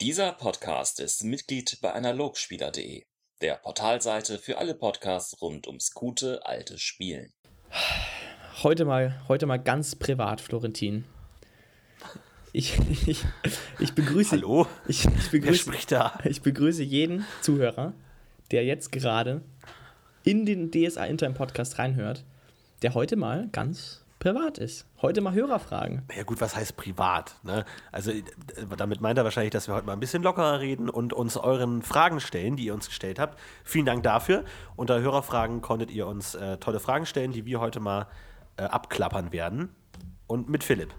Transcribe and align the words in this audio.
Dieser 0.00 0.30
Podcast 0.30 1.00
ist 1.00 1.24
Mitglied 1.24 1.78
bei 1.82 1.92
Analogspieler.de, 1.92 3.02
der 3.42 3.54
Portalseite 3.56 4.38
für 4.38 4.58
alle 4.58 4.76
Podcasts 4.76 5.42
rund 5.42 5.66
ums 5.66 5.92
gute 5.92 6.46
alte 6.46 6.78
Spielen. 6.78 7.32
Heute 8.62 8.84
mal, 8.84 9.20
heute 9.26 9.46
mal 9.46 9.56
ganz 9.56 9.96
privat, 9.96 10.40
Florentin. 10.40 11.04
Ich, 12.52 12.78
ich, 13.08 13.24
ich 13.80 13.92
begrüße. 13.96 14.36
Hallo? 14.36 14.68
Ich, 14.86 15.04
ich 15.04 15.30
begrüße, 15.32 15.42
Wer 15.42 15.54
spricht 15.54 15.90
da? 15.90 16.16
Ich 16.22 16.42
begrüße 16.42 16.84
jeden 16.84 17.26
Zuhörer, 17.42 17.92
der 18.52 18.64
jetzt 18.64 18.92
gerade 18.92 19.42
in 20.22 20.46
den 20.46 20.70
DSA 20.70 21.06
Intern 21.06 21.34
Podcast 21.34 21.80
reinhört, 21.80 22.24
der 22.82 22.94
heute 22.94 23.16
mal 23.16 23.48
ganz 23.50 24.04
privat 24.18 24.58
ist. 24.58 24.86
Heute 25.00 25.20
mal 25.20 25.32
Hörerfragen. 25.32 26.02
Ja 26.16 26.24
gut, 26.24 26.40
was 26.40 26.56
heißt 26.56 26.76
privat? 26.76 27.36
Ne? 27.42 27.64
Also 27.92 28.10
äh, 28.10 28.22
damit 28.76 29.00
meint 29.00 29.18
er 29.18 29.24
wahrscheinlich, 29.24 29.52
dass 29.52 29.68
wir 29.68 29.74
heute 29.74 29.86
mal 29.86 29.92
ein 29.92 30.00
bisschen 30.00 30.22
lockerer 30.22 30.60
reden 30.60 30.88
und 30.90 31.12
uns 31.12 31.36
euren 31.36 31.82
Fragen 31.82 32.20
stellen, 32.20 32.56
die 32.56 32.66
ihr 32.66 32.74
uns 32.74 32.88
gestellt 32.88 33.18
habt. 33.18 33.38
Vielen 33.64 33.86
Dank 33.86 34.02
dafür. 34.02 34.44
Unter 34.76 35.00
Hörerfragen 35.00 35.60
konntet 35.60 35.90
ihr 35.90 36.06
uns 36.06 36.34
äh, 36.34 36.56
tolle 36.58 36.80
Fragen 36.80 37.06
stellen, 37.06 37.32
die 37.32 37.44
wir 37.46 37.60
heute 37.60 37.80
mal 37.80 38.06
äh, 38.56 38.64
abklappern 38.64 39.32
werden. 39.32 39.74
Und 40.26 40.48
mit 40.48 40.64
Philipp. 40.64 40.92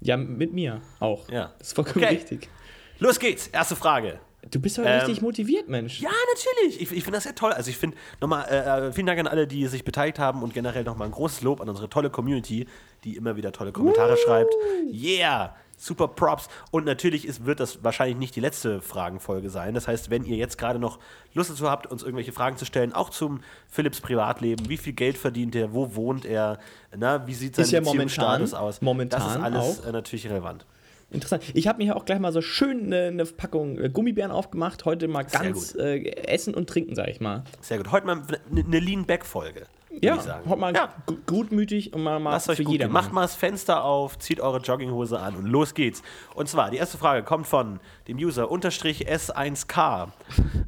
Ja, 0.00 0.16
mit 0.16 0.52
mir 0.52 0.82
auch. 1.00 1.28
Ja. 1.30 1.52
Das 1.58 1.68
ist 1.68 1.72
vollkommen 1.74 2.04
Okay. 2.04 2.14
richtig. 2.16 2.50
Los 2.98 3.18
geht's, 3.18 3.46
erste 3.48 3.76
Frage. 3.76 4.20
Du 4.50 4.60
bist 4.60 4.78
heute 4.78 4.88
Ähm, 4.88 5.00
richtig 5.00 5.22
motiviert, 5.22 5.68
Mensch. 5.68 6.00
Ja, 6.00 6.10
natürlich. 6.34 6.80
Ich, 6.80 6.92
ich 6.92 7.04
finde 7.04 7.16
das 7.16 7.24
sehr 7.24 7.34
toll. 7.34 7.52
Also 7.52 7.70
ich 7.70 7.76
finde 7.78 7.96
nochmal, 8.20 8.46
äh, 8.50 8.88
äh, 8.88 8.92
vielen 8.92 9.06
Dank 9.06 9.18
an 9.20 9.26
alle, 9.26 9.46
die 9.46 9.66
sich 9.66 9.84
beteiligt 9.84 10.18
haben 10.18 10.42
und 10.42 10.54
generell 10.54 10.84
nochmal 10.84 11.08
ein 11.08 11.12
großes 11.12 11.42
Lob 11.42 11.60
an 11.60 11.68
unsere 11.68 11.88
tolle 11.88 12.10
Community, 12.10 12.66
die 13.04 13.16
immer 13.16 13.36
wieder 13.36 13.52
tolle 13.52 13.72
Kommentare 13.72 14.16
schreibt. 14.16 14.54
Yeah! 14.92 15.54
Super 15.76 16.06
Props. 16.06 16.48
Und 16.70 16.86
natürlich 16.86 17.26
ist, 17.26 17.46
wird 17.46 17.58
das 17.58 17.82
wahrscheinlich 17.82 18.16
nicht 18.16 18.36
die 18.36 18.40
letzte 18.40 18.80
Fragenfolge 18.80 19.50
sein. 19.50 19.74
Das 19.74 19.88
heißt, 19.88 20.08
wenn 20.08 20.24
ihr 20.24 20.36
jetzt 20.36 20.56
gerade 20.56 20.78
noch 20.78 21.00
Lust 21.34 21.50
dazu 21.50 21.68
habt, 21.68 21.88
uns 21.88 22.02
irgendwelche 22.04 22.30
Fragen 22.32 22.56
zu 22.56 22.64
stellen, 22.64 22.92
auch 22.92 23.10
zum 23.10 23.40
Philips 23.68 24.00
Privatleben, 24.00 24.68
wie 24.68 24.76
viel 24.76 24.92
Geld 24.92 25.18
verdient 25.18 25.56
er, 25.56 25.74
wo 25.74 25.96
wohnt 25.96 26.24
er, 26.24 26.58
na, 26.96 27.26
wie 27.26 27.34
sieht 27.34 27.56
sein 27.56 27.66
ja 27.66 27.80
Beziehungsstatus 27.80 28.54
aus, 28.54 28.80
momentan 28.82 29.20
das 29.20 29.34
ist 29.34 29.42
alles 29.42 29.80
auch. 29.80 29.86
äh, 29.88 29.92
natürlich 29.92 30.28
relevant. 30.28 30.64
Interessant. 31.10 31.44
Ich 31.54 31.68
habe 31.68 31.82
mir 31.84 31.96
auch 31.96 32.04
gleich 32.04 32.18
mal 32.18 32.32
so 32.32 32.40
schön 32.40 32.86
eine, 32.86 33.06
eine 33.08 33.24
Packung 33.24 33.78
äh, 33.78 33.88
Gummibären 33.88 34.32
aufgemacht. 34.32 34.84
Heute 34.84 35.06
mal 35.08 35.22
ganz 35.24 35.74
äh, 35.76 35.98
essen 36.26 36.54
und 36.54 36.68
trinken, 36.68 36.94
sag 36.94 37.08
ich 37.08 37.20
mal. 37.20 37.44
Sehr 37.60 37.78
gut. 37.78 37.92
Heute 37.92 38.06
mal 38.06 38.22
eine 38.50 38.78
Lean-Back-Folge. 38.80 39.66
Ja, 40.00 40.18
heute 40.48 40.60
mal 40.60 40.74
Ja. 40.74 40.92
gu- 41.06 41.18
gutmütig 41.24 41.92
und 41.94 42.02
mal, 42.02 42.18
mal 42.18 42.32
Lasst 42.32 42.48
euch 42.50 42.64
gut. 42.64 42.88
Macht 42.90 43.12
mal 43.12 43.22
das 43.22 43.36
Fenster 43.36 43.84
auf, 43.84 44.18
zieht 44.18 44.40
eure 44.40 44.58
Jogginghose 44.58 45.20
an 45.20 45.36
und 45.36 45.46
los 45.46 45.74
geht's. 45.74 46.02
Und 46.34 46.48
zwar, 46.48 46.70
die 46.72 46.78
erste 46.78 46.98
Frage 46.98 47.22
kommt 47.22 47.46
von 47.46 47.78
dem 48.08 48.16
User 48.18 48.50
unterstrich 48.50 49.08
S1K. 49.08 50.08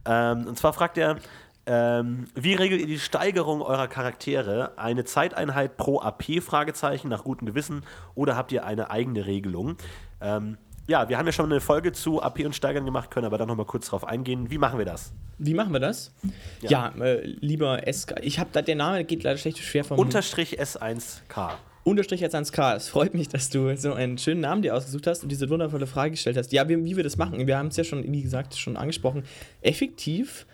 ähm, 0.06 0.46
und 0.46 0.56
zwar 0.56 0.72
fragt 0.72 0.96
er, 0.96 1.16
ähm, 1.68 2.26
wie 2.36 2.54
regelt 2.54 2.80
ihr 2.80 2.86
die 2.86 3.00
Steigerung 3.00 3.60
eurer 3.62 3.88
Charaktere? 3.88 4.78
Eine 4.78 5.04
Zeiteinheit 5.04 5.76
pro 5.76 6.00
AP? 6.00 6.40
Fragezeichen 6.40 7.08
nach 7.08 7.24
gutem 7.24 7.46
Gewissen 7.48 7.82
oder 8.14 8.36
habt 8.36 8.52
ihr 8.52 8.64
eine 8.64 8.90
eigene 8.92 9.26
Regelung? 9.26 9.76
Ähm, 10.20 10.58
ja, 10.88 11.08
wir 11.08 11.18
haben 11.18 11.26
ja 11.26 11.32
schon 11.32 11.50
eine 11.50 11.60
Folge 11.60 11.92
zu 11.92 12.22
AP 12.22 12.44
und 12.44 12.54
Steigern 12.54 12.84
gemacht, 12.84 13.10
können 13.10 13.26
aber 13.26 13.38
da 13.38 13.46
noch 13.46 13.56
mal 13.56 13.66
kurz 13.66 13.88
drauf 13.88 14.04
eingehen. 14.04 14.50
Wie 14.50 14.58
machen 14.58 14.78
wir 14.78 14.86
das? 14.86 15.12
Wie 15.38 15.52
machen 15.52 15.72
wir 15.72 15.80
das? 15.80 16.12
Ja, 16.62 16.94
äh, 17.00 17.26
lieber 17.26 17.82
SK. 17.92 18.14
Ich 18.22 18.38
habe 18.38 18.50
da, 18.52 18.62
der 18.62 18.76
Name 18.76 19.04
geht 19.04 19.24
leider 19.24 19.36
schlecht 19.36 19.58
schwer 19.58 19.84
vom 19.84 19.98
Unterstrich 19.98 20.60
S1K. 20.60 21.54
Unterstrich 21.82 22.20
jetzt 22.20 22.34
ans 22.34 22.52
K. 22.52 22.74
Es 22.74 22.88
freut 22.88 23.14
mich, 23.14 23.28
dass 23.28 23.50
du 23.50 23.76
so 23.76 23.92
einen 23.94 24.18
schönen 24.18 24.40
Namen 24.40 24.62
dir 24.62 24.74
ausgesucht 24.74 25.06
hast 25.06 25.22
und 25.22 25.28
diese 25.30 25.48
wundervolle 25.50 25.86
Frage 25.86 26.12
gestellt 26.12 26.36
hast. 26.36 26.52
Ja, 26.52 26.68
wie, 26.68 26.84
wie 26.84 26.96
wir 26.96 27.04
das 27.04 27.16
machen. 27.16 27.46
Wir 27.46 27.58
haben 27.58 27.68
es 27.68 27.76
ja 27.76 27.84
schon, 27.84 28.02
wie 28.12 28.22
gesagt, 28.22 28.56
schon 28.56 28.76
angesprochen. 28.76 29.24
Effektiv 29.62 30.46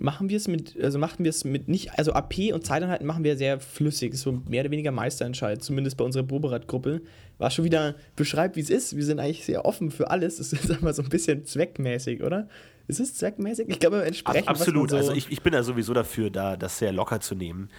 machen 0.00 0.28
wir 0.28 0.36
es 0.36 0.48
mit, 0.48 0.80
also 0.82 0.98
machen 0.98 1.24
wir 1.24 1.30
es 1.30 1.44
mit 1.44 1.68
nicht, 1.68 1.98
also 1.98 2.12
AP 2.12 2.52
und 2.52 2.64
Zeiteinheiten 2.64 3.06
machen 3.06 3.22
wir 3.22 3.36
sehr 3.36 3.60
flüssig, 3.60 4.16
so 4.16 4.32
mehr 4.48 4.62
oder 4.62 4.70
weniger 4.70 4.90
Meisterentscheid, 4.90 5.62
zumindest 5.62 5.96
bei 5.96 6.04
unserer 6.04 6.22
Boberat-Gruppe. 6.22 7.02
War 7.38 7.50
schon 7.50 7.64
wieder, 7.64 7.94
beschreibt, 8.16 8.56
wie 8.56 8.60
es 8.60 8.70
ist. 8.70 8.96
Wir 8.96 9.04
sind 9.04 9.20
eigentlich 9.20 9.44
sehr 9.44 9.64
offen 9.64 9.90
für 9.90 10.10
alles. 10.10 10.38
Es 10.38 10.52
ist 10.52 10.70
aber 10.82 10.92
so 10.92 11.02
ein 11.02 11.08
bisschen 11.08 11.44
zweckmäßig, 11.44 12.22
oder? 12.22 12.48
Ist 12.88 13.00
es 13.00 13.14
zweckmäßig? 13.14 13.68
Ich 13.68 13.78
glaube, 13.78 14.02
entsprechend. 14.04 14.48
Absolut. 14.48 14.90
So 14.90 14.96
also 14.96 15.12
ich, 15.12 15.30
ich 15.30 15.42
bin 15.42 15.52
ja 15.52 15.62
sowieso 15.62 15.94
dafür, 15.94 16.30
da 16.30 16.56
das 16.56 16.78
sehr 16.78 16.92
locker 16.92 17.20
zu 17.20 17.34
nehmen. 17.34 17.70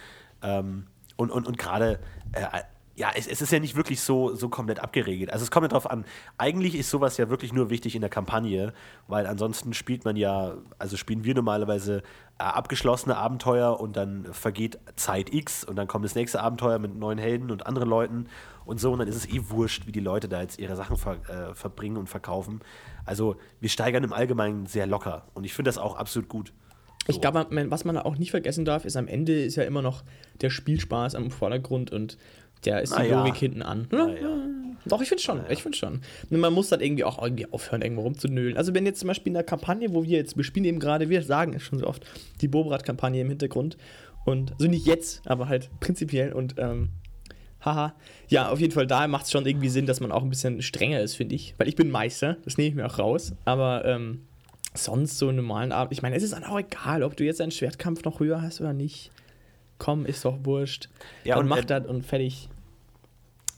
Ähm, 0.42 0.86
und 1.16 1.30
und, 1.30 1.46
und 1.46 1.58
gerade, 1.58 1.98
äh, 2.32 2.46
ja, 2.94 3.10
es, 3.14 3.26
es 3.26 3.40
ist 3.40 3.50
ja 3.52 3.58
nicht 3.58 3.74
wirklich 3.74 4.00
so, 4.00 4.34
so 4.34 4.48
komplett 4.48 4.80
abgeregelt. 4.80 5.32
Also 5.32 5.44
es 5.44 5.50
kommt 5.50 5.64
ja 5.64 5.68
darauf 5.68 5.90
an, 5.90 6.04
eigentlich 6.36 6.74
ist 6.74 6.90
sowas 6.90 7.16
ja 7.16 7.30
wirklich 7.30 7.52
nur 7.52 7.70
wichtig 7.70 7.94
in 7.94 8.02
der 8.02 8.10
Kampagne, 8.10 8.74
weil 9.08 9.26
ansonsten 9.26 9.72
spielt 9.72 10.04
man 10.04 10.16
ja, 10.16 10.56
also 10.78 10.96
spielen 10.96 11.24
wir 11.24 11.34
normalerweise 11.34 12.02
äh, 12.38 12.42
abgeschlossene 12.42 13.16
Abenteuer 13.16 13.80
und 13.80 13.96
dann 13.96 14.26
vergeht 14.32 14.78
Zeit 14.96 15.32
X 15.32 15.64
und 15.64 15.76
dann 15.76 15.88
kommt 15.88 16.04
das 16.04 16.14
nächste 16.14 16.42
Abenteuer 16.42 16.78
mit 16.78 16.94
neuen 16.94 17.18
Helden 17.18 17.50
und 17.50 17.66
anderen 17.66 17.88
Leuten 17.88 18.26
und 18.66 18.78
so 18.78 18.92
und 18.92 18.98
dann 18.98 19.08
ist 19.08 19.16
es 19.16 19.28
eh 19.28 19.40
wurscht, 19.48 19.86
wie 19.86 19.92
die 19.92 20.00
Leute 20.00 20.28
da 20.28 20.42
jetzt 20.42 20.58
ihre 20.58 20.76
Sachen 20.76 20.96
ver, 20.98 21.16
äh, 21.28 21.54
verbringen 21.54 21.96
und 21.96 22.08
verkaufen. 22.08 22.60
Also 23.06 23.36
wir 23.60 23.70
steigern 23.70 24.04
im 24.04 24.12
Allgemeinen 24.12 24.66
sehr 24.66 24.86
locker 24.86 25.28
und 25.32 25.44
ich 25.44 25.54
finde 25.54 25.70
das 25.70 25.78
auch 25.78 25.96
absolut 25.96 26.28
gut. 26.28 26.52
Ich 27.08 27.20
glaube, 27.20 27.46
was 27.68 27.84
man 27.84 27.98
auch 27.98 28.16
nicht 28.16 28.30
vergessen 28.30 28.64
darf, 28.64 28.84
ist 28.84 28.96
am 28.96 29.08
Ende 29.08 29.42
ist 29.42 29.56
ja 29.56 29.64
immer 29.64 29.82
noch 29.82 30.04
der 30.40 30.50
Spielspaß 30.50 31.16
am 31.16 31.32
Vordergrund 31.32 31.90
und 31.90 32.16
der 32.64 32.82
ist 32.82 32.90
Na 32.90 33.02
die 33.02 33.10
ja. 33.10 33.18
Logik 33.18 33.36
hinten 33.36 33.62
an. 33.62 33.86
Na 33.90 34.08
Ja, 34.08 34.14
ja. 34.14 34.38
Doch, 34.84 35.00
ich 35.00 35.08
finde 35.08 35.22
schon, 35.22 35.40
ich 35.48 35.62
finde 35.62 35.78
schon. 35.78 36.00
Man 36.30 36.52
muss 36.52 36.68
dann 36.68 36.80
irgendwie 36.80 37.04
auch 37.04 37.22
irgendwie 37.22 37.46
aufhören, 37.52 37.82
irgendwo 37.82 38.02
rumzunölen. 38.02 38.56
Also 38.56 38.74
wenn 38.74 38.84
jetzt 38.84 38.98
zum 38.98 39.08
Beispiel 39.08 39.30
in 39.30 39.34
der 39.34 39.44
Kampagne, 39.44 39.94
wo 39.94 40.02
wir 40.02 40.18
jetzt, 40.18 40.36
wir 40.36 40.42
spielen 40.44 40.64
eben 40.64 40.80
gerade, 40.80 41.08
wir 41.08 41.22
sagen 41.22 41.54
es 41.54 41.62
schon 41.62 41.78
so 41.78 41.86
oft, 41.86 42.04
die 42.40 42.48
Bobrat-Kampagne 42.48 43.20
im 43.20 43.28
Hintergrund 43.28 43.76
und, 44.24 44.52
also 44.52 44.66
nicht 44.66 44.86
jetzt, 44.86 45.22
aber 45.24 45.48
halt 45.48 45.70
prinzipiell 45.78 46.32
und, 46.32 46.56
ähm, 46.58 46.88
haha. 47.64 47.94
Ja, 48.28 48.48
auf 48.48 48.58
jeden 48.58 48.72
Fall, 48.72 48.88
da 48.88 49.06
macht 49.06 49.26
es 49.26 49.30
schon 49.30 49.46
irgendwie 49.46 49.68
Sinn, 49.68 49.86
dass 49.86 50.00
man 50.00 50.10
auch 50.10 50.22
ein 50.22 50.30
bisschen 50.30 50.62
strenger 50.62 51.00
ist, 51.00 51.14
finde 51.14 51.36
ich. 51.36 51.54
Weil 51.58 51.68
ich 51.68 51.76
bin 51.76 51.88
Meister, 51.90 52.38
das 52.44 52.58
nehme 52.58 52.68
ich 52.68 52.74
mir 52.74 52.86
auch 52.86 52.98
raus, 52.98 53.34
aber, 53.44 53.84
ähm, 53.84 54.22
sonst 54.74 55.18
so 55.18 55.28
einen 55.28 55.36
normalen 55.36 55.70
Abend. 55.70 55.92
Ich 55.92 56.02
meine, 56.02 56.16
es 56.16 56.22
ist 56.22 56.32
dann 56.32 56.44
auch 56.44 56.58
egal, 56.58 57.02
ob 57.02 57.16
du 57.16 57.24
jetzt 57.24 57.40
einen 57.40 57.52
Schwertkampf 57.52 58.04
noch 58.04 58.20
höher 58.20 58.42
hast 58.42 58.60
oder 58.60 58.72
nicht. 58.72 59.10
Komm, 59.78 60.06
ist 60.06 60.24
doch 60.24 60.38
wurscht. 60.44 60.88
Ja, 61.24 61.34
Dann 61.34 61.44
und, 61.44 61.48
mach 61.50 61.58
äh, 61.58 61.64
das 61.64 61.86
und 61.86 62.06
fertig. 62.06 62.48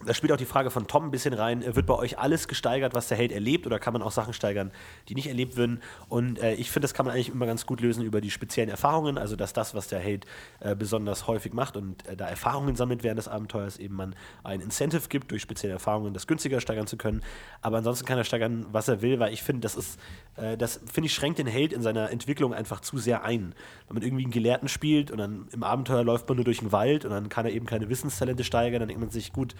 Da 0.06 0.14
spielt 0.14 0.32
auch 0.32 0.36
die 0.36 0.44
Frage 0.44 0.70
von 0.70 0.86
Tom 0.86 1.04
ein 1.04 1.10
bisschen 1.10 1.34
rein. 1.34 1.62
äh, 1.62 1.76
Wird 1.76 1.86
bei 1.86 1.94
euch 1.94 2.18
alles 2.18 2.48
gesteigert, 2.48 2.94
was 2.94 3.08
der 3.08 3.16
Held 3.16 3.32
erlebt, 3.32 3.66
oder 3.66 3.78
kann 3.78 3.92
man 3.92 4.02
auch 4.02 4.12
Sachen 4.12 4.32
steigern, 4.32 4.70
die 5.08 5.14
nicht 5.14 5.26
erlebt 5.26 5.56
würden? 5.56 5.80
Und 6.08 6.38
äh, 6.38 6.54
ich 6.54 6.70
finde, 6.70 6.84
das 6.84 6.94
kann 6.94 7.06
man 7.06 7.14
eigentlich 7.14 7.30
immer 7.30 7.46
ganz 7.46 7.66
gut 7.66 7.80
lösen 7.80 8.04
über 8.04 8.20
die 8.20 8.30
speziellen 8.30 8.70
Erfahrungen. 8.70 9.18
Also, 9.18 9.36
dass 9.36 9.52
das, 9.52 9.74
was 9.74 9.88
der 9.88 10.00
Held 10.00 10.26
äh, 10.60 10.74
besonders 10.74 11.26
häufig 11.26 11.52
macht 11.52 11.76
und 11.76 12.06
äh, 12.06 12.16
da 12.16 12.28
Erfahrungen 12.28 12.76
sammelt 12.76 13.02
während 13.02 13.18
des 13.18 13.28
Abenteuers, 13.28 13.78
eben 13.78 13.94
man 13.96 14.14
ein 14.42 14.60
Incentive 14.60 15.08
gibt, 15.08 15.30
durch 15.30 15.42
spezielle 15.42 15.74
Erfahrungen 15.74 16.14
das 16.14 16.26
günstiger 16.26 16.60
steigern 16.60 16.86
zu 16.86 16.96
können. 16.96 17.22
Aber 17.60 17.78
ansonsten 17.78 18.06
kann 18.06 18.18
er 18.18 18.24
steigern, 18.24 18.66
was 18.70 18.88
er 18.88 19.02
will, 19.02 19.18
weil 19.18 19.32
ich 19.32 19.42
finde, 19.42 19.60
das 19.60 19.74
ist, 19.74 19.98
äh, 20.36 20.56
das 20.56 20.80
finde 20.90 21.06
ich, 21.06 21.14
schränkt 21.14 21.38
den 21.38 21.46
Held 21.46 21.72
in 21.72 21.82
seiner 21.82 22.10
Entwicklung 22.10 22.54
einfach 22.54 22.80
zu 22.80 22.98
sehr 22.98 23.24
ein. 23.24 23.54
Wenn 23.88 23.94
man 23.94 24.02
irgendwie 24.02 24.24
einen 24.24 24.32
Gelehrten 24.32 24.68
spielt 24.68 25.10
und 25.10 25.18
dann 25.18 25.48
im 25.52 25.62
Abenteuer 25.62 26.04
läuft 26.04 26.28
man 26.28 26.36
nur 26.36 26.44
durch 26.44 26.58
den 26.58 26.72
Wald 26.72 27.04
und 27.04 27.10
dann 27.10 27.28
kann 27.28 27.46
er 27.46 27.52
eben 27.52 27.66
keine 27.66 27.88
Wissenstalente 27.88 28.44
steigern, 28.44 28.80
dann 28.80 28.88
denkt 28.88 29.00
man 29.00 29.10
sich, 29.10 29.32
gut, 29.32 29.54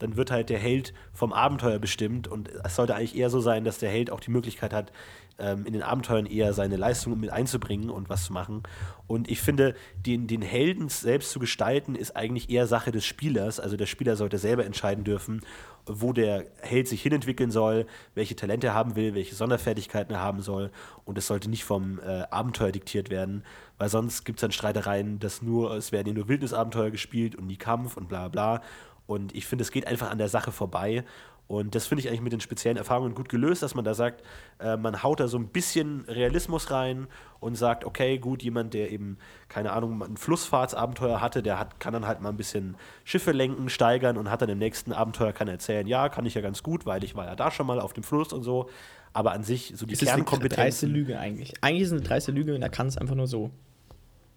dann 0.00 0.16
wird 0.16 0.30
halt 0.30 0.50
der 0.50 0.58
Held 0.58 0.92
vom 1.12 1.32
Abenteuer 1.32 1.78
bestimmt 1.78 2.26
und 2.26 2.48
es 2.48 2.74
sollte 2.74 2.94
eigentlich 2.94 3.16
eher 3.16 3.30
so 3.30 3.40
sein, 3.40 3.64
dass 3.64 3.78
der 3.78 3.90
Held 3.90 4.10
auch 4.10 4.20
die 4.20 4.30
Möglichkeit 4.30 4.72
hat, 4.72 4.92
ähm, 5.40 5.64
in 5.64 5.72
den 5.72 5.82
Abenteuern 5.82 6.26
eher 6.26 6.52
seine 6.52 6.76
Leistung 6.76 7.18
mit 7.18 7.30
einzubringen 7.30 7.90
und 7.90 8.08
was 8.08 8.24
zu 8.24 8.32
machen. 8.32 8.62
Und 9.06 9.30
ich 9.30 9.40
finde, 9.40 9.74
den, 9.96 10.26
den 10.26 10.42
Helden 10.42 10.88
selbst 10.88 11.32
zu 11.32 11.38
gestalten, 11.38 11.94
ist 11.94 12.14
eigentlich 12.14 12.50
eher 12.50 12.66
Sache 12.66 12.92
des 12.92 13.04
Spielers. 13.04 13.58
Also 13.58 13.76
der 13.76 13.86
Spieler 13.86 14.16
sollte 14.16 14.38
selber 14.38 14.64
entscheiden 14.64 15.02
dürfen, 15.02 15.40
wo 15.86 16.12
der 16.12 16.44
Held 16.60 16.88
sich 16.88 17.02
hinentwickeln 17.02 17.50
soll, 17.50 17.86
welche 18.14 18.36
Talente 18.36 18.68
er 18.68 18.74
haben 18.74 18.96
will, 18.96 19.14
welche 19.14 19.34
Sonderfertigkeiten 19.34 20.14
er 20.14 20.20
haben 20.20 20.40
soll. 20.40 20.70
Und 21.04 21.18
es 21.18 21.26
sollte 21.26 21.50
nicht 21.50 21.64
vom 21.64 21.98
äh, 22.00 22.22
Abenteuer 22.30 22.70
diktiert 22.70 23.10
werden, 23.10 23.44
weil 23.78 23.88
sonst 23.88 24.24
gibt 24.24 24.38
es 24.38 24.42
dann 24.42 24.52
Streitereien, 24.52 25.18
dass 25.18 25.42
nur, 25.42 25.72
es 25.72 25.90
werden 25.90 26.08
ja 26.08 26.14
nur 26.14 26.28
Wildnisabenteuer 26.28 26.90
gespielt 26.90 27.34
und 27.34 27.46
nie 27.46 27.56
Kampf 27.56 27.96
und 27.96 28.08
bla 28.08 28.28
bla. 28.28 28.62
Und 29.10 29.34
ich 29.34 29.44
finde, 29.44 29.62
es 29.62 29.72
geht 29.72 29.88
einfach 29.88 30.08
an 30.08 30.18
der 30.18 30.28
Sache 30.28 30.52
vorbei. 30.52 31.02
Und 31.48 31.74
das 31.74 31.88
finde 31.88 32.02
ich 32.02 32.08
eigentlich 32.08 32.20
mit 32.20 32.32
den 32.32 32.40
speziellen 32.40 32.76
Erfahrungen 32.76 33.12
gut 33.12 33.28
gelöst, 33.28 33.60
dass 33.60 33.74
man 33.74 33.84
da 33.84 33.92
sagt, 33.92 34.22
äh, 34.60 34.76
man 34.76 35.02
haut 35.02 35.18
da 35.18 35.26
so 35.26 35.36
ein 35.36 35.48
bisschen 35.48 36.04
Realismus 36.06 36.70
rein 36.70 37.08
und 37.40 37.56
sagt, 37.56 37.84
okay, 37.84 38.18
gut, 38.18 38.40
jemand, 38.44 38.72
der 38.72 38.92
eben, 38.92 39.18
keine 39.48 39.72
Ahnung, 39.72 40.00
ein 40.00 40.16
Flussfahrtsabenteuer 40.16 41.20
hatte, 41.20 41.42
der 41.42 41.58
hat, 41.58 41.80
kann 41.80 41.92
dann 41.92 42.06
halt 42.06 42.20
mal 42.20 42.28
ein 42.28 42.36
bisschen 42.36 42.76
Schiffe 43.02 43.32
lenken, 43.32 43.68
steigern 43.68 44.16
und 44.16 44.30
hat 44.30 44.42
dann 44.42 44.48
im 44.48 44.58
nächsten 44.58 44.92
Abenteuer 44.92 45.32
kann 45.32 45.48
er 45.48 45.54
erzählen, 45.54 45.88
ja, 45.88 46.08
kann 46.08 46.24
ich 46.24 46.34
ja 46.34 46.40
ganz 46.40 46.62
gut, 46.62 46.86
weil 46.86 47.02
ich 47.02 47.16
war 47.16 47.26
ja 47.26 47.34
da 47.34 47.50
schon 47.50 47.66
mal 47.66 47.80
auf 47.80 47.92
dem 47.94 48.04
Fluss 48.04 48.32
und 48.32 48.44
so. 48.44 48.70
Aber 49.12 49.32
an 49.32 49.42
sich, 49.42 49.72
so 49.74 49.86
die 49.86 49.94
Es 49.94 50.02
ist 50.02 50.08
eine 50.08 50.22
dreiste. 50.22 50.86
Lüge 50.86 51.18
eigentlich. 51.18 51.54
Eigentlich 51.62 51.82
ist 51.82 51.88
es 51.88 51.94
eine 51.94 52.02
dreiste 52.02 52.30
Lüge 52.30 52.54
und 52.54 52.62
er 52.62 52.70
kann 52.70 52.86
es 52.86 52.96
einfach 52.96 53.16
nur 53.16 53.26
so. 53.26 53.50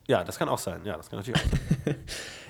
Ja, 0.07 0.23
das 0.23 0.37
kann 0.37 0.49
auch 0.49 0.57
sein. 0.59 0.81
Ja, 0.83 0.97
das 0.97 1.09
kann 1.09 1.19
natürlich 1.19 1.39
auch 1.39 1.49
sein. 1.85 1.95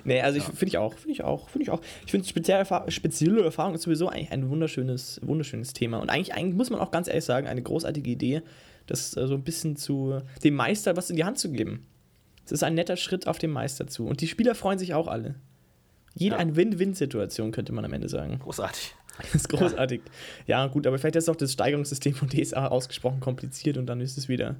Nee, 0.06 0.20
also 0.22 0.38
ich 0.38 0.44
finde 0.44 0.66
ich 0.66 0.78
auch, 0.78 0.94
finde 0.96 1.12
ich 1.14 1.24
auch, 1.24 1.48
finde 1.48 1.64
ich 1.64 1.70
auch. 1.70 1.80
Ich 2.06 2.12
finde 2.12 2.28
spezielle, 2.28 2.66
spezielle 2.92 3.42
Erfahrung 3.44 3.74
ist 3.74 3.84
sowieso 3.84 4.10
eigentlich 4.10 4.32
ein 4.34 4.50
wunderschönes, 4.50 5.22
wunderschönes 5.24 5.72
Thema. 5.72 6.00
Und 6.00 6.10
eigentlich, 6.10 6.34
eigentlich 6.34 6.56
muss 6.58 6.70
man 6.70 6.82
auch 6.82 6.92
ganz 6.92 7.08
ehrlich 7.08 7.24
sagen, 7.24 7.48
eine 7.48 7.62
großartige 7.62 8.10
Idee, 8.10 8.42
das 8.86 9.16
äh, 9.16 9.28
so 9.28 9.34
ein 9.36 9.44
bisschen 9.44 9.78
zu 9.78 10.20
dem 10.44 10.56
Meister 10.56 10.98
was 10.98 11.10
in 11.10 11.16
die 11.16 11.24
Hand 11.24 11.40
zu 11.40 11.52
geben. 11.52 11.86
Es 12.46 12.52
ist 12.52 12.64
ein 12.64 12.74
netter 12.76 12.98
Schritt 12.98 13.28
auf 13.28 13.38
den 13.38 13.52
Meister 13.52 13.88
zu. 13.88 14.06
Und 14.06 14.20
die 14.20 14.28
Spieler 14.28 14.56
freuen 14.56 14.78
sich 14.78 14.94
auch 14.94 15.08
alle. 15.08 15.36
Jede 16.16 16.36
Ja. 16.36 16.42
eine 16.42 16.58
Win-Win-Situation, 16.58 17.52
könnte 17.52 17.72
man 17.72 17.86
am 17.86 17.94
Ende 17.94 18.10
sagen. 18.10 18.40
Großartig. 18.40 18.96
Das 19.20 19.36
ist 19.36 19.50
großartig. 19.50 20.02
Ja. 20.48 20.66
gut, 20.66 20.88
aber 20.88 20.98
vielleicht 20.98 21.16
ist 21.18 21.30
auch 21.30 21.36
das 21.36 21.54
Steigerungssystem 21.54 22.16
von 22.16 22.30
DSA 22.30 22.68
ausgesprochen 22.70 23.20
kompliziert 23.20 23.78
und 23.78 23.86
dann 23.86 24.02
ist 24.02 24.18
es 24.18 24.28
wieder 24.28 24.56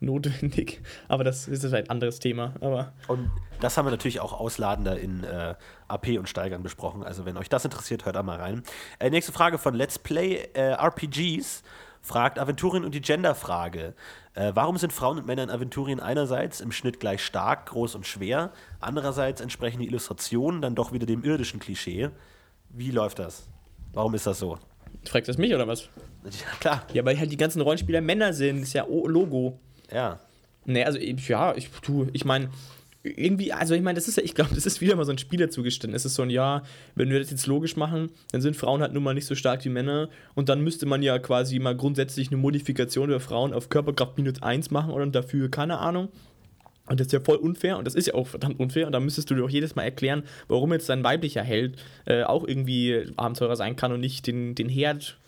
notwendig. 0.00 0.82
Aber 1.08 1.24
das 1.24 1.48
ist 1.48 1.62
vielleicht 1.62 1.88
ein 1.88 1.90
anderes 1.90 2.18
Thema. 2.18 2.54
Aber 2.60 2.92
Und 3.08 3.30
das 3.60 3.76
haben 3.76 3.86
wir 3.86 3.90
natürlich 3.90 4.20
auch 4.20 4.32
ausladender 4.32 4.98
in 4.98 5.24
äh, 5.24 5.54
AP 5.88 6.18
und 6.18 6.28
Steigern 6.28 6.62
besprochen. 6.62 7.02
Also 7.02 7.24
wenn 7.24 7.36
euch 7.36 7.48
das 7.48 7.64
interessiert, 7.64 8.04
hört 8.04 8.16
da 8.16 8.22
mal 8.22 8.38
rein. 8.40 8.62
Äh, 8.98 9.10
nächste 9.10 9.32
Frage 9.32 9.58
von 9.58 9.74
Let's 9.74 9.98
Play 9.98 10.48
äh, 10.54 10.72
RPGs 10.72 11.62
fragt 12.02 12.38
Aventurien 12.38 12.84
und 12.84 12.94
die 12.94 13.00
Genderfrage. 13.00 13.94
Äh, 14.34 14.52
warum 14.54 14.76
sind 14.76 14.92
Frauen 14.92 15.18
und 15.18 15.26
Männer 15.26 15.44
in 15.44 15.50
Aventurien 15.50 16.00
einerseits 16.00 16.60
im 16.60 16.70
Schnitt 16.70 17.00
gleich 17.00 17.24
stark, 17.24 17.66
groß 17.66 17.94
und 17.94 18.06
schwer, 18.06 18.52
andererseits 18.80 19.40
entsprechen 19.40 19.78
die 19.78 19.86
Illustrationen 19.86 20.60
dann 20.60 20.74
doch 20.74 20.92
wieder 20.92 21.06
dem 21.06 21.24
irdischen 21.24 21.60
Klischee? 21.60 22.10
Wie 22.68 22.90
läuft 22.90 23.20
das? 23.20 23.48
Warum 23.94 24.14
ist 24.14 24.26
das 24.26 24.38
so? 24.38 24.58
fragt 25.06 25.28
das 25.28 25.38
mich 25.38 25.54
oder 25.54 25.66
was? 25.68 25.82
Ja, 26.24 26.30
klar. 26.60 26.82
Ja, 26.92 27.04
weil 27.04 27.18
halt 27.18 27.30
die 27.30 27.36
ganzen 27.36 27.60
Rollenspieler 27.60 28.00
Männer 28.00 28.32
sind. 28.32 28.60
Das 28.60 28.68
ist 28.68 28.72
ja 28.74 28.86
O- 28.86 29.06
Logo. 29.06 29.58
Ja. 29.94 30.18
Nee, 30.66 30.84
also 30.84 30.98
ja, 30.98 31.54
ich 31.56 31.68
tu, 31.82 32.08
ich 32.12 32.24
meine, 32.24 32.48
irgendwie, 33.04 33.52
also 33.52 33.74
ich 33.74 33.82
meine, 33.82 33.96
das 33.96 34.08
ist 34.08 34.16
ja, 34.16 34.22
ich 34.22 34.34
glaube, 34.34 34.54
das 34.54 34.64
ist 34.64 34.80
wieder 34.80 34.96
mal 34.96 35.04
so 35.04 35.12
ein 35.12 35.18
Spielerzugeständnis. 35.18 36.02
Es 36.02 36.12
ist 36.12 36.14
so 36.16 36.22
ein 36.22 36.30
Ja, 36.30 36.62
wenn 36.94 37.10
wir 37.10 37.18
das 37.20 37.30
jetzt 37.30 37.46
logisch 37.46 37.76
machen, 37.76 38.10
dann 38.32 38.40
sind 38.40 38.56
Frauen 38.56 38.80
halt 38.80 38.94
nun 38.94 39.02
mal 39.02 39.12
nicht 39.12 39.26
so 39.26 39.34
stark 39.34 39.64
wie 39.64 39.68
Männer 39.68 40.08
und 40.34 40.48
dann 40.48 40.62
müsste 40.62 40.86
man 40.86 41.02
ja 41.02 41.18
quasi 41.18 41.58
mal 41.58 41.76
grundsätzlich 41.76 42.28
eine 42.28 42.38
Modifikation 42.38 43.10
der 43.10 43.20
Frauen 43.20 43.52
auf 43.52 43.68
Körperkraft 43.68 44.16
minus 44.16 44.42
1 44.42 44.70
machen 44.70 44.90
oder 44.90 45.06
dafür, 45.06 45.50
keine 45.50 45.78
Ahnung. 45.78 46.08
Und 46.86 47.00
das 47.00 47.06
ist 47.08 47.12
ja 47.12 47.20
voll 47.20 47.36
unfair 47.36 47.78
und 47.78 47.86
das 47.86 47.94
ist 47.94 48.06
ja 48.06 48.14
auch 48.14 48.26
verdammt 48.26 48.58
unfair 48.58 48.86
und 48.86 48.92
da 48.92 49.00
müsstest 49.00 49.30
du 49.30 49.34
dir 49.34 49.44
auch 49.44 49.50
jedes 49.50 49.74
Mal 49.74 49.84
erklären, 49.84 50.22
warum 50.48 50.72
jetzt 50.72 50.88
dein 50.88 51.04
weiblicher 51.04 51.42
Held 51.42 51.76
äh, 52.06 52.24
auch 52.24 52.46
irgendwie 52.46 53.06
Abenteurer 53.16 53.56
sein 53.56 53.76
kann 53.76 53.92
und 53.92 54.00
nicht 54.00 54.26
den, 54.26 54.54
den 54.54 54.68
Herd 54.68 55.18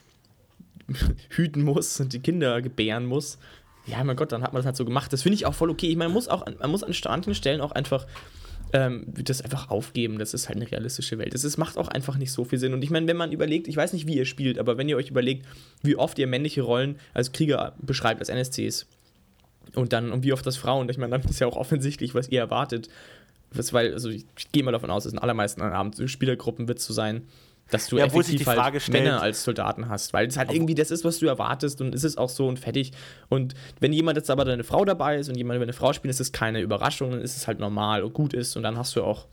hüten 1.30 1.62
muss 1.62 1.98
und 2.00 2.12
die 2.12 2.20
Kinder 2.20 2.60
gebären 2.62 3.06
muss. 3.06 3.38
Ja, 3.86 4.02
mein 4.04 4.16
Gott, 4.16 4.32
dann 4.32 4.42
hat 4.42 4.52
man 4.52 4.60
das 4.60 4.66
halt 4.66 4.76
so 4.76 4.84
gemacht. 4.84 5.12
Das 5.12 5.22
finde 5.22 5.34
ich 5.36 5.46
auch 5.46 5.54
voll 5.54 5.70
okay. 5.70 5.86
Ich 5.88 5.96
meine, 5.96 6.08
man 6.08 6.14
muss 6.14 6.28
auch, 6.28 6.44
man 6.58 6.70
muss 6.70 6.82
an 6.82 6.92
manchen 7.04 7.34
Stellen 7.34 7.60
auch 7.60 7.72
einfach 7.72 8.06
ähm, 8.72 9.06
das 9.14 9.42
einfach 9.42 9.70
aufgeben. 9.70 10.18
Das 10.18 10.34
ist 10.34 10.48
halt 10.48 10.56
eine 10.56 10.70
realistische 10.70 11.18
Welt. 11.18 11.34
Es 11.34 11.44
ist- 11.44 11.56
macht 11.56 11.78
auch 11.78 11.86
einfach 11.86 12.16
nicht 12.18 12.32
so 12.32 12.44
viel 12.44 12.58
Sinn. 12.58 12.74
Und 12.74 12.82
ich 12.82 12.90
meine, 12.90 13.06
wenn 13.06 13.16
man 13.16 13.30
überlegt, 13.30 13.68
ich 13.68 13.76
weiß 13.76 13.92
nicht, 13.92 14.08
wie 14.08 14.16
ihr 14.16 14.24
spielt, 14.26 14.58
aber 14.58 14.76
wenn 14.76 14.88
ihr 14.88 14.96
euch 14.96 15.08
überlegt, 15.08 15.46
wie 15.82 15.94
oft 15.96 16.18
ihr 16.18 16.26
männliche 16.26 16.62
Rollen 16.62 16.96
als 17.14 17.30
Krieger 17.30 17.74
beschreibt, 17.78 18.20
als 18.20 18.28
NSCs, 18.28 18.86
und 19.74 19.92
dann, 19.92 20.10
und 20.10 20.24
wie 20.24 20.32
oft 20.32 20.44
das 20.46 20.56
Frauen, 20.56 20.88
ich 20.88 20.98
meine, 20.98 21.18
dann 21.18 21.28
ist 21.28 21.38
ja 21.40 21.46
auch 21.46 21.56
offensichtlich, 21.56 22.14
was 22.14 22.28
ihr 22.28 22.40
erwartet. 22.40 22.88
Das, 23.54 23.72
weil, 23.72 23.92
also 23.92 24.08
ich, 24.10 24.24
gehe 24.52 24.62
mal 24.64 24.72
davon 24.72 24.90
aus, 24.90 25.04
dass 25.04 25.12
in 25.12 25.18
allermeisten 25.18 25.60
Abendspielergruppen 25.62 26.66
wird 26.66 26.78
es 26.78 26.86
so 26.86 26.92
sein, 26.92 27.22
dass 27.70 27.88
du 27.88 27.98
Ja, 27.98 28.04
effektiv 28.06 28.36
die 28.38 28.44
Frage 28.44 28.74
halt 28.74 28.82
stellt- 28.82 29.04
Männer 29.04 29.20
als 29.22 29.42
Soldaten 29.44 29.88
hast, 29.88 30.12
weil 30.12 30.26
es 30.28 30.36
halt 30.36 30.52
irgendwie 30.52 30.74
das 30.74 30.90
ist, 30.90 31.04
was 31.04 31.18
du 31.18 31.26
erwartest 31.26 31.80
und 31.80 31.94
ist 31.94 32.04
es 32.04 32.16
auch 32.16 32.28
so 32.28 32.46
und 32.46 32.58
fertig. 32.58 32.92
Und 33.28 33.54
wenn 33.80 33.92
jemand 33.92 34.16
jetzt 34.16 34.30
aber 34.30 34.44
deine 34.44 34.64
Frau 34.64 34.84
dabei 34.84 35.16
ist 35.16 35.28
und 35.28 35.36
jemand 35.36 35.56
über 35.56 35.64
eine 35.64 35.72
Frau 35.72 35.92
spielt, 35.92 36.10
ist 36.10 36.20
es 36.20 36.32
keine 36.32 36.60
Überraschung, 36.60 37.10
dann 37.10 37.20
ist 37.20 37.36
es 37.36 37.46
halt 37.46 37.58
normal 37.58 38.02
und 38.02 38.14
gut 38.14 38.34
ist 38.34 38.56
und 38.56 38.62
dann 38.62 38.78
hast 38.78 38.94
du 38.96 39.02
auch 39.02 39.26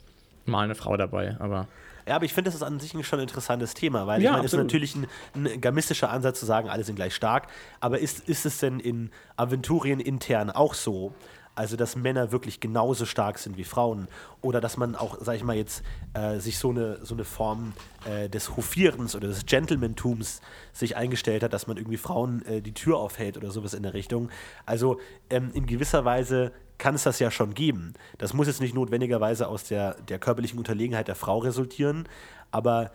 mal 0.45 0.63
eine 0.63 0.75
Frau 0.75 0.97
dabei, 0.97 1.38
aber 1.39 1.68
Ja, 2.07 2.15
aber 2.15 2.25
ich 2.25 2.33
finde, 2.33 2.50
das 2.50 2.56
ist 2.56 2.63
an 2.63 2.80
sich 2.80 2.91
schon 3.07 3.19
ein 3.19 3.24
interessantes 3.24 3.75
Thema, 3.75 4.07
weil 4.07 4.21
Ja, 4.21 4.31
ich 4.31 4.33
meine, 4.33 4.45
es 4.45 4.51
ist 4.53 4.57
natürlich 4.59 4.95
ein, 4.95 5.07
ein 5.36 5.62
gamistischer 5.62 6.09
Ansatz 6.09 6.39
zu 6.39 6.45
sagen, 6.45 6.69
alle 6.69 6.83
sind 6.83 6.95
gleich 6.95 7.15
stark, 7.15 7.47
aber 7.79 8.00
ist, 8.00 8.27
ist 8.27 8.45
es 8.45 8.57
denn 8.57 8.79
in 8.81 9.09
Aventurien 9.38 10.00
intern 10.00 10.50
auch 10.50 10.74
so? 10.74 11.13
Also, 11.55 11.75
dass 11.75 11.95
Männer 11.95 12.31
wirklich 12.31 12.59
genauso 12.59 13.05
stark 13.05 13.38
sind 13.38 13.57
wie 13.57 13.63
Frauen 13.63 14.07
oder 14.41 14.59
dass 14.59 14.77
man 14.77 14.95
auch, 14.95 15.17
sag 15.21 15.35
ich 15.35 15.44
mal, 15.44 15.55
jetzt 15.55 15.83
äh, 16.13 16.39
sich 16.39 16.57
so 16.57 16.71
eine, 16.71 17.05
so 17.05 17.13
eine 17.13 17.23
Form 17.23 17.73
äh, 18.05 18.27
des 18.27 18.55
Hofierens 18.57 19.15
oder 19.15 19.27
des 19.27 19.45
Gentlementums 19.45 20.41
sich 20.71 20.97
eingestellt 20.97 21.44
hat, 21.44 21.53
dass 21.53 21.67
man 21.67 21.77
irgendwie 21.77 21.97
Frauen 21.97 22.44
äh, 22.45 22.61
die 22.61 22.73
Tür 22.73 22.97
aufhält 22.97 23.38
oder 23.38 23.51
sowas 23.51 23.75
in 23.75 23.83
der 23.83 23.94
Richtung. 23.94 24.29
Also, 24.65 25.00
ähm, 25.29 25.51
in 25.53 25.67
gewisser 25.67 26.05
Weise 26.05 26.51
kann 26.79 26.95
es 26.95 27.03
das 27.03 27.19
ja 27.19 27.29
schon 27.29 27.53
geben. 27.53 27.94
Das 28.17 28.33
muss 28.33 28.47
jetzt 28.47 28.59
nicht 28.59 28.73
notwendigerweise 28.73 29.47
aus 29.47 29.63
der, 29.65 29.94
der 30.01 30.19
körperlichen 30.19 30.57
Unterlegenheit 30.57 31.07
der 31.07 31.15
Frau 31.15 31.38
resultieren, 31.38 32.09
aber 32.51 32.91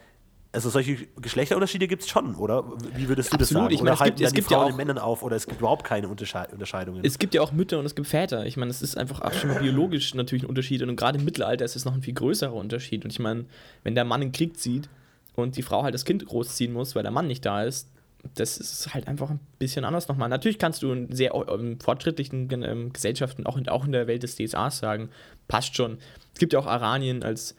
also 0.50 0.71
solche 0.71 0.97
Geschlechterunterschiede 1.21 1.87
gibt 1.89 2.03
es 2.03 2.09
schon, 2.09 2.35
oder? 2.37 2.65
Wie 2.95 3.09
würdest 3.09 3.33
du 3.33 3.37
das 3.37 3.49
Absolut. 3.49 3.65
sagen? 3.65 3.75
Ich 3.75 3.81
meine, 3.81 3.91
oder 3.91 3.95
es 3.95 4.00
halten 4.00 4.17
gibt- 4.17 4.31
die 4.31 4.35
gibt 4.35 4.50
ja 4.50 4.56
Frauen 4.56 4.65
auch- 4.67 4.71
den 4.73 4.77
Männern 4.79 4.99
auf 4.99 5.23
oder 5.23 5.37
es 5.37 5.47
gibt 5.47 5.61
überhaupt 5.61 5.85
keine 5.85 6.09
Untersche 6.09 6.47
Unterscheidungen? 6.50 7.05
Es 7.05 7.19
gibt 7.19 7.35
ja 7.35 7.43
auch 7.43 7.53
Mütter 7.53 7.79
und 7.79 7.85
es 7.87 7.95
gibt 7.95 8.09
Väter. 8.09 8.47
Ich 8.47 8.56
meine, 8.56 8.71
es 8.71 8.81
ist 8.81 8.97
einfach 8.97 9.21
auch 9.21 9.33
schon 9.33 9.55
biologisch 9.59 10.15
natürlich 10.15 10.45
ein 10.45 10.49
Unterschied. 10.49 10.83
Und 10.83 10.97
gerade 10.97 11.19
im 11.19 11.25
Mittelalter 11.25 11.65
ist 11.65 11.77
es 11.77 11.85
noch 11.85 11.93
ein 11.95 12.03
viel 12.03 12.15
größerer 12.15 12.55
Unterschied. 12.55 13.05
Und 13.05 13.11
ich 13.12 13.19
meine, 13.19 13.45
wenn 13.85 13.95
der 13.95 14.05
Mann 14.05 14.23
in 14.23 14.29
den 14.29 14.33
Krieg 14.33 14.59
zieht 14.59 14.89
und 15.37 15.56
die 15.56 15.62
Frau 15.62 15.83
halt 15.83 15.93
das 15.95 16.05
Kind 16.06 16.25
großziehen 16.25 16.73
muss, 16.73 16.94
weil 16.94 17.03
der 17.03 17.12
Mann 17.12 17.27
nicht 17.27 17.44
da 17.44 17.62
ist, 17.65 17.89
das 18.35 18.56
ist 18.59 18.93
halt 18.94 19.06
einfach 19.06 19.31
ein 19.31 19.39
bisschen 19.59 19.85
anders 19.85 20.09
nochmal. 20.09 20.29
Natürlich 20.29 20.59
kannst 20.59 20.83
du 20.83 20.91
in 20.93 21.12
sehr 21.15 21.35
ähm, 21.35 21.79
fortschrittlichen 21.79 22.49
ähm, 22.65 22.93
Gesellschaften, 22.93 23.47
auch 23.47 23.56
in, 23.56 23.69
auch 23.69 23.85
in 23.85 23.93
der 23.93 24.06
Welt 24.06 24.23
des 24.23 24.35
DSAs 24.37 24.79
sagen, 24.79 25.11
passt 25.47 25.77
schon. 25.77 25.99
Es 26.35 26.41
gibt 26.41 26.53
ja 26.53 26.59
auch 26.59 26.67
Aranien 26.67 27.23
als 27.23 27.55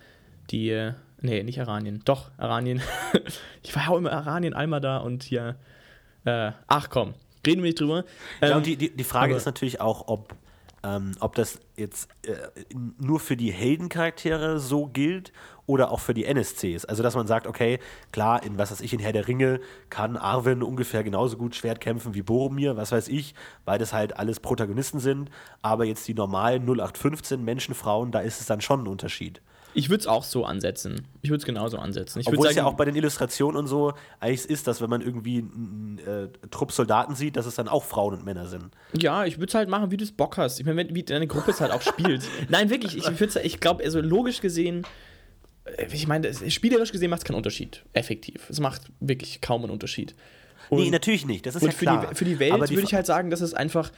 die, 0.51 0.69
äh, 0.71 0.94
nee, 1.21 1.44
nicht 1.44 1.60
Aranien, 1.60 2.01
doch, 2.06 2.31
Aranien. 2.38 2.81
ich 3.63 3.75
war 3.75 3.83
ja 3.83 3.89
auch 3.89 3.98
immer 3.98 4.12
Aranien, 4.12 4.54
Alma 4.54 4.80
da 4.80 4.98
und 4.98 5.24
hier, 5.24 5.56
äh, 6.25 6.51
ach 6.68 6.89
komm, 6.89 7.13
reden 7.45 7.63
wir 7.63 7.69
nicht 7.69 7.80
drüber. 7.80 8.06
ja, 8.42 8.50
Ähm, 8.50 8.57
und 8.57 8.66
die, 8.66 8.75
die, 8.75 8.95
die 8.95 9.04
Frage 9.04 9.36
ist 9.36 9.45
natürlich 9.45 9.81
auch, 9.81 10.07
ob, 10.07 10.36
ähm, 10.83 11.12
ob 11.19 11.36
das 11.36 11.60
jetzt 11.75 12.10
äh, 12.24 12.33
nur 13.00 13.19
für 13.19 13.38
die 13.38 13.51
Heldencharaktere 13.51 14.60
so 14.60 14.88
gilt 14.88 15.31
oder 15.66 15.92
auch 15.92 16.00
für 16.00 16.13
die 16.13 16.25
NSCs. 16.25 16.86
Also, 16.86 17.04
dass 17.04 17.16
man 17.16 17.27
sagt, 17.27 17.45
okay, 17.45 17.80
klar, 18.12 18.44
in 18.44 18.57
was 18.57 18.71
weiß 18.71 18.81
ich, 18.81 18.92
in 18.92 19.00
Herr 19.00 19.13
der 19.13 19.27
Ringe 19.27 19.60
kann 19.89 20.18
Arwen 20.18 20.63
ungefähr 20.63 21.04
genauso 21.04 21.38
gut 21.38 21.56
Schwert 21.56 21.80
kämpfen 21.80 22.16
wie 22.16 22.24
Boromir, 22.24 22.75
was 22.75 22.92
weiß 22.92 23.07
ich, 23.07 23.36
weil 23.66 23.77
das 23.77 23.94
halt 23.94 24.18
alles 24.18 24.39
Protagonisten 24.39 25.00
sind. 25.00 25.30
Aber 25.62 25.86
jetzt 25.86 26.07
die 26.07 26.16
normalen 26.16 26.63
0815 26.63 27.44
Menschenfrauen, 27.44 28.12
da 28.12 28.21
ist 28.21 28.42
es 28.42 28.48
dann 28.48 28.62
schon 28.62 28.83
ein 28.83 28.88
Unterschied. 28.88 29.42
Ich 29.74 29.89
würde 29.89 30.01
es 30.01 30.07
auch 30.07 30.24
so 30.24 30.45
ansetzen. 30.45 31.07
Ich 31.21 31.30
würde 31.30 31.39
es 31.42 31.45
genauso 31.45 31.77
ansetzen. 31.77 32.19
Ich 32.19 32.27
Obwohl 32.27 32.48
es 32.48 32.56
ja 32.56 32.66
auch 32.66 32.74
bei 32.74 32.86
den 32.86 32.95
Illustrationen 32.95 33.57
und 33.57 33.68
so 33.68 33.94
eigentlich 34.19 34.50
ist, 34.50 34.68
dass 34.68 34.81
wenn 34.81 34.89
man 34.89 35.01
irgendwie 35.01 35.39
einen 35.39 36.00
äh, 36.06 36.48
Trupp 36.50 36.71
Soldaten 36.71 37.16
sieht, 37.16 37.36
dass 37.38 37.45
es 37.45 37.56
dann 37.56 37.68
auch 37.68 37.83
Frauen 37.83 38.13
und 38.16 38.25
Männer 38.25 38.48
sind. 38.48 38.66
Ja, 38.98 39.25
ich 39.25 39.38
würde 39.38 39.48
es 39.48 39.54
halt 39.56 39.69
machen, 39.69 39.92
wie 39.92 39.98
du 39.98 40.04
es 40.04 40.11
Bock 40.11 40.38
hast. 40.38 40.59
Ich 40.59 40.66
meine, 40.66 40.94
wie 40.94 41.04
deine 41.04 41.28
Gruppe 41.28 41.52
es 41.52 41.61
halt 41.61 41.71
auch 41.71 41.81
spielt. 41.81 42.23
Nein, 42.49 42.69
wirklich, 42.69 42.97
ich, 42.97 43.06
würd's- 43.06 43.35
ich 43.35 43.59
glaube, 43.59 43.83
also 43.83 44.02
logisch 44.02 44.42
gesehen, 44.42 44.85
äh, 45.66 45.85
ich 45.92 46.07
meine, 46.07 46.33
spielerisch 46.49 46.92
gesehen 46.92 47.09
macht 47.09 47.21
es 47.21 47.26
keinen 47.26 47.38
Unterschied. 47.38 47.83
Effektiv. 47.94 48.49
Es 48.49 48.59
macht 48.59 48.81
wirklich 48.99 49.42
kaum 49.42 49.61
einen 49.64 49.71
Unterschied. 49.71 50.16
Und, 50.69 50.81
nee, 50.81 50.92
natürlich 50.92 51.26
nicht, 51.26 51.45
das 51.45 51.56
ist 51.56 51.64
ja 51.64 51.71
für, 51.71 51.85
klar. 51.85 52.07
die, 52.09 52.16
für 52.16 52.26
die 52.26 52.38
Welt 52.40 52.54
würde 52.69 52.83
ich 52.83 52.94
halt 52.94 53.06
sagen, 53.07 53.31
dass 53.31 53.42
es 53.42 53.56
einfach, 53.56 53.92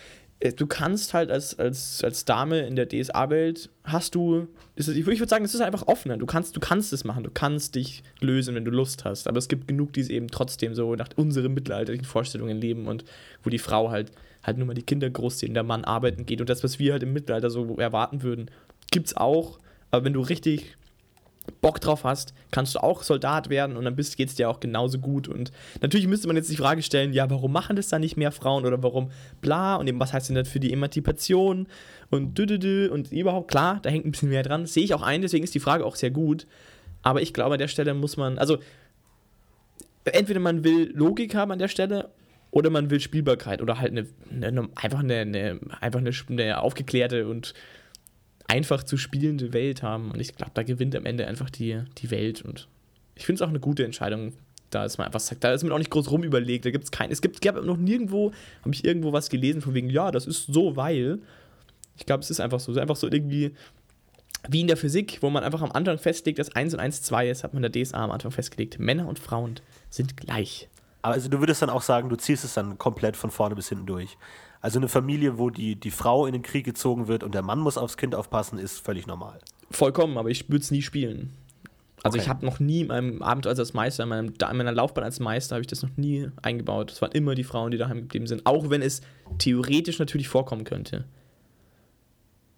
du 0.56 0.68
kannst 0.68 1.14
halt 1.14 1.30
als, 1.30 1.58
als, 1.60 2.04
als 2.04 2.26
Dame 2.26 2.62
in 2.62 2.76
der 2.76 2.88
DSA-Welt, 2.88 3.70
hast 3.84 4.16
du, 4.16 4.48
ist 4.76 4.88
ich 4.88 5.06
würde 5.06 5.28
sagen, 5.28 5.46
es 5.46 5.54
ist 5.54 5.62
einfach 5.62 5.88
offener. 5.88 6.18
Du 6.18 6.26
kannst, 6.26 6.56
du 6.56 6.60
kannst 6.60 6.94
es 6.94 7.04
machen, 7.04 7.24
du 7.24 7.32
kannst 7.32 7.76
dich 7.76 8.04
lösen, 8.20 8.56
wenn 8.56 8.66
du 8.66 8.72
Lust 8.72 9.06
hast. 9.06 9.28
Aber 9.28 9.38
es 9.38 9.48
gibt 9.48 9.68
genug, 9.68 9.94
die 9.94 10.02
es 10.02 10.10
eben 10.10 10.28
trotzdem 10.28 10.74
so 10.74 10.96
nach 10.96 11.10
unseren 11.16 11.54
mittelalterlichen 11.54 12.06
Vorstellungen 12.06 12.60
leben 12.60 12.88
und 12.88 13.06
wo 13.44 13.50
die 13.50 13.60
Frau 13.60 13.92
halt 13.92 14.12
halt 14.44 14.58
nur 14.58 14.68
mal 14.68 14.74
die 14.74 14.82
Kinder 14.82 15.10
großziehen, 15.10 15.54
der 15.54 15.64
Mann 15.64 15.84
arbeiten 15.84 16.26
geht 16.26 16.42
und 16.42 16.50
das, 16.50 16.64
was 16.64 16.80
wir 16.80 16.94
halt 16.94 17.04
im 17.04 17.14
Mittelalter 17.14 17.50
so 17.50 17.76
erwarten 17.76 18.24
würden, 18.24 18.50
gibt's 18.92 19.16
auch. 19.16 19.60
Aber 19.92 20.06
wenn 20.06 20.14
du 20.14 20.22
richtig 20.22 20.78
Bock 21.62 21.80
drauf 21.80 22.04
hast, 22.04 22.34
kannst 22.52 22.76
du 22.76 22.80
auch 22.80 23.04
Soldat 23.04 23.50
werden 23.50 23.78
und 23.78 23.86
dann 23.86 23.96
bist, 23.96 24.18
geht's 24.18 24.36
dir 24.36 24.50
auch 24.50 24.60
genauso 24.60 25.00
gut. 25.00 25.28
Und 25.28 25.52
natürlich 25.82 26.08
müsste 26.08 26.28
man 26.28 26.36
jetzt 26.36 26.50
die 26.50 26.56
Frage 26.56 26.82
stellen, 26.82 27.14
ja, 27.14 27.30
warum 27.30 27.52
machen 27.52 27.76
das 27.76 27.90
dann 27.90 28.02
nicht 28.02 28.18
mehr 28.18 28.32
Frauen 28.32 28.66
oder 28.66 28.82
warum 28.84 29.12
bla 29.42 29.76
und 29.76 29.88
eben, 29.88 30.00
was 30.00 30.14
heißt 30.14 30.30
denn 30.30 30.36
das 30.36 30.48
für 30.48 30.60
die 30.60 30.72
Emanzipation 30.72 31.68
und 32.10 32.38
dü, 32.38 32.46
dü, 32.46 32.60
dü 32.60 32.90
und 32.90 33.12
überhaupt, 33.12 33.50
klar, 33.50 33.80
da 33.82 33.90
hängt 33.90 34.06
ein 34.06 34.12
bisschen 34.12 34.30
mehr 34.30 34.44
dran. 34.44 34.66
Sehe 34.66 34.84
ich 34.84 34.94
auch 34.94 35.02
ein, 35.02 35.22
deswegen 35.22 35.44
ist 35.44 35.56
die 35.56 35.60
Frage 35.60 35.86
auch 35.86 35.96
sehr 35.96 36.12
gut. 36.12 36.48
Aber 37.02 37.22
ich 37.22 37.34
glaube, 37.34 37.54
an 37.54 37.60
der 37.60 37.68
Stelle 37.68 37.94
muss 37.94 38.18
man, 38.18 38.38
also 38.38 38.60
entweder 40.06 40.40
man 40.40 40.64
will 40.64 40.92
Logik 40.96 41.36
haben 41.36 41.52
an 41.52 41.60
der 41.60 41.68
Stelle 41.68 42.10
oder 42.52 42.70
man 42.70 42.90
will 42.90 43.00
Spielbarkeit 43.00 43.62
oder 43.62 43.80
halt 43.80 43.92
eine, 43.92 44.08
eine 44.30 44.70
einfach 44.76 45.00
eine, 45.00 45.20
eine 45.20 45.60
einfach 45.80 46.00
eine, 46.00 46.12
eine 46.30 46.62
aufgeklärte 46.62 47.28
und 47.28 47.54
einfach 48.52 48.84
zu 48.84 48.98
spielende 48.98 49.54
Welt 49.54 49.82
haben. 49.82 50.12
Und 50.12 50.20
ich 50.20 50.36
glaube, 50.36 50.52
da 50.54 50.64
gewinnt 50.64 50.96
am 50.96 51.06
Ende 51.06 51.26
einfach 51.26 51.50
die, 51.50 51.82
die 51.98 52.12
Welt. 52.12 52.42
Und 52.42 52.68
ich 53.16 53.26
finde 53.26 53.38
es 53.38 53.42
auch 53.42 53.50
eine 53.50 53.62
gute 53.62 53.86
Entscheidung. 53.86 54.34
Da 54.70 54.84
ist 54.84 54.98
man 54.98 55.08
einfach, 55.08 55.22
da 55.40 55.54
ist 55.54 55.64
man 55.64 55.72
auch 55.72 55.78
nicht 55.78 55.90
groß 55.90 56.12
rumüberlegt. 56.12 56.66
Da 56.66 56.72
gibt 56.72 56.84
es 56.84 56.92
kein, 56.92 57.12
es 57.12 57.22
gibt, 57.22 57.42
gab 57.42 57.64
noch 57.64 57.78
nirgendwo, 57.78 58.32
habe 58.62 58.74
ich 58.74 58.84
irgendwo 58.84 59.14
was 59.14 59.30
gelesen 59.30 59.62
von 59.62 59.74
wegen, 59.74 59.90
ja, 59.90 60.12
das 60.12 60.28
ist 60.28 60.48
so, 60.48 60.76
weil. 60.76 61.20
Ich 61.98 62.06
glaube, 62.06 62.24
es 62.24 62.30
ist 62.30 62.40
einfach 62.40 62.60
so, 62.60 62.72
es 62.72 62.78
ist 62.78 62.82
einfach 62.82 62.96
so 62.96 63.08
irgendwie 63.08 63.54
wie 64.50 64.62
in 64.62 64.68
der 64.68 64.78
Physik, 64.78 65.20
wo 65.22 65.30
man 65.30 65.44
einfach 65.44 65.62
am 65.62 65.72
Anfang 65.72 66.00
festlegt, 66.00 66.40
dass 66.40 66.56
1 66.56 66.74
und 66.74 66.80
1 66.80 67.04
2 67.04 67.30
ist, 67.30 67.44
hat 67.44 67.54
man 67.54 67.62
der 67.62 67.72
DSA 67.72 68.04
am 68.04 68.12
Anfang 68.12 68.32
festgelegt. 68.32 68.80
Männer 68.80 69.08
und 69.08 69.20
Frauen 69.20 69.60
sind 69.90 70.18
gleich. 70.18 70.68
Aber 71.04 71.14
also 71.14 71.30
du 71.30 71.40
würdest 71.40 71.62
dann 71.62 71.70
auch 71.70 71.82
sagen, 71.82 72.10
du 72.10 72.16
ziehst 72.16 72.44
es 72.44 72.56
dann 72.56 72.78
komplett 72.78 73.16
von 73.16 73.30
vorne 73.30 73.56
bis 73.56 73.70
hinten 73.70 73.86
durch. 73.86 74.18
Also 74.62 74.80
eine 74.80 74.88
Familie, 74.88 75.38
wo 75.38 75.50
die, 75.50 75.76
die 75.76 75.92
Frau 75.92 76.26
in 76.28 76.34
den 76.34 76.44
Krieg 76.44 76.66
gezogen 76.66 77.08
wird 77.08 77.24
und 77.24 77.34
der 77.34 77.42
Mann 77.42 77.60
muss 77.60 77.78
aufs 77.78 77.98
Kind 77.98 78.14
aufpassen, 78.16 78.60
ist 78.60 78.80
völlig 78.80 79.08
normal. 79.08 79.40
Vollkommen, 79.72 80.18
aber 80.18 80.30
ich 80.30 80.50
würde 80.50 80.62
es 80.64 80.72
nie 80.72 80.82
spielen. 80.84 81.34
Also 82.04 82.16
Okay. 82.18 82.24
ich 82.24 82.30
habe 82.30 82.46
noch 82.46 82.60
nie 82.60 82.82
in 82.82 82.88
meinem 82.88 83.22
Abenteuer 83.22 83.58
als 83.58 83.74
Meister, 83.74 84.04
in, 84.04 84.10
meinem, 84.10 84.28
in 84.28 84.58
meiner 84.58 84.72
Laufbahn 84.72 85.04
als 85.04 85.20
Meister, 85.20 85.56
habe 85.56 85.62
ich 85.62 85.68
das 85.68 85.84
noch 85.84 85.96
nie 85.98 86.30
eingebaut. 86.42 86.92
Es 86.92 87.02
waren 87.02 87.12
immer 87.12 87.36
die 87.36 87.44
Frauen, 87.44 87.72
die 87.72 87.78
daheim 87.78 88.02
geblieben 88.02 88.28
sind. 88.28 88.46
Auch 88.46 88.70
wenn 88.70 88.82
es 88.82 89.02
theoretisch 89.38 90.00
natürlich 90.00 90.28
vorkommen 90.28 90.64
könnte. 90.64 91.06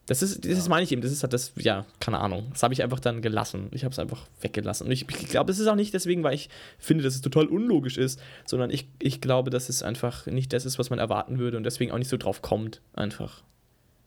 Das 0.06 0.22
ist, 0.22 0.44
das 0.46 0.58
ist 0.58 0.68
meine 0.68 0.84
ich 0.84 0.92
eben, 0.92 1.02
das 1.02 1.12
ist 1.14 1.24
halt 1.24 1.32
das, 1.32 1.54
ja, 1.56 1.86
keine 2.02 2.20
Ahnung. 2.20 2.48
Das 2.52 2.62
habe 2.62 2.74
ich 2.74 2.84
einfach 2.84 3.00
dann 3.00 3.22
gelassen. 3.22 3.70
Ich 3.72 3.86
habe 3.86 3.94
es 3.94 4.00
einfach 4.00 4.28
weggelassen. 4.42 4.86
Und 4.88 4.92
ich, 4.92 5.08
ich 5.10 5.30
glaube, 5.30 5.50
es 5.52 5.60
ist 5.60 5.68
auch 5.68 5.76
nicht 5.76 5.94
deswegen, 5.94 6.24
weil 6.24 6.34
ich 6.36 6.50
finde, 6.78 7.06
dass 7.06 7.16
es 7.16 7.22
total 7.22 7.46
unlogisch 7.46 7.98
ist, 7.98 8.20
sondern 8.46 8.70
ich, 8.70 8.88
ich 9.00 9.22
glaube, 9.22 9.50
dass 9.50 9.70
es 9.70 9.82
einfach 9.82 10.26
nicht 10.26 10.52
das 10.52 10.66
ist, 10.66 10.78
was 10.78 10.90
man 10.90 11.00
erwarten 11.00 11.40
würde 11.40 11.56
und 11.56 11.64
deswegen 11.64 11.92
auch 11.94 11.98
nicht 11.98 12.10
so 12.10 12.18
drauf 12.18 12.42
kommt, 12.42 12.82
einfach. 12.94 13.44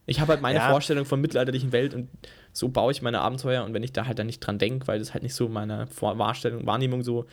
Ich 0.04 0.20
habe 0.20 0.32
halt 0.32 0.42
meine 0.42 0.58
Ja. 0.58 0.68
Vorstellung 0.70 1.06
von 1.06 1.20
mittelalterlichen 1.20 1.72
Welt 1.72 1.94
und 1.94 2.08
so 2.52 2.68
baue 2.68 2.92
ich 2.92 3.00
meine 3.00 3.20
Abenteuer 3.22 3.64
und 3.64 3.72
wenn 3.72 3.82
ich 3.82 3.92
da 3.92 4.06
halt 4.06 4.18
dann 4.18 4.26
nicht 4.26 4.40
dran 4.40 4.58
denke, 4.58 4.86
weil 4.86 4.98
das 4.98 5.14
halt 5.14 5.22
nicht 5.22 5.34
so 5.34 5.48
meiner 5.48 5.86
Vor- 5.88 6.18
Wahrstellung, 6.18 6.66
Wahrnehmung 6.66 7.02
so, 7.02 7.24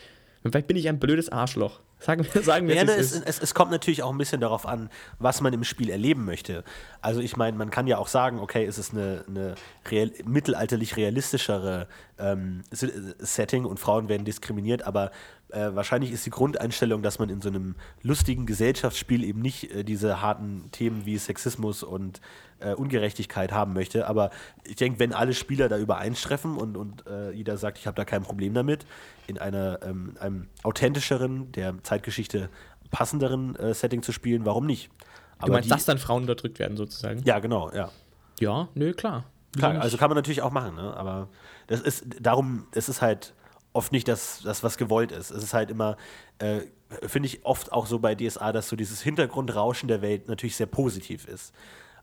vielleicht 0.52 0.68
bin 0.68 0.78
ich 0.78 0.88
ein 0.90 1.00
blödes 1.00 1.30
Arschloch. 1.30 1.80
Sagen 2.00 2.26
wir, 2.32 2.42
sagen 2.44 2.68
wir 2.68 2.76
Ja, 2.76 2.84
es, 2.84 2.90
es, 2.90 3.12
es 3.14 3.22
es, 3.22 3.40
es 3.40 3.54
kommt 3.54 3.72
natürlich 3.72 4.04
auch 4.04 4.12
ein 4.12 4.18
bisschen 4.18 4.42
darauf 4.42 4.66
an, 4.66 4.90
was 5.20 5.42
man 5.42 5.54
im 5.54 5.64
Spiel 5.64 5.90
erleben 5.90 6.26
möchte. 6.26 6.64
Also 7.02 7.22
ich 7.22 7.38
meine, 7.38 7.58
man 7.58 7.70
kann 7.70 7.88
ja 7.88 7.98
auch 7.98 8.08
sagen, 8.08 8.40
okay, 8.40 8.66
es 8.66 8.78
ist 8.78 8.92
eine, 8.92 9.24
eine 9.28 9.56
real, 9.90 10.12
mittelalterlich 10.26 10.98
realistischere 10.98 11.88
ähm, 12.20 12.64
Setting 12.72 13.66
und 13.66 13.80
Frauen 13.80 14.10
werden 14.10 14.26
diskriminiert, 14.26 14.84
aber 14.84 15.12
äh, 15.54 15.76
wahrscheinlich 15.76 16.12
ist 16.12 16.26
die 16.26 16.32
Grundeinstellung, 16.32 17.04
dass 17.04 17.20
man 17.20 17.30
in 17.30 17.42
so 17.42 17.50
einem 17.50 17.76
lustigen 18.02 18.46
Gesellschaftsspiel 18.46 19.24
eben 19.24 19.42
nicht 19.42 19.72
äh, 19.72 19.84
diese 19.84 20.22
harten 20.22 20.70
Themen 20.72 21.06
wie 21.06 21.18
Sexismus 21.18 21.84
und 21.84 22.22
äh, 22.64 22.74
Ungerechtigkeit 22.74 23.52
haben 23.52 23.74
möchte. 23.74 24.08
Aber 24.08 24.30
ich 24.64 24.76
denke, 24.76 25.00
wenn 25.00 25.14
alle 25.14 25.34
Spieler 25.34 25.70
da 25.70 25.78
übereinstreffen 25.78 26.58
und, 26.58 26.78
und 26.78 27.06
äh, 27.08 27.32
jeder 27.32 27.58
sagt, 27.58 27.78
ich 27.78 27.88
habe 27.88 27.96
da 27.96 28.06
kein 28.06 28.24
Problem 28.24 28.54
damit, 28.54 28.86
in 29.28 29.38
einer, 29.38 29.80
ähm, 29.84 30.16
einem 30.20 30.48
authentischeren, 30.64 31.52
der 31.52 31.84
Zeitgeschichte 31.84 32.50
passenderen 32.92 33.56
äh, 33.56 33.74
Setting 33.74 34.04
zu 34.04 34.12
spielen, 34.12 34.46
warum 34.46 34.66
nicht? 34.66 34.90
Du 35.44 35.52
meinst, 35.52 35.66
die, 35.66 35.70
dass 35.70 35.86
dann 35.86 35.98
Frauen 35.98 36.24
unterdrückt 36.24 36.60
werden, 36.60 36.78
sozusagen? 36.78 37.22
Ja, 37.24 37.40
genau, 37.40 37.72
ja. 37.72 37.90
Ja, 38.40 38.70
nö, 38.76 38.94
klar. 38.94 39.26
Klar, 39.58 39.80
also 39.82 39.98
kann 39.98 40.10
man 40.10 40.16
natürlich 40.16 40.42
auch 40.42 40.52
machen, 40.52 40.76
ne? 40.76 40.96
aber 40.98 41.30
das 41.68 41.82
ist 41.82 42.06
darum, 42.20 42.66
es 42.72 42.90
ist 42.90 43.02
halt 43.02 43.34
oft 43.72 43.92
nicht 43.92 44.08
das, 44.08 44.42
das 44.44 44.64
was 44.64 44.78
gewollt 44.78 45.12
ist. 45.12 45.32
Es 45.32 45.44
ist 45.44 45.54
halt 45.54 45.70
immer, 45.70 45.98
äh, 46.40 46.62
finde 47.06 47.28
ich 47.28 47.46
oft 47.46 47.72
auch 47.72 47.88
so 47.88 48.00
bei 48.00 48.16
DSA, 48.16 48.52
dass 48.52 48.70
so 48.70 48.76
dieses 48.76 49.02
Hintergrundrauschen 49.02 49.88
der 49.88 50.02
Welt 50.02 50.28
natürlich 50.28 50.56
sehr 50.56 50.68
positiv 50.68 51.28
ist. 51.28 51.54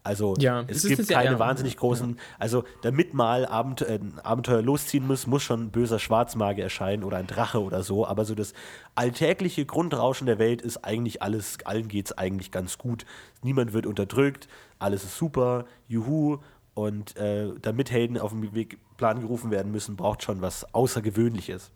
Also 0.02 0.34
Ja, 0.38 0.64
es 0.66 0.82
gibt 0.82 1.08
keine 1.08 1.32
ja, 1.32 1.38
wahnsinnig 1.38 1.76
großen, 1.76 2.18
also 2.38 2.64
damit 2.82 3.12
mal 3.12 3.44
Abent 3.44 3.82
äh, 3.82 3.98
ein 4.00 4.18
Abenteuer 4.20 4.62
losziehen 4.62 5.06
muss, 5.06 5.26
muss 5.26 5.42
schon 5.42 5.64
ein 5.64 5.70
böser 5.70 5.98
Schwarzmagier 5.98 6.64
erscheinen 6.64 7.04
oder 7.04 7.18
ein 7.18 7.26
Drache 7.26 7.62
oder 7.62 7.82
so, 7.82 8.06
aber 8.06 8.24
so 8.24 8.34
das 8.34 8.54
alltägliche 8.94 9.66
Grundrauschen 9.66 10.26
der 10.26 10.38
Welt 10.38 10.62
ist 10.62 10.84
eigentlich 10.84 11.20
alles, 11.20 11.58
allen 11.64 11.88
geht 11.88 12.06
es 12.06 12.16
eigentlich 12.16 12.50
ganz 12.50 12.78
gut. 12.78 13.04
Niemand 13.42 13.74
wird 13.74 13.84
unterdrückt, 13.84 14.48
alles 14.78 15.04
ist 15.04 15.18
super, 15.18 15.66
juhu, 15.86 16.38
und 16.74 17.16
äh, 17.16 17.48
damit 17.60 17.90
Helden 17.90 18.16
auf 18.16 18.30
den 18.30 18.54
Weg- 18.54 18.78
Plan 18.96 19.20
gerufen 19.20 19.50
werden 19.50 19.72
müssen, 19.72 19.96
braucht 19.96 20.22
schon 20.22 20.42
was 20.42 20.74
Außergewöhnliches. 20.74 21.70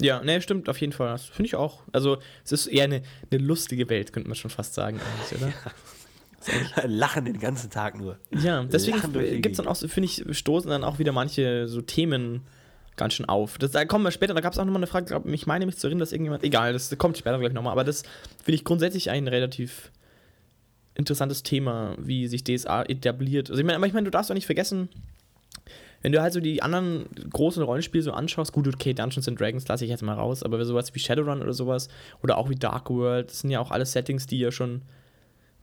Ja, 0.00 0.22
ne, 0.22 0.40
stimmt, 0.40 0.68
auf 0.68 0.80
jeden 0.80 0.92
Fall. 0.92 1.10
Das 1.10 1.24
finde 1.24 1.46
ich 1.46 1.56
auch. 1.56 1.80
Also, 1.92 2.18
es 2.44 2.52
ist 2.52 2.68
eher 2.68 2.84
eine, 2.84 3.02
eine 3.30 3.42
lustige 3.42 3.88
Welt, 3.90 4.12
könnte 4.12 4.28
man 4.28 4.36
schon 4.36 4.52
fast 4.52 4.74
sagen, 4.74 5.00
eigentlich, 5.00 5.42
oder? 5.42 5.52
Lachen 6.86 7.24
den 7.24 7.38
ganzen 7.38 7.70
Tag 7.70 7.98
nur. 7.98 8.18
Ja, 8.30 8.64
deswegen 8.64 9.00
gibt 9.42 9.52
es 9.52 9.56
dann 9.56 9.66
auch, 9.66 9.74
so, 9.74 9.88
finde 9.88 10.06
ich, 10.06 10.24
stoßen 10.30 10.70
dann 10.70 10.84
auch 10.84 10.98
wieder 10.98 11.12
manche 11.12 11.68
so 11.68 11.80
Themen 11.80 12.42
ganz 12.96 13.14
schön 13.14 13.28
auf. 13.28 13.58
Das, 13.58 13.70
da 13.70 13.84
kommen 13.84 14.04
wir 14.04 14.10
später, 14.10 14.34
da 14.34 14.40
gab 14.40 14.52
es 14.52 14.58
auch 14.58 14.64
nochmal 14.64 14.80
eine 14.80 14.86
Frage, 14.86 15.06
glaub, 15.06 15.26
ich 15.26 15.46
meine 15.46 15.66
mich 15.66 15.76
zu 15.76 15.86
erinnern, 15.86 16.00
dass 16.00 16.12
irgendjemand, 16.12 16.44
egal, 16.44 16.72
das 16.72 16.96
kommt 16.98 17.16
später 17.16 17.38
gleich 17.38 17.52
nochmal, 17.52 17.72
aber 17.72 17.84
das 17.84 18.02
finde 18.42 18.56
ich 18.56 18.64
grundsätzlich 18.64 19.10
ein 19.10 19.28
relativ 19.28 19.92
interessantes 20.94 21.44
Thema, 21.44 21.94
wie 21.98 22.26
sich 22.26 22.44
DSA 22.44 22.82
etabliert. 22.82 23.50
Also 23.50 23.60
ich 23.60 23.66
meine, 23.66 23.76
aber 23.76 23.86
ich 23.86 23.92
meine, 23.92 24.04
du 24.04 24.10
darfst 24.10 24.30
auch 24.30 24.34
nicht 24.34 24.46
vergessen, 24.46 24.88
wenn 26.02 26.12
du 26.12 26.22
halt 26.22 26.32
so 26.32 26.40
die 26.40 26.62
anderen 26.62 27.06
großen 27.30 27.62
Rollenspiele 27.62 28.02
so 28.02 28.12
anschaust, 28.12 28.52
gut, 28.52 28.68
okay, 28.68 28.94
Dungeons 28.94 29.28
and 29.28 29.40
Dragons 29.40 29.66
lasse 29.66 29.84
ich 29.84 29.90
jetzt 29.90 30.02
mal 30.02 30.14
raus, 30.14 30.42
aber 30.42 30.64
sowas 30.64 30.94
wie 30.94 30.98
Shadowrun 30.98 31.42
oder 31.42 31.52
sowas 31.52 31.88
oder 32.22 32.38
auch 32.38 32.50
wie 32.50 32.56
Dark 32.56 32.90
World, 32.90 33.30
das 33.30 33.40
sind 33.40 33.50
ja 33.50 33.60
auch 33.60 33.70
alles 33.70 33.92
Settings, 33.92 34.26
die 34.26 34.38
ja 34.38 34.50
schon, 34.50 34.82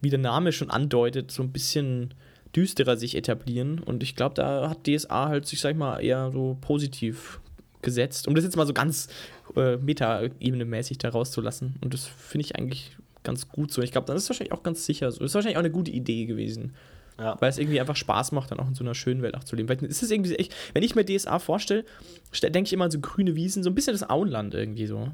wie 0.01 0.09
der 0.09 0.19
Name 0.19 0.51
schon 0.51 0.69
andeutet, 0.69 1.31
so 1.31 1.43
ein 1.43 1.51
bisschen 1.51 2.13
düsterer 2.55 2.95
sich 2.97 3.15
etablieren 3.15 3.79
und 3.79 4.01
ich 4.03 4.15
glaube, 4.15 4.35
da 4.35 4.69
hat 4.69 4.87
DSA 4.87 5.27
halt 5.27 5.45
sich, 5.45 5.59
sag 5.59 5.71
ich 5.71 5.77
mal, 5.77 5.99
eher 5.99 6.31
so 6.31 6.57
positiv 6.61 7.39
gesetzt, 7.81 8.27
um 8.27 8.35
das 8.35 8.43
jetzt 8.43 8.55
mal 8.55 8.65
so 8.65 8.73
ganz 8.73 9.07
äh, 9.55 9.77
Meta-Ebene-mäßig 9.77 10.97
da 10.97 11.09
rauszulassen 11.09 11.75
und 11.81 11.93
das 11.93 12.05
finde 12.05 12.45
ich 12.45 12.55
eigentlich 12.55 12.95
ganz 13.23 13.49
gut 13.49 13.71
so. 13.71 13.81
Ich 13.81 13.91
glaube, 13.91 14.07
dann 14.07 14.15
ist 14.15 14.23
es 14.23 14.29
wahrscheinlich 14.29 14.53
auch 14.53 14.63
ganz 14.63 14.85
sicher 14.85 15.11
so. 15.11 15.19
Das 15.19 15.31
ist 15.31 15.35
wahrscheinlich 15.35 15.57
auch 15.57 15.61
eine 15.61 15.71
gute 15.71 15.91
Idee 15.91 16.25
gewesen. 16.25 16.73
Ja. 17.17 17.35
Weil 17.39 17.49
es 17.49 17.57
irgendwie 17.57 17.79
einfach 17.79 17.95
Spaß 17.95 18.33
macht, 18.33 18.51
dann 18.51 18.59
auch 18.59 18.67
in 18.67 18.75
so 18.75 18.83
einer 18.83 18.93
schönen 18.93 19.21
Welt 19.21 19.35
auch 19.35 19.43
zu 19.43 19.55
leben. 19.55 19.67
Weil 19.69 19.83
es 19.85 20.03
ist 20.03 20.11
irgendwie 20.11 20.35
echt, 20.35 20.53
wenn 20.73 20.83
ich 20.83 20.95
mir 20.95 21.05
DSA 21.05 21.39
vorstelle, 21.39 21.85
stell- 22.31 22.51
denke 22.51 22.67
ich 22.67 22.73
immer 22.73 22.85
an 22.85 22.91
so 22.91 22.99
grüne 22.99 23.35
Wiesen, 23.35 23.63
so 23.63 23.69
ein 23.69 23.75
bisschen 23.75 23.93
das 23.93 24.07
Auenland 24.09 24.53
irgendwie 24.53 24.85
so. 24.85 25.09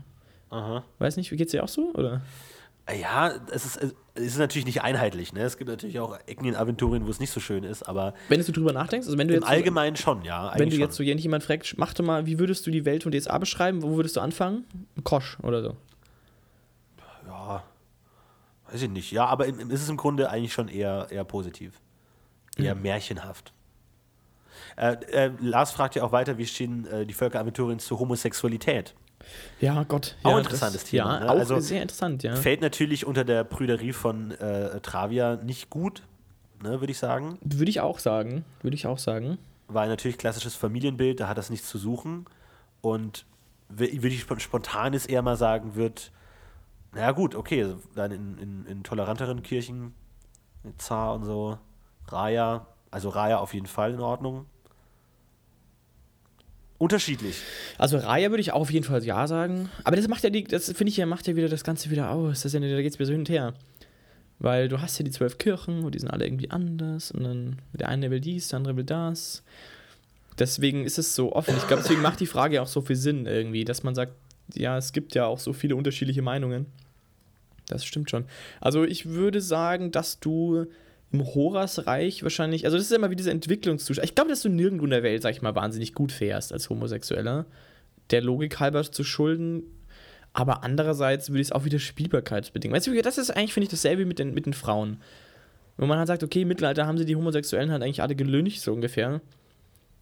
Aha. 0.49 0.83
Weiß 0.99 1.15
nicht, 1.15 1.29
geht's 1.29 1.51
dir 1.51 1.63
auch 1.63 1.69
so? 1.69 1.93
Oder? 1.93 2.21
Ja, 2.89 3.31
es 3.51 3.65
ist, 3.65 3.77
es 4.15 4.23
ist 4.23 4.37
natürlich 4.37 4.65
nicht 4.65 4.81
einheitlich. 4.81 5.31
Ne? 5.33 5.41
Es 5.41 5.57
gibt 5.57 5.69
natürlich 5.69 5.99
auch 5.99 6.17
Ecken 6.25 6.45
in 6.45 6.55
Aventurien, 6.55 7.05
wo 7.05 7.09
es 7.09 7.19
nicht 7.19 7.31
so 7.31 7.39
schön 7.39 7.63
ist, 7.63 7.83
aber 7.83 8.13
Wenn 8.27 8.43
du 8.43 8.51
drüber 8.51 8.73
nachdenkst, 8.73 9.07
also 9.07 9.17
wenn 9.17 9.27
du 9.29 9.33
im 9.35 9.39
jetzt 9.41 9.47
so, 9.47 9.53
Allgemeinen 9.53 9.95
schon, 9.95 10.23
ja. 10.23 10.51
wenn 10.57 10.69
du 10.69 10.75
jetzt 10.75 10.95
so 10.95 11.03
schon. 11.03 11.17
jemand 11.17 11.43
fragt, 11.43 11.75
mach 11.77 11.93
doch 11.93 12.03
mal, 12.03 12.25
wie 12.25 12.37
würdest 12.39 12.65
du 12.67 12.71
die 12.71 12.83
Welt 12.83 13.03
von 13.03 13.11
DSA 13.13 13.37
beschreiben? 13.37 13.81
Wo 13.81 13.95
würdest 13.95 14.17
du 14.17 14.19
anfangen? 14.21 14.65
Kosch 15.03 15.37
oder 15.43 15.61
so. 15.61 15.77
Ja, 17.27 17.63
weiß 18.71 18.81
ich 18.81 18.89
nicht. 18.89 19.11
Ja, 19.11 19.25
aber 19.25 19.45
im, 19.45 19.59
im- 19.59 19.71
ist 19.71 19.83
es 19.83 19.89
im 19.89 19.97
Grunde 19.97 20.29
eigentlich 20.29 20.53
schon 20.53 20.67
eher, 20.67 21.07
eher 21.09 21.23
positiv. 21.23 21.79
Eher 22.57 22.75
märchenhaft. 22.75 23.53
Äh, 24.75 24.93
äh, 25.11 25.31
Lars 25.39 25.71
fragt 25.71 25.95
ja 25.95 26.03
auch 26.03 26.11
weiter, 26.11 26.37
wie 26.37 26.45
stehen 26.45 26.85
äh, 26.87 27.05
die 27.05 27.13
Völker 27.13 27.39
Aventuriens 27.39 27.85
zur 27.85 27.99
Homosexualität? 27.99 28.93
Ja, 29.59 29.83
Gott. 29.83 30.15
Auch 30.23 30.31
ja, 30.31 30.37
interessantes 30.39 30.81
das, 30.81 30.89
Thema, 30.89 31.13
Ja, 31.15 31.19
ne? 31.21 31.29
auch 31.29 31.39
Also, 31.39 31.59
sehr 31.59 31.81
interessant, 31.81 32.23
ja. 32.23 32.35
Fällt 32.35 32.61
natürlich 32.61 33.05
unter 33.05 33.23
der 33.23 33.43
Prüderie 33.43 33.93
von 33.93 34.31
äh, 34.31 34.79
Travia 34.81 35.35
nicht 35.37 35.69
gut, 35.69 36.03
ne, 36.63 36.79
würde 36.79 36.91
ich 36.91 36.97
sagen. 36.97 37.37
Würde 37.41 37.69
ich 37.69 37.79
auch 37.81 37.99
sagen. 37.99 38.43
Würde 38.61 38.75
ich 38.75 38.87
auch 38.87 38.97
sagen. 38.97 39.37
War 39.67 39.85
natürlich 39.87 40.17
klassisches 40.17 40.55
Familienbild, 40.55 41.19
da 41.19 41.27
hat 41.27 41.37
das 41.37 41.49
nichts 41.49 41.67
zu 41.69 41.77
suchen. 41.77 42.25
Und 42.81 43.25
würde 43.69 44.07
ich 44.07 44.21
spon- 44.21 44.39
spontan 44.39 44.93
jetzt 44.93 45.09
eher 45.09 45.21
mal 45.21 45.37
sagen, 45.37 45.75
wird, 45.75 46.11
naja 46.93 47.11
gut, 47.11 47.35
okay, 47.35 47.73
dann 47.95 48.11
in, 48.11 48.37
in, 48.37 48.65
in 48.65 48.83
toleranteren 48.83 49.43
Kirchen, 49.43 49.93
Zar 50.77 51.13
und 51.13 51.23
so, 51.23 51.57
Raya, 52.07 52.65
also 52.89 53.09
Raya 53.09 53.37
auf 53.37 53.53
jeden 53.53 53.67
Fall 53.67 53.93
in 53.93 54.01
Ordnung. 54.01 54.45
Unterschiedlich. 56.81 57.35
Also 57.77 57.99
Raya 57.99 58.31
würde 58.31 58.41
ich 58.41 58.53
auch 58.53 58.61
auf 58.61 58.71
jeden 58.71 58.83
Fall 58.83 59.03
ja 59.05 59.27
sagen. 59.27 59.69
Aber 59.83 59.97
das 59.97 60.07
macht 60.07 60.23
ja 60.23 60.31
die, 60.31 60.45
das 60.45 60.65
finde 60.71 60.89
ich 60.89 60.97
ja, 60.97 61.05
macht 61.05 61.27
ja 61.27 61.35
wieder 61.35 61.47
das 61.47 61.63
Ganze 61.63 61.91
wieder 61.91 62.09
aus. 62.09 62.41
Das 62.41 62.53
ja, 62.53 62.59
da 62.59 62.81
geht 62.81 62.91
es 62.91 62.97
wieder 62.97 63.05
so 63.05 63.11
hin 63.11 63.21
und 63.21 63.29
her. 63.29 63.53
Weil 64.39 64.67
du 64.67 64.81
hast 64.81 64.97
ja 64.97 65.05
die 65.05 65.11
zwölf 65.11 65.37
Kirchen 65.37 65.83
und 65.83 65.93
die 65.93 65.99
sind 65.99 66.09
alle 66.09 66.25
irgendwie 66.25 66.49
anders 66.49 67.11
und 67.11 67.23
dann 67.23 67.61
der 67.73 67.87
eine 67.87 68.09
will 68.09 68.19
dies, 68.19 68.47
der 68.47 68.57
andere 68.57 68.77
will 68.77 68.83
das. 68.83 69.43
Deswegen 70.39 70.83
ist 70.83 70.97
es 70.97 71.13
so 71.13 71.33
offen. 71.33 71.55
Ich 71.55 71.67
glaube, 71.67 71.83
deswegen 71.83 72.01
macht 72.01 72.19
die 72.19 72.25
Frage 72.25 72.55
ja 72.55 72.63
auch 72.63 72.67
so 72.67 72.81
viel 72.81 72.95
Sinn 72.95 73.27
irgendwie, 73.27 73.63
dass 73.63 73.83
man 73.83 73.93
sagt, 73.93 74.13
ja, 74.55 74.75
es 74.75 74.91
gibt 74.91 75.13
ja 75.13 75.27
auch 75.27 75.37
so 75.37 75.53
viele 75.53 75.75
unterschiedliche 75.75 76.23
Meinungen. 76.23 76.65
Das 77.67 77.85
stimmt 77.85 78.09
schon. 78.09 78.25
Also 78.59 78.85
ich 78.85 79.05
würde 79.05 79.39
sagen, 79.39 79.91
dass 79.91 80.19
du 80.19 80.65
im 81.11 81.25
Horasreich 81.25 82.23
wahrscheinlich, 82.23 82.65
also 82.65 82.77
das 82.77 82.85
ist 82.85 82.91
immer 82.91 83.11
wie 83.11 83.15
dieser 83.15 83.31
Entwicklungszustand. 83.31 84.05
Ich 84.05 84.15
glaube, 84.15 84.29
dass 84.29 84.41
du 84.41 84.49
nirgendwo 84.49 84.85
in 84.85 84.91
der 84.91 85.03
Welt, 85.03 85.21
sag 85.21 85.31
ich 85.31 85.41
mal, 85.41 85.55
wahnsinnig 85.55 85.93
gut 85.93 86.11
fährst 86.11 86.53
als 86.53 86.69
Homosexueller. 86.69 87.45
Der 88.11 88.21
Logik 88.21 88.59
halber 88.59 88.83
zu 88.83 89.03
schulden. 89.03 89.63
Aber 90.33 90.63
andererseits 90.63 91.29
würde 91.29 91.41
ich 91.41 91.47
es 91.47 91.51
auch 91.51 91.65
wieder 91.65 91.79
spielbarkeitsbedingt. 91.79 92.73
Weißt 92.73 92.87
du, 92.87 93.01
das 93.01 93.17
ist 93.17 93.31
eigentlich, 93.31 93.53
finde 93.53 93.65
ich, 93.65 93.71
dasselbe 93.71 94.05
mit 94.05 94.19
den, 94.19 94.33
mit 94.33 94.45
den 94.45 94.53
Frauen. 94.53 95.01
Wenn 95.75 95.89
man 95.89 95.97
halt 95.97 96.07
sagt, 96.07 96.23
okay, 96.23 96.43
im 96.43 96.47
Mittelalter 96.47 96.87
haben 96.87 96.97
sie 96.97 97.05
die 97.05 97.15
Homosexuellen 97.15 97.71
halt 97.71 97.83
eigentlich 97.83 98.01
alle 98.01 98.15
gelüncht, 98.15 98.61
so 98.61 98.71
ungefähr. 98.71 99.21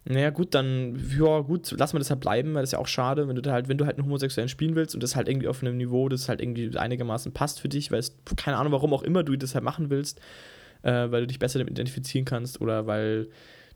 Naja, 0.04 0.30
gut, 0.30 0.54
dann, 0.54 0.98
ja, 1.18 1.40
gut, 1.40 1.74
lass 1.76 1.92
mal 1.92 1.98
das 1.98 2.10
halt 2.10 2.20
bleiben, 2.20 2.54
weil 2.54 2.62
das 2.62 2.70
ist 2.70 2.72
ja 2.72 2.78
auch 2.78 2.86
schade, 2.86 3.28
wenn 3.28 3.36
du 3.36 3.42
da 3.42 3.52
halt, 3.52 3.68
wenn 3.68 3.76
du 3.76 3.84
halt 3.84 3.98
einen 3.98 4.06
Homosexuellen 4.06 4.48
spielen 4.48 4.76
willst 4.76 4.94
und 4.94 5.02
das 5.02 5.14
halt 5.14 5.28
irgendwie 5.28 5.48
auf 5.48 5.62
einem 5.62 5.76
Niveau, 5.76 6.08
das 6.08 6.28
halt 6.28 6.40
irgendwie 6.40 6.76
einigermaßen 6.76 7.32
passt 7.32 7.60
für 7.60 7.68
dich, 7.68 7.90
weil 7.90 7.98
es, 7.98 8.16
keine 8.36 8.56
Ahnung, 8.56 8.72
warum 8.72 8.94
auch 8.94 9.02
immer 9.02 9.24
du 9.24 9.36
das 9.36 9.54
halt 9.54 9.64
machen 9.64 9.90
willst, 9.90 10.20
äh, 10.82 11.10
weil 11.10 11.22
du 11.22 11.26
dich 11.26 11.38
besser 11.38 11.58
damit 11.58 11.72
identifizieren 11.72 12.24
kannst 12.24 12.60
oder 12.60 12.86
weil 12.86 13.28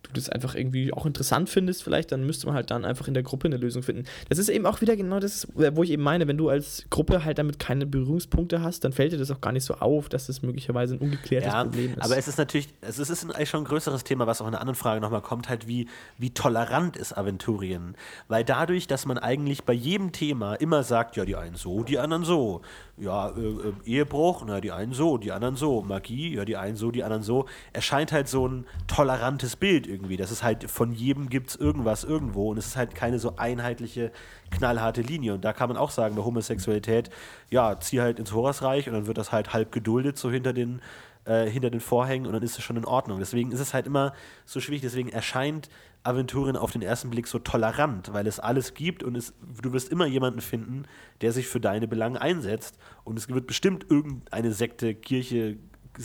du 0.04 0.10
das 0.12 0.28
einfach 0.28 0.54
irgendwie 0.54 0.92
auch 0.92 1.06
interessant 1.06 1.48
findest, 1.48 1.82
vielleicht, 1.82 2.12
dann 2.12 2.24
müsste 2.24 2.46
man 2.46 2.54
halt 2.54 2.70
dann 2.70 2.84
einfach 2.84 3.08
in 3.08 3.14
der 3.14 3.22
Gruppe 3.22 3.46
eine 3.46 3.56
Lösung 3.56 3.82
finden. 3.82 4.04
Das 4.28 4.38
ist 4.38 4.48
eben 4.48 4.66
auch 4.66 4.80
wieder 4.80 4.96
genau 4.96 5.20
das, 5.20 5.48
wo 5.54 5.82
ich 5.82 5.90
eben 5.90 6.02
meine, 6.02 6.28
wenn 6.28 6.36
du 6.38 6.48
als 6.48 6.84
Gruppe 6.90 7.24
halt 7.24 7.38
damit 7.38 7.58
keine 7.58 7.86
Berührungspunkte 7.86 8.62
hast, 8.62 8.84
dann 8.84 8.92
fällt 8.92 9.12
dir 9.12 9.18
das 9.18 9.30
auch 9.30 9.40
gar 9.40 9.52
nicht 9.52 9.64
so 9.64 9.74
auf, 9.74 10.08
dass 10.08 10.26
das 10.26 10.42
möglicherweise 10.42 10.94
ein 10.94 10.98
ungeklärtes 11.00 11.52
Ja, 11.52 11.64
Problem 11.64 11.92
ist. 11.94 12.02
aber 12.02 12.16
es 12.16 12.28
ist 12.28 12.38
natürlich, 12.38 12.68
es 12.80 12.98
ist, 12.98 13.10
es 13.10 13.22
ist 13.24 13.34
eigentlich 13.34 13.48
schon 13.48 13.62
ein 13.62 13.66
größeres 13.66 14.04
Thema, 14.04 14.26
was 14.26 14.40
auch 14.40 14.46
in 14.46 14.54
einer 14.54 14.60
anderen 14.60 14.76
Frage 14.76 15.00
nochmal 15.00 15.22
kommt, 15.22 15.48
halt 15.48 15.66
wie, 15.66 15.88
wie 16.18 16.30
tolerant 16.30 16.96
ist 16.96 17.16
Aventurien. 17.16 17.96
Weil 18.28 18.44
dadurch, 18.44 18.86
dass 18.86 19.06
man 19.06 19.18
eigentlich 19.18 19.64
bei 19.64 19.72
jedem 19.72 20.12
Thema 20.12 20.54
immer 20.54 20.82
sagt, 20.82 21.16
ja, 21.16 21.24
die 21.24 21.36
einen 21.36 21.56
so, 21.56 21.82
die 21.82 21.98
anderen 21.98 22.24
so. 22.24 22.62
Ja, 22.96 23.30
äh, 23.30 23.40
äh, 23.40 23.72
Ehebruch, 23.86 24.44
na, 24.46 24.60
die 24.60 24.70
einen 24.70 24.92
so, 24.92 25.18
die 25.18 25.32
anderen 25.32 25.56
so. 25.56 25.82
Magie, 25.82 26.34
ja, 26.36 26.44
die 26.44 26.56
einen 26.56 26.76
so, 26.76 26.92
die 26.92 27.02
anderen 27.02 27.22
so. 27.24 27.46
Erscheint 27.72 28.12
halt 28.12 28.28
so 28.28 28.46
ein 28.46 28.66
tolerantes 28.86 29.56
Bild 29.56 29.86
irgendwie. 29.86 29.93
Das 30.16 30.30
ist 30.30 30.42
halt, 30.42 30.70
von 30.70 30.92
jedem 30.92 31.28
gibt 31.28 31.50
es 31.50 31.56
irgendwas 31.56 32.04
irgendwo 32.04 32.50
und 32.50 32.58
es 32.58 32.66
ist 32.66 32.76
halt 32.76 32.94
keine 32.94 33.18
so 33.18 33.36
einheitliche, 33.36 34.12
knallharte 34.50 35.02
Linie. 35.02 35.34
Und 35.34 35.44
da 35.44 35.52
kann 35.52 35.68
man 35.68 35.76
auch 35.76 35.90
sagen, 35.90 36.16
bei 36.16 36.22
Homosexualität, 36.22 37.10
ja, 37.50 37.78
zieh 37.80 38.00
halt 38.00 38.18
ins 38.18 38.32
Horasreich 38.32 38.88
und 38.88 38.94
dann 38.94 39.06
wird 39.06 39.18
das 39.18 39.32
halt 39.32 39.52
halb 39.52 39.72
geduldet, 39.72 40.18
so 40.18 40.30
hinter 40.30 40.52
den 40.52 40.80
äh, 41.24 41.48
hinter 41.48 41.70
den 41.70 41.80
Vorhängen 41.80 42.26
und 42.26 42.32
dann 42.32 42.42
ist 42.42 42.58
es 42.58 42.64
schon 42.64 42.76
in 42.76 42.84
Ordnung. 42.84 43.18
Deswegen 43.18 43.50
ist 43.52 43.60
es 43.60 43.74
halt 43.74 43.86
immer 43.86 44.12
so 44.44 44.60
schwierig, 44.60 44.82
deswegen 44.82 45.08
erscheint 45.08 45.68
Aventurien 46.02 46.56
auf 46.56 46.70
den 46.70 46.82
ersten 46.82 47.10
Blick 47.10 47.26
so 47.26 47.38
tolerant, 47.38 48.12
weil 48.12 48.26
es 48.26 48.38
alles 48.38 48.74
gibt 48.74 49.02
und 49.02 49.16
es, 49.16 49.32
du 49.62 49.72
wirst 49.72 49.88
immer 49.88 50.06
jemanden 50.06 50.42
finden, 50.42 50.84
der 51.22 51.32
sich 51.32 51.46
für 51.46 51.60
deine 51.60 51.88
Belange 51.88 52.20
einsetzt 52.20 52.78
und 53.04 53.18
es 53.18 53.28
wird 53.28 53.46
bestimmt 53.46 53.86
irgendeine 53.88 54.52
Sekte, 54.52 54.94
Kirche 54.94 55.56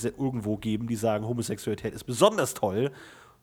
irgendwo 0.03 0.55
geben, 0.57 0.87
die 0.87 0.95
sagen, 0.95 1.27
Homosexualität 1.27 1.93
ist 1.93 2.03
besonders 2.03 2.53
toll. 2.53 2.91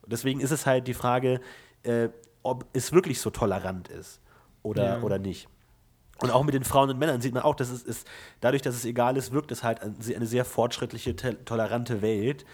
Deswegen 0.06 0.40
ist 0.40 0.50
es 0.50 0.66
halt 0.66 0.86
die 0.88 0.94
Frage, 0.94 1.40
äh, 1.82 2.08
ob 2.42 2.64
es 2.72 2.92
wirklich 2.92 3.20
so 3.20 3.30
tolerant 3.30 3.88
ist 3.88 4.20
oder, 4.62 4.98
Ja. 4.98 5.02
oder 5.02 5.18
nicht. 5.18 5.48
Und 6.22 6.30
auch 6.30 6.44
mit 6.44 6.54
den 6.54 6.64
Frauen 6.64 6.88
und 6.88 6.98
Männern 6.98 7.20
sieht 7.20 7.34
man 7.34 7.42
auch, 7.42 7.54
dass 7.54 7.68
es 7.70 7.82
ist, 7.82 8.06
dadurch, 8.40 8.62
dass 8.62 8.74
es 8.74 8.84
egal 8.86 9.16
ist, 9.18 9.32
wirkt 9.32 9.52
es 9.52 9.62
halt 9.62 9.80
eine 9.82 10.26
sehr 10.26 10.44
fortschrittliche, 10.46 11.14
te- 11.14 11.44
tolerante 11.44 12.00
Welt, 12.00 12.46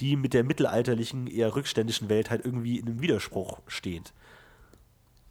die 0.00 0.16
mit 0.16 0.32
der 0.32 0.44
mittelalterlichen, 0.44 1.26
eher 1.26 1.54
rückständischen 1.54 2.08
Welt 2.08 2.30
halt 2.30 2.44
irgendwie 2.46 2.78
in 2.78 2.86
einem 2.86 3.02
Widerspruch 3.02 3.60
steht. 3.66 4.14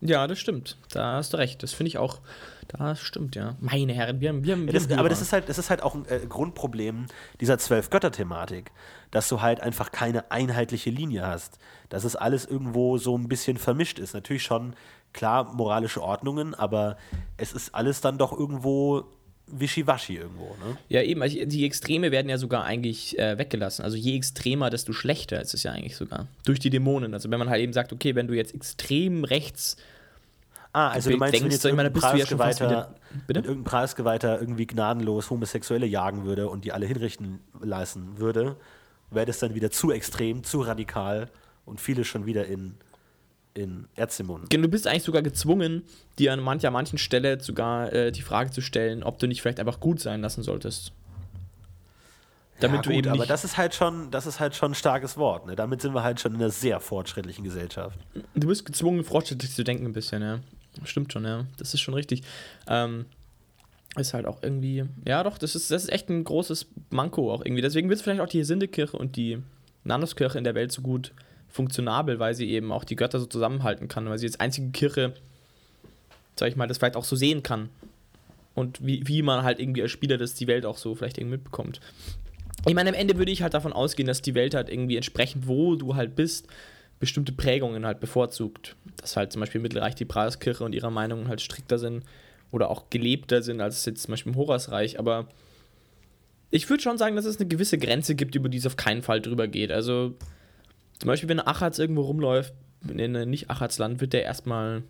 Ja, 0.01 0.27
das 0.27 0.39
stimmt. 0.39 0.77
Da 0.91 1.13
hast 1.13 1.33
du 1.33 1.37
recht. 1.37 1.61
Das 1.63 1.73
finde 1.73 1.89
ich 1.89 1.97
auch. 1.97 2.19
Das 2.67 2.99
stimmt, 2.99 3.35
ja. 3.35 3.55
Meine 3.59 3.93
Herren, 3.93 4.21
wir 4.21 4.29
haben. 4.29 4.43
Wir 4.43 4.53
haben, 4.53 4.67
Ja, 4.67 4.73
das, 4.73 4.91
aber 4.91 5.09
das 5.09 5.21
ist 5.21 5.33
halt, 5.33 5.49
das 5.49 5.57
ist 5.57 5.69
halt 5.69 5.81
auch 5.81 5.95
ein 5.95 6.05
äh, 6.07 6.19
Grundproblem 6.27 7.07
dieser 7.41 7.57
Zwölf-Götter-Thematik, 7.57 8.71
dass 9.11 9.27
du 9.27 9.41
halt 9.41 9.61
einfach 9.61 9.91
keine 9.91 10.31
einheitliche 10.31 10.91
Linie 10.91 11.25
hast. 11.25 11.57
Dass 11.89 12.03
es 12.03 12.15
alles 12.15 12.45
irgendwo 12.45 12.97
so 12.97 13.17
ein 13.17 13.27
bisschen 13.27 13.57
vermischt 13.57 13.97
ist. 13.97 14.13
Natürlich 14.13 14.43
schon, 14.43 14.75
klar, 15.13 15.53
moralische 15.53 16.03
Ordnungen, 16.03 16.53
aber 16.53 16.97
es 17.37 17.53
ist 17.53 17.73
alles 17.73 18.01
dann 18.01 18.17
doch 18.17 18.31
irgendwo 18.37 19.05
wischiwaschi 19.51 20.15
irgendwo, 20.17 20.55
ne? 20.65 20.77
Ja, 20.89 21.01
eben. 21.01 21.21
Also 21.21 21.37
die 21.45 21.65
Extreme 21.65 22.11
werden 22.11 22.29
ja 22.29 22.37
sogar 22.37 22.63
eigentlich 22.65 23.17
äh, 23.17 23.37
weggelassen. 23.37 23.83
Also 23.83 23.97
je 23.97 24.15
extremer, 24.15 24.69
desto 24.69 24.93
schlechter 24.93 25.41
ist 25.41 25.53
es 25.53 25.63
ja 25.63 25.71
eigentlich 25.71 25.95
sogar. 25.95 26.27
Durch 26.45 26.59
die 26.59 26.69
Dämonen. 26.69 27.13
Also 27.13 27.29
wenn 27.31 27.39
man 27.39 27.49
halt 27.49 27.61
eben 27.61 27.73
sagt, 27.73 27.93
okay, 27.93 28.15
wenn 28.15 28.27
du 28.27 28.33
jetzt 28.35 28.53
extrem 28.53 29.23
rechts. 29.23 29.77
Ah, 30.71 30.89
also 30.89 31.09
du 31.09 31.17
meinst, 31.17 31.33
wenn 31.33 31.49
denkst, 31.49 31.63
jetzt 31.63 31.75
mal, 31.75 31.89
da 31.89 31.89
irgendein 31.89 32.19
ja 32.19 32.37
Preisgeweihter, 32.37 32.69
wieder- 32.69 32.95
wenn 33.27 33.35
irgendein 33.37 33.63
Preisgeweihter 33.63 34.39
irgendwie 34.39 34.67
gnadenlos 34.67 35.29
Homosexuelle 35.31 35.87
jagen 35.87 36.25
würde 36.25 36.47
und 36.47 36.63
die 36.63 36.71
alle 36.71 36.85
hinrichten 36.85 37.39
lassen 37.61 38.19
würde, 38.19 38.55
wäre 39.09 39.25
das 39.25 39.39
dann 39.39 39.55
wieder 39.55 39.71
zu 39.71 39.91
extrem, 39.91 40.43
zu 40.43 40.61
radikal 40.61 41.29
und 41.65 41.81
viele 41.81 42.05
schon 42.05 42.27
wieder 42.27 42.45
in, 42.45 42.75
in 43.53 43.87
Erzdämonen. 43.95 44.47
Du 44.49 44.67
bist 44.67 44.87
eigentlich 44.87 45.03
sogar 45.03 45.21
gezwungen, 45.21 45.83
dir 46.17 46.33
an 46.33 46.39
mancher 46.39 46.71
manchen 46.71 46.97
Stelle 46.97 47.39
sogar 47.39 47.91
äh, 47.91 48.11
die 48.11 48.21
Frage 48.21 48.51
zu 48.51 48.61
stellen, 48.61 49.03
ob 49.03 49.19
du 49.19 49.27
nicht 49.27 49.41
vielleicht 49.41 49.59
einfach 49.59 49.79
gut 49.79 49.99
sein 49.99 50.21
lassen 50.21 50.43
solltest. 50.43 50.93
Damit 52.59 52.77
ja, 52.77 52.81
du 52.83 52.89
gut, 52.89 53.05
eben 53.05 53.09
aber 53.09 53.25
das 53.25 53.43
ist 53.45 53.57
halt 53.57 53.73
schon, 53.73 54.11
das 54.11 54.25
ist 54.25 54.39
halt 54.39 54.55
schon 54.55 54.71
ein 54.71 54.75
starkes 54.75 55.17
Wort. 55.17 55.47
Ne? 55.47 55.55
Damit 55.55 55.81
sind 55.81 55.93
wir 55.93 56.03
halt 56.03 56.19
schon 56.19 56.33
in 56.33 56.41
einer 56.41 56.49
sehr 56.49 56.79
fortschrittlichen 56.79 57.43
Gesellschaft. 57.43 57.97
Du 58.35 58.47
bist 58.47 58.65
gezwungen, 58.65 59.03
fortschrittlich 59.03 59.53
zu 59.53 59.63
denken 59.63 59.85
ein 59.85 59.93
bisschen, 59.93 60.21
ja. 60.21 60.39
Stimmt 60.83 61.11
schon, 61.13 61.25
ja. 61.25 61.45
Das 61.57 61.73
ist 61.73 61.79
schon 61.79 61.93
richtig. 61.93 62.21
Ähm, 62.67 63.05
ist 63.97 64.13
halt 64.13 64.25
auch 64.25 64.43
irgendwie, 64.43 64.85
ja 65.05 65.23
doch, 65.23 65.37
das 65.37 65.55
ist, 65.55 65.71
das 65.71 65.83
ist 65.83 65.91
echt 65.91 66.09
ein 66.09 66.23
großes 66.23 66.67
Manko 66.89 67.33
auch 67.33 67.43
irgendwie. 67.43 67.61
Deswegen 67.61 67.89
wird 67.89 67.97
es 67.97 68.03
vielleicht 68.03 68.21
auch 68.21 68.27
die 68.27 68.43
Sindekirche 68.43 68.95
und 68.95 69.15
die 69.15 69.41
Nanduskirche 69.83 70.37
in 70.37 70.43
der 70.43 70.55
Welt 70.55 70.71
so 70.71 70.81
gut 70.81 71.11
funktionabel, 71.49 72.19
weil 72.19 72.33
sie 72.33 72.49
eben 72.49 72.71
auch 72.71 72.83
die 72.83 72.95
Götter 72.95 73.19
so 73.19 73.25
zusammenhalten 73.25 73.87
kann, 73.87 74.07
weil 74.09 74.17
sie 74.17 74.27
als 74.27 74.39
einzige 74.39 74.69
Kirche, 74.69 75.13
sag 76.35 76.49
ich 76.49 76.55
mal, 76.55 76.67
das 76.67 76.77
vielleicht 76.77 76.95
auch 76.95 77.03
so 77.03 77.15
sehen 77.15 77.43
kann. 77.43 77.69
Und 78.55 78.85
wie, 78.85 79.07
wie 79.07 79.21
man 79.21 79.43
halt 79.43 79.59
irgendwie 79.59 79.81
als 79.81 79.91
Spieler 79.91 80.17
das 80.17 80.35
die 80.35 80.47
Welt 80.47 80.65
auch 80.65 80.77
so 80.77 80.95
vielleicht 80.95 81.17
irgendwie 81.17 81.37
mitbekommt. 81.37 81.79
Ich 82.67 82.75
meine, 82.75 82.89
am 82.89 82.95
Ende 82.95 83.17
würde 83.17 83.31
ich 83.31 83.41
halt 83.41 83.53
davon 83.53 83.73
ausgehen, 83.73 84.07
dass 84.07 84.21
die 84.21 84.35
Welt 84.35 84.53
halt 84.53 84.69
irgendwie 84.69 84.97
entsprechend, 84.97 85.47
wo 85.47 85.75
du 85.75 85.95
halt 85.95 86.15
bist, 86.15 86.47
bestimmte 86.99 87.31
Prägungen 87.31 87.85
halt 87.85 87.99
bevorzugt. 87.99 88.75
Dass 88.97 89.15
halt 89.15 89.31
zum 89.31 89.39
Beispiel 89.39 89.59
im 89.59 89.63
Mittelreich 89.63 89.95
die 89.95 90.05
Preiskirche 90.05 90.63
und 90.63 90.73
ihrer 90.73 90.91
Meinung 90.91 91.29
halt 91.29 91.41
strikter 91.41 91.79
sind 91.79 92.03
oder 92.51 92.69
auch 92.69 92.89
gelebter 92.89 93.41
sind 93.41 93.61
als 93.61 93.85
jetzt 93.85 94.03
zum 94.03 94.11
Beispiel 94.11 94.33
im 94.33 94.37
Horasreich. 94.37 94.99
Aber 94.99 95.27
ich 96.51 96.69
würde 96.69 96.83
schon 96.83 96.97
sagen, 96.97 97.15
dass 97.15 97.25
es 97.25 97.39
eine 97.39 97.47
gewisse 97.47 97.77
Grenze 97.77 98.15
gibt, 98.15 98.35
über 98.35 98.49
die 98.49 98.57
es 98.57 98.65
auf 98.65 98.75
keinen 98.75 99.03
Fall 99.03 99.21
drüber 99.21 99.47
geht. 99.47 99.71
Also 99.71 100.15
zum 100.99 101.07
Beispiel, 101.07 101.29
wenn 101.29 101.39
Achatz 101.39 101.79
irgendwo 101.79 102.01
rumläuft, 102.01 102.53
in 102.87 102.99
einem 102.99 103.29
Nicht-Achatz-Land, 103.29 104.01
wird 104.01 104.13
der 104.13 104.23
erstmal. 104.23 104.83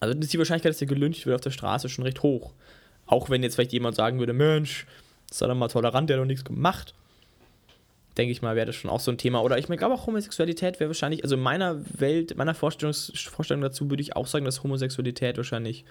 Also 0.00 0.18
ist 0.18 0.32
die 0.32 0.38
Wahrscheinlichkeit, 0.38 0.70
dass 0.70 0.78
der 0.78 0.88
gelüncht 0.88 1.24
wird 1.24 1.36
auf 1.36 1.40
der 1.40 1.50
Straße 1.50 1.88
schon 1.88 2.04
recht 2.04 2.22
hoch. 2.22 2.52
Auch 3.06 3.30
wenn 3.30 3.42
jetzt 3.42 3.54
vielleicht 3.54 3.72
jemand 3.72 3.96
sagen 3.96 4.18
würde, 4.18 4.32
Mensch, 4.32 4.86
sei 5.30 5.46
doch 5.46 5.54
mal 5.54 5.68
tolerant, 5.68 6.10
der 6.10 6.16
hat 6.16 6.22
doch 6.22 6.26
nichts 6.26 6.44
gemacht. 6.44 6.94
Denke 8.16 8.32
ich 8.32 8.42
mal, 8.42 8.54
wäre 8.54 8.66
das 8.66 8.76
schon 8.76 8.90
auch 8.90 9.00
so 9.00 9.10
ein 9.10 9.18
Thema. 9.18 9.42
Oder 9.42 9.58
ich 9.58 9.68
meine, 9.68 9.78
glaube 9.78 9.94
auch 9.94 10.06
Homosexualität 10.06 10.78
wäre 10.78 10.90
wahrscheinlich, 10.90 11.24
also 11.24 11.36
in 11.36 11.42
meiner 11.42 11.80
Welt, 11.98 12.36
meiner 12.36 12.54
Vorstellung 12.54 13.62
dazu 13.62 13.90
würde 13.90 14.02
ich 14.02 14.14
auch 14.14 14.26
sagen, 14.26 14.44
dass 14.44 14.62
Homosexualität 14.62 15.36
wahrscheinlich 15.36 15.84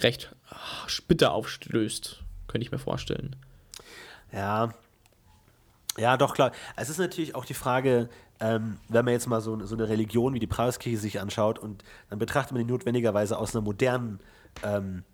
recht 0.00 0.34
ah, 0.50 0.86
bitter 1.08 1.32
aufstößt. 1.32 2.20
Könnte 2.48 2.64
ich 2.64 2.72
mir 2.72 2.78
vorstellen. 2.78 3.36
Ja. 4.32 4.74
Ja, 5.96 6.16
doch, 6.16 6.34
klar. 6.34 6.52
Es 6.76 6.88
ist 6.88 6.98
natürlich 6.98 7.34
auch 7.34 7.44
die 7.44 7.54
Frage, 7.54 8.08
ähm, 8.40 8.78
wenn 8.88 9.04
man 9.04 9.14
jetzt 9.14 9.28
mal 9.28 9.40
so, 9.40 9.64
so 9.64 9.76
eine 9.76 9.88
Religion 9.88 10.34
wie 10.34 10.40
die 10.40 10.46
Preiskirche 10.46 10.98
sich 10.98 11.20
anschaut 11.20 11.58
und 11.58 11.84
dann 12.10 12.18
betrachtet 12.18 12.52
man 12.52 12.66
die 12.66 12.70
notwendigerweise 12.70 13.38
aus 13.38 13.54
einer 13.54 13.62
modernen 13.62 14.18
ähm, 14.62 15.04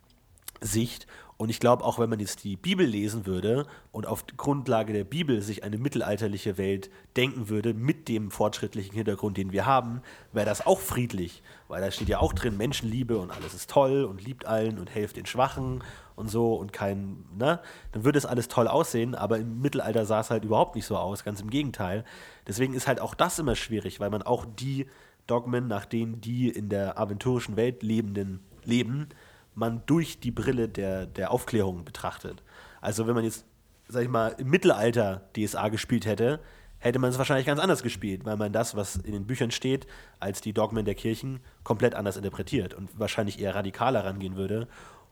Sicht. 0.61 1.07
Und 1.37 1.49
ich 1.49 1.59
glaube, 1.59 1.85
auch 1.85 1.99
wenn 1.99 2.11
man 2.11 2.21
jetzt 2.21 2.45
die 2.45 2.57
Bibel 2.57 2.85
lesen 2.85 3.25
würde 3.25 3.67
und 3.93 4.07
auf 4.07 4.27
Grundlage 4.37 4.93
der 4.93 5.05
Bibel 5.05 5.41
sich 5.41 5.65
eine 5.65 5.79
mittelalterliche 5.79 6.59
Welt 6.59 6.91
denken 7.17 7.49
würde, 7.49 7.73
mit 7.73 8.09
dem 8.09 8.31
fortschrittlichen 8.31 8.95
Hintergrund, 8.95 9.39
den 9.39 9.51
wir 9.51 9.65
haben, 9.65 10.03
wäre 10.33 10.45
das 10.45 10.67
auch 10.67 10.81
friedlich. 10.81 11.43
Weil 11.69 11.81
da 11.81 11.91
steht 11.91 12.11
ja 12.11 12.19
auch 12.19 12.35
drin, 12.35 12.59
Menschenliebe 12.59 13.17
und 13.17 13.31
alles 13.31 13.55
ist 13.55 13.71
toll 13.71 14.05
und 14.05 14.23
liebt 14.23 14.45
allen 14.45 14.79
und 14.79 14.95
helft 14.95 15.17
den 15.17 15.25
Schwachen 15.25 15.83
und 16.21 16.29
so 16.29 16.55
und 16.55 16.73
kein, 16.73 17.25
ne? 17.37 17.61
Dann 17.93 18.05
würde 18.05 18.19
es 18.19 18.27
alles 18.27 18.47
toll 18.47 18.69
aussehen, 18.69 19.15
aber 19.15 19.39
im 19.39 19.61
Mittelalter 19.61 20.05
sah 20.05 20.21
es 20.21 20.31
halt 20.31 20.45
überhaupt 20.45 20.77
nicht 20.77 20.87
so 20.87 20.97
aus, 20.97 21.25
ganz 21.25 21.41
im 21.41 21.51
Gegenteil. 21.51 22.05
Deswegen 22.47 22.75
ist 22.75 22.87
halt 22.87 23.01
auch 23.01 23.15
das 23.15 23.39
immer 23.39 23.57
schwierig, 23.57 23.99
weil 23.99 24.11
man 24.11 24.23
auch 24.23 24.45
die 24.45 24.87
Dogmen, 25.27 25.67
nach 25.67 25.87
denen 25.87 26.21
die 26.21 26.49
in 26.49 26.69
der 26.69 26.99
aventurischen 26.99 27.57
Welt 27.57 27.83
lebenden 27.83 28.41
leben, 28.65 29.09
man 29.55 29.83
durch 29.87 30.21
die 30.21 30.31
Brille 30.31 30.69
der, 30.69 31.07
der 31.07 31.31
Aufklärung 31.31 31.85
betrachtet. 31.85 32.43
Also 32.81 33.07
wenn 33.07 33.15
man 33.15 33.25
jetzt, 33.25 33.45
sag 33.89 34.03
ich 34.03 34.09
mal, 34.09 34.35
im 34.39 34.51
Mittelalter 34.51 35.23
DSA 35.37 35.69
gespielt 35.69 36.07
hätte, 36.07 36.41
hätte 36.79 36.99
man 36.99 37.11
es 37.11 37.19
wahrscheinlich 37.19 37.47
ganz 37.47 37.61
anders 37.61 37.83
gespielt, 37.83 38.25
weil 38.25 38.37
man 38.37 38.53
das, 38.53 38.75
was 38.75 38.97
in 38.97 39.13
den 39.13 39.27
Büchern 39.27 39.51
steht, 39.51 39.87
als 40.19 40.41
die 40.41 40.53
Dogmen 40.53 40.85
der 40.85 40.95
Kirchen, 40.95 41.41
komplett 41.63 41.95
anders 41.95 42.17
interpretiert 42.17 42.75
und 42.75 42.99
wahrscheinlich 42.99 43.39
eher 43.39 43.55
radikaler 43.55 44.05
rangehen 44.05 44.37
würde 44.37 44.67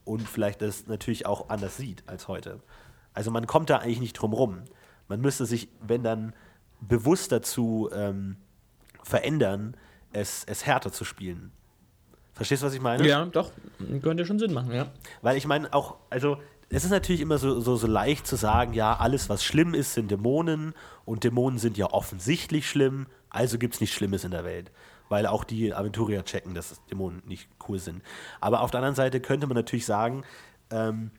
und 0.09 0.29
vielleicht 0.29 0.63
das 0.63 0.87
natürlich 0.87 1.27
auch 1.27 1.51
anders 1.51 1.77
sieht 1.77 2.03
als 2.07 2.29
heute. 2.29 2.61
Also 3.13 3.31
man 3.31 3.47
kommt 3.47 3.71
da 3.71 3.79
eigentlich 3.79 4.01
nicht 4.01 4.15
drum 4.15 4.33
rum. 4.33 4.63
Man 5.07 5.21
müsste 5.21 5.47
sich, 5.47 5.69
wenn 5.81 6.03
dann, 6.03 6.33
bewusst 6.81 7.33
dazu 7.33 7.91
ähm, 7.93 8.37
verändern, 9.03 9.77
es, 10.13 10.45
es 10.45 10.65
härter 10.65 10.93
zu 10.93 11.05
spielen. 11.05 11.51
Verstehst 12.35 12.63
du, 12.63 12.67
was 12.67 12.75
ich 12.75 12.81
meine? 12.81 13.07
Ja, 13.07 13.25
doch. 13.27 13.51
Könnte 14.01 14.25
schon 14.25 14.39
Sinn 14.39 14.53
machen, 14.53 14.73
ja. 14.73 14.87
Weil 15.23 15.37
ich 15.37 15.47
meine 15.47 15.75
auch, 15.75 15.97
also 16.09 16.39
es 16.69 16.85
ist 16.85 16.91
natürlich 16.91 17.21
immer 17.21 17.39
so, 17.39 17.61
so, 17.61 17.77
so 17.77 17.89
leicht 17.89 18.27
zu 18.27 18.37
sagen, 18.37 18.75
ja, 18.75 18.97
alles, 18.97 19.29
was 19.29 19.43
schlimm 19.43 19.75
ist, 19.75 19.95
sind 19.95 20.11
Dämonen 20.11 20.75
und 21.05 21.25
Dämonen 21.25 21.59
sind 21.59 21.77
ja 21.77 21.91
offensichtlich 21.91 22.71
schlimm, 22.71 23.07
also 23.29 23.59
gibt 23.59 23.75
es 23.75 23.81
nichts 23.81 23.97
Schlimmes 23.97 24.23
in 24.23 24.31
der 24.31 24.45
Welt. 24.45 24.71
Weil 25.09 25.27
auch 25.27 25.45
die 25.45 25.73
Aventurier 25.73 26.25
checken, 26.25 26.55
dass 26.55 26.81
Dämonen 26.87 27.23
nicht 27.27 27.49
cool 27.69 27.79
sind. 27.79 28.03
Aber 28.41 28.61
auf 28.61 28.71
der 28.71 28.79
anderen 28.79 28.95
Seite 28.95 29.21
könnte 29.21 29.47
man 29.47 29.57
natürlich 29.57 29.87
sagen, 29.87 30.23
ähm, 30.71 31.11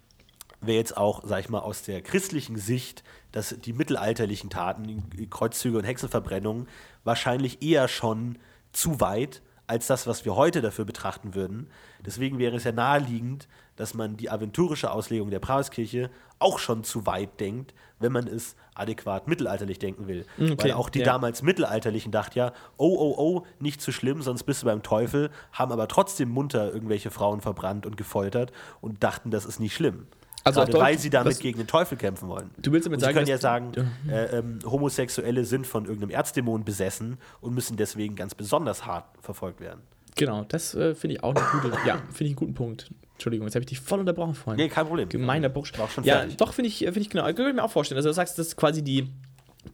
wäre 0.61 0.77
jetzt 0.77 0.97
auch, 0.97 1.21
sag 1.25 1.39
ich 1.39 1.49
mal, 1.49 1.59
aus 1.59 1.83
der 1.83 2.01
christlichen 2.01 2.57
Sicht, 2.57 3.03
dass 3.31 3.55
die 3.59 3.73
mittelalterlichen 3.73 4.49
Taten, 4.49 5.09
Kreuzzüge 5.29 5.77
und 5.77 5.83
Hexenverbrennungen, 5.83 6.67
wahrscheinlich 7.03 7.61
eher 7.61 7.87
schon 7.87 8.37
zu 8.71 8.99
weit 8.99 9.41
als 9.67 9.87
das, 9.87 10.07
was 10.07 10.25
wir 10.25 10.35
heute 10.35 10.61
dafür 10.61 10.85
betrachten 10.85 11.35
würden. 11.35 11.69
Deswegen 12.03 12.39
wäre 12.39 12.55
es 12.55 12.63
ja 12.63 12.71
naheliegend, 12.71 13.47
dass 13.75 13.93
man 13.93 14.17
die 14.17 14.29
aventurische 14.29 14.91
Auslegung 14.91 15.29
der 15.29 15.39
Paulskirche 15.39 16.09
auch 16.39 16.59
schon 16.59 16.83
zu 16.83 17.05
weit 17.05 17.39
denkt, 17.39 17.73
wenn 17.99 18.11
man 18.11 18.27
es 18.27 18.55
adäquat 18.75 19.27
mittelalterlich 19.27 19.79
denken 19.79 20.07
will. 20.07 20.25
Okay, 20.39 20.55
Weil 20.57 20.71
auch 20.73 20.89
die 20.89 20.99
ja. 20.99 21.05
damals 21.05 21.41
Mittelalterlichen 21.41 22.11
dachten 22.11 22.37
ja, 22.39 22.53
oh, 22.77 22.95
oh, 22.97 23.15
oh, 23.17 23.45
nicht 23.59 23.81
zu 23.81 23.91
schlimm, 23.91 24.21
sonst 24.21 24.43
bist 24.43 24.61
du 24.61 24.65
beim 24.65 24.83
Teufel, 24.83 25.29
haben 25.51 25.71
aber 25.71 25.87
trotzdem 25.87 26.29
munter 26.29 26.73
irgendwelche 26.73 27.11
Frauen 27.11 27.41
verbrannt 27.41 27.85
und 27.85 27.97
gefoltert 27.97 28.51
und 28.81 29.03
dachten, 29.03 29.31
das 29.31 29.45
ist 29.45 29.59
nicht 29.59 29.73
schlimm. 29.75 30.07
Also 30.45 30.61
Gerade 30.61 30.79
weil 30.79 30.97
sie 30.97 31.09
damit 31.09 31.33
was- 31.33 31.39
gegen 31.39 31.57
den 31.57 31.67
Teufel 31.67 31.97
kämpfen 31.97 32.29
wollen. 32.29 32.49
Du 32.57 32.71
willst 32.71 32.85
damit 32.87 32.97
und 32.97 33.01
sie 33.01 33.05
sagen, 33.05 33.15
können 33.15 33.27
ja 33.27 33.37
sagen, 33.37 33.71
äh, 34.09 34.37
ähm, 34.37 34.59
Homosexuelle 34.65 35.43
sind 35.43 35.67
von 35.67 35.85
irgendeinem 35.85 36.11
Erzdämon 36.11 36.63
besessen 36.63 37.17
und 37.41 37.53
müssen 37.53 37.75
deswegen 37.75 38.15
ganz 38.15 38.35
besonders 38.35 38.85
hart 38.85 39.05
verfolgt 39.21 39.59
werden. 39.59 39.81
Genau, 40.15 40.43
das 40.45 40.73
äh, 40.75 40.95
finde 40.95 41.17
ich 41.17 41.23
auch 41.23 41.35
eine 41.35 41.45
gute, 41.51 41.77
ja, 41.85 41.97
finde 41.97 42.11
ich 42.23 42.29
einen 42.29 42.35
guten 42.35 42.53
Punkt. 42.53 42.91
Entschuldigung, 43.19 43.47
jetzt 43.47 43.55
habe 43.55 43.63
ich 43.63 43.69
dich 43.69 43.81
voll 43.81 43.99
unterbrochen 43.99 44.33
vorhin. 44.33 44.63
Nee, 44.63 44.69
kein 44.69 44.87
Problem. 44.87 45.09
Gemeiner 45.09 45.49
Bursch. 45.49 45.77
War 45.77 45.85
auch 45.85 45.89
schon 45.89 46.05
ja, 46.05 46.19
fertig. 46.19 46.37
doch, 46.37 46.53
finde 46.53 46.69
ich, 46.69 46.77
finde 46.77 47.01
ich 47.01 47.09
genau. 47.09 47.23
Kann 47.23 47.47
ich 47.49 47.53
mir 47.53 47.63
auch 47.63 47.69
vorstellen. 47.69 47.97
Also, 47.97 48.09
du 48.09 48.13
sagst, 48.13 48.39
das 48.39 48.47
ist 48.47 48.55
quasi 48.55 48.81
die 48.81 49.09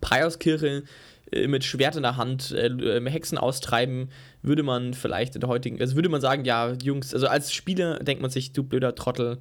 Preiauskirche 0.02 0.84
äh, 1.32 1.48
mit 1.48 1.64
Schwert 1.64 1.96
in 1.96 2.02
der 2.02 2.18
Hand, 2.18 2.52
äh, 2.52 2.68
äh, 2.68 3.08
Hexen 3.08 3.38
austreiben, 3.38 4.10
würde 4.42 4.64
man 4.64 4.96
vielleicht 4.96 5.36
in 5.36 5.42
der 5.42 5.50
heutigen, 5.50 5.80
also 5.80 5.96
würde 5.96 6.10
man 6.10 6.22
sagen, 6.22 6.44
ja, 6.44 6.74
Jungs, 6.74 7.14
also 7.14 7.28
als 7.28 7.54
Spieler 7.54 8.00
denkt 8.00 8.24
man 8.24 8.32
sich, 8.32 8.52
du 8.52 8.64
blöder 8.64 8.96
Trottel, 8.96 9.38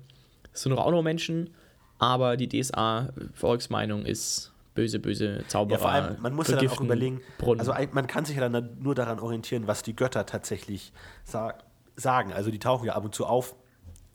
das 0.53 0.63
sind 0.63 0.73
doch 0.73 0.85
auch 0.85 0.91
nur 0.91 1.03
Menschen, 1.03 1.51
aber 1.99 2.37
die 2.37 2.49
DSA-Volksmeinung 2.49 4.05
ist 4.05 4.53
böse, 4.75 4.99
böse 4.99 5.45
Zauberer. 5.49 5.79
Ja, 5.79 5.83
vor 5.83 5.91
allem, 5.91 6.17
man 6.21 6.35
muss 6.35 6.49
ja 6.49 6.57
dann 6.57 6.69
auch 6.69 6.81
überlegen, 6.81 7.23
Brunnen. 7.39 7.61
also 7.61 7.73
man 7.93 8.07
kann 8.07 8.27
sich 8.27 8.37
ja 8.37 8.47
dann 8.47 8.77
nur 8.83 8.95
daran 8.95 9.19
orientieren, 9.19 9.67
was 9.67 9.83
die 9.83 9.97
Götter 9.97 10.27
tatsächlich 10.27 10.93
sa 11.25 11.55
sagen. 11.97 12.33
Also 12.33 12.51
die 12.51 12.59
tauchen 12.59 12.87
ja 12.87 12.95
ab 12.95 13.05
und 13.05 13.15
zu 13.15 13.25
auf 13.25 13.55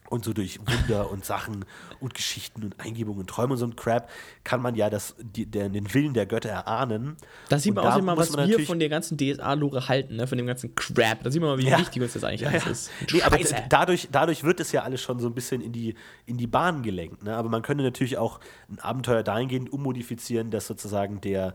und 0.10 0.26
so 0.26 0.34
durch 0.34 0.60
Wunder 0.60 1.10
und 1.12 1.24
Sachen 1.24 1.66
und 2.00 2.14
Geschichten 2.14 2.64
und 2.64 2.80
Eingebungen 2.80 3.22
und 3.22 3.30
Träume 3.30 3.54
und 3.54 3.58
so 3.60 3.66
ein 3.66 3.76
Crap 3.76 4.10
kann 4.44 4.62
man 4.62 4.76
ja 4.76 4.90
das, 4.90 5.16
die, 5.20 5.46
der, 5.46 5.70
den 5.70 5.94
Willen 5.94 6.14
der 6.14 6.26
Götter 6.26 6.50
erahnen. 6.50 7.16
Da 7.50 7.60
sieht 7.60 7.76
man 7.76 7.86
Und 7.86 7.92
auch 7.92 7.98
immer, 7.98 8.18
was 8.18 8.36
wir 8.36 8.60
von 8.62 8.80
der 8.80 8.90
ganzen 8.90 9.18
DSA-Lore 9.18 9.88
halten, 9.88 10.16
ne? 10.16 10.28
von 10.28 10.38
dem 10.38 10.48
ganzen 10.48 10.74
Crap. 10.76 11.24
Da 11.24 11.32
sieht 11.32 11.42
man 11.42 11.52
mal, 11.52 11.58
wie 11.60 11.68
Ja. 11.70 11.80
wichtig 11.80 12.02
uns 12.02 12.14
das 12.14 12.24
eigentlich 12.24 12.42
Ja, 12.42 12.50
alles 12.50 12.66
ja. 12.66 12.72
ist. 12.72 12.92
Nee, 13.14 13.22
aber 13.22 13.38
dadurch, 13.70 14.10
dadurch 14.12 14.44
wird 14.44 14.60
es 14.60 14.72
ja 14.72 14.84
alles 14.84 15.02
schon 15.02 15.20
so 15.20 15.28
ein 15.28 15.34
bisschen 15.34 15.62
in 15.62 15.72
die, 15.72 15.96
in 16.26 16.38
die 16.38 16.48
Bahn 16.48 16.82
gelenkt. 16.84 17.24
Ne? 17.24 17.36
Aber 17.36 17.50
man 17.50 17.62
könnte 17.62 17.84
natürlich 17.84 18.18
auch 18.18 18.40
ein 18.70 18.80
Abenteuer 18.80 19.24
dahingehend 19.24 19.72
ummodifizieren, 19.72 20.50
dass 20.52 20.68
sozusagen 20.68 21.22
der, 21.22 21.54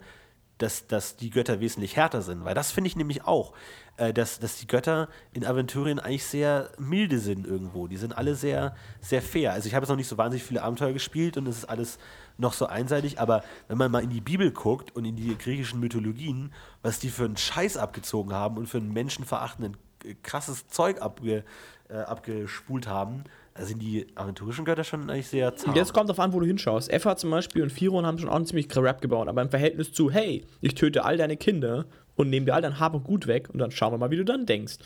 dass, 0.59 0.87
dass 0.87 1.17
die 1.17 1.31
Götter 1.31 1.61
wesentlich 1.61 1.97
härter 1.97 2.23
sind. 2.23 2.45
Weil 2.45 2.55
das 2.55 2.71
finde 2.71 2.89
ich 2.89 2.97
nämlich 2.97 3.25
auch, 3.25 3.53
dass, 3.97 4.39
dass 4.39 4.59
die 4.59 4.67
Götter 4.67 5.09
in 5.33 5.47
Aventurien 5.47 5.99
eigentlich 5.99 6.25
sehr 6.25 6.71
milde 6.79 7.19
sind 7.19 7.47
irgendwo. 7.47 7.87
Die 7.87 7.97
sind 7.97 8.17
alle 8.17 8.35
sehr, 8.35 8.75
sehr 9.01 9.23
fair. 9.23 9.53
Also 9.53 9.69
ich 9.69 9.75
habe 9.75 9.85
jetzt 9.85 9.91
noch 9.91 9.97
nicht 9.97 10.09
so 10.09 10.19
wahnsinnig 10.19 10.45
viele 10.45 10.63
Abenteuer 10.63 10.93
gespielt 10.93 11.37
und 11.37 11.47
es 11.47 11.59
ist 11.59 11.65
alles 11.65 11.99
noch 12.37 12.53
so 12.53 12.67
einseitig, 12.67 13.21
aber 13.21 13.45
wenn 13.69 13.79
man 13.79 13.93
mal 13.93 14.03
in 14.03 14.11
die 14.11 14.21
Bibel 14.21 14.51
guckt 14.51 14.95
und 14.97 15.05
in 15.05 15.15
die 15.15 15.39
griechischen 15.39 15.79
Mythologien, 15.79 16.53
was 16.83 16.99
die 16.99 17.11
für 17.11 17.25
einen 17.25 17.37
Scheiß 17.37 17.77
abgezogen 17.77 18.33
haben 18.33 18.57
und 18.57 18.69
für 18.69 18.79
einen 18.79 18.93
menschenverachtenden 18.93 19.75
äh, 19.75 19.84
krasses 20.23 20.69
Zeug 20.69 21.01
abge, 21.01 21.45
äh, 21.89 21.95
abgespult 21.95 22.87
haben, 22.87 23.25
da 23.55 23.65
sind 23.65 23.81
die 23.81 24.07
aventurischen 24.17 24.65
Götter 24.65 24.83
schon 24.83 25.09
eigentlich 25.09 25.29
sehr 25.29 25.55
zahm. 25.55 25.75
Jetzt 25.75 25.93
kommt 25.93 26.11
auf 26.11 26.19
an, 26.19 26.33
wo 26.33 26.41
du 26.41 26.47
hinschaust. 26.47 26.91
Effa 26.91 27.17
zum 27.17 27.31
Beispiel 27.31 27.63
und 27.63 27.71
Firon 27.71 28.05
haben 28.05 28.19
schon 28.19 28.29
auch 28.29 28.35
einen 28.35 28.47
ziemlich 28.47 28.69
Rap 28.77 29.01
gebaut, 29.01 29.29
aber 29.29 29.43
im 29.43 29.51
Verhältnis 29.51 29.93
zu, 29.93 30.11
hey, 30.11 30.45
ich 30.61 30.75
töte 30.75 31.05
all 31.05 31.17
deine 31.17 31.37
Kinder 31.37 31.87
und 32.17 32.31
nehme 32.31 32.47
dir 32.47 32.55
all 32.55 32.63
dein 32.63 32.81
Hab 32.81 32.95
und 32.95 33.05
Gut 33.05 33.29
weg 33.29 33.49
und 33.53 33.61
dann 33.61 33.71
schauen 33.71 33.93
wir 33.93 33.99
mal, 33.99 34.11
wie 34.11 34.17
du 34.17 34.25
dann 34.25 34.45
denkst. 34.45 34.79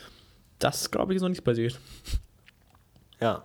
Das, 0.59 0.91
glaube 0.91 1.13
ich, 1.13 1.17
ist 1.17 1.23
noch 1.23 1.29
nicht 1.29 1.43
passiert. 1.43 1.79
Ja. 3.19 3.43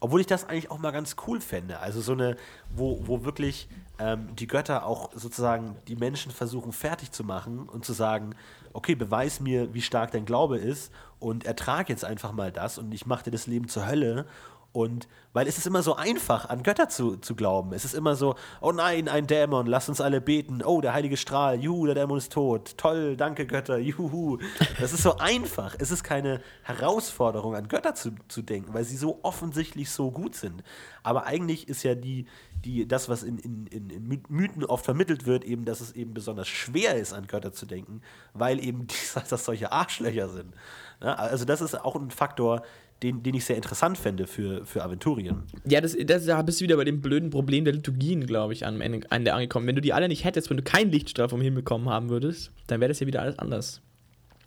Obwohl 0.00 0.20
ich 0.20 0.26
das 0.26 0.46
eigentlich 0.46 0.70
auch 0.70 0.78
mal 0.78 0.90
ganz 0.90 1.16
cool 1.26 1.40
fände. 1.40 1.78
Also 1.78 2.02
so 2.02 2.12
eine, 2.12 2.36
wo, 2.74 3.00
wo 3.06 3.24
wirklich 3.24 3.68
ähm, 3.98 4.28
die 4.36 4.46
Götter 4.46 4.84
auch 4.84 5.10
sozusagen 5.14 5.76
die 5.88 5.96
Menschen 5.96 6.30
versuchen 6.30 6.72
fertig 6.72 7.12
zu 7.12 7.24
machen 7.24 7.68
und 7.68 7.86
zu 7.86 7.94
sagen, 7.94 8.34
okay, 8.74 8.94
beweis 8.94 9.40
mir, 9.40 9.72
wie 9.72 9.80
stark 9.80 10.10
dein 10.10 10.26
Glaube 10.26 10.58
ist 10.58 10.92
und 11.18 11.46
ertrag 11.46 11.88
jetzt 11.88 12.04
einfach 12.04 12.32
mal 12.32 12.52
das 12.52 12.76
und 12.76 12.92
ich 12.92 13.06
mache 13.06 13.24
dir 13.24 13.30
das 13.30 13.46
Leben 13.46 13.68
zur 13.68 13.86
Hölle. 13.86 14.26
Und 14.74 15.06
weil 15.32 15.46
es 15.46 15.56
ist 15.56 15.68
immer 15.68 15.84
so 15.84 15.94
einfach, 15.94 16.48
an 16.48 16.64
Götter 16.64 16.88
zu, 16.88 17.16
zu 17.16 17.36
glauben. 17.36 17.72
Es 17.72 17.84
ist 17.84 17.94
immer 17.94 18.16
so, 18.16 18.34
oh 18.60 18.72
nein, 18.72 19.08
ein 19.08 19.28
Dämon, 19.28 19.66
lass 19.66 19.88
uns 19.88 20.00
alle 20.00 20.20
beten. 20.20 20.64
Oh, 20.64 20.80
der 20.80 20.92
heilige 20.92 21.16
Strahl, 21.16 21.60
juhu, 21.60 21.86
der 21.86 21.94
Dämon 21.94 22.18
ist 22.18 22.32
tot. 22.32 22.76
Toll, 22.76 23.16
danke 23.16 23.46
Götter, 23.46 23.78
juhu. 23.78 24.38
Das 24.80 24.92
ist 24.92 25.04
so 25.04 25.16
einfach. 25.18 25.76
Es 25.78 25.92
ist 25.92 26.02
keine 26.02 26.40
Herausforderung, 26.64 27.54
an 27.54 27.68
Götter 27.68 27.94
zu, 27.94 28.16
zu 28.26 28.42
denken, 28.42 28.74
weil 28.74 28.82
sie 28.82 28.96
so 28.96 29.20
offensichtlich 29.22 29.90
so 29.90 30.10
gut 30.10 30.34
sind. 30.34 30.64
Aber 31.04 31.24
eigentlich 31.24 31.68
ist 31.68 31.84
ja 31.84 31.94
die, 31.94 32.26
die, 32.64 32.88
das, 32.88 33.08
was 33.08 33.22
in, 33.22 33.38
in, 33.38 33.66
in, 33.68 33.90
in 33.90 34.08
My- 34.08 34.22
Mythen 34.28 34.64
oft 34.64 34.84
vermittelt 34.84 35.24
wird, 35.24 35.44
eben, 35.44 35.64
dass 35.64 35.80
es 35.80 35.92
eben 35.92 36.14
besonders 36.14 36.48
schwer 36.48 36.96
ist, 36.96 37.12
an 37.12 37.28
Götter 37.28 37.52
zu 37.52 37.66
denken, 37.66 38.02
weil 38.32 38.58
eben 38.58 38.86
die, 38.88 38.94
das 39.14 39.44
solche 39.44 39.70
Arschlöcher 39.70 40.28
sind. 40.28 40.52
Ja, 41.00 41.14
also 41.14 41.44
das 41.44 41.60
ist 41.60 41.80
auch 41.80 41.94
ein 41.96 42.10
Faktor, 42.10 42.62
den, 43.04 43.22
den 43.22 43.34
ich 43.34 43.44
sehr 43.44 43.56
interessant 43.56 43.98
fände 43.98 44.26
für, 44.26 44.64
für 44.64 44.82
Aventurien. 44.82 45.42
Ja, 45.68 45.80
das, 45.80 45.96
das, 46.06 46.26
da 46.26 46.42
bist 46.42 46.60
du 46.60 46.64
wieder 46.64 46.76
bei 46.76 46.84
dem 46.84 47.00
blöden 47.00 47.30
Problem 47.30 47.64
der 47.64 47.74
Liturgien, 47.74 48.26
glaube 48.26 48.52
ich, 48.52 48.66
am 48.66 48.80
Ende, 48.80 49.06
Ende 49.10 49.34
angekommen. 49.34 49.66
Wenn 49.66 49.76
du 49.76 49.82
die 49.82 49.92
alle 49.92 50.08
nicht 50.08 50.24
hättest, 50.24 50.50
wenn 50.50 50.56
du 50.56 50.62
keinen 50.62 50.90
Lichtstrahl 50.90 51.28
vom 51.28 51.40
Himmel 51.40 51.62
bekommen 51.62 51.88
haben 51.88 52.08
würdest, 52.08 52.50
dann 52.66 52.80
wäre 52.80 52.88
das 52.88 53.00
ja 53.00 53.06
wieder 53.06 53.22
alles 53.22 53.38
anders. 53.38 53.80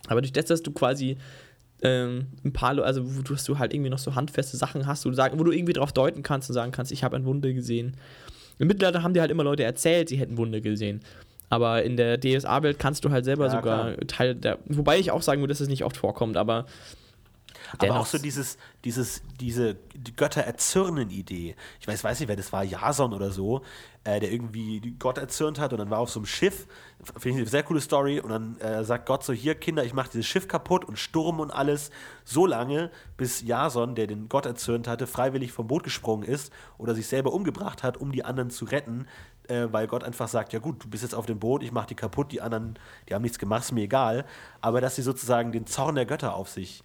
Aber 0.08 0.22
durch 0.22 0.34
das, 0.34 0.46
dass 0.46 0.64
du 0.64 0.72
quasi 0.72 1.18
ähm, 1.82 2.28
ein 2.44 2.54
paar, 2.54 2.78
also 2.80 3.04
wo 3.06 3.22
du, 3.22 3.36
du 3.36 3.60
halt 3.60 3.74
irgendwie 3.74 3.90
noch 3.90 4.00
so 4.00 4.16
handfeste 4.16 4.58
Sachen 4.58 4.88
hast, 4.88 5.06
wo 5.06 5.10
du, 5.10 5.16
sagen, 5.16 5.40
wo 5.40 5.44
du 5.44 5.52
irgendwie 5.52 5.74
drauf 5.74 5.94
deuten 5.94 6.24
kannst 6.24 6.50
und 6.50 6.56
sagen 6.56 6.72
kannst, 6.72 6.92
ich 6.92 7.04
habe 7.04 7.16
ein 7.16 7.26
Wunder 7.26 7.54
gesehen. 7.54 7.96
Im 8.60 8.68
Mittelalter 8.68 9.04
haben 9.04 9.14
dir 9.14 9.22
halt 9.22 9.32
immer 9.32 9.44
Leute 9.44 9.64
erzählt, 9.64 10.10
sie 10.10 10.18
hätten 10.18 10.38
Wunder 10.38 10.62
gesehen. 10.62 11.02
Aber 11.50 11.84
in 11.84 11.96
der 11.96 12.20
DSA-Welt 12.20 12.80
kannst 12.80 13.06
du 13.06 13.12
halt 13.12 13.24
selber 13.24 13.46
Ja, 13.46 13.52
sogar 13.52 13.94
klar. 13.94 14.08
Teil 14.08 14.36
der. 14.36 14.58
Wobei 14.66 15.00
ich 15.00 15.12
auch 15.12 15.22
sagen 15.22 15.42
würde, 15.42 15.52
dass 15.52 15.62
es 15.62 15.70
nicht 15.70 15.84
oft 15.84 15.98
vorkommt, 15.98 16.36
aber. 16.38 16.66
Aber 17.74 17.78
dennoch- 17.88 18.00
auch 18.02 18.06
so 18.06 18.18
dieses, 18.18 18.58
dieses, 18.84 19.22
diese 19.40 19.76
die 19.96 20.16
Götter 20.16 20.42
erzürnen 20.42 21.10
Idee. 21.10 21.56
Ich 21.80 21.88
weiß, 21.88 22.04
weiß 22.04 22.20
nicht, 22.20 22.30
wer 22.30 22.36
das 22.36 22.54
war, 22.54 22.64
Jason 22.64 23.14
oder 23.14 23.32
so, 23.32 23.62
äh, 24.04 24.20
der 24.20 24.32
irgendwie 24.32 24.96
Gott 25.00 25.18
erzürnt 25.18 25.60
hat 25.60 25.74
und 25.74 25.80
dann 25.80 25.90
war 25.90 26.00
auf 26.00 26.10
so 26.10 26.20
einem 26.20 26.26
Schiff. 26.28 26.68
Finde 27.18 27.30
ich 27.30 27.36
eine 27.36 27.46
sehr 27.48 27.64
coole 27.64 27.82
Story. 27.82 28.20
Und 28.20 28.30
dann 28.30 28.58
äh, 28.60 28.84
sagt 28.84 29.06
Gott 29.06 29.24
so: 29.24 29.34
Hier, 29.34 29.56
Kinder, 29.56 29.84
ich 29.84 29.94
mache 29.94 30.10
dieses 30.12 30.26
Schiff 30.26 30.48
kaputt 30.48 30.86
und 30.86 30.98
Sturm 30.98 31.40
und 31.40 31.52
alles. 31.52 31.92
So 32.24 32.46
lange, 32.46 32.90
bis 33.18 33.42
Jason, 33.42 33.96
der 33.96 34.08
den 34.08 34.30
Gott 34.30 34.46
erzürnt 34.46 34.88
hatte, 34.88 35.08
freiwillig 35.08 35.52
vom 35.52 35.68
Boot 35.68 35.84
gesprungen 35.84 36.24
ist 36.24 36.52
oder 36.78 36.96
sich 36.96 37.08
selber 37.08 37.34
umgebracht 37.34 37.84
hat, 37.84 37.98
um 37.98 38.12
die 38.12 38.24
anderen 38.24 38.50
zu 38.50 38.66
retten. 38.66 39.08
Äh, 39.50 39.68
weil 39.72 39.88
Gott 39.88 40.04
einfach 40.04 40.28
sagt: 40.28 40.54
Ja, 40.54 40.60
gut, 40.60 40.84
du 40.84 40.90
bist 40.90 41.04
jetzt 41.04 41.16
auf 41.16 41.26
dem 41.26 41.40
Boot, 41.40 41.64
ich 41.64 41.72
mache 41.72 41.88
die 41.88 41.96
kaputt, 41.96 42.32
die 42.32 42.42
anderen, 42.42 42.78
die 43.08 43.14
haben 43.14 43.22
nichts 43.22 43.40
gemacht, 43.40 43.64
ist 43.64 43.72
mir 43.72 43.84
egal. 43.84 44.26
Aber 44.62 44.82
dass 44.82 44.96
sie 44.96 45.02
sozusagen 45.02 45.52
den 45.52 45.66
Zorn 45.66 45.96
der 45.96 46.06
Götter 46.06 46.34
auf 46.34 46.50
sich 46.50 46.80
äh, 46.80 46.84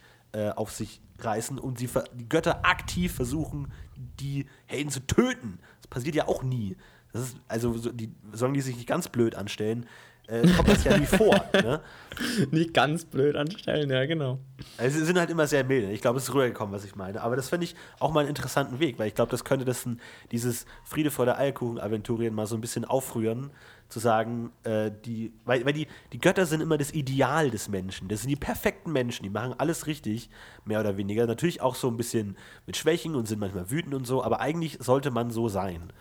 auf 0.54 0.72
sich 0.72 1.00
reißen 1.18 1.58
und 1.58 1.78
sie 1.78 1.88
die 2.14 2.28
Götter 2.28 2.64
aktiv 2.64 3.14
versuchen, 3.14 3.72
die 3.96 4.46
Helden 4.66 4.90
zu 4.90 5.06
töten. 5.06 5.58
Das 5.78 5.86
passiert 5.88 6.14
ja 6.14 6.28
auch 6.28 6.42
nie. 6.42 6.76
Ist, 7.12 7.36
also, 7.48 7.76
so, 7.76 7.92
die, 7.92 8.14
solange 8.32 8.56
die 8.56 8.62
sich 8.62 8.76
nicht 8.76 8.88
ganz 8.88 9.08
blöd 9.08 9.34
anstellen, 9.34 9.86
äh, 10.32 10.48
kommt 10.56 10.68
das 10.68 10.84
ja 10.84 10.96
nie 10.96 11.06
vor. 11.06 11.44
Ne? 11.52 11.80
nicht 12.50 12.72
ganz 12.72 13.04
blöd 13.04 13.36
anstellen, 13.36 13.90
ja, 13.90 14.06
genau. 14.06 14.38
Also, 14.78 14.98
sie 14.98 15.04
sind 15.04 15.18
halt 15.18 15.30
immer 15.30 15.46
sehr 15.46 15.64
milde. 15.64 15.90
Ich 15.92 16.00
glaube, 16.00 16.18
es 16.18 16.24
ist 16.24 16.34
rübergekommen, 16.34 16.74
was 16.74 16.84
ich 16.84 16.96
meine. 16.96 17.20
Aber 17.20 17.36
das 17.36 17.50
finde 17.50 17.64
ich 17.64 17.74
auch 17.98 18.12
mal 18.12 18.20
einen 18.20 18.30
interessanten 18.30 18.80
Weg, 18.80 18.98
weil 18.98 19.08
ich 19.08 19.14
glaube, 19.14 19.30
das 19.30 19.44
könnte 19.44 19.64
das 19.64 19.86
dieses 20.30 20.64
Friede 20.84 21.10
vor 21.10 21.26
der 21.26 21.38
Eierkuchen-Aventurien 21.38 22.34
mal 22.34 22.46
so 22.46 22.54
ein 22.54 22.60
bisschen 22.60 22.84
aufrühren, 22.84 23.50
zu 23.88 23.98
sagen, 23.98 24.50
äh, 24.64 24.90
die, 25.04 25.34
weil, 25.44 25.66
weil 25.66 25.74
die, 25.74 25.86
die 26.12 26.18
Götter 26.18 26.46
sind 26.46 26.62
immer 26.62 26.78
das 26.78 26.94
Ideal 26.94 27.50
des 27.50 27.68
Menschen. 27.68 28.08
Das 28.08 28.22
sind 28.22 28.30
die 28.30 28.36
perfekten 28.36 28.90
Menschen, 28.90 29.24
die 29.24 29.30
machen 29.30 29.54
alles 29.58 29.86
richtig, 29.86 30.30
mehr 30.64 30.80
oder 30.80 30.96
weniger. 30.96 31.26
Natürlich 31.26 31.60
auch 31.60 31.74
so 31.74 31.88
ein 31.88 31.98
bisschen 31.98 32.38
mit 32.66 32.78
Schwächen 32.78 33.14
und 33.14 33.28
sind 33.28 33.38
manchmal 33.38 33.70
wütend 33.70 33.94
und 33.94 34.06
so, 34.06 34.24
aber 34.24 34.40
eigentlich 34.40 34.78
sollte 34.80 35.10
man 35.10 35.30
so 35.30 35.50
sein. 35.50 35.92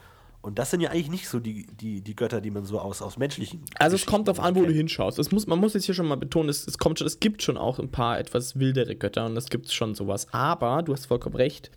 Und 0.41 0.57
das 0.57 0.71
sind 0.71 0.81
ja 0.81 0.89
eigentlich 0.89 1.09
nicht 1.09 1.27
so 1.27 1.39
die, 1.39 1.67
die, 1.67 2.01
die 2.01 2.15
Götter, 2.15 2.41
die 2.41 2.49
man 2.49 2.65
so 2.65 2.79
aus, 2.79 3.01
aus 3.03 3.17
menschlichen. 3.17 3.61
Also 3.77 3.95
es 3.95 4.07
kommt 4.07 4.27
darauf 4.27 4.39
an, 4.39 4.55
wo 4.55 4.65
du 4.65 4.71
hinschaust. 4.71 5.19
Es 5.19 5.31
muss, 5.31 5.45
man 5.45 5.59
muss 5.59 5.75
jetzt 5.75 5.85
hier 5.85 5.93
schon 5.93 6.07
mal 6.07 6.15
betonen, 6.15 6.49
es, 6.49 6.67
es 6.67 6.79
kommt 6.79 6.97
schon, 6.97 7.05
es 7.05 7.19
gibt 7.19 7.43
schon 7.43 7.57
auch 7.57 7.77
ein 7.77 7.91
paar 7.91 8.19
etwas 8.19 8.57
wildere 8.57 8.95
Götter 8.95 9.27
und 9.27 9.37
es 9.37 9.49
gibt 9.49 9.71
schon 9.71 9.93
sowas. 9.93 10.27
Aber 10.31 10.81
du 10.81 10.93
hast 10.93 11.05
vollkommen 11.05 11.35
recht. 11.35 11.69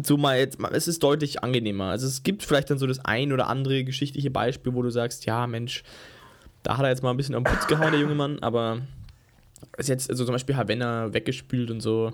So 0.00 0.16
mal 0.16 0.38
jetzt, 0.38 0.58
es 0.70 0.86
ist 0.86 1.02
deutlich 1.02 1.42
angenehmer. 1.42 1.86
Also 1.86 2.06
es 2.06 2.22
gibt 2.22 2.44
vielleicht 2.44 2.70
dann 2.70 2.78
so 2.78 2.86
das 2.86 3.04
ein 3.04 3.32
oder 3.32 3.48
andere 3.48 3.82
geschichtliche 3.82 4.30
Beispiel, 4.30 4.74
wo 4.74 4.82
du 4.82 4.90
sagst, 4.90 5.26
ja 5.26 5.46
Mensch, 5.48 5.82
da 6.62 6.76
hat 6.76 6.84
er 6.84 6.90
jetzt 6.90 7.02
mal 7.02 7.10
ein 7.10 7.16
bisschen 7.16 7.34
am 7.34 7.44
Putz 7.44 7.66
gehauen, 7.66 7.90
der 7.90 8.00
junge 8.00 8.14
Mann, 8.14 8.38
aber 8.40 8.82
ist 9.78 9.88
jetzt, 9.88 10.10
also 10.10 10.24
zum 10.24 10.32
Beispiel 10.32 10.56
Havanna 10.56 11.12
weggespült 11.12 11.70
und 11.72 11.80
so. 11.80 12.12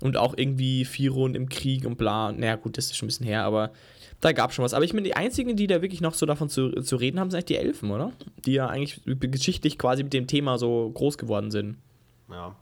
Und 0.00 0.16
auch 0.16 0.34
irgendwie 0.36 0.84
Firon 0.84 1.34
im 1.34 1.48
Krieg 1.48 1.84
und 1.84 1.96
bla. 1.98 2.30
Naja, 2.32 2.56
gut, 2.56 2.78
das 2.78 2.86
ist 2.86 2.96
schon 2.96 3.06
ein 3.06 3.08
bisschen 3.08 3.26
her, 3.26 3.44
aber 3.44 3.72
da 4.20 4.32
gab 4.32 4.50
es 4.50 4.56
schon 4.56 4.64
was. 4.64 4.74
Aber 4.74 4.84
ich 4.84 4.92
meine, 4.92 5.04
die 5.04 5.16
einzigen, 5.16 5.56
die 5.56 5.66
da 5.66 5.82
wirklich 5.82 6.00
noch 6.00 6.14
so 6.14 6.26
davon 6.26 6.48
zu, 6.48 6.70
zu 6.82 6.96
reden 6.96 7.18
haben, 7.18 7.30
sind 7.30 7.38
eigentlich 7.38 7.46
die 7.46 7.56
Elfen, 7.56 7.90
oder? 7.90 8.12
Die 8.44 8.52
ja 8.52 8.66
eigentlich 8.66 9.00
geschichtlich 9.04 9.78
quasi 9.78 10.02
mit 10.02 10.12
dem 10.12 10.26
Thema 10.26 10.58
so 10.58 10.90
groß 10.90 11.18
geworden 11.18 11.50
sind. 11.50 11.76
Ja. 12.30 12.54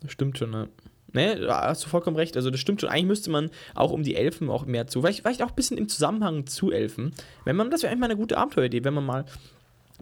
Das 0.00 0.12
stimmt 0.12 0.38
schon, 0.38 0.50
ne? 0.50 0.68
Ne, 1.12 1.36
da 1.40 1.68
hast 1.68 1.84
du 1.84 1.88
vollkommen 1.88 2.16
recht. 2.16 2.36
Also 2.36 2.50
das 2.50 2.60
stimmt 2.60 2.80
schon. 2.80 2.90
Eigentlich 2.90 3.06
müsste 3.06 3.30
man 3.30 3.50
auch 3.74 3.90
um 3.90 4.02
die 4.02 4.16
Elfen 4.16 4.50
auch 4.50 4.66
mehr 4.66 4.86
zu. 4.86 5.00
Vielleicht, 5.00 5.22
vielleicht 5.22 5.42
auch 5.42 5.48
ein 5.48 5.54
bisschen 5.54 5.78
im 5.78 5.88
Zusammenhang 5.88 6.46
zu 6.46 6.72
Elfen. 6.72 7.14
Wenn 7.44 7.56
man, 7.56 7.70
das 7.70 7.82
wäre 7.82 7.90
eigentlich 7.90 8.00
mal 8.00 8.06
eine 8.06 8.16
gute 8.16 8.36
Abenteueridee, 8.36 8.84
wenn 8.84 8.92
man 8.92 9.06
mal 9.06 9.24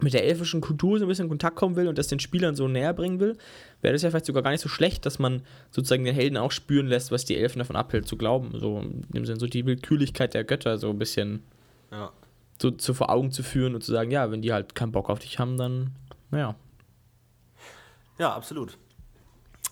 mit 0.01 0.13
der 0.13 0.25
elfischen 0.25 0.59
Kultur 0.61 0.99
so 0.99 1.05
ein 1.05 1.07
bisschen 1.07 1.25
in 1.25 1.29
Kontakt 1.29 1.55
kommen 1.55 1.75
will 1.77 1.87
und 1.87 1.97
das 1.97 2.07
den 2.07 2.19
Spielern 2.19 2.53
so 2.55 2.67
näher 2.67 2.93
bringen 2.93 3.19
will, 3.19 3.37
wäre 3.81 3.93
das 3.93 4.01
ja 4.01 4.09
vielleicht 4.09 4.25
sogar 4.25 4.43
gar 4.43 4.51
nicht 4.51 4.61
so 4.61 4.67
schlecht, 4.69 5.05
dass 5.05 5.19
man 5.19 5.41
sozusagen 5.71 6.03
den 6.03 6.13
Helden 6.13 6.37
auch 6.37 6.51
spüren 6.51 6.87
lässt, 6.87 7.11
was 7.11 7.23
die 7.23 7.37
Elfen 7.37 7.59
davon 7.59 7.75
abhält, 7.77 8.07
zu 8.07 8.17
glauben. 8.17 8.51
So 8.59 8.83
im 9.13 9.25
Sinne, 9.25 9.39
so 9.39 9.47
die 9.47 9.65
Willkürlichkeit 9.65 10.33
der 10.33 10.43
Götter 10.43 10.77
so 10.77 10.89
ein 10.89 10.99
bisschen 10.99 11.43
Ja. 11.91 12.11
so, 12.61 12.71
so 12.77 12.93
vor 12.93 13.09
Augen 13.09 13.31
zu 13.31 13.41
führen 13.41 13.73
und 13.73 13.83
zu 13.83 13.91
sagen, 13.93 14.11
ja, 14.11 14.29
wenn 14.31 14.41
die 14.41 14.51
halt 14.51 14.75
keinen 14.75 14.91
Bock 14.91 15.09
auf 15.09 15.19
dich 15.19 15.39
haben, 15.39 15.57
dann, 15.57 15.91
naja. 16.29 16.55
Ja, 18.19 18.33
absolut. 18.33 18.77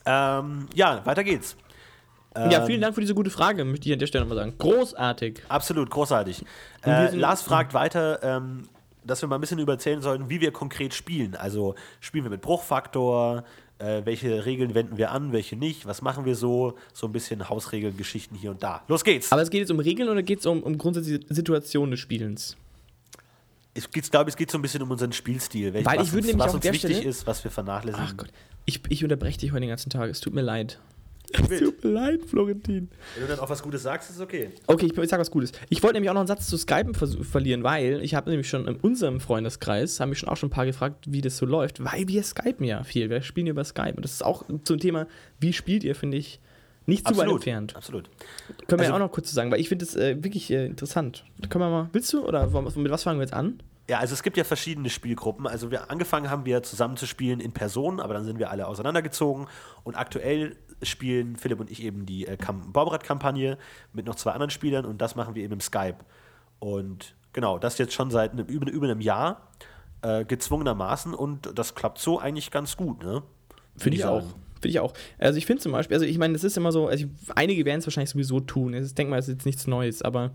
Ähm, 0.05 0.67
ja, 0.73 1.05
weiter 1.05 1.23
geht's. 1.23 1.55
ja, 2.35 2.59
Ähm, 2.61 2.65
vielen 2.67 2.81
Dank 2.81 2.93
für 2.95 3.01
diese 3.01 3.15
gute 3.15 3.29
Frage, 3.29 3.63
möchte 3.63 3.87
ich 3.87 3.93
an 3.93 3.99
der 3.99 4.07
Stelle 4.07 4.25
nochmal 4.25 4.37
sagen. 4.37 4.57
Großartig. 4.57 5.41
Absolut, 5.47 5.89
großartig. 5.89 6.43
Äh, 6.85 7.15
Lars 7.15 7.41
fragt 7.41 7.73
weiter, 7.73 8.19
ähm, 8.21 8.67
dass 9.05 9.21
wir 9.21 9.27
mal 9.29 9.35
ein 9.35 9.41
bisschen 9.41 9.59
überzählen 9.59 10.01
sollten, 10.01 10.29
wie 10.29 10.41
wir 10.41 10.51
konkret 10.51 10.93
spielen. 10.93 11.35
Also 11.35 11.75
spielen 11.99 12.23
wir 12.25 12.31
mit 12.31 12.41
Bruchfaktor, 12.41 13.43
äh, 13.79 14.01
welche 14.05 14.45
Regeln 14.45 14.75
wenden 14.75 14.97
wir 14.97 15.11
an, 15.11 15.31
welche 15.31 15.55
nicht, 15.55 15.85
was 15.85 16.01
machen 16.01 16.25
wir 16.25 16.35
so, 16.35 16.75
so 16.93 17.07
ein 17.07 17.11
bisschen 17.11 17.49
Hausregeln, 17.49 17.97
Geschichten 17.97 18.35
hier 18.35 18.51
und 18.51 18.63
da. 18.63 18.83
Los 18.87 19.03
geht's! 19.03 19.31
Aber 19.31 19.41
es 19.41 19.49
geht 19.49 19.61
jetzt 19.61 19.71
um 19.71 19.79
Regeln 19.79 20.09
oder 20.09 20.23
geht 20.23 20.39
es 20.39 20.45
um, 20.45 20.63
um 20.63 20.77
grundsätzliche 20.77 21.21
Situationen 21.29 21.91
des 21.91 21.99
Spielens? 21.99 22.55
ich 23.75 23.89
glaube, 24.11 24.29
es 24.29 24.35
geht 24.35 24.51
so 24.51 24.57
ein 24.57 24.61
bisschen 24.61 24.83
um 24.83 24.91
unseren 24.91 25.11
Spielstil, 25.13 25.73
welch, 25.73 25.85
Weil 25.85 25.97
was 25.97 26.07
ich 26.07 26.13
würde 26.13 26.27
uns, 26.27 26.27
nämlich 26.27 26.45
was 26.47 26.53
uns 26.53 26.63
wichtig 26.63 26.97
Stelle- 26.97 27.09
ist, 27.09 27.25
was 27.25 27.43
wir 27.43 27.51
vernachlässigen. 27.51 28.07
Ach 28.07 28.17
Gott, 28.17 28.29
ich, 28.65 28.81
ich 28.89 29.03
unterbreche 29.03 29.39
dich 29.39 29.51
heute 29.51 29.61
den 29.61 29.69
ganzen 29.69 29.89
Tag. 29.89 30.09
Es 30.09 30.19
tut 30.19 30.33
mir 30.33 30.41
leid. 30.41 30.79
Es 31.31 31.59
tut 31.59 31.83
mir 31.83 31.89
leid, 31.91 32.21
Florentin. 32.25 32.89
Wenn 33.15 33.23
du 33.23 33.27
dann 33.27 33.39
auch 33.39 33.49
was 33.49 33.63
Gutes 33.63 33.81
sagst, 33.83 34.09
ist 34.09 34.17
es 34.17 34.21
okay. 34.21 34.49
Okay, 34.67 34.85
ich, 34.85 34.97
ich 34.97 35.09
sag 35.09 35.19
was 35.19 35.31
Gutes. 35.31 35.51
Ich 35.69 35.81
wollte 35.81 35.95
nämlich 35.95 36.09
auch 36.09 36.13
noch 36.13 36.21
einen 36.21 36.27
Satz 36.27 36.47
zu 36.47 36.57
Skypen 36.57 36.93
verlieren, 36.93 37.63
weil 37.63 38.01
ich 38.03 38.13
habe 38.13 38.29
nämlich 38.29 38.47
schon 38.49 38.67
in 38.67 38.75
unserem 38.75 39.19
Freundeskreis, 39.19 39.99
haben 39.99 40.09
mich 40.09 40.19
schon 40.19 40.29
auch 40.29 40.37
schon 40.37 40.47
ein 40.47 40.51
paar 40.53 40.65
gefragt, 40.65 41.05
wie 41.11 41.21
das 41.21 41.37
so 41.37 41.45
läuft, 41.45 41.83
weil 41.83 42.07
wir 42.07 42.21
skypen 42.23 42.65
ja 42.65 42.83
viel. 42.83 43.09
Wir 43.09 43.21
spielen 43.21 43.47
über 43.47 43.63
Skype. 43.63 43.93
Und 43.95 44.03
das 44.05 44.11
ist 44.11 44.23
auch 44.25 44.43
zum 44.63 44.79
Thema, 44.79 45.07
wie 45.39 45.53
spielt 45.53 45.83
ihr, 45.83 45.95
finde 45.95 46.17
ich, 46.17 46.39
nicht 46.85 47.07
zu 47.07 47.17
weit 47.17 47.29
entfernt. 47.29 47.75
Absolut. 47.75 48.09
Können 48.67 48.67
wir 48.67 48.79
Also- 48.79 48.91
ja 48.91 48.95
auch 48.95 48.99
noch 48.99 49.11
kurz 49.11 49.29
zu 49.29 49.35
sagen, 49.35 49.49
weil 49.51 49.59
ich 49.59 49.69
finde 49.69 49.85
das 49.85 49.95
äh, 49.95 50.21
wirklich 50.23 50.51
äh, 50.51 50.65
interessant. 50.65 51.23
Können 51.49 51.63
wir 51.63 51.69
mal, 51.69 51.89
willst 51.93 52.11
du 52.13 52.25
oder 52.27 52.45
mit 52.47 52.91
was 52.91 53.03
fangen 53.03 53.19
wir 53.19 53.23
jetzt 53.23 53.33
an? 53.33 53.59
Ja, 53.89 53.99
also 53.99 54.13
es 54.13 54.23
gibt 54.23 54.37
ja 54.37 54.43
verschiedene 54.45 54.89
Spielgruppen. 54.89 55.45
Also 55.45 55.69
wir 55.69 55.91
angefangen 55.91 56.29
haben 56.29 56.45
wir 56.45 56.63
zusammen 56.63 56.95
zu 56.95 57.05
spielen 57.05 57.39
in 57.41 57.51
Person, 57.51 57.99
aber 57.99 58.13
dann 58.13 58.23
sind 58.23 58.39
wir 58.39 58.49
alle 58.49 58.67
auseinandergezogen 58.67 59.47
und 59.83 59.95
aktuell 59.95 60.55
spielen 60.81 61.35
Philipp 61.35 61.59
und 61.59 61.69
ich 61.69 61.83
eben 61.83 62.05
die 62.05 62.27
äh, 62.27 62.37
Kam- 62.37 62.71
Baubrad-Kampagne 62.73 63.57
mit 63.93 64.05
noch 64.05 64.15
zwei 64.15 64.31
anderen 64.31 64.49
Spielern 64.49 64.85
und 64.85 64.99
das 65.01 65.15
machen 65.15 65.35
wir 65.35 65.43
eben 65.43 65.53
im 65.53 65.61
Skype. 65.61 65.97
Und 66.59 67.15
genau, 67.33 67.59
das 67.59 67.77
jetzt 67.77 67.93
schon 67.93 68.09
seit 68.11 68.31
einem, 68.31 68.45
über, 68.47 68.71
über 68.71 68.85
einem 68.85 69.01
Jahr 69.01 69.49
äh, 70.01 70.25
gezwungenermaßen 70.25 71.13
und 71.13 71.57
das 71.57 71.75
klappt 71.75 71.99
so 71.99 72.19
eigentlich 72.19 72.51
ganz 72.51 72.77
gut, 72.77 73.03
ne? 73.03 73.23
Finde 73.77 73.97
ich 73.97 74.05
auch. 74.05 74.23
Finde 74.55 74.69
ich 74.69 74.79
auch. 74.79 74.93
Also 75.17 75.37
ich 75.37 75.45
finde 75.45 75.61
zum 75.61 75.73
Beispiel, 75.73 75.95
also 75.95 76.05
ich 76.05 76.17
meine, 76.17 76.33
das 76.33 76.43
ist 76.45 76.55
immer 76.55 76.71
so, 76.71 76.87
also 76.87 77.05
ich, 77.05 77.11
einige 77.35 77.65
werden 77.65 77.79
es 77.79 77.85
wahrscheinlich 77.85 78.11
sowieso 78.11 78.39
tun. 78.39 78.73
Ich 78.73 78.95
denke 78.95 79.11
mal, 79.11 79.17
das 79.17 79.27
ist 79.27 79.33
jetzt 79.33 79.45
nichts 79.45 79.67
Neues, 79.67 80.01
aber 80.01 80.31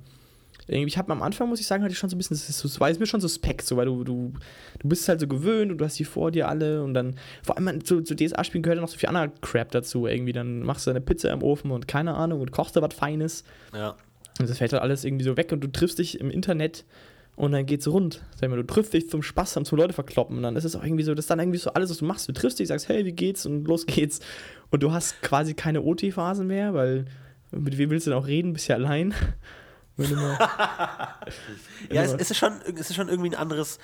ich 0.68 0.98
habe 0.98 1.10
am 1.12 1.22
Anfang, 1.22 1.48
muss 1.48 1.60
ich 1.60 1.66
sagen, 1.66 1.82
hatte 1.82 1.92
ich 1.92 1.98
schon 1.98 2.10
so 2.10 2.16
ein 2.16 2.18
bisschen, 2.18 2.36
das 2.36 2.48
ist, 2.48 2.58
so- 2.58 2.68
das 2.68 2.78
war 2.80 2.88
mir 2.98 3.06
schon 3.06 3.20
suspekt, 3.20 3.66
so, 3.66 3.76
weil 3.76 3.86
du, 3.86 4.04
du, 4.04 4.32
du 4.78 4.88
bist 4.88 5.08
halt 5.08 5.20
so 5.20 5.26
gewöhnt 5.26 5.72
und 5.72 5.78
du 5.78 5.84
hast 5.84 5.98
die 5.98 6.04
vor 6.04 6.30
dir 6.30 6.48
alle 6.48 6.82
und 6.84 6.94
dann, 6.94 7.16
vor 7.42 7.56
allem 7.56 7.64
man- 7.64 7.80
zu, 7.84 8.02
zu 8.02 8.14
DSA-Spielen 8.14 8.62
gehört 8.62 8.76
ja 8.76 8.82
noch 8.82 8.88
so 8.88 8.98
viel 8.98 9.08
anderer 9.08 9.28
Crap 9.40 9.70
dazu, 9.70 10.06
irgendwie, 10.06 10.32
dann 10.32 10.60
machst 10.60 10.86
du 10.86 10.90
eine 10.90 11.00
Pizza 11.00 11.32
im 11.32 11.42
Ofen 11.42 11.70
und 11.70 11.88
keine 11.88 12.14
Ahnung 12.14 12.40
und 12.40 12.52
kochst 12.52 12.76
da 12.76 12.82
was 12.82 12.94
Feines 12.94 13.44
Ja. 13.74 13.96
und 14.40 14.48
das 14.48 14.58
fällt 14.58 14.72
halt 14.72 14.82
alles 14.82 15.04
irgendwie 15.04 15.24
so 15.24 15.36
weg 15.36 15.50
und 15.52 15.60
du 15.62 15.68
triffst 15.68 15.98
dich 15.98 16.20
im 16.20 16.30
Internet 16.30 16.84
und 17.36 17.52
dann 17.52 17.66
geht's 17.66 17.86
rund. 17.86 18.22
Sag 18.38 18.50
mal, 18.50 18.56
du 18.56 18.66
triffst 18.66 18.92
dich 18.92 19.08
zum 19.08 19.22
Spaß, 19.22 19.54
haben 19.56 19.64
zum 19.64 19.78
Leute 19.78 19.92
verkloppen 19.94 20.36
und 20.36 20.42
dann 20.42 20.56
ist 20.56 20.64
es 20.64 20.74
auch 20.74 20.82
irgendwie 20.82 21.04
so, 21.04 21.14
das 21.14 21.26
ist 21.26 21.30
dann 21.30 21.38
irgendwie 21.38 21.58
so 21.58 21.70
alles, 21.72 21.88
was 21.88 21.98
du 21.98 22.04
machst. 22.04 22.28
Du 22.28 22.32
triffst 22.32 22.58
dich, 22.58 22.66
sagst, 22.68 22.88
hey, 22.88 23.04
wie 23.04 23.12
geht's 23.12 23.46
und 23.46 23.64
los 23.64 23.86
geht's. 23.86 24.18
Und 24.70 24.82
du 24.82 24.90
hast 24.92 25.22
quasi 25.22 25.54
keine 25.54 25.82
OT-Phasen 25.82 26.46
mehr, 26.48 26.74
weil 26.74 27.04
mit 27.52 27.78
wem 27.78 27.90
willst 27.90 28.06
du 28.06 28.10
denn 28.10 28.18
auch 28.18 28.26
reden? 28.26 28.52
Bist 28.54 28.66
ja 28.66 28.74
allein. 28.74 29.14
Wenn 29.98 30.10
du 30.10 30.16
mal, 30.22 30.38
Ja, 31.90 32.02
es, 32.02 32.12
es, 32.12 32.30
ist 32.30 32.38
schon, 32.38 32.60
es 32.62 32.88
ist 32.88 32.94
schon 32.94 33.08
irgendwie 33.08 33.30
ein 33.30 33.34
anderes 33.34 33.78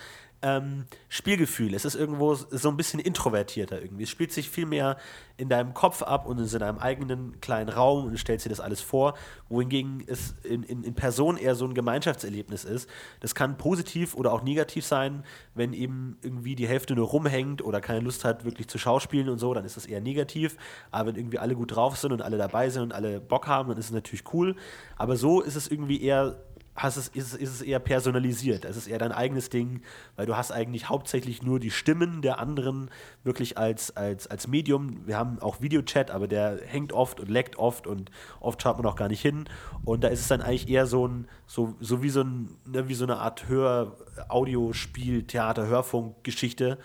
ähm, 0.45 0.85
Spielgefühl. 1.09 1.75
Es 1.75 1.87
ist 1.87 1.95
irgendwo 1.95 2.35
so 2.35 2.69
ein 2.69 2.77
bisschen 2.77 3.01
introvertierter 3.01 3.81
irgendwie. 3.81 4.05
Es 4.05 4.11
spielt 4.11 4.31
sich 4.31 4.51
viel 4.51 4.67
mehr 4.67 4.99
in 5.39 5.49
deinem 5.49 5.73
Kopf 5.73 6.03
ab 6.03 6.27
und 6.27 6.39
ist 6.39 6.53
in 6.53 6.61
deinem 6.61 6.79
eigenen 6.79 7.41
kleinen 7.41 7.71
Raum 7.71 8.05
und 8.05 8.19
stellst 8.19 8.45
dir 8.45 8.51
das 8.51 8.61
alles 8.61 8.83
vor, 8.83 9.15
wohingegen 9.49 10.05
es 10.07 10.35
in, 10.45 10.63
in, 10.63 10.85
in 10.85 10.95
Person 10.95 11.39
eher 11.39 11.55
so 11.55 11.65
ein 11.65 11.73
Gemeinschaftserlebnis 11.73 12.65
ist. 12.65 12.89
Das 13.21 13.35
kann 13.35 13.57
positiv 13.57 14.15
oder 14.15 14.33
auch 14.33 14.43
negativ 14.43 14.85
sein, 14.85 15.25
wenn 15.55 15.73
eben 15.73 16.19
irgendwie 16.23 16.55
die 16.55 16.69
Hälfte 16.69 16.95
nur 16.95 17.09
rumhängt 17.09 17.65
oder 17.65 17.81
keine 17.81 18.01
Lust 18.01 18.25
hat, 18.25 18.45
wirklich 18.45 18.69
zu 18.69 18.77
schauspielen 18.77 19.31
und 19.31 19.39
so, 19.39 19.55
dann 19.55 19.65
ist 19.65 19.79
das 19.79 19.87
eher 19.87 20.03
negativ. 20.03 20.59
Aber 20.91 21.09
wenn 21.09 21.17
irgendwie 21.17 21.39
alle 21.39 21.55
gut 21.55 21.75
drauf 21.75 21.97
sind 21.97 22.13
und 22.13 22.21
alle 22.21 22.37
dabei 22.37 22.69
sind 22.69 22.83
und 22.83 22.93
alle 22.93 23.19
Bock 23.19 23.47
haben, 23.47 23.71
dann 23.71 23.79
ist 23.79 23.87
es 23.87 23.93
natürlich 23.93 24.25
cool. 24.35 24.57
Aber 24.97 25.17
so 25.17 25.41
ist 25.41 25.57
es 25.57 25.69
irgendwie 25.69 26.03
eher 26.03 26.37
hast 26.77 26.97
es, 26.97 27.09
ist, 27.09 27.35
es- 27.35 27.39
ist 27.41 27.51
es 27.55 27.63
eher 27.63 27.79
personalisiert. 27.79 28.65
Es 28.65 28.77
ist 28.77 28.87
eher 28.89 28.99
dein 28.99 29.13
eigenes 29.13 29.49
Ding, 29.49 29.83
weil 30.17 30.27
du 30.27 30.37
hast 30.37 30.51
eigentlich 30.51 30.89
hauptsächlich 30.89 31.43
nur 31.43 31.61
die 31.61 31.71
Stimmen 31.71 32.21
der 32.21 32.39
anderen 32.41 32.91
wirklich 33.23 33.57
als, 33.59 33.97
als, 33.97 34.27
als 34.27 34.49
Medium. 34.49 35.07
Wir 35.07 35.17
haben 35.17 35.39
auch 35.41 35.61
Videochat, 35.61 36.11
aber 36.11 36.27
der 36.27 36.59
hängt 36.67 36.93
oft 36.93 37.21
und 37.21 37.31
leckt 37.31 37.57
oft 37.59 37.87
und 37.87 38.11
oft 38.41 38.61
schaut 38.61 38.77
man 38.77 38.87
auch 38.87 38.97
gar 38.97 39.09
nicht 39.09 39.23
hin. 39.23 39.45
Und 39.85 40.03
da 40.03 40.09
ist 40.09 40.21
es 40.21 40.29
dann 40.29 40.43
eigentlich 40.43 40.69
eher 40.69 40.87
so 40.87 41.07
ein, 41.07 41.29
so, 41.47 41.77
so 41.81 42.03
wie 42.03 42.11
so 42.11 42.23
ein, 42.23 42.49
ne, 42.67 42.89
wie 42.89 42.95
so 42.95 43.05
eine 43.05 43.19
Art 43.19 43.49
Hör, 43.49 43.97
Audiospiel, 44.29 45.23
Theater, 45.25 45.67
Hörfunk, 45.67 46.23
Geschichte 46.25 46.79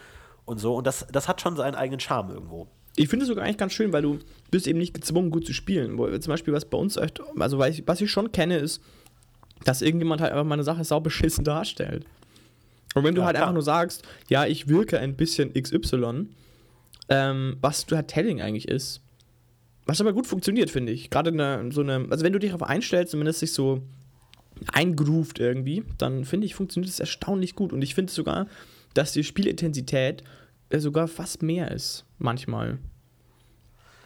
und 0.45 0.59
so. 0.59 0.75
Und 0.75 0.87
das, 0.87 1.07
das 1.11 1.27
hat 1.27 1.41
schon 1.41 1.55
seinen 1.55 1.75
eigenen 1.75 1.99
Charme 1.99 2.29
irgendwo. 2.31 2.67
ich 2.95 3.07
finde 3.09 3.23
es 3.23 3.27
sogar 3.29 3.43
eigentlich 3.45 3.57
ganz 3.57 3.73
schön, 3.73 3.91
weil 3.93 4.01
du 4.01 4.19
bist 4.51 4.67
eben 4.67 4.79
nicht 4.79 4.93
gezwungen, 4.93 5.29
gut 5.31 5.45
zu 5.45 5.53
spielen. 5.53 5.97
Zum 6.21 6.31
Beispiel, 6.31 6.53
was 6.53 6.65
bei 6.65 6.77
uns 6.77 6.97
also 6.97 7.57
was 7.59 8.01
ich 8.01 8.11
schon 8.11 8.31
kenne, 8.31 8.57
ist, 8.57 8.81
dass 9.65 9.81
irgendjemand 9.81 10.21
halt 10.21 10.31
einfach 10.31 10.45
mal 10.45 10.53
eine 10.55 10.63
Sache 10.63 10.83
sau 10.83 10.99
beschissen 10.99 11.43
darstellt. 11.45 12.05
Und 12.95 13.03
wenn 13.03 13.13
du 13.15 13.21
Ja, 13.21 13.27
halt 13.27 13.35
klar. 13.35 13.47
einfach 13.47 13.53
nur 13.53 13.63
sagst, 13.63 14.03
ja, 14.29 14.45
ich 14.45 14.67
wirke 14.67 14.99
ein 14.99 15.15
bisschen 15.15 15.53
XY, 15.53 16.27
ähm, 17.09 17.57
was 17.61 17.85
du 17.85 17.95
halt 17.95 18.07
Telling 18.07 18.41
eigentlich 18.41 18.67
ist, 18.67 19.01
was 19.85 20.01
aber 20.01 20.13
gut 20.13 20.27
funktioniert, 20.27 20.69
finde 20.69 20.91
ich. 20.91 21.09
Gerade 21.09 21.29
in 21.31 21.39
einer, 21.41 21.71
so 21.71 21.81
eine, 21.81 22.07
also 22.09 22.23
wenn 22.23 22.33
du 22.33 22.39
dich 22.39 22.51
darauf 22.51 22.67
einstellst, 22.67 23.11
zumindest 23.11 23.39
sich 23.39 23.53
so 23.53 23.81
eingroovt 24.73 25.39
irgendwie, 25.39 25.83
dann 25.97 26.25
finde 26.25 26.45
ich, 26.45 26.55
funktioniert 26.55 26.91
es 26.91 26.99
erstaunlich 26.99 27.55
gut. 27.55 27.73
Und 27.73 27.81
ich 27.81 27.95
finde 27.95 28.11
sogar, 28.11 28.47
dass 28.93 29.13
die 29.13 29.23
Spielintensität 29.23 30.23
äh, 30.69 30.79
sogar 30.79 31.07
fast 31.07 31.41
mehr 31.41 31.71
ist, 31.71 32.05
manchmal. 32.17 32.77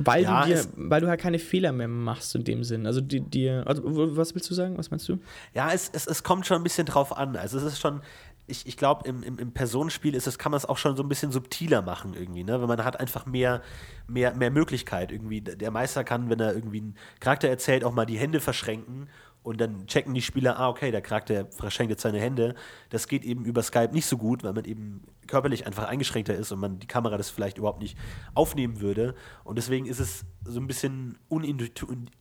Weil, 0.05 0.23
Ja, 0.23 0.45
du 0.45 0.49
dir, 0.53 0.65
weil 0.75 1.01
du 1.01 1.07
halt 1.07 1.19
keine 1.21 1.39
Fehler 1.39 1.71
mehr 1.71 1.87
machst 1.87 2.35
in 2.35 2.43
dem 2.43 2.63
Sinn. 2.63 2.85
Also 2.85 3.01
die, 3.01 3.21
dir, 3.21 3.63
also 3.65 3.83
w- 3.83 4.17
was 4.17 4.33
willst 4.35 4.49
du 4.49 4.53
sagen? 4.53 4.77
Was 4.77 4.91
meinst 4.91 5.07
du? 5.09 5.17
Ja, 5.53 5.71
es, 5.71 5.89
es, 5.93 6.07
es 6.07 6.23
kommt 6.23 6.45
schon 6.45 6.57
ein 6.57 6.63
bisschen 6.63 6.85
drauf 6.85 7.15
an. 7.17 7.35
Also 7.35 7.57
es 7.57 7.63
ist 7.63 7.79
schon, 7.79 8.01
ich, 8.47 8.65
ich 8.67 8.75
glaube, 8.77 9.07
im, 9.07 9.23
im, 9.23 9.39
im 9.39 9.51
Personenspiel 9.53 10.15
ist 10.15 10.27
es, 10.27 10.37
kann 10.37 10.51
man 10.51 10.57
es 10.57 10.65
auch 10.65 10.77
schon 10.77 10.95
so 10.97 11.03
ein 11.03 11.09
bisschen 11.09 11.31
subtiler 11.31 11.81
machen 11.81 12.13
irgendwie, 12.13 12.43
ne? 12.43 12.59
Weil 12.59 12.67
man 12.67 12.83
hat 12.83 12.99
einfach 12.99 13.25
mehr, 13.25 13.61
mehr, 14.07 14.35
mehr 14.35 14.51
Möglichkeit 14.51 15.11
irgendwie. 15.11 15.41
Der 15.41 15.71
Meister 15.71 16.03
kann, 16.03 16.29
wenn 16.29 16.39
er 16.39 16.53
irgendwie 16.53 16.79
einen 16.81 16.95
Charakter 17.19 17.47
erzählt, 17.47 17.83
auch 17.85 17.93
mal 17.93 18.05
die 18.05 18.17
Hände 18.17 18.39
verschränken 18.41 19.07
und 19.43 19.59
dann 19.61 19.87
checken 19.87 20.13
die 20.13 20.21
Spieler, 20.21 20.59
ah, 20.59 20.69
okay, 20.69 20.91
der 20.91 21.01
Charakter 21.01 21.45
verschränkt 21.51 21.91
jetzt 21.91 22.01
seine 22.01 22.19
Hände. 22.19 22.55
Das 22.89 23.07
geht 23.07 23.23
eben 23.23 23.45
über 23.45 23.61
Skype 23.63 23.93
nicht 23.93 24.05
so 24.05 24.17
gut, 24.17 24.43
weil 24.43 24.53
man 24.53 24.65
eben 24.65 25.03
körperlich 25.27 25.65
einfach 25.67 25.85
eingeschränkter 25.87 26.35
ist 26.35 26.51
und 26.51 26.59
man 26.59 26.79
die 26.79 26.87
Kamera 26.87 27.17
das 27.17 27.29
vielleicht 27.29 27.57
überhaupt 27.57 27.81
nicht 27.81 27.97
aufnehmen 28.33 28.81
würde. 28.81 29.15
Und 29.43 29.57
deswegen 29.57 29.85
ist 29.85 29.99
es 29.99 30.25
so 30.45 30.59
ein 30.59 30.67
bisschen 30.67 31.17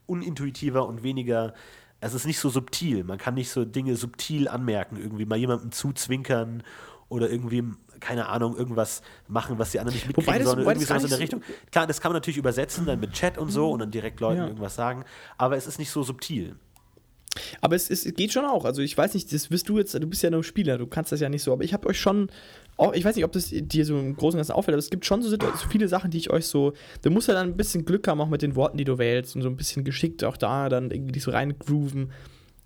unintuitiver 0.06 0.86
und 0.86 1.02
weniger 1.02 1.54
es 2.04 2.14
ist 2.14 2.26
nicht 2.26 2.40
so 2.40 2.48
subtil. 2.48 3.04
Man 3.04 3.16
kann 3.18 3.34
nicht 3.34 3.48
so 3.50 3.64
Dinge 3.64 3.94
subtil 3.94 4.48
anmerken, 4.48 4.96
irgendwie 4.96 5.24
mal 5.24 5.36
jemandem 5.38 5.70
zuzwinkern 5.70 6.64
oder 7.08 7.30
irgendwie, 7.30 7.62
keine 8.00 8.26
Ahnung, 8.26 8.56
irgendwas 8.56 9.02
machen, 9.28 9.56
was 9.60 9.70
die 9.70 9.78
anderen 9.78 9.94
nicht 9.96 10.08
mitkriegen 10.08 10.34
das- 10.34 10.44
sollen. 10.44 10.58
wobei 10.62 10.72
Irgendwie 10.72 10.86
sowas 10.88 11.04
in 11.04 11.10
der 11.10 11.20
Richtung. 11.20 11.42
Klar, 11.70 11.86
das 11.86 12.00
kann 12.00 12.10
man 12.10 12.16
natürlich 12.16 12.38
übersetzen, 12.38 12.86
dann 12.86 12.98
mit 12.98 13.12
Chat 13.12 13.38
und 13.38 13.50
so 13.50 13.70
und 13.70 13.78
dann 13.78 13.92
direkt 13.92 14.18
Leuten 14.18 14.38
Ja. 14.40 14.46
irgendwas 14.48 14.74
sagen, 14.74 15.04
aber 15.38 15.56
es 15.56 15.68
ist 15.68 15.78
nicht 15.78 15.90
so 15.92 16.02
subtil. 16.02 16.56
Aber 17.60 17.76
es, 17.76 17.88
es 17.88 18.02
geht 18.14 18.32
schon 18.32 18.44
auch. 18.44 18.64
Also 18.64 18.82
ich 18.82 18.98
weiß 18.98 19.14
nicht, 19.14 19.32
das 19.32 19.50
wirst 19.52 19.68
du 19.68 19.78
jetzt, 19.78 19.94
du 19.94 20.06
bist 20.08 20.22
ja 20.24 20.30
nur 20.30 20.42
Spieler, 20.42 20.78
du 20.78 20.88
kannst 20.88 21.12
das 21.12 21.20
ja 21.20 21.28
nicht 21.28 21.42
so, 21.44 21.52
aber 21.52 21.62
ich 21.62 21.72
habe 21.72 21.86
euch 21.88 22.00
schon, 22.00 22.30
ich 22.94 23.04
weiß 23.04 23.16
nicht, 23.16 23.24
ob 23.24 23.32
das 23.32 23.50
dir 23.50 23.84
so 23.84 23.98
im 23.98 24.16
Großen 24.16 24.36
und 24.36 24.38
Ganzen 24.38 24.52
auffällt, 24.52 24.74
aber 24.74 24.80
es 24.80 24.90
gibt 24.90 25.04
schon 25.04 25.22
so, 25.22 25.30
so 25.30 25.68
viele 25.70 25.88
Sachen, 25.88 26.10
die 26.10 26.18
ich 26.18 26.30
euch 26.30 26.46
so, 26.46 26.72
du 27.02 27.10
musst 27.10 27.28
ja 27.28 27.34
dann 27.34 27.48
ein 27.48 27.56
bisschen 27.56 27.84
Glück 27.84 28.08
haben, 28.08 28.20
auch 28.20 28.28
mit 28.28 28.42
den 28.42 28.56
Worten, 28.56 28.78
die 28.78 28.84
du 28.84 28.98
wählst 28.98 29.36
und 29.36 29.42
so 29.42 29.48
ein 29.48 29.56
bisschen 29.56 29.84
geschickt 29.84 30.24
auch 30.24 30.36
da 30.36 30.68
dann 30.68 30.90
irgendwie 30.90 31.20
so 31.20 31.30
reingrooven. 31.30 32.10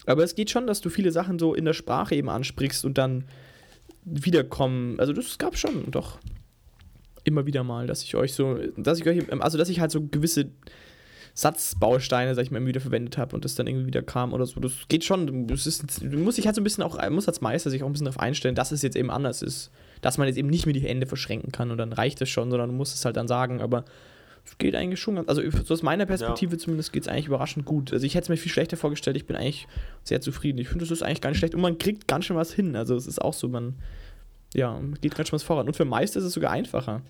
Aber 0.07 0.23
es 0.23 0.35
geht 0.35 0.51
schon, 0.51 0.66
dass 0.66 0.81
du 0.81 0.88
viele 0.88 1.11
Sachen 1.12 1.38
so 1.38 1.55
in 1.55 1.64
der 1.64 1.73
Sprache 1.73 2.14
eben 2.14 2.29
ansprichst 2.29 2.85
und 2.85 2.97
dann 2.97 3.25
wiederkommen. 4.05 4.99
Also 5.01 5.12
das 5.12 5.37
gab 5.38 5.59
schon 5.59 5.90
doch 5.90 6.19
immer 7.25 7.45
wieder 7.45 7.64
mal, 7.64 7.87
dass 7.87 8.03
ich 8.03 8.14
euch 8.14 8.33
so, 8.35 8.59
dass 8.77 9.01
ich 9.01 9.07
euch, 9.07 9.31
also 9.42 9.59
dass 9.59 9.69
ich 9.69 9.81
halt 9.81 9.90
so 9.90 10.07
gewisse 10.07 10.51
Satzbausteine, 11.35 12.35
sag 12.35 12.45
ich 12.45 12.51
mal, 12.51 12.64
wieder 12.64 12.81
verwendet 12.81 13.19
habe 13.19 13.37
und 13.37 13.45
das 13.45 13.55
dann 13.57 13.66
irgendwie 13.66 13.87
wieder 13.87 14.03
kam 14.03 14.33
oder 14.33 14.47
so. 14.47 14.59
Das 14.59 14.73
geht 14.88 15.05
schon. 15.05 15.47
Das 15.47 15.66
ist, 15.66 16.03
du 16.03 16.19
musst 16.19 16.38
dich 16.38 16.47
halt 16.47 16.55
so 16.55 16.62
ein 16.62 16.64
bisschen 16.64 16.83
auch, 16.83 16.99
muss 17.11 17.29
als 17.29 17.42
Meister 17.42 17.69
sich 17.69 17.83
auch 17.83 17.87
ein 17.87 17.92
bisschen 17.92 18.07
darauf 18.07 18.21
einstellen, 18.21 18.55
dass 18.55 18.73
es 18.73 18.81
jetzt 18.81 18.97
eben 18.97 19.11
anders 19.11 19.42
ist. 19.42 19.71
Dass 20.01 20.19
man 20.19 20.27
jetzt 20.29 20.37
eben 20.37 20.49
nicht 20.49 20.67
mehr 20.67 20.73
die 20.73 20.81
Hände 20.81 21.07
verschränken 21.07 21.53
kann 21.53 21.71
und 21.71 21.79
dann 21.79 21.93
reicht 21.93 22.21
es 22.21 22.29
schon, 22.29 22.51
sondern 22.51 22.71
du 22.71 22.75
musst 22.75 22.95
es 22.95 23.05
halt 23.05 23.17
dann 23.17 23.29
sagen, 23.29 23.61
aber 23.61 23.85
es 24.45 24.59
geht 24.59 24.77
eigentlich 24.77 25.01
schon 25.01 25.17
ganz, 25.17 25.29
also 25.29 25.43
so 25.65 25.75
aus 25.75 25.83
meiner 25.83 26.07
Perspektive 26.07 26.53
ja. 26.53 26.59
zumindest 26.59 26.93
geht 26.93 27.03
es 27.03 27.09
eigentlich 27.09 27.27
überraschend 27.27 27.65
gut. 27.67 27.93
Also 27.93 28.07
ich 28.07 28.15
hätte 28.15 28.25
es 28.25 28.29
mir 28.29 28.37
viel 28.37 28.53
schlechter 28.53 28.77
vorgestellt, 28.77 29.17
ich 29.17 29.27
bin 29.27 29.37
eigentlich 29.37 29.67
sehr 30.05 30.21
zufrieden. 30.21 30.59
Ich 30.59 30.69
finde, 30.69 30.85
das 30.85 30.93
ist 30.93 31.03
eigentlich 31.03 31.21
gar 31.21 31.31
nicht 31.31 31.39
schlecht 31.39 31.55
und 31.55 31.61
man 31.61 31.79
kriegt 31.79 32.07
ganz 32.07 32.27
schön 32.27 32.37
was 32.37 32.53
hin. 32.53 32.77
Also 32.77 32.95
es 32.95 33.07
ist 33.07 33.21
auch 33.21 33.35
so, 33.35 33.49
man, 33.49 33.75
ja, 34.55 34.81
geht 35.01 35.17
ganz 35.17 35.29
schön 35.29 35.35
was 35.37 35.43
voran. 35.43 35.67
Und 35.67 35.75
für 35.75 35.85
Meister 35.85 36.21
ist 36.21 36.27
es 36.27 36.33
sogar 36.33 36.53
einfacher. 36.53 37.03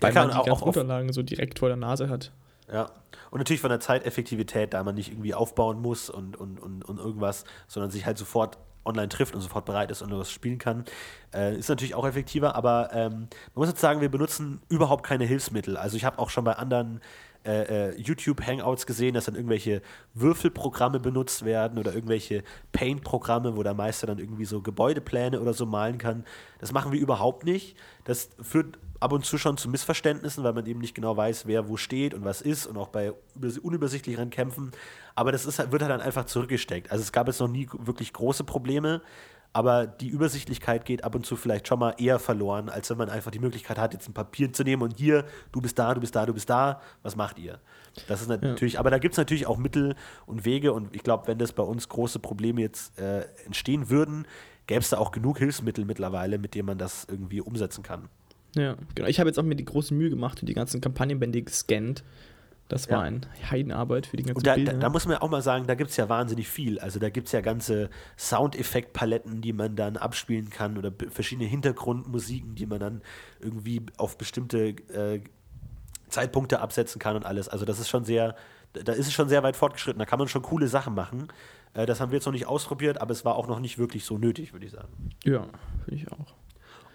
Weil 0.00 0.12
man 0.12 0.30
die 0.30 0.48
ganzen 0.48 0.64
Unterlagen 0.64 1.12
so 1.12 1.22
direkt 1.22 1.58
vor 1.58 1.68
der 1.68 1.76
Nase 1.76 2.08
hat. 2.08 2.32
Ja. 2.72 2.90
Und 3.30 3.38
natürlich 3.38 3.60
von 3.60 3.70
der 3.70 3.80
Zeiteffektivität, 3.80 4.74
da 4.74 4.82
man 4.82 4.94
nicht 4.94 5.10
irgendwie 5.10 5.34
aufbauen 5.34 5.80
muss 5.80 6.10
und, 6.10 6.36
und, 6.36 6.58
und, 6.58 6.84
und 6.84 6.98
irgendwas, 6.98 7.44
sondern 7.68 7.90
sich 7.90 8.06
halt 8.06 8.18
sofort 8.18 8.58
online 8.86 9.08
trifft 9.08 9.34
und 9.34 9.40
sofort 9.40 9.64
bereit 9.64 9.90
ist 9.90 10.02
und 10.02 10.16
was 10.16 10.30
spielen 10.30 10.58
kann, 10.58 10.84
äh, 11.34 11.56
ist 11.56 11.68
natürlich 11.68 11.94
auch 11.94 12.06
effektiver. 12.06 12.54
Aber 12.54 12.90
ähm, 12.92 13.12
man 13.12 13.28
muss 13.54 13.68
jetzt 13.68 13.80
sagen, 13.80 14.00
wir 14.00 14.10
benutzen 14.10 14.60
überhaupt 14.68 15.04
keine 15.04 15.24
Hilfsmittel. 15.24 15.76
Also 15.76 15.96
ich 15.96 16.04
habe 16.04 16.18
auch 16.18 16.30
schon 16.30 16.44
bei 16.44 16.52
anderen 16.54 17.00
äh, 17.46 17.90
äh, 17.90 18.00
YouTube-Hangouts 18.00 18.86
gesehen, 18.86 19.14
dass 19.14 19.26
dann 19.26 19.36
irgendwelche 19.36 19.80
Würfelprogramme 20.14 20.98
benutzt 20.98 21.44
werden 21.44 21.78
oder 21.78 21.94
irgendwelche 21.94 22.42
Paint-Programme, 22.72 23.56
wo 23.56 23.62
der 23.62 23.74
Meister 23.74 24.08
dann 24.08 24.18
irgendwie 24.18 24.44
so 24.44 24.62
Gebäudepläne 24.62 25.40
oder 25.40 25.54
so 25.54 25.64
malen 25.64 25.98
kann. 25.98 26.24
Das 26.58 26.72
machen 26.72 26.90
wir 26.90 26.98
überhaupt 26.98 27.44
nicht. 27.44 27.76
Das 28.02 28.30
führt 28.40 28.78
ab 29.00 29.12
und 29.12 29.24
zu 29.24 29.38
schon 29.38 29.56
zu 29.56 29.68
Missverständnissen, 29.68 30.44
weil 30.44 30.52
man 30.52 30.66
eben 30.66 30.80
nicht 30.80 30.94
genau 30.94 31.16
weiß, 31.16 31.46
wer 31.46 31.68
wo 31.68 31.76
steht 31.76 32.14
und 32.14 32.24
was 32.24 32.40
ist 32.40 32.66
und 32.66 32.76
auch 32.76 32.88
bei 32.88 33.12
unübersichtlicheren 33.62 34.30
Kämpfen. 34.30 34.72
Aber 35.14 35.32
das 35.32 35.46
ist, 35.46 35.58
wird 35.58 35.82
halt 35.82 35.92
dann 35.92 36.00
einfach 36.00 36.24
zurückgesteckt. 36.24 36.90
Also 36.90 37.02
es 37.02 37.12
gab 37.12 37.26
jetzt 37.26 37.40
noch 37.40 37.48
nie 37.48 37.68
wirklich 37.78 38.12
große 38.12 38.44
Probleme, 38.44 39.02
aber 39.52 39.86
die 39.86 40.08
Übersichtlichkeit 40.08 40.84
geht 40.84 41.02
ab 41.02 41.14
und 41.14 41.24
zu 41.24 41.34
vielleicht 41.34 41.66
schon 41.66 41.78
mal 41.78 41.94
eher 41.96 42.18
verloren, 42.18 42.68
als 42.68 42.90
wenn 42.90 42.98
man 42.98 43.08
einfach 43.08 43.30
die 43.30 43.38
Möglichkeit 43.38 43.78
hat, 43.78 43.94
jetzt 43.94 44.06
ein 44.06 44.12
Papier 44.12 44.52
zu 44.52 44.64
nehmen 44.64 44.82
und 44.82 44.98
hier, 44.98 45.24
du 45.52 45.62
bist 45.62 45.78
da, 45.78 45.94
du 45.94 46.00
bist 46.00 46.14
da, 46.14 46.26
du 46.26 46.34
bist 46.34 46.50
da, 46.50 46.82
was 47.02 47.16
macht 47.16 47.38
ihr? 47.38 47.58
Das 48.06 48.20
ist 48.20 48.28
natürlich, 48.28 48.74
ja. 48.74 48.80
aber 48.80 48.90
da 48.90 48.98
gibt 48.98 49.14
es 49.14 49.18
natürlich 49.18 49.46
auch 49.46 49.56
Mittel 49.56 49.94
und 50.26 50.44
Wege 50.44 50.74
und 50.74 50.94
ich 50.94 51.02
glaube, 51.02 51.26
wenn 51.26 51.38
das 51.38 51.52
bei 51.52 51.62
uns 51.62 51.88
große 51.88 52.18
Probleme 52.18 52.60
jetzt 52.60 52.98
äh, 52.98 53.22
entstehen 53.46 53.88
würden, 53.88 54.26
gäbe 54.66 54.80
es 54.80 54.90
da 54.90 54.98
auch 54.98 55.10
genug 55.10 55.38
Hilfsmittel 55.38 55.86
mittlerweile, 55.86 56.36
mit 56.36 56.54
denen 56.54 56.66
man 56.66 56.76
das 56.76 57.06
irgendwie 57.08 57.40
umsetzen 57.40 57.82
kann. 57.82 58.10
Ja, 58.56 58.76
genau. 58.94 59.08
Ich 59.08 59.18
habe 59.18 59.28
jetzt 59.28 59.38
auch 59.38 59.42
mir 59.42 59.56
die 59.56 59.64
große 59.64 59.94
Mühe 59.94 60.10
gemacht 60.10 60.40
und 60.40 60.48
die 60.48 60.54
ganzen 60.54 60.80
Kampagnenbände 60.80 61.42
gescannt. 61.42 62.04
Das 62.68 62.90
war 62.90 62.98
ja. 62.98 63.04
eine 63.04 63.20
Heidenarbeit 63.50 64.06
für 64.06 64.16
die 64.16 64.24
ganze 64.24 64.38
Und 64.38 64.46
da, 64.46 64.56
da, 64.56 64.72
da, 64.78 64.88
muss 64.88 65.06
man 65.06 65.18
auch 65.18 65.30
mal 65.30 65.42
sagen, 65.42 65.66
da 65.68 65.76
gibt 65.76 65.90
es 65.90 65.96
ja 65.96 66.08
wahnsinnig 66.08 66.48
viel. 66.48 66.80
Also 66.80 66.98
da 66.98 67.10
gibt 67.10 67.26
es 67.26 67.32
ja 67.32 67.40
ganze 67.40 67.90
Soundeffektpaletten, 68.16 69.40
die 69.40 69.52
man 69.52 69.76
dann 69.76 69.96
abspielen 69.96 70.50
kann 70.50 70.76
oder 70.76 70.92
verschiedene 71.10 71.48
Hintergrundmusiken, 71.48 72.56
die 72.56 72.66
man 72.66 72.80
dann 72.80 73.02
irgendwie 73.38 73.82
auf 73.98 74.18
bestimmte 74.18 74.70
äh, 74.92 75.20
Zeitpunkte 76.08 76.60
absetzen 76.60 76.98
kann 76.98 77.14
und 77.14 77.24
alles. 77.24 77.48
Also 77.48 77.64
das 77.64 77.78
ist 77.78 77.88
schon 77.88 78.04
sehr, 78.04 78.34
da 78.72 78.92
ist 78.92 79.06
es 79.06 79.12
schon 79.12 79.28
sehr 79.28 79.44
weit 79.44 79.54
fortgeschritten. 79.54 80.00
Da 80.00 80.04
kann 80.06 80.18
man 80.18 80.26
schon 80.26 80.42
coole 80.42 80.66
Sachen 80.66 80.94
machen. 80.94 81.28
Äh, 81.74 81.86
das 81.86 82.00
haben 82.00 82.10
wir 82.10 82.16
jetzt 82.16 82.26
noch 82.26 82.32
nicht 82.32 82.46
ausprobiert, 82.46 83.00
aber 83.00 83.12
es 83.12 83.24
war 83.24 83.36
auch 83.36 83.46
noch 83.46 83.60
nicht 83.60 83.78
wirklich 83.78 84.04
so 84.04 84.18
nötig, 84.18 84.52
würde 84.52 84.66
ich 84.66 84.72
sagen. 84.72 85.10
Ja, 85.24 85.46
finde 85.84 86.02
ich 86.02 86.10
auch. 86.10 86.34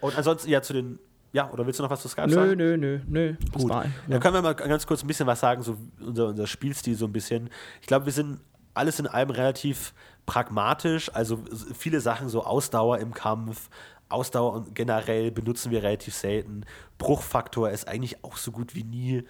Und 0.02 0.18
ansonsten 0.18 0.50
ja 0.50 0.60
zu 0.60 0.74
den 0.74 0.98
ja, 1.32 1.50
oder 1.50 1.66
willst 1.66 1.78
du 1.78 1.82
noch 1.82 1.90
was 1.90 2.02
zu 2.02 2.08
Skype 2.08 2.28
nö, 2.28 2.34
sagen? 2.34 2.56
Nö, 2.56 2.76
nö, 2.76 3.00
nö, 3.06 3.34
Gut. 3.52 3.68
War, 3.68 3.84
ja. 3.84 3.90
Da 4.08 4.18
können 4.18 4.34
wir 4.34 4.42
mal 4.42 4.54
ganz 4.54 4.86
kurz 4.86 5.02
ein 5.02 5.06
bisschen 5.06 5.26
was 5.26 5.40
sagen, 5.40 5.62
so 5.62 5.76
unser, 6.00 6.28
unser 6.28 6.46
Spielstil 6.46 6.94
so 6.94 7.06
ein 7.06 7.12
bisschen. 7.12 7.48
Ich 7.80 7.86
glaube, 7.86 8.06
wir 8.06 8.12
sind 8.12 8.38
alles 8.74 8.98
in 9.00 9.06
allem 9.06 9.30
relativ 9.30 9.94
pragmatisch, 10.26 11.10
also 11.14 11.42
viele 11.76 12.00
Sachen 12.00 12.28
so 12.28 12.44
Ausdauer 12.44 12.98
im 12.98 13.12
Kampf, 13.12 13.70
Ausdauer 14.08 14.52
und 14.52 14.74
generell 14.74 15.30
benutzen 15.30 15.70
wir 15.70 15.82
relativ 15.82 16.14
selten. 16.14 16.64
Bruchfaktor 16.98 17.70
ist 17.70 17.88
eigentlich 17.88 18.22
auch 18.24 18.36
so 18.36 18.52
gut 18.52 18.74
wie 18.74 18.84
nie 18.84 19.24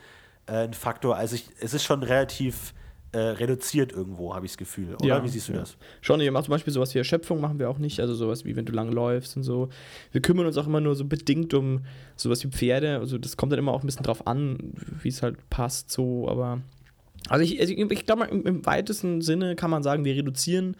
äh, 0.46 0.64
ein 0.64 0.74
Faktor. 0.74 1.16
Also 1.16 1.36
ich, 1.36 1.48
es 1.60 1.72
ist 1.72 1.84
schon 1.84 2.02
relativ 2.02 2.74
äh, 3.12 3.18
reduziert 3.18 3.92
irgendwo, 3.92 4.34
habe 4.34 4.46
ich 4.46 4.52
das 4.52 4.58
Gefühl. 4.58 4.94
Oder 4.94 5.06
ja, 5.06 5.24
wie 5.24 5.28
siehst 5.28 5.48
du 5.48 5.52
ja. 5.52 5.60
das? 5.60 5.76
Schon, 6.00 6.20
ihr 6.20 6.32
macht 6.32 6.46
zum 6.46 6.52
Beispiel 6.52 6.72
sowas 6.72 6.94
wie 6.94 6.98
Erschöpfung 6.98 7.40
machen 7.40 7.58
wir 7.58 7.68
auch 7.68 7.78
nicht, 7.78 8.00
also 8.00 8.14
sowas 8.14 8.44
wie 8.44 8.56
wenn 8.56 8.64
du 8.64 8.72
lang 8.72 8.90
läufst 8.90 9.36
und 9.36 9.42
so. 9.42 9.68
Wir 10.12 10.22
kümmern 10.22 10.46
uns 10.46 10.56
auch 10.56 10.66
immer 10.66 10.80
nur 10.80 10.94
so 10.94 11.04
bedingt 11.04 11.52
um 11.54 11.82
sowas 12.16 12.42
wie 12.42 12.48
Pferde, 12.48 12.98
also 12.98 13.18
das 13.18 13.36
kommt 13.36 13.52
dann 13.52 13.58
immer 13.58 13.72
auch 13.72 13.82
ein 13.82 13.86
bisschen 13.86 14.04
drauf 14.04 14.26
an, 14.26 14.72
wie 15.02 15.08
es 15.08 15.22
halt 15.22 15.36
passt, 15.50 15.90
so, 15.90 16.28
aber. 16.28 16.60
Also 17.28 17.44
ich, 17.44 17.60
also 17.60 17.72
ich 17.72 18.06
glaube, 18.06 18.24
im, 18.24 18.46
im 18.46 18.66
weitesten 18.66 19.20
Sinne 19.20 19.56
kann 19.56 19.70
man 19.70 19.82
sagen, 19.82 20.04
wir 20.04 20.14
reduzieren 20.14 20.76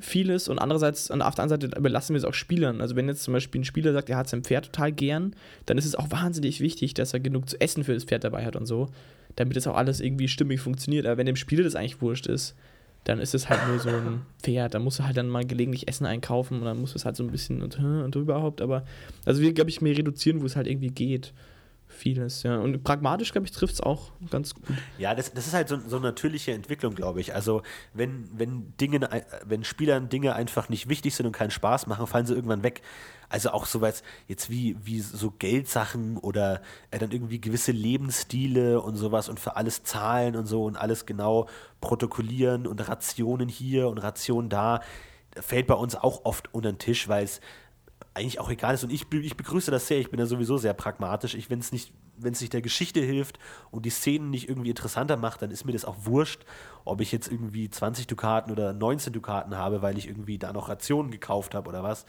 vieles 0.00 0.48
und 0.48 0.58
andererseits, 0.58 1.10
auf 1.10 1.34
der 1.34 1.42
anderen 1.42 1.48
Seite 1.48 1.78
überlassen 1.78 2.14
wir 2.14 2.18
es 2.18 2.24
auch 2.24 2.34
Spielern. 2.34 2.80
Also 2.80 2.94
wenn 2.94 3.08
jetzt 3.08 3.24
zum 3.24 3.34
Beispiel 3.34 3.60
ein 3.60 3.64
Spieler 3.64 3.92
sagt, 3.92 4.08
er 4.10 4.16
hat 4.16 4.28
sein 4.28 4.44
Pferd 4.44 4.66
total 4.66 4.92
gern, 4.92 5.34
dann 5.66 5.76
ist 5.76 5.86
es 5.86 5.96
auch 5.96 6.10
wahnsinnig 6.10 6.60
wichtig, 6.60 6.94
dass 6.94 7.12
er 7.12 7.20
genug 7.20 7.48
zu 7.48 7.60
essen 7.60 7.84
für 7.84 7.94
das 7.94 8.04
Pferd 8.04 8.24
dabei 8.24 8.44
hat 8.44 8.56
und 8.56 8.66
so 8.66 8.88
damit 9.38 9.56
das 9.56 9.66
auch 9.66 9.76
alles 9.76 10.00
irgendwie 10.00 10.28
stimmig 10.28 10.60
funktioniert. 10.60 11.06
Aber 11.06 11.16
wenn 11.16 11.26
dem 11.26 11.36
Spieler 11.36 11.62
das 11.62 11.76
eigentlich 11.76 12.00
wurscht 12.02 12.26
ist, 12.26 12.54
dann 13.04 13.20
ist 13.20 13.34
es 13.34 13.48
halt 13.48 13.66
nur 13.68 13.78
so 13.78 13.88
ein 13.88 14.22
Pferd. 14.42 14.74
Da 14.74 14.80
muss 14.80 14.98
er 14.98 15.06
halt 15.06 15.16
dann 15.16 15.28
mal 15.28 15.46
gelegentlich 15.46 15.86
Essen 15.86 16.06
einkaufen 16.06 16.58
und 16.58 16.64
dann 16.64 16.80
muss 16.80 16.94
es 16.94 17.04
halt 17.04 17.16
so 17.16 17.22
ein 17.22 17.30
bisschen 17.30 17.62
und, 17.62 17.78
und 17.78 18.16
überhaupt. 18.16 18.60
Aber, 18.60 18.84
also 19.24 19.40
wir, 19.40 19.52
glaube 19.52 19.70
ich, 19.70 19.80
mehr 19.80 19.96
reduzieren, 19.96 20.42
wo 20.42 20.46
es 20.46 20.56
halt 20.56 20.66
irgendwie 20.66 20.90
geht. 20.90 21.32
Vieles, 21.88 22.42
ja. 22.42 22.58
Und 22.58 22.84
pragmatisch, 22.84 23.32
glaube 23.32 23.46
ich, 23.46 23.52
trifft 23.52 23.74
es 23.74 23.80
auch 23.80 24.12
ganz 24.30 24.54
gut. 24.54 24.64
Ja, 24.98 25.14
das, 25.14 25.32
das 25.32 25.46
ist 25.46 25.54
halt 25.54 25.68
so, 25.68 25.78
so 25.78 25.96
eine 25.96 26.06
natürliche 26.06 26.52
Entwicklung, 26.52 26.94
glaube 26.94 27.20
ich. 27.20 27.34
Also, 27.34 27.62
wenn, 27.94 28.28
wenn 28.32 28.76
Dinge, 28.76 29.08
wenn 29.44 29.64
Spielern 29.64 30.08
Dinge 30.08 30.34
einfach 30.34 30.68
nicht 30.68 30.88
wichtig 30.88 31.14
sind 31.14 31.26
und 31.26 31.32
keinen 31.32 31.50
Spaß 31.50 31.86
machen, 31.86 32.06
fallen 32.06 32.26
sie 32.26 32.34
irgendwann 32.34 32.62
weg. 32.62 32.82
Also 33.30 33.50
auch 33.50 33.66
sowas 33.66 34.02
jetzt 34.26 34.48
wie, 34.48 34.76
wie 34.82 35.00
so 35.00 35.30
Geldsachen 35.30 36.16
oder 36.16 36.62
äh, 36.90 36.98
dann 36.98 37.10
irgendwie 37.10 37.40
gewisse 37.40 37.72
Lebensstile 37.72 38.80
und 38.80 38.96
sowas 38.96 39.28
und 39.28 39.38
für 39.38 39.56
alles 39.56 39.82
zahlen 39.82 40.36
und 40.36 40.46
so 40.46 40.64
und 40.64 40.76
alles 40.76 41.04
genau 41.04 41.46
protokollieren 41.80 42.66
und 42.66 42.86
Rationen 42.88 43.48
hier 43.48 43.88
und 43.88 43.98
Rationen 43.98 44.48
da, 44.48 44.80
fällt 45.36 45.66
bei 45.66 45.74
uns 45.74 45.94
auch 45.94 46.24
oft 46.24 46.52
unter 46.54 46.72
den 46.72 46.78
Tisch, 46.78 47.08
weil 47.08 47.24
es 47.24 47.40
eigentlich 48.18 48.40
auch 48.40 48.50
egal 48.50 48.74
ist. 48.74 48.84
Und 48.84 48.92
ich, 48.92 49.06
ich 49.12 49.36
begrüße 49.36 49.70
das 49.70 49.86
sehr. 49.86 49.98
Ich 49.98 50.10
bin 50.10 50.20
ja 50.20 50.26
sowieso 50.26 50.58
sehr 50.58 50.74
pragmatisch. 50.74 51.36
Wenn 51.48 51.60
es 51.60 51.72
nicht, 51.72 51.92
wenn 52.16 52.32
es 52.32 52.40
nicht 52.40 52.52
der 52.52 52.62
Geschichte 52.62 53.00
hilft 53.00 53.38
und 53.70 53.86
die 53.86 53.90
Szenen 53.90 54.30
nicht 54.30 54.48
irgendwie 54.48 54.70
interessanter 54.70 55.16
macht, 55.16 55.42
dann 55.42 55.50
ist 55.50 55.64
mir 55.64 55.72
das 55.72 55.84
auch 55.84 55.96
wurscht, 56.00 56.44
ob 56.84 57.00
ich 57.00 57.12
jetzt 57.12 57.30
irgendwie 57.30 57.70
20 57.70 58.06
Dukaten 58.06 58.52
oder 58.52 58.72
19 58.72 59.12
Dukaten 59.12 59.56
habe, 59.56 59.82
weil 59.82 59.96
ich 59.98 60.06
irgendwie 60.06 60.38
da 60.38 60.52
noch 60.52 60.68
Rationen 60.68 61.10
gekauft 61.10 61.54
habe 61.54 61.68
oder 61.68 61.82
was 61.82 62.04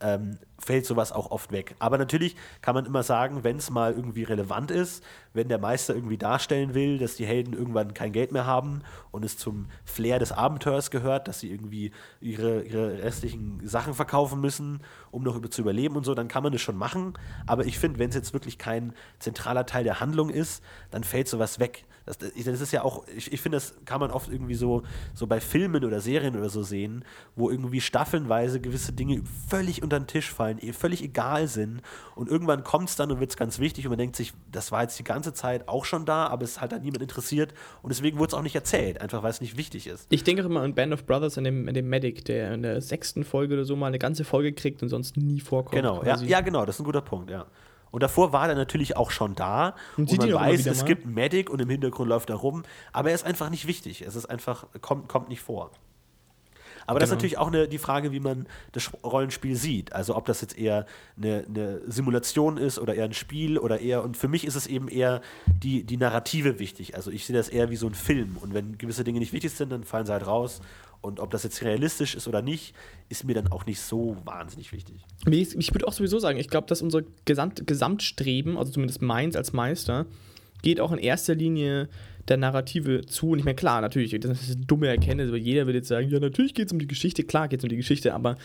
ähm, 0.00 0.38
fällt 0.58 0.86
sowas 0.86 1.12
auch 1.12 1.30
oft 1.30 1.52
weg. 1.52 1.74
Aber 1.78 1.98
natürlich 1.98 2.36
kann 2.60 2.74
man 2.74 2.86
immer 2.86 3.02
sagen, 3.02 3.44
wenn 3.44 3.56
es 3.56 3.70
mal 3.70 3.92
irgendwie 3.92 4.22
relevant 4.22 4.70
ist, 4.70 5.04
wenn 5.32 5.48
der 5.48 5.58
Meister 5.58 5.94
irgendwie 5.94 6.18
darstellen 6.18 6.74
will, 6.74 6.98
dass 6.98 7.16
die 7.16 7.26
Helden 7.26 7.52
irgendwann 7.52 7.94
kein 7.94 8.12
Geld 8.12 8.32
mehr 8.32 8.46
haben 8.46 8.82
und 9.10 9.24
es 9.24 9.36
zum 9.36 9.66
Flair 9.84 10.18
des 10.18 10.32
Abenteuers 10.32 10.90
gehört, 10.90 11.28
dass 11.28 11.40
sie 11.40 11.50
irgendwie 11.50 11.92
ihre, 12.20 12.62
ihre 12.62 13.02
restlichen 13.02 13.66
Sachen 13.66 13.94
verkaufen 13.94 14.40
müssen, 14.40 14.80
um 15.10 15.22
noch 15.22 15.40
zu 15.48 15.60
überleben 15.60 15.96
und 15.96 16.04
so, 16.04 16.14
dann 16.14 16.28
kann 16.28 16.42
man 16.42 16.52
das 16.52 16.60
schon 16.60 16.76
machen. 16.76 17.14
Aber 17.46 17.64
ich 17.66 17.78
finde, 17.78 17.98
wenn 17.98 18.08
es 18.08 18.14
jetzt 18.14 18.32
wirklich 18.32 18.58
kein 18.58 18.94
zentraler 19.18 19.66
Teil 19.66 19.84
der 19.84 20.00
Handlung 20.00 20.30
ist, 20.30 20.62
dann 20.90 21.04
fällt 21.04 21.28
sowas 21.28 21.58
weg. 21.60 21.84
Das, 22.06 22.18
das 22.18 22.60
ist 22.60 22.72
ja 22.72 22.82
auch, 22.82 23.04
ich, 23.14 23.32
ich 23.32 23.40
finde, 23.40 23.56
das 23.56 23.74
kann 23.84 24.00
man 24.00 24.12
oft 24.12 24.30
irgendwie 24.30 24.54
so, 24.54 24.84
so 25.12 25.26
bei 25.26 25.40
Filmen 25.40 25.84
oder 25.84 26.00
Serien 26.00 26.36
oder 26.36 26.48
so 26.48 26.62
sehen, 26.62 27.04
wo 27.34 27.50
irgendwie 27.50 27.80
staffelnweise 27.80 28.60
gewisse 28.60 28.92
Dinge 28.92 29.22
völlig 29.48 29.82
unter 29.82 29.98
den 29.98 30.06
Tisch 30.06 30.32
fallen, 30.32 30.58
eh 30.60 30.72
völlig 30.72 31.02
egal 31.02 31.48
sind. 31.48 31.82
Und 32.14 32.28
irgendwann 32.28 32.62
kommt 32.62 32.88
es 32.88 32.96
dann 32.96 33.10
und 33.10 33.18
wird 33.18 33.30
es 33.30 33.36
ganz 33.36 33.58
wichtig 33.58 33.86
und 33.86 33.90
man 33.90 33.98
denkt 33.98 34.14
sich, 34.14 34.32
das 34.52 34.70
war 34.70 34.82
jetzt 34.82 34.98
die 34.98 35.04
ganze 35.04 35.34
Zeit 35.34 35.68
auch 35.68 35.84
schon 35.84 36.06
da, 36.06 36.28
aber 36.28 36.44
es 36.44 36.60
hat 36.60 36.72
dann 36.72 36.82
niemand 36.82 37.02
interessiert 37.02 37.52
und 37.82 37.90
deswegen 37.90 38.18
wurde 38.18 38.28
es 38.28 38.34
auch 38.34 38.42
nicht 38.42 38.54
erzählt, 38.54 39.00
einfach 39.00 39.24
weil 39.24 39.30
es 39.30 39.40
nicht 39.40 39.56
wichtig 39.56 39.88
ist. 39.88 40.06
Ich 40.10 40.22
denke 40.22 40.42
auch 40.42 40.46
immer 40.46 40.62
an 40.62 40.74
Band 40.74 40.92
of 40.92 41.06
Brothers, 41.06 41.36
an 41.38 41.44
dem, 41.44 41.66
an 41.66 41.74
dem 41.74 41.88
Medic, 41.88 42.24
der 42.24 42.54
in 42.54 42.62
der 42.62 42.80
sechsten 42.80 43.24
Folge 43.24 43.54
oder 43.54 43.64
so 43.64 43.74
mal 43.74 43.88
eine 43.88 43.98
ganze 43.98 44.24
Folge 44.24 44.52
kriegt 44.52 44.82
und 44.82 44.88
sonst 44.88 45.16
nie 45.16 45.40
vorkommt. 45.40 45.74
Genau, 45.74 46.04
ja, 46.04 46.16
ja, 46.22 46.40
genau, 46.40 46.64
das 46.64 46.76
ist 46.76 46.80
ein 46.80 46.84
guter 46.84 47.02
Punkt, 47.02 47.30
ja. 47.30 47.46
Und 47.90 48.02
davor 48.02 48.32
war 48.32 48.48
er 48.48 48.54
natürlich 48.54 48.96
auch 48.96 49.10
schon 49.10 49.34
da. 49.34 49.74
Und, 49.96 50.10
und 50.10 50.18
man 50.18 50.32
weiß, 50.32 50.66
es 50.66 50.84
gibt 50.84 51.06
Medic 51.06 51.50
und 51.50 51.60
im 51.60 51.70
Hintergrund 51.70 52.08
läuft 52.08 52.30
er 52.30 52.36
rum. 52.36 52.64
Aber 52.92 53.10
er 53.10 53.14
ist 53.14 53.24
einfach 53.24 53.50
nicht 53.50 53.66
wichtig. 53.66 54.02
Es 54.02 54.16
ist 54.16 54.26
einfach, 54.26 54.66
kommt, 54.80 55.08
kommt 55.08 55.28
nicht 55.28 55.40
vor. 55.40 55.70
Aber 56.86 57.00
das 57.00 57.08
ist 57.08 57.12
Genau. 57.12 57.16
natürlich 57.18 57.38
auch 57.38 57.46
eine, 57.48 57.68
die 57.68 57.78
Frage, 57.78 58.12
wie 58.12 58.20
man 58.20 58.46
das 58.72 58.90
Rollenspiel 59.04 59.56
sieht. 59.56 59.92
Also 59.92 60.16
ob 60.16 60.24
das 60.26 60.40
jetzt 60.40 60.56
eher 60.58 60.86
eine, 61.16 61.44
eine 61.48 61.80
Simulation 61.86 62.56
ist 62.56 62.78
oder 62.78 62.94
eher 62.94 63.04
ein 63.04 63.12
Spiel 63.12 63.58
oder 63.58 63.80
eher, 63.80 64.02
und 64.04 64.16
für 64.16 64.28
mich 64.28 64.44
ist 64.46 64.54
es 64.54 64.66
eben 64.66 64.88
eher 64.88 65.20
die, 65.62 65.84
die 65.84 65.96
Narrative 65.96 66.58
wichtig. 66.58 66.94
Also 66.94 67.10
ich 67.10 67.26
sehe 67.26 67.36
das 67.36 67.48
eher 67.48 67.70
wie 67.70 67.76
so 67.76 67.86
ein 67.86 67.94
Film. 67.94 68.36
Und 68.40 68.54
wenn 68.54 68.78
gewisse 68.78 69.04
Dinge 69.04 69.18
nicht 69.18 69.32
wichtig 69.32 69.52
sind, 69.52 69.72
dann 69.72 69.84
fallen 69.84 70.06
sie 70.06 70.12
halt 70.12 70.26
raus. 70.26 70.60
Und 71.02 71.20
ob 71.20 71.30
das 71.30 71.44
jetzt 71.44 71.62
realistisch 71.62 72.14
ist 72.14 72.26
oder 72.26 72.42
nicht, 72.42 72.74
ist 73.08 73.24
mir 73.24 73.34
dann 73.34 73.52
auch 73.52 73.66
nicht 73.66 73.80
so 73.80 74.16
wahnsinnig 74.24 74.72
wichtig. 74.72 75.04
Ich 75.26 75.72
würde 75.74 75.86
auch 75.86 75.92
sowieso 75.92 76.18
sagen, 76.18 76.38
ich 76.38 76.48
glaube, 76.48 76.66
dass 76.66 76.82
unser 76.82 77.02
Gesamt 77.24 77.66
Gesamtstreben, 77.66 78.56
also 78.56 78.72
zumindest 78.72 79.02
meins 79.02 79.36
als 79.36 79.52
Meister, 79.52 80.06
geht 80.62 80.80
auch 80.80 80.90
in 80.92 80.98
erster 80.98 81.34
Linie 81.34 81.88
der 82.28 82.36
Narrative 82.36 83.06
zu. 83.06 83.30
Und 83.30 83.38
ich 83.38 83.44
meine, 83.44 83.56
klar, 83.56 83.80
natürlich, 83.80 84.18
das 84.20 84.42
ist 84.42 84.56
eine 84.56 84.66
dumme 84.66 84.88
Erkenntnis, 84.88 85.28
aber 85.28 85.36
jeder 85.36 85.66
würde 85.66 85.78
jetzt 85.78 85.88
sagen, 85.88 86.08
ja, 86.08 86.20
natürlich 86.20 86.54
geht 86.54 86.66
es 86.66 86.72
um 86.72 86.78
die 86.78 86.86
Geschichte, 86.86 87.24
klar 87.24 87.48
geht 87.48 87.60
es 87.60 87.64
um 87.64 87.70
die 87.70 87.76
Geschichte, 87.76 88.14
aber 88.14 88.36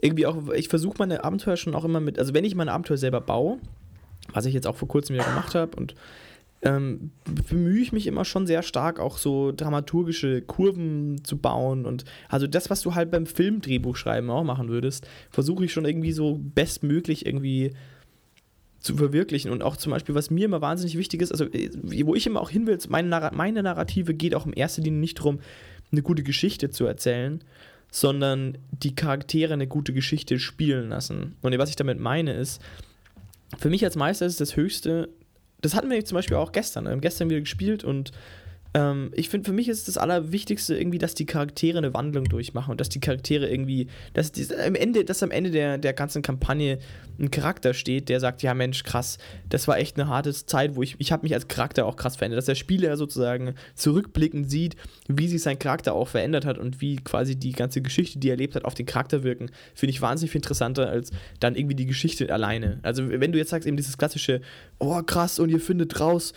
irgendwie 0.00 0.26
auch, 0.26 0.50
ich 0.52 0.68
versuche 0.68 0.96
meine 0.98 1.24
Abenteuer 1.24 1.56
schon 1.56 1.74
auch 1.74 1.84
immer 1.84 2.00
mit, 2.00 2.18
also 2.18 2.34
wenn 2.34 2.44
ich 2.44 2.54
meine 2.54 2.72
Abenteuer 2.72 2.96
selber 2.96 3.20
baue, 3.20 3.58
was 4.32 4.46
ich 4.46 4.54
jetzt 4.54 4.66
auch 4.66 4.76
vor 4.76 4.88
kurzem 4.88 5.14
wieder 5.14 5.24
gemacht 5.24 5.54
habe 5.54 5.76
und 5.76 5.94
ähm, 6.62 7.12
bemühe 7.48 7.80
ich 7.80 7.92
mich 7.92 8.06
immer 8.06 8.24
schon 8.24 8.46
sehr 8.46 8.62
stark, 8.62 8.98
auch 8.98 9.18
so 9.18 9.52
dramaturgische 9.52 10.42
Kurven 10.42 11.22
zu 11.24 11.38
bauen. 11.38 11.86
Und 11.86 12.04
also 12.28 12.48
das, 12.48 12.68
was 12.68 12.82
du 12.82 12.96
halt 12.96 13.10
beim 13.12 13.26
Filmdrehbuch 13.26 13.96
schreiben 13.96 14.28
auch 14.30 14.42
machen 14.42 14.68
würdest, 14.68 15.06
versuche 15.30 15.64
ich 15.64 15.72
schon 15.72 15.84
irgendwie 15.84 16.12
so 16.12 16.40
bestmöglich 16.40 17.26
irgendwie 17.26 17.72
zu 18.80 18.96
verwirklichen. 18.96 19.50
Und 19.50 19.62
auch 19.62 19.76
zum 19.76 19.92
Beispiel, 19.92 20.14
was 20.14 20.30
mir 20.30 20.44
immer 20.44 20.60
wahnsinnig 20.60 20.96
wichtig 20.96 21.22
ist, 21.22 21.32
also 21.32 21.44
äh, 21.46 21.70
wo 22.04 22.14
ich 22.14 22.26
immer 22.26 22.40
auch 22.40 22.50
hin 22.50 22.66
will, 22.66 22.78
meine, 22.88 23.08
Narra 23.08 23.32
meine 23.34 23.62
Narrative 23.62 24.14
geht 24.14 24.34
auch 24.34 24.46
in 24.46 24.52
erster 24.52 24.82
Linie 24.82 25.00
nicht 25.00 25.18
darum, 25.18 25.40
eine 25.90 26.02
gute 26.02 26.22
Geschichte 26.22 26.70
zu 26.70 26.86
erzählen, 26.86 27.42
sondern 27.90 28.58
die 28.70 28.94
Charaktere 28.94 29.54
eine 29.54 29.66
gute 29.66 29.92
Geschichte 29.92 30.38
spielen 30.38 30.90
lassen. 30.90 31.36
Und 31.40 31.56
was 31.58 31.70
ich 31.70 31.76
damit 31.76 31.98
meine 31.98 32.34
ist, 32.34 32.60
für 33.56 33.70
mich 33.70 33.84
als 33.84 33.96
Meister 33.96 34.26
ist 34.26 34.40
das 34.40 34.56
Höchste, 34.56 35.08
das 35.60 35.74
hatten 35.74 35.90
wir 35.90 36.04
zum 36.04 36.16
Beispiel 36.16 36.36
auch 36.36 36.52
gestern. 36.52 36.84
Wir 36.84 36.92
haben 36.92 37.00
gestern 37.00 37.30
wieder 37.30 37.40
gespielt 37.40 37.82
und 37.82 38.12
ähm, 38.74 39.10
ich 39.14 39.28
finde, 39.28 39.46
für 39.46 39.54
mich 39.54 39.68
ist 39.68 39.88
das 39.88 39.96
Allerwichtigste 39.96 40.76
irgendwie, 40.76 40.98
dass 40.98 41.14
die 41.14 41.26
Charaktere 41.26 41.78
eine 41.78 41.94
Wandlung 41.94 42.24
durchmachen 42.24 42.70
und 42.70 42.80
dass 42.80 42.88
die 42.88 43.00
Charaktere 43.00 43.48
irgendwie, 43.48 43.88
dass, 44.12 44.32
die, 44.32 44.46
am 44.54 44.74
Ende, 44.74 45.04
dass 45.04 45.22
am 45.22 45.30
Ende 45.30 45.50
der, 45.50 45.78
der 45.78 45.94
ganzen 45.94 46.22
Kampagne 46.22 46.78
ein 47.18 47.30
Charakter 47.30 47.72
steht, 47.72 48.08
der 48.08 48.20
sagt, 48.20 48.42
ja 48.42 48.52
Mensch, 48.54 48.82
krass, 48.82 49.18
das 49.48 49.68
war 49.68 49.78
echt 49.78 49.98
eine 49.98 50.08
harte 50.08 50.32
Zeit, 50.32 50.76
wo 50.76 50.82
ich, 50.82 50.96
ich 50.98 51.12
habe 51.12 51.22
mich 51.22 51.34
als 51.34 51.48
Charakter 51.48 51.86
auch 51.86 51.96
krass 51.96 52.16
verändert, 52.16 52.38
dass 52.38 52.44
der 52.44 52.54
Spieler 52.54 52.96
sozusagen 52.96 53.54
zurückblickend 53.74 54.50
sieht, 54.50 54.76
wie 55.08 55.28
sich 55.28 55.42
sein 55.42 55.58
Charakter 55.58 55.94
auch 55.94 56.08
verändert 56.08 56.44
hat 56.44 56.58
und 56.58 56.80
wie 56.80 56.96
quasi 56.96 57.36
die 57.36 57.52
ganze 57.52 57.80
Geschichte, 57.80 58.18
die 58.18 58.28
er 58.28 58.32
erlebt 58.32 58.54
hat, 58.54 58.64
auf 58.64 58.74
den 58.74 58.86
Charakter 58.86 59.22
wirken, 59.22 59.50
finde 59.74 59.90
ich 59.90 60.02
wahnsinnig 60.02 60.32
viel 60.32 60.40
interessanter 60.40 60.88
als 60.88 61.10
dann 61.40 61.56
irgendwie 61.56 61.74
die 61.74 61.86
Geschichte 61.86 62.32
alleine. 62.32 62.80
Also 62.82 63.08
wenn 63.08 63.32
du 63.32 63.38
jetzt 63.38 63.50
sagst, 63.50 63.66
eben 63.66 63.76
dieses 63.76 63.96
klassische, 63.96 64.42
oh 64.78 65.02
krass, 65.02 65.38
und 65.38 65.48
ihr 65.48 65.60
findet 65.60 65.98
raus, 66.00 66.34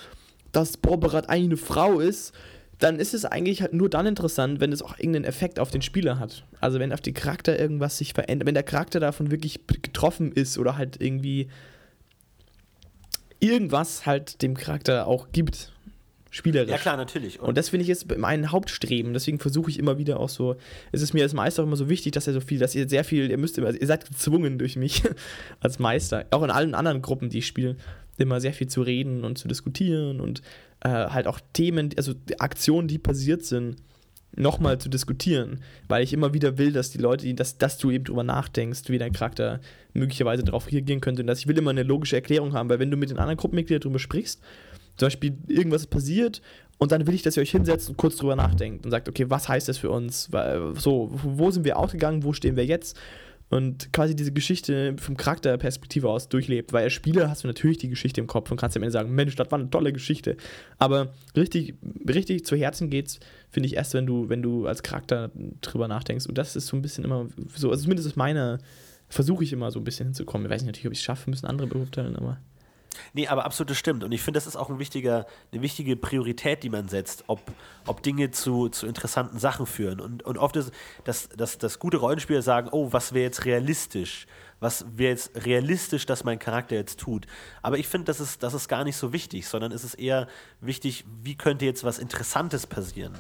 dass 0.52 0.78
Borberat 0.78 1.30
eigentlich 1.30 1.45
eine 1.45 1.58
Frau 1.58 1.99
ist, 1.99 2.34
dann 2.80 2.99
ist 2.99 3.14
es 3.14 3.26
eigentlich 3.26 3.62
halt 3.62 3.74
nur 3.74 3.89
dann 3.89 4.08
interessant, 4.08 4.60
wenn 4.60 4.72
es 4.72 4.82
auch 4.82 4.97
irgendeinen 4.97 5.26
Effekt 5.26 5.60
auf 5.60 5.70
den 5.70 5.82
Spieler 5.82 6.20
hat. 6.20 6.45
Also 6.60 6.80
wenn 6.80 6.91
auf 6.91 7.02
den 7.02 7.14
Charakter 7.14 7.58
irgendwas 7.58 7.97
sich 7.97 8.14
verändert, 8.14 8.47
wenn 8.47 8.56
der 8.56 8.64
Charakter 8.64 8.99
davon 8.99 9.30
wirklich 9.30 9.60
getroffen 9.68 10.32
ist 10.32 10.58
oder 10.58 10.78
halt 10.78 10.99
irgendwie 10.99 11.47
irgendwas 13.39 14.06
halt 14.06 14.41
dem 14.41 14.56
Charakter 14.56 15.08
auch 15.08 15.28
gibt. 15.32 15.72
Spielerisch. 16.34 16.72
Ja, 16.72 16.78
klar, 16.78 16.95
natürlich. 16.95 17.41
Und 17.41 17.58
das 17.58 17.70
finde 17.70 17.82
ich 17.82 17.89
jetzt 17.89 18.18
mein 18.18 18.54
Hauptstreben. 18.54 19.12
Deswegen 19.12 19.38
versuche 19.38 19.70
ich 19.70 19.78
immer 19.78 19.97
wieder 19.97 20.18
auch 20.18 20.30
so. 20.30 20.56
Es 20.93 21.02
ist 21.02 21.14
mir 21.14 21.24
als 21.24 21.34
Meister 21.34 21.62
auch 21.62 21.68
immer 21.68 21.76
so 21.76 21.89
wichtig, 21.89 22.14
dass 22.14 22.26
ihr 22.26 22.32
so 22.32 22.39
viel, 22.39 22.58
dass 22.58 22.74
ihr 22.74 22.88
sehr 22.88 23.04
viel, 23.04 23.30
ihr 23.30 23.38
müsst 23.38 23.58
immer, 23.58 23.74
ihr 23.74 23.86
seid 23.86 24.08
gezwungen 24.08 24.58
durch 24.58 24.78
mich 24.78 25.04
als 25.60 25.78
Meister, 25.78 26.26
auch 26.32 26.41
in 26.43 26.49
allen 26.49 26.74
anderen 26.74 27.02
Gruppen, 27.02 27.30
die 27.30 27.39
ich 27.39 27.47
spiele, 27.47 27.76
immer 28.22 28.41
sehr 28.41 28.53
viel 28.53 28.67
zu 28.67 28.82
reden 28.82 29.24
und 29.24 29.38
zu 29.38 29.47
diskutieren 29.47 30.22
und 30.22 30.41
äh, 30.82 30.89
halt 30.89 31.28
auch 31.28 31.39
Themen, 31.53 31.89
also 31.97 32.13
Aktionen, 32.39 32.88
die 32.88 32.97
passiert 32.97 33.45
sind, 33.45 33.78
nochmal 34.36 34.78
zu 34.78 34.89
diskutieren, 34.89 35.59
weil 35.88 36.03
ich 36.03 36.13
immer 36.13 36.34
wieder 36.34 36.57
will, 36.57 36.72
dass 36.72 36.89
die 36.89 36.97
Leute, 36.97 37.34
dass, 37.34 37.57
dass 37.57 37.78
du 37.78 37.91
eben 37.91 38.05
drüber 38.05 38.24
nachdenkst, 38.24 38.84
wie 38.88 38.97
dein 38.97 39.11
Charakter 39.11 39.59
möglicherweise 39.93 40.43
darauf 40.43 40.72
reagieren 40.72 41.01
könnte 41.01 41.22
und 41.22 41.28
dass 41.28 41.39
ich 41.39 41.47
will 41.47 41.57
immer 41.57 41.72
eine 41.72 41.84
logische 41.84 42.15
Erklärung 42.15 42.53
haben, 42.53 42.69
weil 42.69 42.80
wenn 42.80 42.91
du 42.91 42.97
mit 42.97 43.09
den 43.09 43.17
anderen 43.17 43.38
Gruppenmitgliedern 43.38 43.82
drüber 43.82 43.99
sprichst, 43.99 44.41
zum 44.95 45.07
Beispiel 45.07 45.38
irgendwas 45.47 45.86
passiert 45.88 46.41
und 46.78 46.91
dann 46.91 47.05
will 47.07 47.13
ich, 47.13 47.24
dass 47.24 47.38
ihr 47.38 47.41
euch 47.41 47.51
hinsetzt 47.51 47.89
und 47.89 47.97
kurz 47.97 48.15
drüber 48.17 48.36
nachdenkt 48.36 48.86
und 48.86 48.91
sagt, 48.91 49.09
okay, 49.09 49.30
was 49.30 49.49
heißt 49.49 49.67
das 49.67 49.78
für 49.78 49.89
uns? 49.89 50.30
So, 50.76 51.09
wo 51.11 51.51
sind 51.51 51.65
wir 51.65 51.78
ausgegangen, 51.78 52.24
wo 52.24 52.34
stehen 52.34 52.55
wir 52.55 52.65
jetzt? 52.65 52.97
Und 53.52 53.91
quasi 53.91 54.16
diese 54.16 54.32
Geschichte 54.32 54.95
vom 54.97 55.18
Charakterperspektive 55.18 56.10
aus 56.10 56.30
durchlebt, 56.30 56.72
weil 56.72 56.86
als 56.86 56.93
Spieler 56.93 57.30
hast 57.30 57.43
du 57.43 57.47
natürlich 57.47 57.78
die 57.78 57.89
Geschichte 57.89 58.22
im 58.22 58.28
Kopf 58.28 58.49
und 58.49 58.56
kannst 58.56 58.78
am 58.78 58.84
Ende 58.84 58.93
sagen, 58.93 59.14
Mensch, 59.14 59.36
das 59.36 59.52
war 59.52 59.60
eine 59.60 59.70
tolle 59.70 59.91
Geschichte. 59.91 60.38
Aber 60.80 61.14
richtig, 61.36 61.76
richtig 62.08 62.45
zu 62.45 62.56
Herzen 62.56 62.89
geht's, 62.89 63.20
finde 63.49 63.68
ich 63.68 63.76
erst, 63.76 63.93
wenn 63.93 64.06
du, 64.06 64.30
wenn 64.30 64.41
du 64.41 64.68
als 64.68 64.84
Charakter 64.84 65.32
drüber 65.60 65.89
nachdenkst. 65.89 66.28
Und 66.28 66.38
das 66.38 66.56
ist 66.56 66.68
so 66.68 66.78
ein 66.78 66.82
bisschen 66.82 67.04
immer 67.04 67.28
so, 67.54 67.70
also 67.72 67.84
zumindest 67.84 68.08
ist 68.08 68.16
meiner, 68.16 68.58
versuche 69.10 69.43
ich 69.43 69.52
immer 69.52 69.70
so 69.70 69.82
ein 69.82 69.84
bisschen 69.84 70.08
hinzukommen. 70.08 70.45
Ich 70.45 70.52
weiß 70.52 70.62
nicht 70.62 70.68
natürlich, 70.68 70.88
ob 70.88 70.93
ich 70.93 70.99
es 70.99 71.04
schaffe, 71.04 71.30
müssen 71.30 71.45
andere 71.45 71.68
beurteilen, 71.68 72.16
aber. 72.16 72.39
Nee, 73.14 73.28
aber 73.28 73.46
absolut 73.46 73.72
das 73.72 73.78
stimmt. 73.78 74.04
Und 74.04 74.12
ich 74.12 74.22
finde, 74.22 74.38
das 74.38 74.48
ist 74.48 74.56
auch 74.56 74.70
ein 74.70 74.80
wichtiger, 74.80 75.26
eine 75.52 75.62
wichtige 75.62 75.96
Priorität, 75.96 76.64
die 76.64 76.70
man 76.70 76.88
setzt, 76.88 77.24
ob, 77.28 77.42
ob 77.86 78.04
Dinge 78.04 78.32
zu, 78.32 78.70
zu 78.70 78.88
interessanten 78.88 79.39
Sachen 79.39 79.66
führen. 79.66 80.00
Und, 80.00 80.24
und 80.24 80.38
oft 80.38 80.56
ist 80.56 80.72
das, 81.04 81.30
das, 81.30 81.58
das 81.58 81.80
gute 81.80 81.98
Rollenspieler 81.98 82.42
sagen, 82.42 82.70
oh, 82.72 82.92
was 82.92 83.14
wäre 83.14 83.24
jetzt 83.24 83.46
realistisch? 83.46 84.28
Was 84.60 84.86
wäre 84.96 85.12
jetzt 85.12 85.46
realistisch, 85.46 86.06
dass 86.06 86.24
mein 86.24 86.38
Charakter 86.38 86.76
jetzt 86.76 87.00
tut? 87.00 87.26
Aber 87.64 87.80
ich 87.80 87.88
finde, 87.88 88.06
das 88.06 88.20
ist, 88.20 88.44
das 88.44 88.54
ist 88.54 88.68
gar 88.68 88.84
nicht 88.84 88.96
so 88.96 89.12
wichtig, 89.12 89.48
sondern 89.48 89.72
es 89.72 89.84
ist 89.84 89.96
eher 89.96 90.28
wichtig, 90.60 91.04
wie 91.24 91.36
könnte 91.36 91.66
jetzt 91.66 91.84
was 91.84 91.98
Interessantes 91.98 92.68
passieren? 92.68 93.18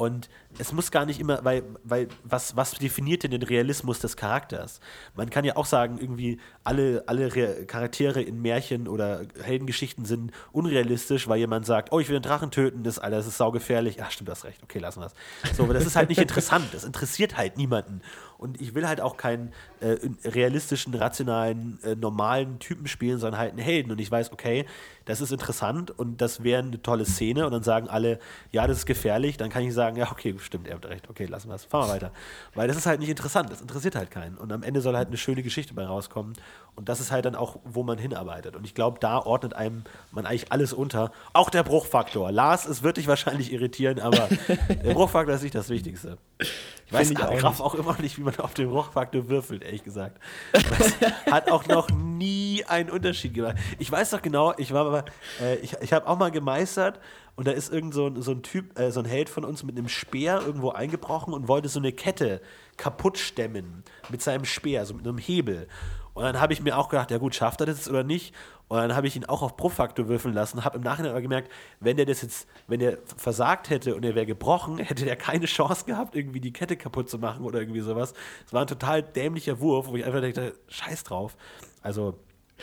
Und 0.00 0.30
es 0.58 0.72
muss 0.72 0.90
gar 0.90 1.04
nicht 1.04 1.20
immer, 1.20 1.44
weil, 1.44 1.62
weil 1.84 2.08
was, 2.24 2.56
was 2.56 2.70
definiert 2.72 3.22
denn 3.22 3.32
den 3.32 3.42
Realismus 3.42 3.98
des 3.98 4.16
Charakters? 4.16 4.80
Man 5.14 5.28
kann 5.28 5.44
ja 5.44 5.56
auch 5.56 5.66
sagen, 5.66 5.98
irgendwie 6.00 6.40
alle, 6.64 7.04
alle 7.06 7.36
Re 7.36 7.66
Charaktere 7.66 8.22
in 8.22 8.40
Märchen 8.40 8.88
oder 8.88 9.26
Heldengeschichten 9.42 10.06
sind 10.06 10.32
unrealistisch, 10.52 11.28
weil 11.28 11.38
jemand 11.38 11.66
sagt, 11.66 11.92
oh, 11.92 12.00
ich 12.00 12.08
will 12.08 12.18
den 12.18 12.22
Drachen 12.22 12.50
töten, 12.50 12.82
das, 12.82 12.98
Alter, 12.98 13.18
das 13.18 13.26
ist 13.26 13.36
saugefährlich. 13.36 14.02
Ach, 14.02 14.10
stimmt, 14.10 14.30
das 14.30 14.44
recht. 14.44 14.62
Okay, 14.62 14.78
lassen 14.78 15.00
wir 15.00 15.08
es. 15.08 15.54
So, 15.54 15.64
aber 15.64 15.74
das 15.74 15.84
ist 15.84 15.96
halt 15.96 16.08
nicht 16.08 16.18
interessant. 16.22 16.72
Das 16.72 16.84
interessiert 16.84 17.36
halt 17.36 17.58
niemanden. 17.58 18.00
Und 18.40 18.58
ich 18.58 18.74
will 18.74 18.88
halt 18.88 19.02
auch 19.02 19.18
keinen 19.18 19.52
äh, 19.80 19.98
realistischen, 20.24 20.94
rationalen, 20.94 21.78
äh, 21.84 21.94
normalen 21.94 22.58
Typen 22.58 22.86
spielen, 22.86 23.18
sondern 23.18 23.38
halt 23.38 23.50
einen 23.50 23.58
Helden. 23.58 23.92
Und 23.92 24.00
ich 24.00 24.10
weiß, 24.10 24.32
okay, 24.32 24.64
das 25.04 25.20
ist 25.20 25.30
interessant 25.30 25.90
und 25.90 26.22
das 26.22 26.42
wäre 26.42 26.62
eine 26.62 26.80
tolle 26.80 27.04
Szene. 27.04 27.44
Und 27.44 27.52
dann 27.52 27.62
sagen 27.62 27.88
alle, 27.88 28.18
ja, 28.50 28.66
das 28.66 28.78
ist 28.78 28.86
gefährlich. 28.86 29.36
Dann 29.36 29.50
kann 29.50 29.62
ich 29.62 29.74
sagen, 29.74 29.98
ja, 29.98 30.10
okay, 30.10 30.34
stimmt, 30.38 30.68
er 30.68 30.76
hat 30.76 30.86
recht. 30.86 31.10
Okay, 31.10 31.26
lassen 31.26 31.48
wir 31.48 31.54
es. 31.54 31.66
Fahren 31.66 31.88
wir 31.88 31.94
weiter. 31.94 32.12
Weil 32.54 32.66
das 32.66 32.78
ist 32.78 32.86
halt 32.86 33.00
nicht 33.00 33.10
interessant. 33.10 33.50
Das 33.50 33.60
interessiert 33.60 33.94
halt 33.94 34.10
keinen. 34.10 34.38
Und 34.38 34.50
am 34.52 34.62
Ende 34.62 34.80
soll 34.80 34.96
halt 34.96 35.08
eine 35.08 35.18
schöne 35.18 35.42
Geschichte 35.42 35.74
bei 35.74 35.84
rauskommen. 35.84 36.32
Und 36.80 36.88
das 36.88 36.98
ist 36.98 37.10
halt 37.10 37.26
dann 37.26 37.34
auch, 37.34 37.58
wo 37.64 37.82
man 37.82 37.98
hinarbeitet. 37.98 38.56
Und 38.56 38.64
ich 38.64 38.74
glaube, 38.74 38.98
da 39.00 39.18
ordnet 39.18 39.52
einem 39.52 39.84
man 40.12 40.24
eigentlich 40.24 40.50
alles 40.50 40.72
unter. 40.72 41.12
Auch 41.34 41.50
der 41.50 41.62
Bruchfaktor. 41.62 42.32
Lars, 42.32 42.64
es 42.64 42.82
wird 42.82 42.96
dich 42.96 43.06
wahrscheinlich 43.06 43.52
irritieren, 43.52 44.00
aber 44.00 44.30
der 44.68 44.94
Bruchfaktor 44.94 45.34
ist 45.34 45.42
nicht 45.42 45.54
das 45.54 45.68
Wichtigste. 45.68 46.16
Ich 46.38 46.90
weiß 46.90 47.10
ich 47.10 47.22
auch 47.22 47.42
Raff 47.42 47.60
auch 47.60 47.74
immer 47.74 48.00
nicht, 48.00 48.16
wie 48.16 48.22
man 48.22 48.34
auf 48.38 48.54
den 48.54 48.70
Bruchfaktor 48.70 49.28
würfelt, 49.28 49.62
ehrlich 49.62 49.84
gesagt. 49.84 50.18
Das 50.54 50.94
hat 51.30 51.50
auch 51.50 51.66
noch 51.66 51.90
nie 51.90 52.64
einen 52.66 52.88
Unterschied 52.88 53.34
gemacht. 53.34 53.56
Ich 53.78 53.92
weiß 53.92 54.08
doch 54.08 54.22
genau, 54.22 54.54
ich 54.56 54.72
war 54.72 55.04
äh, 55.42 55.56
ich, 55.56 55.74
ich 55.82 55.92
habe 55.92 56.08
auch 56.08 56.16
mal 56.16 56.30
gemeistert 56.30 56.98
und 57.36 57.46
da 57.46 57.52
ist 57.52 57.70
irgend 57.70 57.92
so 57.92 58.06
ein, 58.06 58.22
so 58.22 58.30
ein 58.30 58.42
Typ, 58.42 58.78
äh, 58.78 58.90
so 58.90 59.00
ein 59.00 59.06
Held 59.06 59.28
von 59.28 59.44
uns 59.44 59.64
mit 59.64 59.76
einem 59.76 59.88
Speer 59.88 60.40
irgendwo 60.44 60.70
eingebrochen 60.70 61.34
und 61.34 61.46
wollte 61.46 61.68
so 61.68 61.78
eine 61.78 61.92
Kette 61.92 62.40
kaputt 62.78 63.18
stemmen 63.18 63.84
mit 64.08 64.22
seinem 64.22 64.46
Speer, 64.46 64.86
so 64.86 64.94
mit 64.94 65.06
einem 65.06 65.18
Hebel. 65.18 65.68
Und 66.14 66.24
dann 66.24 66.40
habe 66.40 66.52
ich 66.52 66.60
mir 66.62 66.76
auch 66.76 66.88
gedacht, 66.88 67.10
ja 67.10 67.18
gut, 67.18 67.34
schafft 67.34 67.60
er 67.60 67.66
das 67.66 67.78
jetzt 67.78 67.88
oder 67.88 68.02
nicht? 68.02 68.34
Und 68.68 68.78
dann 68.78 68.94
habe 68.94 69.06
ich 69.06 69.16
ihn 69.16 69.24
auch 69.24 69.42
auf 69.42 69.56
Bruchfaktor 69.56 70.08
würfeln 70.08 70.32
lassen, 70.32 70.64
habe 70.64 70.78
im 70.78 70.84
Nachhinein 70.84 71.10
aber 71.10 71.22
gemerkt, 71.22 71.50
wenn 71.80 71.96
der 71.96 72.06
das 72.06 72.22
jetzt, 72.22 72.46
wenn 72.68 72.80
der 72.80 72.98
versagt 73.16 73.68
hätte 73.68 73.94
und 73.96 74.04
er 74.04 74.14
wäre 74.14 74.26
gebrochen, 74.26 74.78
hätte 74.78 75.04
der 75.04 75.16
keine 75.16 75.46
Chance 75.46 75.84
gehabt, 75.86 76.14
irgendwie 76.14 76.40
die 76.40 76.52
Kette 76.52 76.76
kaputt 76.76 77.08
zu 77.10 77.18
machen 77.18 77.44
oder 77.44 77.60
irgendwie 77.60 77.80
sowas. 77.80 78.14
Es 78.46 78.52
war 78.52 78.62
ein 78.62 78.66
total 78.66 79.02
dämlicher 79.02 79.60
Wurf, 79.60 79.88
wo 79.88 79.96
ich 79.96 80.04
einfach 80.04 80.20
dachte, 80.20 80.54
scheiß 80.68 81.04
drauf. 81.04 81.36
Also, 81.82 82.18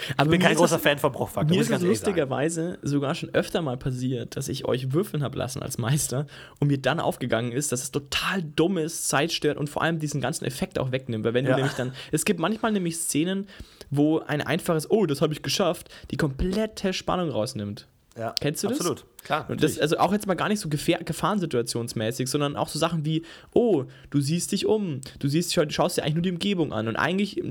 ich 0.10 0.14
Aber 0.18 0.30
bin 0.30 0.40
mir 0.40 0.48
kein 0.48 0.56
großer 0.56 0.80
Fan 0.80 0.98
von 0.98 1.12
Bruchfaktor, 1.12 1.56
Mir 1.56 1.62
ist 1.62 1.70
ich 1.70 1.76
es 1.76 1.82
lustigerweise 1.82 2.80
sogar 2.82 3.16
schon 3.16 3.30
öfter 3.34 3.62
mal 3.62 3.78
passiert, 3.78 4.36
dass 4.36 4.48
ich 4.50 4.66
euch 4.66 4.94
würfeln 4.94 5.24
habe 5.24 5.38
lassen 5.38 5.62
als 5.62 5.78
Meister 5.78 6.28
und 6.60 6.68
mir 6.68 6.78
dann 6.78 7.00
aufgegangen 7.00 7.52
ist, 7.52 7.72
dass 7.72 7.84
es 7.84 7.92
total 7.92 8.44
dumm 8.44 8.78
ist, 8.78 9.08
Zeit 9.10 9.32
stört 9.32 9.58
und 9.58 9.70
vor 9.70 9.82
allem 9.82 10.00
diesen 10.00 10.22
ganzen 10.22 10.46
Effekt 10.46 10.80
auch 10.80 10.92
wegnimmt. 10.92 11.24
Weil 11.26 11.34
wenn 11.34 11.46
du 11.46 11.52
Ja. 11.52 11.58
nämlich 11.58 11.74
dann, 11.74 11.94
es 12.12 12.26
gibt 12.26 12.40
manchmal 12.40 12.72
nämlich 12.72 12.98
Szenen, 12.98 13.48
wo 13.90 14.20
ein 14.20 14.42
einfaches, 14.42 14.90
oh, 14.90 15.06
das 15.06 15.22
habe 15.22 15.34
ich 15.34 15.42
geschafft, 15.42 15.90
die 16.12 16.18
komplette 16.18 16.94
Spannung 16.94 17.30
rausnimmt. 17.30 17.88
Ja, 18.18 18.34
Kennst 18.40 18.64
du 18.64 18.68
das? 18.68 18.80
Absolut, 18.80 19.06
klar. 19.24 19.46
Und 19.48 19.62
das, 19.62 19.78
also 19.78 19.98
auch 20.00 20.12
jetzt 20.12 20.26
mal 20.26 20.34
gar 20.34 20.50
nicht 20.50 20.60
so 20.60 20.70
Gefähr 20.70 21.04
gefahrensituationsmäßig, 21.04 22.28
sondern 22.28 22.56
auch 22.56 22.68
so 22.68 22.80
Sachen 22.80 23.06
wie, 23.06 23.22
oh, 23.54 23.86
du 24.10 24.22
siehst 24.22 24.52
dich 24.52 24.66
um, 24.66 25.02
du 25.20 25.28
siehst 25.28 25.56
dich, 25.56 25.76
schaust 25.76 25.98
dir 25.98 26.04
eigentlich 26.04 26.16
nur 26.16 26.24
die 26.24 26.32
Umgebung 26.32 26.74
an. 26.74 26.88
Und 26.88 26.96
eigentlich, 26.96 27.42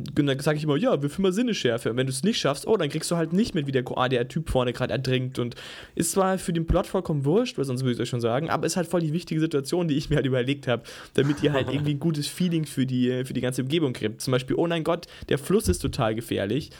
sage 0.40 0.58
ich 0.58 0.64
immer, 0.64 0.76
ja, 0.76 1.00
würfel 1.00 1.22
mal 1.22 1.32
Sinneschärfe. 1.32 1.90
Und 1.90 1.96
wenn 1.96 2.06
du 2.06 2.12
es 2.12 2.24
nicht 2.24 2.40
schaffst, 2.40 2.66
oh, 2.66 2.76
dann 2.76 2.88
kriegst 2.88 3.10
du 3.12 3.16
halt 3.16 3.32
nicht 3.32 3.54
mit, 3.54 3.68
wie 3.68 3.72
der, 3.72 3.84
ah, 3.94 4.08
der 4.08 4.26
Typ 4.26 4.50
vorne 4.50 4.72
gerade 4.72 4.92
ertrinkt. 4.92 5.38
Und 5.38 5.54
ist 5.94 6.10
zwar 6.10 6.36
für 6.38 6.52
den 6.52 6.66
Plot 6.66 6.88
vollkommen 6.88 7.24
wurscht, 7.24 7.58
weil 7.58 7.64
sonst 7.64 7.82
würde 7.82 7.92
ich 7.92 8.00
euch 8.00 8.08
schon 8.08 8.20
sagen, 8.20 8.50
aber 8.50 8.66
ist 8.66 8.76
halt 8.76 8.88
voll 8.88 9.00
die 9.00 9.12
wichtige 9.12 9.40
Situation, 9.40 9.86
die 9.86 9.96
ich 9.96 10.10
mir 10.10 10.16
halt 10.16 10.26
überlegt 10.26 10.66
habe, 10.66 10.82
damit 11.14 11.44
ihr 11.44 11.52
halt 11.52 11.68
irgendwie 11.72 11.92
ein 11.92 12.00
gutes 12.00 12.26
Feeling 12.26 12.66
für 12.66 12.86
die, 12.86 13.24
für 13.24 13.34
die 13.34 13.40
ganze 13.40 13.62
Umgebung 13.62 13.92
kriegt. 13.92 14.20
Zum 14.20 14.32
Beispiel, 14.32 14.56
oh 14.56 14.66
mein 14.66 14.82
Gott, 14.82 15.06
der 15.28 15.38
Fluss 15.38 15.68
ist 15.68 15.78
total 15.78 16.16
gefährlich. 16.16 16.70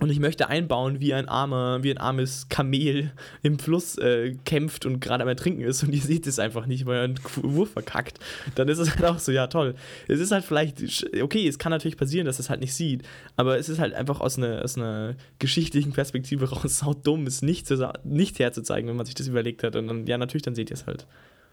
Und 0.00 0.10
ich 0.10 0.20
möchte 0.20 0.48
einbauen, 0.48 1.00
wie 1.00 1.12
ein 1.12 1.28
armer, 1.28 1.82
wie 1.82 1.90
ein 1.90 1.98
armes 1.98 2.48
Kamel 2.48 3.12
im 3.42 3.58
Fluss 3.58 3.98
äh, 3.98 4.34
kämpft 4.46 4.86
und 4.86 5.00
gerade 5.00 5.22
am 5.22 5.28
Ertrinken 5.28 5.62
ist 5.62 5.82
und 5.82 5.92
ihr 5.92 6.00
seht 6.00 6.26
es 6.26 6.38
einfach 6.38 6.64
nicht, 6.64 6.86
weil 6.86 6.96
er 6.96 7.02
einen 7.04 7.20
Wurf 7.42 7.72
verkackt. 7.72 8.18
Dann 8.54 8.68
ist 8.68 8.78
es 8.78 8.90
halt 8.90 9.04
auch 9.04 9.18
so, 9.18 9.32
ja 9.32 9.48
toll. 9.48 9.74
Es 10.08 10.18
ist 10.18 10.32
halt 10.32 10.44
vielleicht, 10.44 10.82
okay, 11.22 11.46
es 11.46 11.58
kann 11.58 11.70
natürlich 11.70 11.98
passieren, 11.98 12.24
dass 12.24 12.38
es 12.38 12.48
halt 12.48 12.60
nicht 12.60 12.74
sieht, 12.74 13.02
aber 13.36 13.58
es 13.58 13.68
ist 13.68 13.80
halt 13.80 13.92
einfach 13.92 14.20
aus 14.20 14.38
einer, 14.38 14.62
aus 14.62 14.78
einer 14.78 15.14
geschichtlichen 15.38 15.92
Perspektive 15.92 16.48
raus 16.48 16.62
sau 16.78 16.94
dumm, 16.94 17.26
es 17.26 17.42
nicht, 17.42 17.66
zu, 17.66 17.92
nicht 18.02 18.38
herzuzeigen, 18.38 18.88
wenn 18.88 18.96
man 18.96 19.06
sich 19.06 19.14
das 19.14 19.28
überlegt 19.28 19.62
hat. 19.62 19.76
Und 19.76 19.88
dann, 19.88 20.06
ja, 20.06 20.16
natürlich, 20.16 20.42
dann 20.42 20.54
seht 20.54 20.70
ihr 20.70 20.74
es 20.74 20.86
halt. 20.86 21.06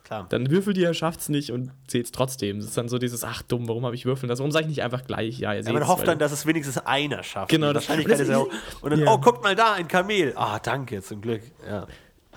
Klar. 0.04 0.26
Dann 0.30 0.50
würfelt 0.50 0.76
ihr, 0.78 0.94
schafft 0.96 1.20
es 1.20 1.30
nicht 1.30 1.52
und 1.52 1.72
seht 1.88 2.06
es 2.06 2.12
trotzdem. 2.12 2.58
Das 2.58 2.66
ist 2.70 2.78
dann 2.78 2.90
so 2.90 2.98
dieses, 2.98 3.24
ach 3.24 3.44
dumm, 3.44 3.68
warum 3.68 3.86
habe 3.86 3.94
ich 3.96 4.06
würfeln 4.06 4.28
lassen? 4.30 4.40
Warum 4.40 4.52
sage 4.52 4.64
ich 4.64 4.70
nicht 4.70 4.82
einfach 4.84 5.06
gleich? 5.06 5.38
Ja, 5.40 5.54
ihr 5.54 5.62
Ja, 5.62 5.72
man 5.72 5.88
hofft 5.88 6.08
dann, 6.08 6.18
dass 6.18 6.32
es 6.32 6.46
wenigstens 6.48 6.78
einer 6.80 7.22
schafft. 7.22 7.50
Genau, 7.52 7.74
das- 7.74 7.84
Wahrscheinlichkeit 7.88 8.14
das- 8.20 8.28
ist 8.28 8.32
ja 8.32 8.38
auch. 8.40 8.50
Und 8.82 8.90
dann, 8.92 9.00
ja. 9.02 9.12
oh, 9.14 9.20
guckt 9.20 9.44
mal 9.44 9.56
da, 9.56 9.74
ein 9.74 9.88
Kamel. 9.88 10.34
Ah, 10.36 10.58
danke, 10.60 11.02
zum 11.04 11.22
Glück. 11.22 11.42
Ja. 11.68 11.86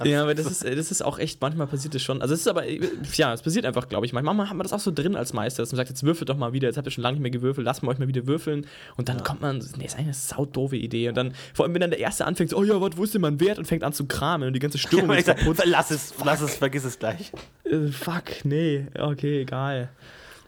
Ja, 0.05 0.23
aber 0.23 0.35
das 0.35 0.47
ist, 0.47 0.65
das 0.65 0.91
ist 0.91 1.03
auch 1.03 1.19
echt, 1.19 1.41
manchmal 1.43 1.67
passiert 1.67 1.95
das 1.95 2.03
schon. 2.03 2.23
Also 2.23 2.33
es 2.33 2.41
ist 2.41 2.49
aber, 2.49 2.65
ja, 2.67 3.35
es 3.35 3.43
passiert 3.43 3.67
einfach, 3.67 3.89
glaube 3.89 4.07
ich. 4.07 4.15
Manchmal 4.15 4.49
hat 4.49 4.57
man 4.57 4.65
das 4.65 4.73
auch 4.73 4.81
so 4.81 4.91
drin 4.91 5.17
als 5.17 5.35
Meister, 5.35 5.63
dass 5.63 5.71
man 5.71 5.77
sagt, 5.77 5.91
jetzt 5.91 6.03
würfelt 6.03 6.31
doch 6.31 6.37
mal 6.37 6.55
wieder, 6.55 6.67
jetzt 6.67 6.79
habt 6.79 6.87
ihr 6.89 6.91
schon 6.91 7.03
lange 7.03 7.17
nicht 7.17 7.23
mehr 7.23 7.31
gewürfelt, 7.31 7.65
lasst 7.67 7.83
mal 7.83 7.93
euch 7.93 7.99
mal 7.99 8.09
wieder 8.09 8.27
würfeln. 8.27 8.67
Und 8.97 9.11
dann 9.11 9.23
kommt 9.23 9.43
man, 9.43 9.59
nee, 9.77 9.85
ist 9.85 9.99
eine 9.99 10.15
saudoofe 10.15 10.77
Idee. 10.77 11.11
Und 11.11 11.17
dann, 11.17 11.35
vor 11.53 11.67
allem 11.67 11.75
wenn 11.75 11.83
dann 11.83 11.91
der 11.91 12.01
Erste 12.01 12.25
anfängt, 12.25 12.51
so, 12.51 12.57
oh 12.57 12.65
ja, 12.65 12.81
was, 12.81 12.97
wo 12.97 13.05
ist 13.05 13.13
denn 13.13 13.21
mein 13.21 13.39
Wert? 13.39 13.59
Und 13.59 13.67
fängt 13.67 13.85
an 13.85 13.93
zu 13.93 14.07
kramen 14.07 14.49
und 14.49 14.55
die 14.55 14.61
ganze 14.61 14.79
Ja, 14.83 14.89
Stimmung 14.89 15.13
ich 15.13 15.19
ist 15.21 15.27
sag, 15.27 15.39
kaputt. 15.39 15.59
lass 15.67 15.91
es, 15.91 16.15
lass 16.25 16.41
es, 16.41 16.57
vergiss 16.57 16.85
es 16.85 16.99
gleich. 16.99 17.31
Äh, 17.65 17.89
fuck, 17.89 18.45
nee, 18.45 18.87
okay, 18.99 19.43
egal. 19.43 19.91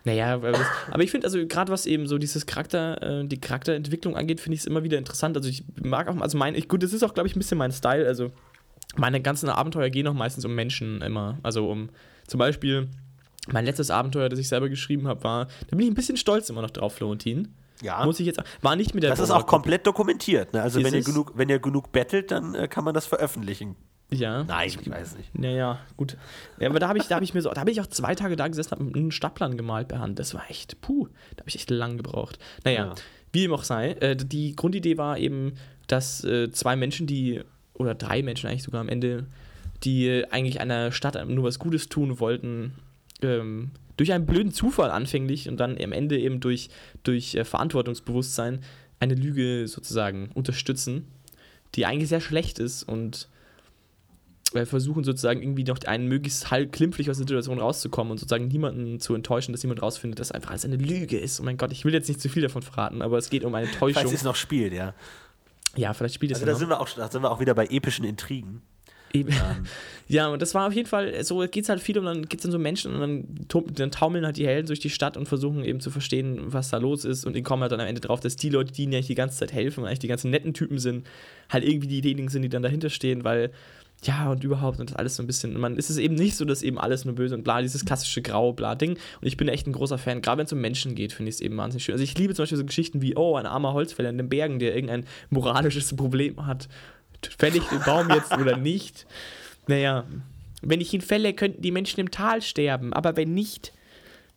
Naja, 0.07 0.35
aber 0.91 1.03
ich 1.03 1.11
finde, 1.11 1.27
also 1.27 1.47
gerade 1.47 1.71
was 1.73 1.87
eben 1.87 2.07
so 2.07 2.19
dieses 2.19 2.45
Charakter, 2.47 3.21
äh, 3.21 3.27
die 3.27 3.41
Charakterentwicklung 3.41 4.17
angeht, 4.17 4.41
finde 4.41 4.55
ich 4.55 4.61
es 4.61 4.67
immer 4.67 4.85
wieder 4.85 4.99
interessant. 4.99 5.37
Also 5.37 5.49
ich 5.49 5.65
mag 5.83 6.09
auch, 6.09 6.17
also 6.21 6.37
mein, 6.39 6.55
ich, 6.55 6.69
gut, 6.69 6.83
das 6.83 6.93
ist 6.93 7.03
auch, 7.03 7.15
glaube 7.15 7.27
ich, 7.27 7.37
ein 7.37 7.39
bisschen 7.39 7.57
mein 7.59 7.73
Style. 7.73 8.07
Also 8.07 8.31
meine 8.97 9.21
ganzen 9.21 9.49
Abenteuer 9.49 9.91
gehen 9.91 10.07
auch 10.07 10.15
meistens 10.15 10.45
um 10.45 10.55
Menschen 10.55 11.01
immer. 11.03 11.39
Also 11.43 11.69
um 11.71 11.91
zum 12.27 12.39
Beispiel 12.39 12.89
mein 13.49 13.65
letztes 13.67 13.91
Abenteuer, 13.91 14.29
das 14.29 14.39
ich 14.39 14.49
selber 14.49 14.69
geschrieben 14.69 15.07
habe, 15.09 15.23
war, 15.25 15.47
da 15.69 15.77
bin 15.77 15.81
ich 15.81 15.89
ein 15.91 15.95
bisschen 15.95 16.17
stolz 16.17 16.49
immer 16.51 16.63
noch 16.63 16.71
drauf, 16.71 16.95
Florentin. 16.95 17.49
Ja. 17.83 18.05
Muss 18.05 18.21
ich 18.21 18.27
jetzt, 18.27 18.41
war 18.63 18.77
nicht 18.77 18.95
mit 18.95 19.03
der 19.03 19.11
Das 19.11 19.19
ist 19.19 19.29
Bora- 19.29 19.41
auch 19.41 19.47
komplett 19.47 19.87
dokumentiert. 19.87 20.53
Ne? 20.55 20.63
Also 20.63 20.79
Ist 20.79 20.87
wenn 20.87 20.95
ihr, 20.95 21.03
genug, 21.03 21.33
wenn 21.35 21.49
ihr 21.49 21.59
genug 21.59 21.93
bettelt, 21.93 22.31
dann 22.31 22.55
äh, 22.55 22.69
kann 22.69 22.85
man 22.85 22.95
das 22.95 23.05
veröffentlichen. 23.05 23.77
Ja. 24.13 24.45
Nein, 24.45 24.69
ich 24.69 24.91
weiß 24.91 25.17
nicht. 25.17 25.37
Naja, 25.37 25.79
gut. 25.97 26.17
Ja, 26.61 26.69
aber 26.71 26.79
da 26.79 26.89
habe 26.89 26.99
ich, 26.99 27.09
da 27.09 27.17
hab 27.17 27.23
ich 27.23 27.35
mir 27.35 27.43
so, 27.43 27.51
da 27.51 27.61
habe 27.61 27.71
ich 27.71 27.81
auch 27.81 27.87
zwei 27.89 28.15
Tage 28.15 28.37
da 28.37 28.47
gesessen, 28.49 28.71
habe 28.71 28.85
einen 28.85 29.11
Stadtplan 29.11 29.57
gemalt 29.57 29.89
per 29.89 29.99
Hand. 29.99 30.19
Das 30.19 30.35
war 30.35 30.49
echt, 30.49 30.81
puh, 30.83 31.09
da 31.37 31.41
habe 31.41 31.49
ich 31.49 31.57
echt 31.57 31.69
lang 31.71 31.97
gebraucht. 31.97 32.39
Naja, 32.65 32.87
Ja. 32.87 32.95
wie 33.33 33.43
dem 33.43 33.53
auch 33.53 33.65
sei, 33.65 33.91
äh, 33.95 34.15
die 34.17 34.55
Grundidee 34.55 34.97
war 34.97 35.19
eben, 35.19 35.55
dass 35.89 36.23
äh, 36.25 36.51
zwei 36.53 36.77
Menschen, 36.77 37.07
die, 37.07 37.43
oder 37.75 37.95
drei 37.95 38.23
Menschen 38.23 38.49
eigentlich 38.49 38.63
sogar 38.63 38.81
am 38.81 38.89
Ende, 38.89 39.27
die 39.83 40.25
eigentlich 40.31 40.61
einer 40.61 40.93
Stadt 40.93 41.29
nur 41.29 41.45
was 41.45 41.59
Gutes 41.59 41.89
tun 41.89 42.21
wollten, 42.21 42.73
ähm, 43.23 43.71
durch 43.97 44.13
einen 44.13 44.27
blöden 44.27 44.53
Zufall 44.53 44.91
anfänglich 44.91 45.49
und 45.49 45.59
dann 45.59 45.77
am 45.81 45.93
Ende 45.93 46.19
eben 46.19 46.41
durch, 46.41 46.69
durch 47.03 47.35
äh, 47.35 47.45
Verantwortungsbewusstsein 47.45 48.61
eine 49.01 49.15
Lüge 49.15 49.69
sozusagen 49.69 50.31
unterstützen, 50.35 51.07
die 51.75 51.87
eigentlich 51.87 52.09
sehr 52.09 52.21
schlecht 52.21 52.59
ist 52.59 52.83
und 52.83 53.29
äh, 54.55 54.67
versuchen 54.67 55.05
sozusagen 55.05 55.43
irgendwie 55.43 55.65
noch 55.65 55.79
einen 55.85 56.09
möglichst 56.09 56.51
halt 56.51 56.73
klimpflich 56.73 57.11
aus 57.11 57.17
der 57.17 57.27
Situation 57.27 57.59
rauszukommen 57.59 58.13
und 58.13 58.19
sozusagen 58.19 58.49
niemanden 58.49 59.01
zu 59.01 59.15
enttäuschen, 59.15 59.53
dass 59.53 59.63
jemand 59.63 59.83
rausfindet, 59.83 60.21
dass 60.21 60.33
einfach 60.33 60.51
alles 60.51 60.65
eine 60.65 60.77
Lüge 60.77 61.19
ist. 61.19 61.41
Oh 61.41 61.43
mein 61.43 61.57
Gott, 61.57 61.73
ich 61.73 61.85
will 61.85 61.93
jetzt 61.93 62.09
nicht 62.09 62.21
zu 62.21 62.29
viel 62.29 62.43
davon 62.43 62.63
verraten, 62.63 63.03
aber 63.03 63.19
es 63.19 63.31
geht 63.31 63.45
um 63.45 63.55
eine 63.55 63.67
Falls 63.67 63.95
Täuschung. 63.95 64.13
es 64.13 64.23
noch 64.23 64.37
spielt, 64.37 64.73
ja. 64.73 64.95
Ja, 65.77 65.93
vielleicht 65.93 66.15
spielt 66.15 66.33
es 66.33 66.39
Also 66.39 66.47
da 66.47 66.57
sind, 66.57 66.69
wir 66.69 66.81
auch, 66.81 66.89
da 66.89 67.11
sind 67.11 67.23
wir 67.23 67.31
auch 67.31 67.41
wieder 67.41 67.55
bei 67.55 67.67
epischen 67.67 68.05
Intrigen. 68.05 68.63
Eben. 69.13 69.33
Ja, 70.07 70.29
und 70.29 70.43
das 70.43 70.55
war 70.55 70.67
auf 70.67 70.75
jeden 70.75 70.87
Fall, 70.87 71.25
so 71.25 71.39
geht 71.39 71.65
es 71.65 71.71
halt 71.71 71.81
viel 71.81 71.99
um, 71.99 72.05
dann 72.05 72.27
geht 72.27 72.41
es 72.41 72.43
dann 72.43 72.53
so 72.53 72.59
Menschen 72.59 72.95
und 72.95 73.01
dann, 73.49 73.75
dann 73.75 73.91
taumeln 73.91 74.27
halt 74.27 74.37
die 74.37 74.47
Helden 74.47 74.67
durch 74.67 74.81
die 74.81 74.91
Stadt 74.91 75.17
und 75.17 75.27
versuchen 75.27 75.65
eben 75.65 75.81
zu 75.81 75.91
verstehen, 75.91 76.53
was 76.53 76.69
da 76.69 76.77
los 76.77 77.07
ist 77.07 77.25
und 77.25 77.33
die 77.35 77.43
kommen 77.43 77.63
halt 77.63 77.73
dann 77.73 77.81
am 77.81 77.87
Ende 77.87 78.03
drauf, 78.03 78.21
dass 78.21 78.37
die 78.37 78.51
Leute, 78.51 78.71
die 78.71 78.83
ihnen 78.83 78.93
ja 78.93 79.01
die 79.01 79.15
ganze 79.15 79.39
Zeit 79.39 79.55
helfen 79.55 79.81
und 79.81 79.87
eigentlich 79.87 80.01
die 80.01 80.09
ganzen 80.09 80.31
netten 80.31 80.53
Typen 80.53 80.79
sind, 80.79 81.07
halt 81.49 81.65
irgendwie 81.65 82.03
diejenigen 82.03 82.29
sind, 82.29 82.43
die 82.43 82.51
dann 82.51 82.63
dahinter 82.63 82.91
stehen, 82.91 83.25
weil 83.25 83.51
ja 84.03 84.31
und 84.31 84.45
überhaupt 84.45 84.81
und 84.81 84.91
das 84.91 84.97
alles 84.97 85.17
so 85.17 85.23
ein 85.23 85.27
bisschen, 85.27 85.59
man 85.59 85.77
ist 85.77 85.91
es 85.91 85.97
eben 85.97 86.15
nicht 86.15 86.37
so, 86.37 86.45
dass 86.45 86.63
eben 86.63 86.79
alles 86.79 87.05
nur 87.05 87.15
böse 87.15 87.35
und 87.35 87.45
bla, 87.45 87.63
dieses 87.63 87.85
klassische 87.85 88.23
grau 88.23 88.53
bla 88.53 88.75
Ding 88.75 88.93
und 88.93 89.27
ich 89.27 89.37
bin 89.37 89.49
echt 89.49 89.67
ein 89.67 89.73
großer 89.73 89.99
Fan, 89.99 90.21
gerade 90.21 90.39
wenn 90.39 90.47
es 90.47 90.53
um 90.53 90.61
Menschen 90.61 90.95
geht, 90.95 91.13
finde 91.13 91.31
ich 91.31 91.37
es 91.37 91.41
eben 91.41 91.57
wahnsinnig 91.57 91.85
schön. 91.85 91.95
Also 91.95 92.05
ich 92.05 92.17
liebe 92.19 92.35
zum 92.35 92.43
Beispiel 92.43 92.59
so 92.59 92.65
Geschichten 92.65 93.01
wie, 93.03 93.17
oh, 93.17 93.37
ein 93.37 93.47
armer 93.47 93.73
Holzfäller 93.73 94.11
in 94.11 94.19
den 94.19 94.29
Bergen, 94.29 94.59
der 94.59 94.75
irgendein 94.75 95.07
moralisches 95.31 95.95
Problem 95.97 96.47
hat, 96.47 96.69
fälle 97.39 97.59
ich 97.59 97.65
den 97.65 97.81
Baum 97.81 98.11
jetzt 98.11 98.37
oder 98.37 98.57
nicht? 98.59 99.07
Naja, 99.67 100.05
wenn 100.61 100.81
ich 100.81 100.93
ihn 100.93 101.01
fälle, 101.01 101.33
könnten 101.33 101.63
die 101.63 101.73
Menschen 101.73 102.01
im 102.01 102.11
Tal 102.11 102.43
sterben, 102.43 102.93
aber 102.93 103.17
wenn 103.17 103.33
nicht, 103.35 103.73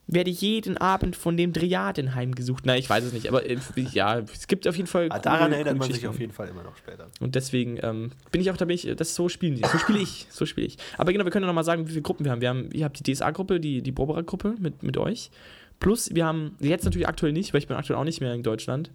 werde 0.08 0.30
jeden 0.32 0.78
Abend 0.78 1.16
von 1.16 1.36
dem 1.36 1.54
Driaden 1.54 2.16
heimgesucht. 2.16 2.66
Nein, 2.66 2.80
ich 2.80 2.90
weiß 2.90 3.04
es 3.04 3.14
nicht, 3.14 3.28
aber 3.28 3.46
äh, 3.46 3.58
ja, 3.92 4.20
es 4.20 4.48
gibt 4.48 4.68
auf 4.68 4.76
jeden 4.76 4.88
Fall. 4.88 5.08
Ah, 5.12 5.20
daran 5.20 5.52
erinnert 5.52 5.78
man 5.78 5.92
sich 5.92 6.08
auf 6.08 6.20
jeden 6.20 6.32
Fall 6.32 6.48
immer 6.48 6.64
noch 6.64 6.78
später. 6.78 7.08
Und 7.20 7.36
deswegen 7.36 7.78
ähm, 7.84 8.12
bin 8.32 8.42
ich 8.42 8.50
auch 8.50 8.58
da, 8.58 8.66
bin 8.66 8.76
ich, 8.76 8.90
das 8.96 9.16
so 9.16 9.28
spielen 9.28 9.56
die. 9.56 9.64
So 9.66 9.78
spiele 9.78 10.00
ich. 10.00 10.28
So 10.30 10.46
spiele 10.46 10.68
ich. 10.68 10.78
Aber 10.98 11.12
genau, 11.12 11.26
wir 11.26 11.32
können 11.32 11.44
ja 11.44 11.48
noch 11.48 11.56
mal 11.56 11.64
sagen, 11.64 11.86
wie 11.88 11.92
viele 11.92 12.02
Gruppen 12.02 12.26
wir 12.26 12.32
haben. 12.32 12.42
Wir 12.42 12.50
haben, 12.50 12.70
ihr 12.72 12.86
habt 12.86 13.06
die 13.06 13.14
DSA-Gruppe, 13.14 13.60
die, 13.60 13.82
die 13.82 13.92
Bobera-Gruppe 13.92 14.56
mit, 14.60 14.82
mit 14.82 14.98
euch. 14.98 15.30
Plus, 15.80 16.16
wir 16.16 16.26
haben 16.26 16.56
jetzt 16.60 16.86
natürlich 16.86 17.08
aktuell 17.08 17.34
nicht, 17.34 17.54
weil 17.54 17.60
ich 17.60 17.68
bin 17.68 17.76
aktuell 17.78 18.00
auch 18.00 18.04
nicht 18.04 18.22
mehr 18.22 18.34
in 18.34 18.44
Deutschland. 18.44 18.92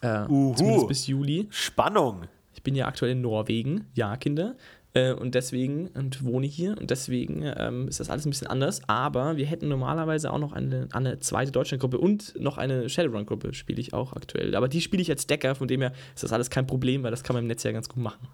Äh, 0.00 0.24
Uhu. 0.28 0.54
zumindest 0.54 0.88
bis 0.88 1.06
Juli. 1.06 1.46
Spannung. 1.50 2.22
Ich 2.54 2.62
bin 2.62 2.74
ja 2.74 2.86
aktuell 2.86 3.12
in 3.12 3.20
Norwegen, 3.20 3.86
ja, 3.94 4.16
Kinder. 4.16 4.56
Äh, 4.94 5.12
und 5.12 5.34
deswegen, 5.34 5.88
und 5.88 6.24
wohne 6.24 6.46
hier, 6.46 6.76
und 6.78 6.90
deswegen 6.90 7.42
ähm, 7.56 7.88
ist 7.88 8.00
das 8.00 8.10
alles 8.10 8.26
ein 8.26 8.30
bisschen 8.30 8.48
anders. 8.48 8.82
Aber 8.88 9.36
wir 9.36 9.46
hätten 9.46 9.68
normalerweise 9.68 10.30
auch 10.32 10.38
noch 10.38 10.52
eine, 10.52 10.88
eine 10.92 11.18
zweite 11.18 11.50
Deutschlandgruppe 11.50 11.98
und 11.98 12.38
noch 12.38 12.58
eine 12.58 12.88
Shadowrun-Gruppe 12.88 13.54
spiele 13.54 13.80
ich 13.80 13.94
auch 13.94 14.12
aktuell. 14.12 14.54
Aber 14.54 14.68
die 14.68 14.80
spiele 14.80 15.00
ich 15.02 15.10
als 15.10 15.26
Decker, 15.26 15.54
von 15.54 15.68
dem 15.68 15.80
her 15.80 15.92
ist 16.14 16.24
das 16.24 16.32
alles 16.32 16.50
kein 16.50 16.66
Problem, 16.66 17.02
weil 17.02 17.10
das 17.10 17.22
kann 17.22 17.34
man 17.34 17.44
im 17.44 17.48
Netz 17.48 17.62
ja 17.62 17.72
ganz 17.72 17.88
gut 17.88 18.02
machen. 18.02 18.28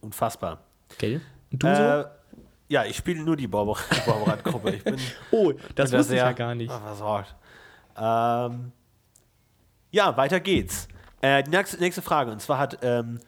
Unfassbar. 0.00 0.62
Gell? 0.98 1.20
Und 1.52 1.62
du 1.62 1.66
so? 1.66 1.82
Äh, 1.82 2.04
ja, 2.68 2.84
ich 2.84 2.96
spiele 2.96 3.22
nur 3.22 3.36
die 3.36 3.48
bin 4.84 4.96
Oh, 5.32 5.52
das 5.74 5.92
wusste 5.92 6.14
ich 6.14 6.20
ja 6.20 6.32
gar 6.32 6.54
nicht. 6.54 6.70
versorgt. 6.70 7.34
Ähm, 7.96 8.70
ja, 9.90 10.16
weiter 10.16 10.38
geht's. 10.38 10.86
Äh, 11.20 11.42
die 11.42 11.50
nächste, 11.50 11.78
nächste 11.80 12.00
Frage, 12.00 12.30
und 12.30 12.40
zwar 12.40 12.58
hat 12.58 12.78
ähm, 12.82 13.18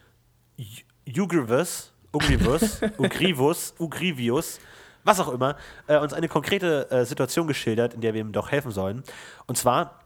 Ugrivus, 1.09 1.92
Ugrivus, 2.13 2.81
Ugrivus, 2.99 3.75
Ugrivius, 3.79 4.61
was 5.05 5.21
auch 5.21 5.29
immer, 5.29 5.57
äh, 5.87 5.99
uns 5.99 6.13
eine 6.13 6.29
konkrete 6.29 6.91
äh, 6.91 7.05
Situation 7.05 7.47
geschildert, 7.47 7.95
in 7.95 8.01
der 8.01 8.15
wir 8.15 8.21
ihm 8.21 8.33
doch 8.33 8.51
helfen 8.51 8.71
sollen. 8.71 9.03
Und 9.47 9.57
zwar 9.57 10.01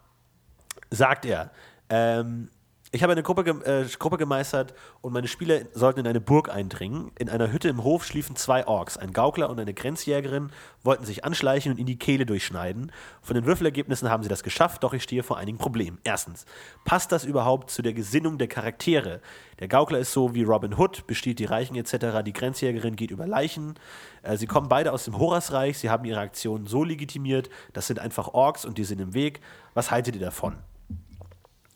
sagt 0.90 1.24
er, 1.24 1.50
ähm, 1.88 2.48
ich 2.96 3.02
habe 3.02 3.12
eine 3.12 3.22
Gruppe, 3.22 3.42
äh, 3.64 3.84
Gruppe 3.98 4.16
gemeistert 4.16 4.72
und 5.02 5.12
meine 5.12 5.28
Spieler 5.28 5.60
sollten 5.74 6.00
in 6.00 6.06
eine 6.06 6.20
Burg 6.20 6.48
eindringen. 6.48 7.12
In 7.18 7.28
einer 7.28 7.52
Hütte 7.52 7.68
im 7.68 7.84
Hof 7.84 8.06
schliefen 8.06 8.36
zwei 8.36 8.66
Orks. 8.66 8.96
Ein 8.96 9.12
Gaukler 9.12 9.50
und 9.50 9.60
eine 9.60 9.74
Grenzjägerin 9.74 10.50
wollten 10.82 11.04
sich 11.04 11.22
anschleichen 11.22 11.72
und 11.72 11.78
in 11.78 11.84
die 11.84 11.98
Kehle 11.98 12.24
durchschneiden. 12.24 12.90
Von 13.20 13.34
den 13.34 13.44
Würfelergebnissen 13.44 14.08
haben 14.08 14.22
sie 14.22 14.30
das 14.30 14.42
geschafft, 14.42 14.82
doch 14.82 14.94
ich 14.94 15.02
stehe 15.02 15.22
vor 15.22 15.36
einigen 15.36 15.58
Problemen. 15.58 15.98
Erstens, 16.04 16.46
passt 16.86 17.12
das 17.12 17.24
überhaupt 17.24 17.70
zu 17.70 17.82
der 17.82 17.92
Gesinnung 17.92 18.38
der 18.38 18.48
Charaktere? 18.48 19.20
Der 19.58 19.68
Gaukler 19.68 19.98
ist 19.98 20.12
so 20.12 20.34
wie 20.34 20.44
Robin 20.44 20.78
Hood, 20.78 21.06
bestiehlt 21.06 21.38
die 21.38 21.44
Reichen 21.44 21.76
etc. 21.76 22.22
Die 22.24 22.32
Grenzjägerin 22.32 22.96
geht 22.96 23.10
über 23.10 23.26
Leichen. 23.26 23.74
Äh, 24.22 24.38
sie 24.38 24.46
kommen 24.46 24.70
beide 24.70 24.92
aus 24.92 25.04
dem 25.04 25.18
Horasreich. 25.18 25.78
Sie 25.78 25.90
haben 25.90 26.06
ihre 26.06 26.20
Aktionen 26.20 26.66
so 26.66 26.82
legitimiert. 26.82 27.50
Das 27.74 27.88
sind 27.88 27.98
einfach 27.98 28.28
Orks 28.28 28.64
und 28.64 28.78
die 28.78 28.84
sind 28.84 29.02
im 29.02 29.12
Weg. 29.12 29.40
Was 29.74 29.90
haltet 29.90 30.14
ihr 30.14 30.22
davon? 30.22 30.56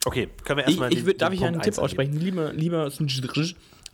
Okay, 0.05 0.29
können 0.45 0.59
wir 0.59 0.65
Ich, 0.65 0.69
erstmal. 0.69 0.93
ich 0.93 1.05
würd, 1.05 1.21
darf 1.21 1.33
ich 1.33 1.41
Punkt 1.41 1.55
einen 1.55 1.63
Tipp 1.63 1.79
aussprechen? 1.79 2.15
Lieber, 2.15 2.53
lieber 2.53 2.91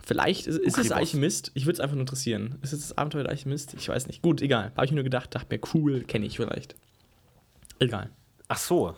vielleicht 0.04 0.46
ist, 0.46 0.58
ist 0.58 0.78
es. 0.78 0.92
Alchemist. 0.92 1.50
Ich 1.54 1.66
würde 1.66 1.74
es 1.74 1.80
einfach 1.80 1.96
nur 1.96 2.02
interessieren. 2.02 2.58
Ist 2.62 2.72
es 2.72 2.80
das 2.88 2.98
Abenteuer 2.98 3.24
der 3.24 3.32
Alchemist? 3.32 3.74
Ich 3.74 3.88
weiß 3.88 4.06
nicht. 4.06 4.22
Gut, 4.22 4.40
egal. 4.40 4.70
Habe 4.76 4.86
ich 4.86 4.92
nur 4.92 5.02
gedacht, 5.02 5.34
dachte 5.34 5.54
mir, 5.54 5.60
cool, 5.74 6.02
kenne 6.04 6.26
ich 6.26 6.36
vielleicht. 6.36 6.76
Egal. 7.80 8.10
Ach 8.48 8.58
so. 8.58 8.96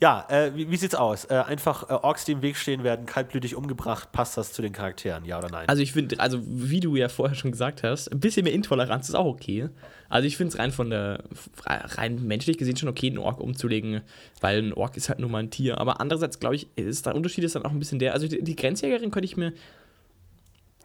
Ja, 0.00 0.26
äh, 0.28 0.54
wie, 0.54 0.70
wie, 0.70 0.76
sieht's 0.76 0.94
aus? 0.94 1.24
Äh, 1.24 1.34
einfach 1.34 1.90
äh, 1.90 1.92
Orks, 1.92 2.24
die 2.24 2.30
im 2.30 2.42
Weg 2.42 2.56
stehen, 2.56 2.84
werden 2.84 3.04
kaltblütig 3.04 3.56
umgebracht. 3.56 4.12
Passt 4.12 4.36
das 4.36 4.52
zu 4.52 4.62
den 4.62 4.72
Charakteren, 4.72 5.24
ja 5.24 5.38
oder 5.38 5.48
nein? 5.50 5.68
Also 5.68 5.82
ich 5.82 5.92
finde, 5.92 6.20
also 6.20 6.40
wie 6.46 6.78
du 6.78 6.94
ja 6.94 7.08
vorher 7.08 7.34
schon 7.34 7.50
gesagt 7.50 7.82
hast, 7.82 8.12
ein 8.12 8.20
bisschen 8.20 8.44
mehr 8.44 8.52
Intoleranz 8.52 9.08
ist 9.08 9.16
auch 9.16 9.26
okay. 9.26 9.70
Also 10.08 10.28
ich 10.28 10.36
finde 10.36 10.52
es 10.52 10.58
rein 10.58 10.70
von 10.70 10.90
der, 10.90 11.24
rein 11.66 12.24
menschlich 12.24 12.58
gesehen 12.58 12.76
schon 12.76 12.88
okay, 12.88 13.08
einen 13.08 13.18
Ork 13.18 13.40
umzulegen, 13.40 14.02
weil 14.40 14.62
ein 14.62 14.72
Ork 14.72 14.96
ist 14.96 15.08
halt 15.08 15.18
nur 15.18 15.30
mal 15.30 15.40
ein 15.42 15.50
Tier. 15.50 15.78
Aber 15.78 16.00
andererseits, 16.00 16.38
glaube 16.38 16.54
ich, 16.54 16.68
ist 16.76 17.06
der 17.06 17.16
Unterschied 17.16 17.42
ist 17.42 17.56
dann 17.56 17.64
auch 17.64 17.72
ein 17.72 17.80
bisschen 17.80 17.98
der, 17.98 18.14
also 18.14 18.28
die, 18.28 18.42
die 18.42 18.54
Grenzjägerin 18.54 19.10
könnte 19.10 19.26
ich 19.26 19.36
mir 19.36 19.52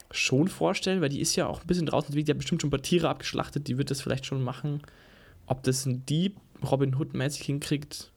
schon 0.10 0.48
vorstellen, 0.48 1.02
weil 1.02 1.10
die 1.10 1.22
ist 1.22 1.36
ja 1.36 1.46
auch 1.46 1.62
ein 1.62 1.68
bisschen 1.68 1.86
draußen, 1.86 2.16
die 2.16 2.26
hat 2.26 2.38
bestimmt 2.38 2.62
schon 2.62 2.70
ein 2.70 2.72
paar 2.72 2.82
Tiere 2.82 3.10
abgeschlachtet, 3.10 3.68
die 3.68 3.78
wird 3.78 3.92
das 3.92 4.02
vielleicht 4.02 4.26
schon 4.26 4.44
machen. 4.44 4.82
Ob 5.46 5.62
das 5.62 5.86
ein 5.86 6.04
Dieb 6.08 6.38
Robin 6.64 6.96
Hood-mäßig 6.98 7.44
hinkriegt, 7.44 8.12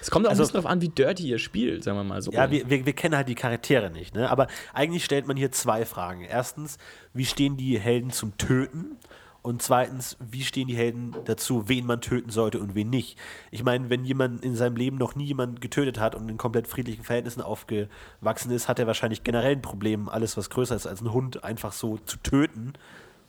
es 0.00 0.10
kommt 0.10 0.26
auch 0.26 0.30
also, 0.30 0.42
ein 0.42 0.46
bisschen 0.46 0.54
darauf 0.54 0.70
an, 0.70 0.80
wie 0.80 0.88
dirty 0.88 1.28
ihr 1.28 1.38
spielt, 1.38 1.84
sagen 1.84 1.98
wir 1.98 2.04
mal 2.04 2.22
so. 2.22 2.30
Ja, 2.30 2.50
wir, 2.50 2.68
wir, 2.68 2.86
wir 2.86 2.92
kennen 2.92 3.16
halt 3.16 3.28
die 3.28 3.34
Charaktere 3.34 3.90
nicht, 3.90 4.14
ne? 4.14 4.30
Aber 4.30 4.46
eigentlich 4.72 5.04
stellt 5.04 5.26
man 5.26 5.36
hier 5.36 5.52
zwei 5.52 5.84
Fragen. 5.84 6.22
Erstens, 6.22 6.78
wie 7.12 7.24
stehen 7.24 7.56
die 7.56 7.78
Helden 7.78 8.10
zum 8.10 8.36
Töten? 8.38 8.96
Und 9.40 9.62
zweitens, 9.62 10.16
wie 10.20 10.42
stehen 10.42 10.66
die 10.68 10.76
Helden 10.76 11.14
dazu, 11.24 11.68
wen 11.68 11.86
man 11.86 12.00
töten 12.00 12.30
sollte 12.30 12.58
und 12.58 12.74
wen 12.74 12.90
nicht? 12.90 13.16
Ich 13.50 13.62
meine, 13.62 13.88
wenn 13.88 14.04
jemand 14.04 14.44
in 14.44 14.56
seinem 14.56 14.76
Leben 14.76 14.98
noch 14.98 15.14
nie 15.14 15.24
jemanden 15.24 15.60
getötet 15.60 15.98
hat 15.98 16.14
und 16.14 16.28
in 16.28 16.36
komplett 16.36 16.66
friedlichen 16.66 17.04
Verhältnissen 17.04 17.40
aufgewachsen 17.40 18.50
ist, 18.50 18.68
hat 18.68 18.78
er 18.78 18.86
wahrscheinlich 18.86 19.22
generell 19.22 19.52
ein 19.52 19.62
Problem, 19.62 20.08
alles, 20.08 20.36
was 20.36 20.50
größer 20.50 20.74
ist 20.74 20.86
als 20.86 21.00
ein 21.00 21.12
Hund, 21.12 21.44
einfach 21.44 21.72
so 21.72 21.98
zu 21.98 22.18
töten. 22.18 22.74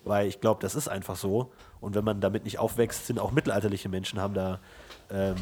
Weil 0.03 0.27
ich 0.27 0.41
glaube, 0.41 0.61
das 0.61 0.75
ist 0.75 0.87
einfach 0.87 1.15
so. 1.15 1.51
Und 1.79 1.93
wenn 1.93 2.03
man 2.03 2.21
damit 2.21 2.43
nicht 2.43 2.57
aufwächst, 2.57 3.05
sind 3.05 3.19
auch 3.19 3.31
mittelalterliche 3.31 3.89
Menschen, 3.89 4.19
haben 4.19 4.33
da 4.33 4.59
ähm, 5.11 5.35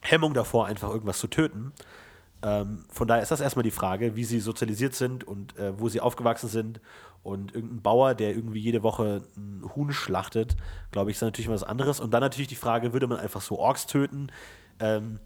Hemmung 0.00 0.34
davor, 0.34 0.66
einfach 0.66 0.90
irgendwas 0.90 1.18
zu 1.18 1.26
töten. 1.26 1.72
Ähm, 2.42 2.84
von 2.90 3.08
daher 3.08 3.22
ist 3.22 3.30
das 3.30 3.40
erstmal 3.40 3.62
die 3.62 3.70
Frage, 3.70 4.14
wie 4.16 4.24
sie 4.24 4.40
sozialisiert 4.40 4.94
sind 4.94 5.24
und 5.24 5.56
äh, 5.58 5.78
wo 5.78 5.88
sie 5.88 6.00
aufgewachsen 6.00 6.48
sind. 6.48 6.80
Und 7.22 7.54
irgendein 7.54 7.82
Bauer, 7.82 8.14
der 8.14 8.30
irgendwie 8.30 8.60
jede 8.60 8.84
Woche 8.84 9.22
ein 9.36 9.64
Huhn 9.74 9.92
schlachtet, 9.92 10.56
glaube 10.92 11.10
ich, 11.10 11.16
ist 11.16 11.22
natürlich 11.22 11.48
was 11.48 11.64
anderes. 11.64 11.98
Und 11.98 12.14
dann 12.14 12.20
natürlich 12.20 12.46
die 12.46 12.54
Frage, 12.54 12.92
würde 12.92 13.08
man 13.08 13.18
einfach 13.18 13.40
so 13.40 13.58
Orks 13.58 13.86
töten? 13.86 14.28
Ähm, 14.78 15.18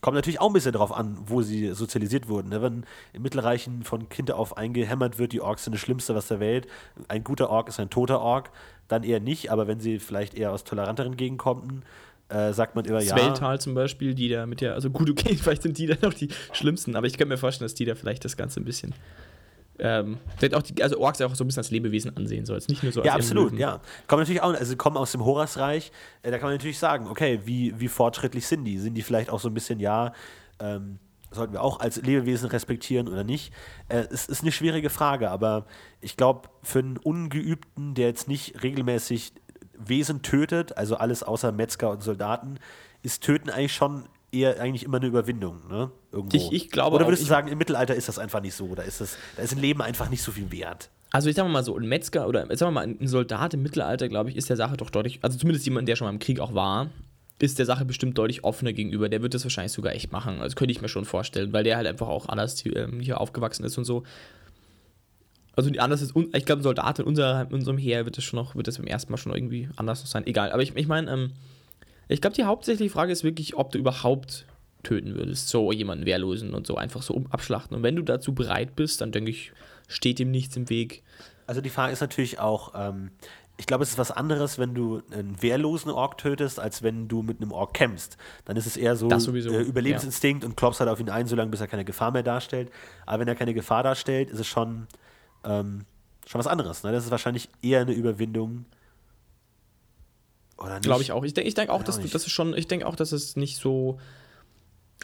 kommt 0.00 0.16
natürlich 0.16 0.40
auch 0.40 0.48
ein 0.48 0.52
bisschen 0.52 0.72
darauf 0.72 0.92
an, 0.92 1.16
wo 1.26 1.42
sie 1.42 1.72
sozialisiert 1.72 2.28
wurden. 2.28 2.48
Ne? 2.48 2.62
Wenn 2.62 2.84
im 3.12 3.22
Mittelreichen 3.22 3.84
von 3.84 4.08
Kind 4.08 4.32
auf 4.32 4.56
eingehämmert 4.56 5.18
wird, 5.18 5.32
die 5.32 5.40
Orks 5.40 5.64
sind 5.64 5.72
das 5.72 5.80
Schlimmste, 5.80 6.14
was 6.14 6.26
der 6.26 6.40
Welt. 6.40 6.66
Ein 7.08 7.22
guter 7.22 7.48
Ork 7.48 7.68
ist 7.68 7.78
ein 7.78 7.90
toter 7.90 8.20
Ork, 8.20 8.50
dann 8.88 9.04
eher 9.04 9.20
nicht. 9.20 9.52
Aber 9.52 9.68
wenn 9.68 9.78
sie 9.78 10.00
vielleicht 10.00 10.34
eher 10.34 10.52
aus 10.52 10.64
toleranteren 10.64 11.16
Gegenden 11.16 11.38
kommen, 11.38 11.84
äh, 12.28 12.52
sagt 12.52 12.74
man 12.74 12.84
immer 12.84 13.00
ja. 13.00 13.16
Sveltal 13.16 13.60
zum 13.60 13.74
Beispiel, 13.74 14.14
die 14.14 14.28
da 14.28 14.46
mit 14.46 14.60
der, 14.60 14.74
also 14.74 14.90
gut, 14.90 15.10
okay, 15.10 15.36
vielleicht 15.40 15.62
sind 15.62 15.78
die 15.78 15.86
dann 15.86 15.98
noch 16.02 16.14
die 16.14 16.28
schlimmsten, 16.52 16.96
aber 16.96 17.06
ich 17.06 17.16
kann 17.16 17.28
mir 17.28 17.38
vorstellen, 17.38 17.66
dass 17.66 17.74
die 17.74 17.84
da 17.84 17.94
vielleicht 17.94 18.24
das 18.24 18.36
Ganze 18.36 18.60
ein 18.60 18.64
bisschen. 18.64 18.94
Ähm, 19.78 20.16
vielleicht 20.38 20.54
auch 20.54 20.62
die, 20.62 20.82
also 20.82 20.98
Orks 20.98 21.20
auch 21.20 21.34
so 21.34 21.44
ein 21.44 21.48
bisschen 21.48 21.60
als 21.60 21.70
Lebewesen 21.70 22.16
ansehen 22.16 22.46
soll. 22.46 22.58
Nicht 22.68 22.82
nur 22.82 22.92
so 22.92 23.00
als 23.00 23.06
Ja, 23.06 23.14
absolut, 23.14 23.52
ja. 23.58 23.80
Kommen 24.06 24.22
natürlich 24.22 24.40
auch, 24.40 24.54
also 24.54 24.76
kommen 24.76 24.96
aus 24.96 25.12
dem 25.12 25.24
Horasreich, 25.24 25.92
äh, 26.22 26.30
da 26.30 26.38
kann 26.38 26.48
man 26.48 26.54
natürlich 26.54 26.78
sagen, 26.78 27.08
okay, 27.08 27.40
wie, 27.44 27.78
wie 27.78 27.88
fortschrittlich 27.88 28.46
sind 28.46 28.64
die? 28.64 28.78
Sind 28.78 28.94
die 28.94 29.02
vielleicht 29.02 29.30
auch 29.30 29.40
so 29.40 29.48
ein 29.48 29.54
bisschen, 29.54 29.78
ja, 29.78 30.12
ähm, 30.60 30.98
sollten 31.30 31.52
wir 31.52 31.62
auch 31.62 31.80
als 31.80 32.00
Lebewesen 32.00 32.48
respektieren 32.48 33.08
oder 33.08 33.22
nicht? 33.22 33.52
Äh, 33.88 34.04
es 34.10 34.26
ist 34.26 34.42
eine 34.42 34.52
schwierige 34.52 34.90
Frage, 34.90 35.30
aber 35.30 35.66
ich 36.00 36.16
glaube, 36.16 36.48
für 36.62 36.78
einen 36.78 36.96
Ungeübten, 36.96 37.94
der 37.94 38.06
jetzt 38.06 38.28
nicht 38.28 38.62
regelmäßig 38.62 39.34
Wesen 39.78 40.22
tötet, 40.22 40.76
also 40.76 40.96
alles 40.96 41.22
außer 41.22 41.52
Metzger 41.52 41.90
und 41.90 42.02
Soldaten, 42.02 42.58
ist 43.02 43.22
Töten 43.22 43.50
eigentlich 43.50 43.74
schon 43.74 44.04
eher 44.32 44.60
eigentlich 44.60 44.84
immer 44.84 44.98
eine 44.98 45.06
Überwindung, 45.06 45.68
ne? 45.68 45.90
Irgendwo. 46.12 46.36
Ich, 46.36 46.52
ich 46.52 46.70
glaube 46.70 46.96
Oder 46.96 47.06
würdest 47.06 47.22
du 47.22 47.26
sagen, 47.26 47.48
im 47.48 47.58
Mittelalter 47.58 47.94
ist 47.94 48.08
das 48.08 48.18
einfach 48.18 48.40
nicht 48.40 48.54
so? 48.54 48.74
Da 48.74 48.82
ist, 48.82 49.00
das, 49.00 49.16
da 49.36 49.42
ist 49.42 49.52
ein 49.52 49.60
Leben 49.60 49.82
einfach 49.82 50.10
nicht 50.10 50.22
so 50.22 50.32
viel 50.32 50.50
wert. 50.50 50.90
Also 51.10 51.28
ich 51.28 51.36
sag 51.36 51.48
mal 51.48 51.62
so, 51.62 51.76
ein 51.76 51.86
Metzger 51.86 52.28
oder 52.28 52.40
sagen 52.56 52.74
wir 52.74 52.80
mal, 52.82 52.86
ein 52.86 53.06
Soldat 53.06 53.54
im 53.54 53.62
Mittelalter, 53.62 54.08
glaube 54.08 54.30
ich, 54.30 54.36
ist 54.36 54.50
der 54.50 54.56
Sache 54.56 54.76
doch 54.76 54.90
deutlich, 54.90 55.20
also 55.22 55.38
zumindest 55.38 55.64
jemand, 55.64 55.88
der 55.88 55.96
schon 55.96 56.06
mal 56.06 56.12
im 56.12 56.18
Krieg 56.18 56.40
auch 56.40 56.54
war, 56.54 56.90
ist 57.38 57.58
der 57.58 57.66
Sache 57.66 57.84
bestimmt 57.84 58.16
deutlich 58.18 58.44
offener 58.44 58.72
gegenüber. 58.72 59.08
Der 59.08 59.22
wird 59.22 59.34
das 59.34 59.44
wahrscheinlich 59.44 59.72
sogar 59.72 59.94
echt 59.94 60.10
machen. 60.10 60.40
Also 60.40 60.54
könnte 60.54 60.72
ich 60.72 60.80
mir 60.80 60.88
schon 60.88 61.04
vorstellen, 61.04 61.52
weil 61.52 61.64
der 61.64 61.76
halt 61.76 61.86
einfach 61.86 62.08
auch 62.08 62.28
anders 62.28 62.64
ähm, 62.66 63.00
hier 63.00 63.20
aufgewachsen 63.20 63.64
ist 63.64 63.76
und 63.76 63.84
so. 63.84 64.04
Also 65.56 65.70
anders 65.78 66.02
ist, 66.02 66.14
ich 66.14 66.44
glaube, 66.44 66.60
ein 66.60 66.62
Soldat 66.62 66.98
in, 66.98 67.06
unser, 67.06 67.42
in 67.42 67.54
unserem 67.54 67.78
Heer 67.78 68.04
wird 68.04 68.18
das 68.18 68.24
schon 68.24 68.38
noch, 68.38 68.54
wird 68.54 68.68
das 68.68 68.76
beim 68.76 68.86
ersten 68.86 69.10
Mal 69.10 69.16
schon 69.16 69.34
irgendwie 69.34 69.68
anders 69.76 70.08
sein. 70.08 70.26
Egal. 70.26 70.52
Aber 70.52 70.62
ich, 70.62 70.76
ich 70.76 70.86
meine, 70.86 71.10
ähm, 71.10 71.32
ich 72.08 72.20
glaube, 72.20 72.36
die 72.36 72.44
hauptsächliche 72.44 72.92
Frage 72.92 73.10
ist 73.10 73.24
wirklich, 73.24 73.56
ob 73.56 73.72
du 73.72 73.78
überhaupt 73.78 74.44
töten 74.82 75.16
würdest. 75.16 75.48
So 75.48 75.72
jemanden 75.72 76.04
wehrlosen 76.04 76.54
und 76.54 76.66
so 76.66 76.76
einfach 76.76 77.02
so 77.02 77.24
abschlachten. 77.30 77.76
Und 77.76 77.82
wenn 77.82 77.96
du 77.96 78.02
dazu 78.02 78.34
bereit 78.34 78.76
bist, 78.76 79.00
dann 79.00 79.12
denke 79.12 79.30
ich, 79.30 79.52
steht 79.88 80.18
dem 80.18 80.30
nichts 80.30 80.56
im 80.56 80.68
Weg. 80.68 81.02
Also 81.46 81.60
die 81.60 81.70
Frage 81.70 81.92
ist 81.92 82.00
natürlich 82.00 82.38
auch, 82.38 82.72
ähm, 82.76 83.10
ich 83.56 83.66
glaube, 83.66 83.82
es 83.82 83.90
ist 83.90 83.98
was 83.98 84.10
anderes, 84.10 84.58
wenn 84.58 84.74
du 84.74 85.02
einen 85.10 85.40
wehrlosen 85.40 85.90
Ork 85.90 86.18
tötest, 86.18 86.60
als 86.60 86.82
wenn 86.82 87.08
du 87.08 87.22
mit 87.22 87.40
einem 87.40 87.52
Ork 87.52 87.72
kämpfst. 87.72 88.18
Dann 88.44 88.56
ist 88.56 88.66
es 88.66 88.76
eher 88.76 88.94
so 88.96 89.08
äh, 89.08 89.62
Überlebensinstinkt 89.62 90.42
ja. 90.42 90.48
und 90.48 90.56
klopfst 90.56 90.80
halt 90.80 90.90
auf 90.90 91.00
ihn 91.00 91.08
ein, 91.08 91.26
solange 91.26 91.50
bis 91.50 91.60
er 91.60 91.66
keine 91.66 91.84
Gefahr 91.84 92.10
mehr 92.10 92.22
darstellt. 92.22 92.70
Aber 93.06 93.20
wenn 93.20 93.28
er 93.28 93.34
keine 93.34 93.54
Gefahr 93.54 93.82
darstellt, 93.82 94.30
ist 94.30 94.40
es 94.40 94.46
schon 94.46 94.86
ähm, 95.46 95.84
schon 96.26 96.38
was 96.38 96.46
anderes. 96.46 96.82
Ne? 96.82 96.92
Das 96.92 97.04
ist 97.04 97.10
wahrscheinlich 97.10 97.48
eher 97.62 97.80
eine 97.80 97.92
Überwindung. 97.92 98.66
Oder 100.58 100.74
nicht? 100.74 100.84
Glaube 100.84 101.02
ich 101.02 101.12
auch. 101.12 101.24
Ich 101.24 101.34
denke 101.34 101.48
ich 101.48 101.54
denk 101.54 101.70
auch, 101.70 101.82
dass 101.82 102.00
du, 102.00 102.08
das 102.08 102.26
ist 102.26 102.32
schon, 102.32 102.54
ich 102.56 102.66
denke 102.66 102.86
auch, 102.86 102.96
dass 102.96 103.12
es 103.12 103.36
nicht 103.36 103.56
so 103.56 103.98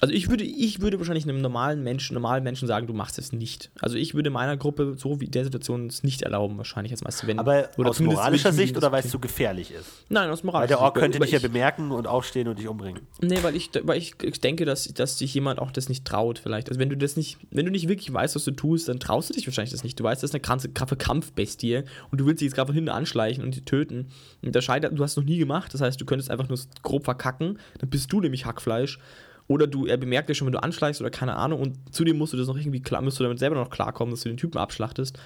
also 0.00 0.12
ich 0.12 0.28
würde, 0.28 0.42
ich 0.42 0.80
würde 0.80 0.98
wahrscheinlich 0.98 1.24
einem 1.28 1.40
normalen 1.40 1.82
Menschen, 1.82 2.14
normalen 2.14 2.42
Menschen 2.42 2.66
sagen, 2.66 2.86
du 2.86 2.92
machst 2.92 3.18
es 3.18 3.32
nicht. 3.32 3.70
Also 3.80 3.96
ich 3.96 4.14
würde 4.14 4.30
meiner 4.30 4.56
Gruppe 4.56 4.94
so 4.96 5.20
wie 5.20 5.28
der 5.28 5.44
Situation 5.44 5.86
es 5.86 6.02
nicht 6.02 6.22
erlauben, 6.22 6.56
wahrscheinlich 6.56 6.92
als 6.92 7.04
meiste. 7.04 7.26
Wenn, 7.26 7.38
Aber 7.38 7.68
oder 7.76 7.90
aus 7.90 8.00
moralischer 8.00 8.52
Sicht 8.52 8.76
oder 8.76 8.90
weil 8.90 9.04
es 9.04 9.10
so 9.10 9.18
gefährlich 9.18 9.70
ist? 9.70 9.86
Nein, 10.08 10.30
aus 10.30 10.42
moralischer 10.42 10.68
Sicht. 10.68 10.80
Weil 10.80 10.84
der 10.84 10.84
Ort 10.84 10.94
könnte 10.96 11.18
dich 11.20 11.30
ja 11.30 11.38
bemerken 11.38 11.92
und 11.92 12.06
aufstehen 12.06 12.48
und 12.48 12.58
dich 12.58 12.66
umbringen. 12.66 13.02
Nee, 13.20 13.38
weil 13.42 13.54
ich, 13.54 13.70
weil 13.82 13.98
ich, 13.98 14.16
denke, 14.16 14.64
dass, 14.64 14.92
dass 14.92 15.18
sich 15.18 15.34
jemand 15.34 15.60
auch 15.60 15.70
das 15.70 15.88
nicht 15.88 16.04
traut, 16.04 16.40
vielleicht. 16.40 16.68
Also 16.68 16.80
wenn 16.80 16.88
du 16.88 16.96
das 16.96 17.16
nicht, 17.16 17.38
wenn 17.50 17.66
du 17.66 17.70
nicht 17.70 17.86
wirklich 17.86 18.12
weißt, 18.12 18.34
was 18.34 18.44
du 18.44 18.50
tust, 18.50 18.88
dann 18.88 18.98
traust 18.98 19.30
du 19.30 19.34
dich 19.34 19.46
wahrscheinlich 19.46 19.72
das 19.72 19.84
nicht. 19.84 20.00
Du 20.00 20.04
weißt, 20.04 20.22
das 20.22 20.30
ist 20.30 20.34
eine 20.34 20.40
kranke, 20.40 20.68
kranke 20.70 20.96
Kampfbestie 20.96 21.84
und 22.10 22.20
du 22.20 22.26
willst 22.26 22.40
sie 22.40 22.46
jetzt 22.46 22.54
gerade 22.54 22.68
von 22.68 22.74
hinten 22.74 22.90
anschleichen 22.90 23.44
und 23.44 23.54
die 23.54 23.64
töten. 23.64 24.08
Und 24.42 24.54
der 24.54 24.62
scheitert, 24.62 24.98
du 24.98 25.02
hast 25.02 25.12
es 25.12 25.16
noch 25.16 25.24
nie 25.24 25.38
gemacht, 25.38 25.72
das 25.74 25.80
heißt, 25.80 26.00
du 26.00 26.04
könntest 26.06 26.30
einfach 26.30 26.48
nur 26.48 26.58
grob 26.82 27.04
verkacken, 27.04 27.58
dann 27.78 27.90
bist 27.90 28.12
du 28.12 28.20
nämlich 28.20 28.46
Hackfleisch 28.46 28.98
oder 29.48 29.66
du, 29.66 29.86
er 29.86 29.96
bemerkt 29.96 30.28
ja 30.28 30.34
schon, 30.34 30.46
wenn 30.46 30.52
du 30.52 30.62
anschleichst 30.62 31.00
oder 31.00 31.10
keine 31.10 31.36
Ahnung 31.36 31.60
und 31.60 31.94
zudem 31.94 32.18
musst 32.18 32.32
du 32.32 32.36
das 32.36 32.46
noch 32.46 32.56
irgendwie 32.56 32.80
klar, 32.80 33.02
musst 33.02 33.18
du 33.18 33.24
damit 33.24 33.38
selber 33.38 33.56
noch 33.56 33.70
klarkommen, 33.70 34.12
dass 34.12 34.22
du 34.22 34.28
den 34.28 34.38
Typen 34.38 34.58
abschlachtest. 34.58 35.18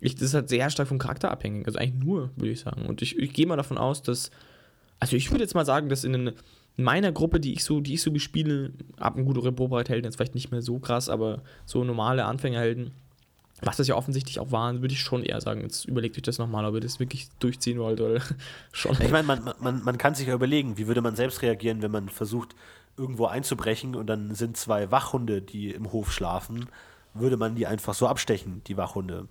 Ich, 0.00 0.14
das 0.14 0.24
ist 0.24 0.34
halt 0.34 0.48
sehr 0.48 0.68
stark 0.70 0.88
vom 0.88 0.98
Charakter 0.98 1.30
abhängig. 1.30 1.66
Also 1.66 1.78
eigentlich 1.78 2.04
nur, 2.04 2.30
würde 2.36 2.50
ich 2.50 2.60
sagen. 2.60 2.86
Und 2.86 3.00
ich, 3.00 3.18
ich 3.18 3.32
gehe 3.32 3.46
mal 3.46 3.56
davon 3.56 3.78
aus, 3.78 4.02
dass. 4.02 4.30
Also 5.00 5.16
ich 5.16 5.30
würde 5.30 5.42
jetzt 5.42 5.54
mal 5.54 5.64
sagen, 5.64 5.88
dass 5.88 6.04
in, 6.04 6.14
in 6.14 6.34
meiner 6.76 7.12
Gruppe, 7.12 7.40
die 7.40 7.52
ich 7.52 7.64
so, 7.64 7.80
die 7.80 7.94
ich 7.94 8.02
so 8.02 8.10
bespiele, 8.10 8.72
ab 8.98 9.16
ein 9.16 9.24
guter 9.24 9.44
Reprobreit-Helden 9.44 10.04
jetzt 10.04 10.16
vielleicht 10.16 10.34
nicht 10.34 10.50
mehr 10.50 10.62
so 10.62 10.78
krass, 10.78 11.08
aber 11.08 11.42
so 11.66 11.84
normale 11.84 12.24
Anfängerhelden, 12.24 12.92
was 13.62 13.76
das 13.76 13.88
ja 13.88 13.94
offensichtlich 13.94 14.40
auch 14.40 14.50
waren, 14.50 14.82
würde 14.82 14.94
ich 14.94 15.00
schon 15.00 15.22
eher 15.22 15.40
sagen, 15.40 15.60
jetzt 15.62 15.84
überlegt 15.84 16.16
euch 16.16 16.22
das 16.22 16.38
nochmal, 16.38 16.64
ob 16.64 16.74
ihr 16.74 16.80
das 16.80 17.00
wirklich 17.00 17.28
durchziehen 17.38 17.78
wollt 17.78 18.00
oder 18.00 18.20
schon. 18.72 18.96
Ich 19.00 19.10
meine, 19.10 19.26
man, 19.26 19.54
man, 19.60 19.82
man 19.84 19.98
kann 19.98 20.14
sich 20.14 20.28
ja 20.28 20.34
überlegen, 20.34 20.76
wie 20.76 20.86
würde 20.86 21.00
man 21.00 21.16
selbst 21.16 21.42
reagieren, 21.42 21.82
wenn 21.82 21.90
man 21.90 22.08
versucht, 22.08 22.54
irgendwo 22.96 23.26
einzubrechen 23.26 23.94
und 23.94 24.06
dann 24.06 24.34
sind 24.34 24.56
zwei 24.56 24.90
Wachhunde, 24.90 25.42
die 25.42 25.70
im 25.70 25.92
Hof 25.92 26.12
schlafen, 26.12 26.68
würde 27.12 27.36
man 27.36 27.54
die 27.54 27.66
einfach 27.66 27.94
so 27.94 28.06
abstechen, 28.06 28.62
die 28.66 28.76
Wachhunde. 28.76 29.28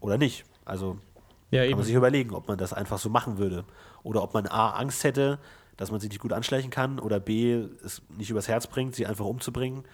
Oder 0.00 0.18
nicht? 0.18 0.44
Also 0.64 0.98
ja, 1.50 1.60
kann 1.60 1.68
eben. 1.70 1.78
man 1.78 1.86
sich 1.86 1.94
überlegen, 1.94 2.34
ob 2.34 2.48
man 2.48 2.58
das 2.58 2.72
einfach 2.72 2.98
so 2.98 3.08
machen 3.08 3.38
würde. 3.38 3.64
Oder 4.02 4.22
ob 4.22 4.34
man 4.34 4.46
A, 4.46 4.70
Angst 4.70 5.04
hätte, 5.04 5.38
dass 5.76 5.90
man 5.90 6.00
sie 6.00 6.08
nicht 6.08 6.20
gut 6.20 6.32
anschleichen 6.32 6.70
kann, 6.70 6.98
oder 6.98 7.20
B, 7.20 7.66
es 7.84 8.02
nicht 8.16 8.30
übers 8.30 8.48
Herz 8.48 8.66
bringt, 8.66 8.94
sie 8.94 9.06
einfach 9.06 9.24
umzubringen. 9.24 9.84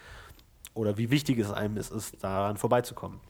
Oder 0.74 0.98
wie 0.98 1.10
wichtig 1.10 1.38
es 1.38 1.52
einem 1.52 1.76
ist, 1.76 1.92
ist 1.92 2.22
daran 2.22 2.56
vorbeizukommen. 2.56 3.20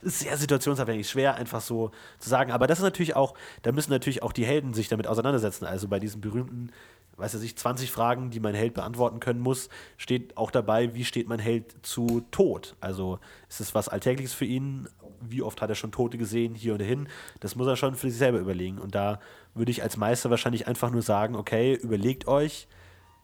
Es 0.00 0.14
ist 0.14 0.20
sehr 0.20 0.36
situationsabhängig, 0.36 1.08
schwer 1.08 1.34
einfach 1.34 1.60
so 1.60 1.90
zu 2.18 2.28
sagen. 2.28 2.52
Aber 2.52 2.66
das 2.66 2.78
ist 2.78 2.84
natürlich 2.84 3.16
auch, 3.16 3.34
da 3.62 3.72
müssen 3.72 3.90
natürlich 3.90 4.22
auch 4.22 4.32
die 4.32 4.44
Helden 4.44 4.74
sich 4.74 4.88
damit 4.88 5.06
auseinandersetzen. 5.06 5.64
Also 5.64 5.88
bei 5.88 5.98
diesem 5.98 6.20
berühmten 6.20 6.70
weiß 7.16 7.34
ich, 7.42 7.56
20 7.56 7.90
Fragen, 7.90 8.30
die 8.30 8.40
mein 8.40 8.54
Held 8.54 8.74
beantworten 8.74 9.20
können 9.20 9.40
muss, 9.40 9.68
steht 9.96 10.36
auch 10.36 10.50
dabei, 10.50 10.94
wie 10.94 11.04
steht 11.04 11.28
mein 11.28 11.38
Held 11.38 11.74
zu 11.86 12.22
Tod? 12.30 12.76
Also 12.80 13.18
ist 13.48 13.60
es 13.60 13.74
was 13.74 13.88
Alltägliches 13.88 14.32
für 14.32 14.44
ihn? 14.44 14.88
Wie 15.20 15.42
oft 15.42 15.62
hat 15.62 15.70
er 15.70 15.74
schon 15.74 15.92
Tote 15.92 16.18
gesehen, 16.18 16.54
hier 16.54 16.74
und 16.74 16.80
hin? 16.80 17.08
Das 17.40 17.56
muss 17.56 17.66
er 17.66 17.76
schon 17.76 17.94
für 17.94 18.10
sich 18.10 18.18
selber 18.18 18.38
überlegen. 18.38 18.78
Und 18.78 18.94
da 18.94 19.20
würde 19.54 19.70
ich 19.70 19.82
als 19.82 19.96
Meister 19.96 20.30
wahrscheinlich 20.30 20.66
einfach 20.66 20.90
nur 20.90 21.02
sagen, 21.02 21.36
okay, 21.36 21.74
überlegt 21.74 22.26
euch, 22.26 22.68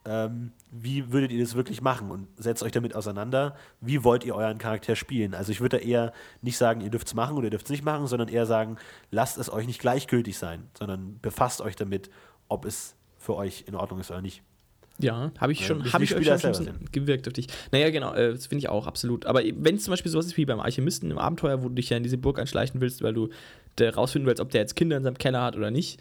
ähm, 0.05 0.51
wie 0.71 1.11
würdet 1.11 1.31
ihr 1.31 1.43
das 1.43 1.55
wirklich 1.55 1.81
machen 1.81 2.09
und 2.09 2.27
setzt 2.37 2.63
euch 2.63 2.71
damit 2.71 2.95
auseinander, 2.95 3.55
wie 3.81 4.03
wollt 4.03 4.23
ihr 4.23 4.35
euren 4.35 4.57
Charakter 4.57 4.95
spielen. 4.95 5.35
Also 5.35 5.51
ich 5.51 5.61
würde 5.61 5.77
da 5.77 5.83
eher 5.83 6.13
nicht 6.41 6.57
sagen, 6.57 6.81
ihr 6.81 6.89
dürft 6.89 7.07
es 7.07 7.13
machen 7.13 7.37
oder 7.37 7.45
ihr 7.45 7.51
dürft 7.51 7.65
es 7.65 7.71
nicht 7.71 7.83
machen, 7.83 8.07
sondern 8.07 8.27
eher 8.27 8.45
sagen, 8.45 8.77
lasst 9.11 9.37
es 9.37 9.51
euch 9.51 9.67
nicht 9.67 9.79
gleichgültig 9.79 10.37
sein, 10.37 10.69
sondern 10.77 11.19
befasst 11.21 11.61
euch 11.61 11.75
damit, 11.75 12.09
ob 12.47 12.65
es 12.65 12.95
für 13.21 13.35
euch 13.35 13.65
in 13.67 13.75
Ordnung 13.75 13.99
ist 13.99 14.11
oder 14.11 14.21
nicht. 14.21 14.41
Ja, 14.99 15.31
habe 15.39 15.51
ich 15.51 15.61
Ja, 15.61 15.67
schon, 15.67 15.77
müssen 15.79 15.93
habe 15.93 16.03
ich 16.03 16.15
euch 16.15 16.25
schon 16.25 16.53
schon 16.53 16.79
gewirkt 16.91 17.27
auf 17.27 17.33
dich. 17.33 17.47
Naja, 17.71 17.89
genau, 17.89 18.13
äh, 18.13 18.31
das 18.31 18.47
finde 18.47 18.59
ich 18.59 18.69
auch, 18.69 18.87
absolut. 18.87 19.25
Aber 19.25 19.41
wenn 19.43 19.75
es 19.75 19.83
zum 19.83 19.91
Beispiel 19.91 20.11
sowas 20.11 20.27
ist 20.27 20.37
wie 20.37 20.45
beim 20.45 20.59
Alchemisten 20.59 21.09
im 21.09 21.17
Abenteuer, 21.17 21.63
wo 21.63 21.69
du 21.69 21.75
dich 21.75 21.89
ja 21.89 21.97
in 21.97 22.03
diese 22.03 22.17
Burg 22.17 22.39
einschleichen 22.39 22.81
willst, 22.81 23.01
weil 23.01 23.13
du 23.13 23.29
rausfinden 23.79 24.27
willst, 24.27 24.41
ob 24.41 24.49
der 24.51 24.61
jetzt 24.61 24.75
Kinder 24.75 24.97
in 24.97 25.03
seinem 25.03 25.17
Keller 25.17 25.41
hat 25.41 25.55
oder 25.55 25.71
nicht 25.71 25.99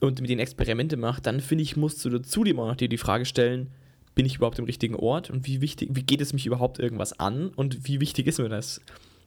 und 0.00 0.20
mit 0.20 0.30
denen 0.30 0.40
Experimente 0.40 0.96
macht, 0.96 1.26
dann 1.26 1.40
finde 1.40 1.62
ich, 1.62 1.76
musst 1.76 2.04
du 2.04 2.10
dir 2.10 2.58
auch 2.58 2.66
noch 2.66 2.76
dir 2.76 2.88
die 2.88 2.98
Frage 2.98 3.24
stellen, 3.24 3.70
bin 4.14 4.26
ich 4.26 4.36
überhaupt 4.36 4.58
im 4.58 4.64
richtigen 4.64 4.96
Ort 4.96 5.30
und 5.30 5.46
wie 5.46 5.60
wichtig, 5.60 5.90
wie 5.92 6.02
geht 6.02 6.20
es 6.20 6.32
mich 6.32 6.46
überhaupt 6.46 6.78
irgendwas 6.78 7.18
an 7.20 7.50
und 7.54 7.86
wie 7.86 8.00
wichtig 8.00 8.26
ist 8.26 8.38
mir 8.38 8.48
das? 8.48 8.80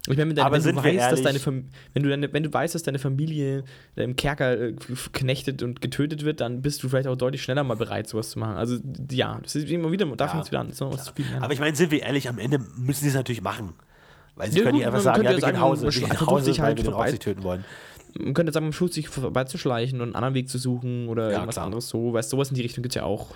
Ich 0.10 0.18
meine, 0.18 0.36
wenn, 0.36 0.36
wenn, 0.36 0.64
du 0.64 0.76
weißt, 0.76 1.12
dass 1.12 1.22
deine 1.22 1.40
Fam- 1.40 1.66
wenn, 1.94 2.02
du 2.04 2.10
deine, 2.10 2.34
wenn 2.34 2.42
du 2.44 2.52
weißt, 2.52 2.74
dass 2.74 2.82
deine 2.82 2.98
Familie 2.98 3.64
im 3.96 4.16
Kerker 4.16 4.60
äh, 4.60 4.74
geknechtet 4.74 5.62
und 5.62 5.80
getötet 5.80 6.26
wird, 6.26 6.42
dann 6.42 6.64
bist 6.64 6.82
du 6.82 6.90
vielleicht 6.90 7.08
auch 7.08 7.16
deutlich 7.16 7.44
schneller 7.44 7.64
mal 7.64 7.76
bereit, 7.76 8.08
sowas 8.08 8.32
zu 8.32 8.40
machen. 8.40 8.56
Also 8.56 8.78
ja, 9.12 9.40
das 9.44 9.56
ist 9.56 9.70
immer 9.70 9.92
wieder, 9.92 10.08
da 10.08 10.26
Ja, 10.26 10.32
fängt 10.32 10.46
es 10.46 10.52
wieder 10.52 10.62
an. 10.62 10.72
So. 10.74 10.92
Aber 11.40 11.54
ich 11.54 11.60
meine, 11.60 11.76
sind 11.76 11.92
wir 11.92 12.02
ehrlich, 12.02 12.28
am 12.30 12.40
Ende 12.40 12.60
müssen 12.78 13.02
sie 13.04 13.10
es 13.10 13.14
natürlich 13.16 13.44
machen. 13.44 13.74
Weil 14.36 14.50
sie 14.52 14.58
Ja, 14.58 14.64
können 14.64 14.74
gut, 14.74 14.80
nicht 14.80 14.88
einfach 14.88 15.02
sagen, 15.02 15.24
ja, 15.24 15.30
wir 15.30 15.38
gehen 15.38 15.54
nach 15.54 15.62
Hause, 15.62 15.84
wir 15.86 15.92
gehen 15.92 16.10
nach 16.10 16.26
Hause, 16.26 16.46
sich 16.46 16.58
weil 16.60 16.66
halt 16.68 16.78
wir 16.78 16.84
den 16.84 16.94
Roxy 16.94 17.20
töten 17.20 17.44
wollen. 17.44 17.64
man 18.18 18.34
könnte 18.34 18.52
sagen, 18.52 18.66
man 18.66 18.74
versucht 18.74 18.94
sich 18.94 19.08
vorbeizuschleichen 19.10 20.02
und 20.02 20.08
einen 20.08 20.16
anderen 20.16 20.34
Weg 20.34 20.50
zu 20.50 20.58
suchen 20.58 21.10
oder 21.10 21.28
Ja, 21.28 21.34
irgendwas 21.34 21.56
klar. 21.56 21.66
anderes 21.66 21.90
so. 21.90 22.12
Weißt 22.14 22.32
du, 22.32 22.38
sowas 22.38 22.50
in 22.50 22.56
die 22.56 22.62
Richtung 22.62 22.82
gibt 22.82 22.96
es 22.96 23.00
ja 23.00 23.04
auch. 23.04 23.36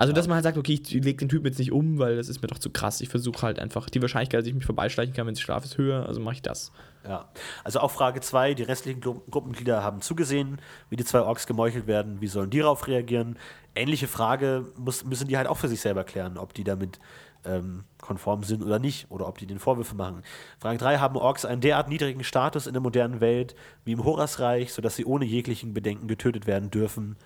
Also, 0.00 0.14
dass 0.14 0.26
man 0.28 0.36
halt 0.36 0.44
sagt, 0.44 0.56
okay, 0.56 0.80
ich 0.82 0.90
lege 0.92 1.18
den 1.18 1.28
Typen 1.28 1.44
jetzt 1.44 1.58
nicht 1.58 1.72
um, 1.72 1.98
weil 1.98 2.16
das 2.16 2.30
ist 2.30 2.40
mir 2.40 2.48
doch 2.48 2.58
zu 2.58 2.70
krass. 2.70 3.02
Ich 3.02 3.10
versuche 3.10 3.42
halt 3.42 3.58
einfach, 3.58 3.90
die 3.90 4.00
Wahrscheinlichkeit, 4.00 4.40
dass 4.40 4.46
ich 4.46 4.54
mich 4.54 4.64
vorbeischleichen 4.64 5.12
kann, 5.12 5.26
wenn 5.26 5.34
ich 5.34 5.42
schlafe, 5.42 5.66
ist 5.66 5.76
höher, 5.76 6.06
also 6.06 6.22
mache 6.22 6.36
ich 6.36 6.40
das. 6.40 6.72
Ja. 7.06 7.28
Also 7.64 7.80
auch 7.80 7.90
Frage 7.90 8.22
2, 8.22 8.54
die 8.54 8.62
restlichen 8.62 9.02
Gru 9.02 9.20
Gruppenmitglieder 9.30 9.82
haben 9.82 10.00
zugesehen, 10.00 10.58
wie 10.88 10.96
die 10.96 11.04
zwei 11.04 11.20
Orks 11.20 11.46
gemeuchelt 11.46 11.86
werden, 11.86 12.22
wie 12.22 12.28
sollen 12.28 12.48
die 12.48 12.60
darauf 12.60 12.86
reagieren? 12.88 13.36
Ähnliche 13.74 14.08
Frage 14.08 14.72
muss, 14.78 15.04
müssen 15.04 15.28
die 15.28 15.36
halt 15.36 15.46
auch 15.46 15.58
für 15.58 15.68
sich 15.68 15.82
selber 15.82 16.04
klären, 16.04 16.38
ob 16.38 16.54
die 16.54 16.64
damit 16.64 16.98
ähm, 17.44 17.84
konform 18.00 18.42
sind 18.42 18.62
oder 18.62 18.78
nicht, 18.78 19.10
oder 19.10 19.28
ob 19.28 19.36
die 19.36 19.46
den 19.46 19.58
Vorwürfe 19.58 19.96
machen. 19.96 20.22
Frage 20.60 20.78
3, 20.78 20.96
haben 20.96 21.16
Orks 21.18 21.44
einen 21.44 21.60
derart 21.60 21.90
niedrigen 21.90 22.24
Status 22.24 22.66
in 22.66 22.72
der 22.72 22.80
modernen 22.80 23.20
Welt 23.20 23.54
wie 23.84 23.92
im 23.92 24.02
Horasreich, 24.02 24.72
sodass 24.72 24.96
sie 24.96 25.04
ohne 25.04 25.26
jeglichen 25.26 25.74
Bedenken 25.74 26.08
getötet 26.08 26.46
werden 26.46 26.70
dürfen? 26.70 27.16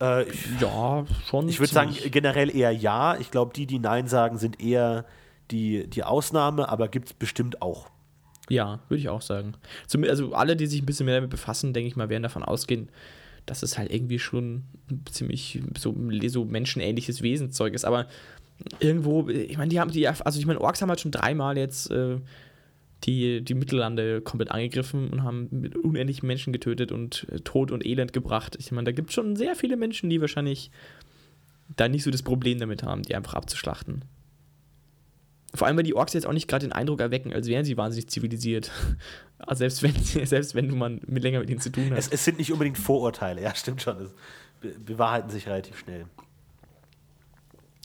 Äh, 0.00 0.24
ich 0.28 0.60
Ja, 0.60 1.04
schon. 1.28 1.48
ich 1.48 1.58
würde 1.58 1.72
sagen, 1.72 1.94
generell 2.10 2.54
eher 2.54 2.70
ja. 2.70 3.16
Ich 3.18 3.30
glaube, 3.30 3.52
die, 3.54 3.66
die 3.66 3.78
Nein 3.78 4.06
sagen, 4.08 4.38
sind 4.38 4.60
eher 4.60 5.04
die, 5.50 5.86
die 5.88 6.04
Ausnahme, 6.04 6.68
aber 6.68 6.88
gibt 6.88 7.08
es 7.08 7.14
bestimmt 7.14 7.62
auch. 7.62 7.88
Ja, 8.48 8.80
würde 8.88 9.00
ich 9.00 9.08
auch 9.08 9.22
sagen. 9.22 9.54
Zum, 9.86 10.04
also, 10.04 10.32
alle, 10.32 10.56
die 10.56 10.66
sich 10.66 10.82
ein 10.82 10.86
bisschen 10.86 11.06
mehr 11.06 11.16
damit 11.16 11.30
befassen, 11.30 11.72
denke 11.72 11.88
ich 11.88 11.96
mal, 11.96 12.08
werden 12.08 12.22
davon 12.22 12.42
ausgehen, 12.42 12.88
dass 13.46 13.62
es 13.62 13.78
halt 13.78 13.92
irgendwie 13.92 14.18
schon 14.18 14.64
ein 14.90 15.04
ziemlich 15.10 15.60
so, 15.78 15.94
so 16.28 16.44
menschenähnliches 16.44 17.22
Wesenszeug 17.22 17.74
ist. 17.74 17.84
Aber 17.84 18.06
irgendwo, 18.80 19.28
ich 19.28 19.56
meine, 19.56 19.68
die 19.68 19.80
haben 19.80 19.90
die, 19.90 20.06
also 20.08 20.38
ich 20.38 20.46
meine, 20.46 20.60
Orks 20.60 20.82
haben 20.82 20.88
halt 20.88 21.00
schon 21.00 21.12
dreimal 21.12 21.56
jetzt 21.56 21.90
äh, 21.90 22.16
die, 23.04 23.42
die 23.42 23.54
Mittellande 23.54 24.20
komplett 24.20 24.50
angegriffen 24.50 25.08
und 25.10 25.22
haben 25.22 25.48
mit 25.50 25.76
unendlichen 25.76 26.26
Menschen 26.26 26.52
getötet 26.52 26.92
und 26.92 27.26
äh, 27.30 27.40
Tod 27.40 27.70
und 27.70 27.86
Elend 27.86 28.12
gebracht. 28.12 28.56
Ich 28.58 28.72
meine, 28.72 28.84
da 28.84 28.92
gibt 28.92 29.10
es 29.10 29.14
schon 29.14 29.36
sehr 29.36 29.54
viele 29.54 29.76
Menschen, 29.76 30.10
die 30.10 30.20
wahrscheinlich 30.20 30.70
da 31.76 31.88
nicht 31.88 32.02
so 32.02 32.10
das 32.10 32.22
Problem 32.22 32.58
damit 32.58 32.82
haben, 32.82 33.02
die 33.02 33.14
einfach 33.14 33.34
abzuschlachten. 33.34 34.04
Vor 35.54 35.66
allem, 35.66 35.76
weil 35.76 35.84
die 35.84 35.94
Orks 35.94 36.12
jetzt 36.12 36.26
auch 36.26 36.32
nicht 36.32 36.48
gerade 36.48 36.66
den 36.66 36.72
Eindruck 36.72 37.00
erwecken, 37.00 37.32
als 37.32 37.46
wären 37.46 37.64
sie 37.64 37.76
wahnsinnig 37.76 38.08
zivilisiert. 38.08 38.70
Also 39.40 39.60
selbst 39.60 39.84
wenn, 39.84 39.94
selbst 40.26 40.56
wenn 40.56 40.76
mal 40.76 40.98
mit 41.06 41.22
länger 41.22 41.38
mit 41.38 41.48
ihnen 41.48 41.60
zu 41.60 41.70
tun 41.70 41.92
Es, 41.92 42.06
hast. 42.06 42.12
es 42.12 42.24
sind 42.24 42.38
nicht 42.38 42.52
unbedingt 42.52 42.76
Vorurteile, 42.76 43.40
ja, 43.40 43.54
stimmt 43.54 43.80
schon. 43.80 43.96
Es 44.02 44.12
be 44.60 44.74
bewahrheiten 44.84 45.30
sich 45.30 45.46
relativ 45.46 45.78
schnell. 45.78 46.06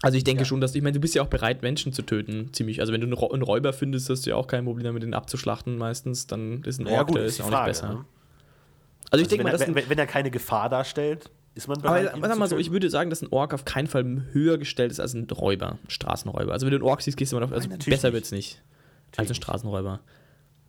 Also 0.04 0.18
ich 0.18 0.26
denke 0.26 0.42
Ja. 0.42 0.46
schon, 0.46 0.60
dass, 0.60 0.76
ich 0.76 0.82
meine, 0.82 0.94
du 0.94 1.00
bist 1.00 1.16
ja 1.16 1.22
auch 1.24 1.28
bereit, 1.28 1.62
Menschen 1.62 1.94
zu 1.94 2.02
töten, 2.02 2.50
ziemlich. 2.52 2.82
Also 2.82 2.92
wenn 2.92 3.00
du 3.00 3.08
einen 3.08 3.42
Räuber 3.42 3.72
findest, 3.72 4.10
hast 4.10 4.26
du 4.26 4.32
ja 4.32 4.36
auch 4.36 4.48
kein 4.48 4.66
Problem 4.66 4.84
damit, 4.84 5.02
den 5.02 5.14
abzuschlachten 5.14 5.78
meistens, 5.78 6.28
dann 6.28 6.62
ist 6.64 6.80
ein 6.80 6.88
Ork, 6.88 7.14
der 7.14 7.24
ist 7.24 7.40
auch 7.42 7.50
nicht 7.50 7.66
besser. 7.66 7.88
ne? 7.88 7.94
Also 7.96 8.04
ich 8.04 9.12
Also 9.12 9.26
denke 9.28 9.46
wenn, 9.46 9.52
mal, 9.54 9.60
er, 9.62 9.68
ein, 9.68 9.76
wenn, 9.76 9.90
wenn 9.90 9.98
er 9.98 10.06
keine 10.06 10.30
Gefahr 10.30 10.68
darstellt, 10.68 11.30
ist 11.56 11.70
man 11.70 11.78
aber 11.84 12.02
bereit, 12.02 12.12
sag 12.22 12.38
mal 12.38 12.50
so, 12.50 12.58
ich 12.58 12.72
würde 12.72 12.90
sagen, 12.90 13.10
dass 13.10 13.22
ein 13.22 13.30
Ork 13.32 13.54
auf 13.54 13.64
keinen 13.64 13.88
Fall 13.88 14.24
höher 14.34 14.58
gestellt 14.58 14.92
ist 14.92 15.00
als 15.00 15.14
ein 15.14 15.26
Räuber, 15.32 15.78
ein 15.86 15.90
Straßenräuber. 15.90 16.52
Also 16.52 16.66
wenn 16.66 16.72
du 16.72 16.78
einen 16.78 16.84
Ork 16.86 17.02
siehst, 17.02 17.16
gehst 17.16 17.32
du 17.32 17.38
immer 17.38 17.46
auf, 17.46 17.54
also 17.54 17.70
Nein, 17.70 17.78
natürlich 17.78 17.98
besser 17.98 18.12
wird's 18.12 18.32
nicht 18.32 18.56
als 18.56 18.62
ein 18.62 19.22
Natürlich. 19.22 19.38
Straßenräuber. 19.38 20.02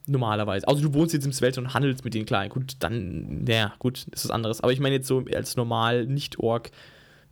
Normalerweise. 0.06 0.68
Also 0.68 0.82
du 0.82 0.94
wohnst 0.94 1.12
jetzt 1.14 1.24
im 1.24 1.32
Swelt 1.32 1.58
und 1.58 1.74
handelst 1.74 2.04
mit 2.04 2.14
denen 2.14 2.26
klar. 2.26 2.46
Gut, 2.50 2.74
dann, 2.78 3.42
naja, 3.44 3.72
gut, 3.80 4.06
ist 4.12 4.24
was 4.24 4.30
anderes. 4.30 4.60
Aber 4.60 4.70
ich 4.72 4.78
meine 4.78 4.94
jetzt 4.96 5.08
so 5.08 5.24
als 5.34 5.56
normal 5.56 6.06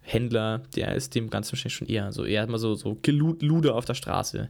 Nicht-Ork-Händler, 0.03 0.62
der 0.76 0.94
ist 0.94 1.14
dem 1.14 1.30
Ganzen 1.30 1.53
wahrscheinlich 1.53 1.74
schon 1.74 1.88
eher 1.88 2.12
so, 2.12 2.24
eher 2.24 2.46
mal 2.46 2.59
so, 2.59 2.74
so 2.74 2.96
Gelude 3.03 3.74
auf 3.74 3.84
der 3.84 3.94
Straße, 3.94 4.48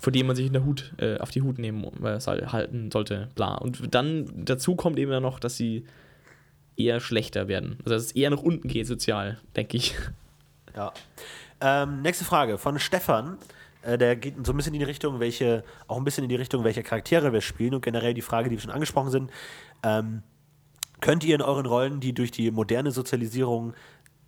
vor 0.00 0.12
dem 0.12 0.26
man 0.26 0.36
sich 0.36 0.46
in 0.46 0.52
der 0.52 0.64
Hut, 0.64 0.92
äh, 0.98 1.18
auf 1.18 1.30
die 1.30 1.42
Hut 1.42 1.58
nehmen 1.58 1.84
äh, 2.04 2.20
halten 2.20 2.90
sollte, 2.90 3.28
bla. 3.34 3.54
Und 3.56 3.94
dann 3.94 4.26
dazu 4.44 4.76
kommt 4.76 4.98
eben 4.98 5.10
dann 5.10 5.22
noch, 5.22 5.40
dass 5.40 5.56
sie 5.56 5.84
eher 6.76 7.00
schlechter 7.00 7.48
werden. 7.48 7.76
Also 7.80 7.94
dass 7.94 8.04
es 8.04 8.12
eher 8.12 8.30
nach 8.30 8.42
unten 8.42 8.68
geht 8.68 8.86
sozial, 8.86 9.38
denke 9.56 9.76
ich. 9.76 9.94
Ja. 10.76 10.92
Ähm, 11.60 12.02
nächste 12.02 12.24
Frage 12.24 12.56
von 12.58 12.78
Stefan. 12.78 13.36
Äh, 13.82 13.98
der 13.98 14.14
geht 14.14 14.46
so 14.46 14.52
ein 14.52 14.56
bisschen 14.56 14.74
in 14.74 14.80
die 14.80 14.84
Richtung, 14.84 15.18
welche, 15.18 15.64
auch 15.88 15.96
ein 15.96 16.04
bisschen 16.04 16.22
in 16.22 16.28
die 16.28 16.36
Richtung, 16.36 16.62
welche 16.62 16.84
Charaktere 16.84 17.32
wir 17.32 17.40
spielen 17.40 17.74
und 17.74 17.80
generell 17.82 18.14
die 18.14 18.22
Frage, 18.22 18.48
die 18.48 18.60
schon 18.60 18.70
angesprochen 18.70 19.10
sind. 19.10 19.30
Ähm, 19.82 20.22
könnt 21.00 21.24
ihr 21.24 21.34
in 21.34 21.42
euren 21.42 21.66
Rollen 21.66 22.00
die 22.00 22.12
durch 22.12 22.30
die 22.30 22.50
moderne 22.50 22.90
Sozialisierung 22.90 23.74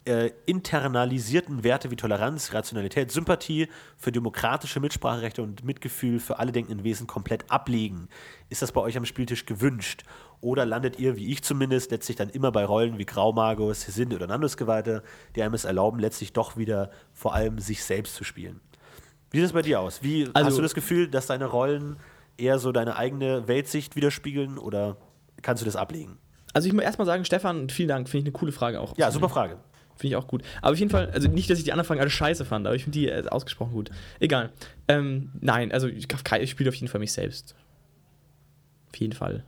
äh, 0.07 0.31
internalisierten 0.47 1.63
Werte 1.63 1.91
wie 1.91 1.97
Toleranz, 1.97 2.53
Rationalität, 2.55 3.11
Sympathie 3.13 3.69
für 3.99 4.13
demokratische 4.13 4.81
Mitspracherechte 4.81 5.43
und 5.43 5.65
Mitgefühl 5.65 6.21
für 6.21 6.39
alle 6.39 6.53
denkenden 6.53 6.85
Wesen 6.85 7.07
komplett 7.07 7.51
ablegen? 7.51 8.09
Ist 8.49 8.63
das 8.63 8.73
bei 8.73 8.81
euch 8.81 8.97
am 8.97 9.05
Spieltisch 9.05 9.47
gewünscht? 9.47 10.05
Oder 10.41 10.65
landet 10.65 10.99
ihr, 10.99 11.17
wie 11.17 11.31
ich 11.31 11.43
zumindest, 11.43 11.91
letztlich 11.91 12.17
dann 12.17 12.31
immer 12.31 12.51
bei 12.51 12.65
Rollen 12.65 12.97
wie 12.99 13.05
Graumagus, 13.05 13.87
Hesinde 13.87 14.17
oder 14.17 14.27
Nandusgeweihte, 14.27 15.03
die 15.37 15.43
einem 15.43 15.53
es 15.55 15.65
erlauben, 15.65 15.99
letztlich 15.99 16.33
doch 16.33 16.57
wieder 16.57 16.91
vor 17.13 17.35
allem 17.35 17.59
sich 17.59 17.85
selbst 17.85 18.15
zu 18.15 18.25
spielen? 18.25 18.61
Wie 19.31 19.37
sieht 19.39 19.45
das 19.45 19.53
bei 19.53 19.63
dir 19.63 19.81
aus? 19.81 20.03
Wie, 20.03 20.29
Also- 20.33 20.47
hast 20.49 20.59
du 20.59 20.63
das 20.63 20.75
Gefühl, 20.75 21.09
dass 21.09 21.27
deine 21.27 21.45
Rollen 21.45 21.99
eher 22.39 22.59
so 22.59 22.73
deine 22.73 22.97
eigene 22.97 23.47
Weltsicht 23.49 23.97
widerspiegeln 23.97 24.57
oder 24.57 24.97
kannst 25.43 25.61
du 25.61 25.67
das 25.67 25.77
ablegen? 25.77 26.17
Also 26.55 26.67
ich 26.67 26.73
muss 26.75 26.83
erstmal 26.83 27.07
sagen, 27.07 27.25
Stefan, 27.25 27.69
vielen 27.69 27.89
Dank, 27.89 28.09
finde 28.09 28.23
ich 28.23 28.35
eine 28.35 28.39
coole 28.39 28.53
Frage 28.53 28.81
auch. 28.81 28.97
Ja, 28.97 29.11
super 29.11 29.29
Frage. 29.29 29.59
Finde 30.01 30.15
ich 30.15 30.17
auch 30.17 30.27
gut. 30.27 30.43
Aber 30.63 30.73
auf 30.73 30.79
jeden 30.79 30.91
Fall, 30.91 31.11
also 31.11 31.29
nicht, 31.29 31.51
dass 31.51 31.59
ich 31.59 31.65
die 31.65 31.73
anderen 31.73 31.87
Fragen 31.87 32.01
alle 32.01 32.09
scheiße 32.09 32.47
fand, 32.47 32.67
aber 32.67 32.75
ich 32.75 32.85
finde 32.85 32.99
die 32.99 33.09
äh, 33.09 33.29
ausgesprochen 33.29 33.73
gut. 33.73 33.91
Egal. 34.19 34.51
Ähm, 34.89 35.31
nein, 35.41 35.73
also 35.73 35.89
ich, 35.89 36.07
ich 36.41 36.51
spiele 36.51 36.71
auf 36.71 36.75
jeden 36.75 36.89
Fall 36.89 37.01
mich 37.01 37.13
selbst. 37.13 37.55
Auf 38.89 38.97
jeden 38.97 39.13
Fall. 39.13 39.45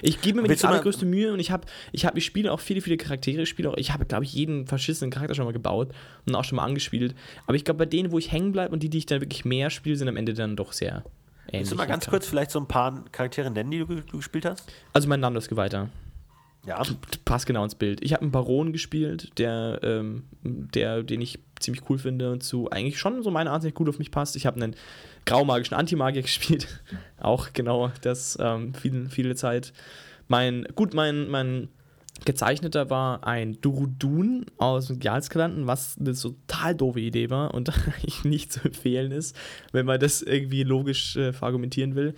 Ich 0.00 0.22
gebe 0.22 0.40
mir 0.40 0.48
die 0.48 0.64
allergrößte 0.64 1.04
Mühe 1.04 1.30
und 1.30 1.40
ich 1.40 1.50
habe, 1.50 1.66
ich 1.92 2.06
habe, 2.06 2.18
ich 2.18 2.24
spiele 2.24 2.50
auch 2.52 2.60
viele, 2.60 2.80
viele 2.80 2.96
Charaktere. 2.96 3.42
Ich 3.42 3.50
spiele 3.50 3.70
auch, 3.70 3.76
ich 3.76 3.92
habe, 3.92 4.06
glaube 4.06 4.24
ich, 4.24 4.32
jeden 4.32 4.66
verschissenen 4.66 5.10
Charakter 5.10 5.34
schon 5.34 5.44
mal 5.44 5.52
gebaut 5.52 5.92
und 6.26 6.34
auch 6.34 6.44
schon 6.44 6.56
mal 6.56 6.64
angespielt. 6.64 7.14
Aber 7.46 7.54
ich 7.54 7.64
glaube, 7.64 7.78
bei 7.78 7.86
denen, 7.86 8.12
wo 8.12 8.18
ich 8.18 8.32
hängen 8.32 8.52
bleibe 8.52 8.72
und 8.72 8.82
die, 8.82 8.88
die 8.88 8.98
ich 8.98 9.06
dann 9.06 9.20
wirklich 9.20 9.44
mehr 9.44 9.68
spiele, 9.68 9.96
sind 9.96 10.08
am 10.08 10.16
Ende 10.16 10.32
dann 10.32 10.56
doch 10.56 10.72
sehr 10.72 11.04
ähnlich. 11.48 11.52
Willst 11.52 11.72
du 11.72 11.76
mal 11.76 11.86
ganz 11.86 12.06
kurz 12.06 12.26
vielleicht 12.26 12.50
so 12.50 12.58
ein 12.58 12.66
paar 12.66 13.04
Charaktere 13.12 13.50
nennen, 13.50 13.70
die 13.70 13.78
du, 13.80 13.86
du 13.86 14.16
gespielt 14.16 14.46
hast? 14.46 14.70
Also 14.94 15.06
mein 15.06 15.20
Name 15.20 15.36
ist 15.38 15.54
weiter. 15.54 15.90
Ja. 16.66 16.82
passt 17.24 17.46
genau 17.46 17.64
ins 17.64 17.74
Bild. 17.74 18.02
Ich 18.02 18.12
habe 18.12 18.22
einen 18.22 18.32
Baron 18.32 18.72
gespielt, 18.72 19.38
der, 19.38 19.80
ähm, 19.82 20.24
der, 20.42 21.02
den 21.02 21.20
ich 21.20 21.38
ziemlich 21.60 21.88
cool 21.88 21.98
finde 21.98 22.32
und 22.32 22.42
zu 22.42 22.70
eigentlich 22.70 22.98
schon 22.98 23.22
so 23.22 23.30
meiner 23.30 23.52
Ansicht 23.52 23.74
gut 23.74 23.88
auf 23.88 23.98
mich 23.98 24.10
passt. 24.10 24.36
Ich 24.36 24.46
habe 24.46 24.56
einen 24.56 24.76
graumagischen 25.24 25.76
Antimagier 25.76 26.22
gespielt, 26.22 26.66
auch 27.18 27.52
genau 27.52 27.90
das 28.02 28.36
ähm, 28.40 28.74
viel, 28.74 29.08
viele 29.08 29.36
Zeit. 29.36 29.72
Mein, 30.28 30.66
gut, 30.74 30.92
mein, 30.92 31.28
mein 31.28 31.68
gezeichneter 32.24 32.88
war 32.88 33.26
ein 33.26 33.60
Durudun 33.60 34.46
aus 34.56 34.86
dem 34.86 34.98
Gialskalanten, 34.98 35.66
was 35.66 35.96
eine 35.98 36.14
total 36.14 36.74
doofe 36.74 37.00
Idee 37.00 37.30
war 37.30 37.54
und 37.54 37.68
eigentlich 37.86 38.24
nicht 38.24 38.52
zu 38.52 38.64
empfehlen 38.64 39.12
ist, 39.12 39.36
wenn 39.72 39.86
man 39.86 40.00
das 40.00 40.22
irgendwie 40.22 40.62
logisch 40.62 41.16
äh, 41.16 41.32
verargumentieren 41.32 41.94
will. 41.94 42.14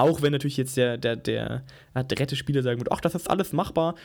Auch 0.00 0.22
wenn 0.22 0.32
natürlich 0.32 0.56
jetzt 0.56 0.78
der, 0.78 0.96
der, 0.96 1.14
der 1.14 1.62
adrette 1.92 2.34
Spieler 2.34 2.62
sagen 2.62 2.80
wird, 2.80 2.90
ach, 2.90 3.02
das 3.02 3.14
ist 3.14 3.28
alles 3.28 3.52
machbar, 3.52 3.96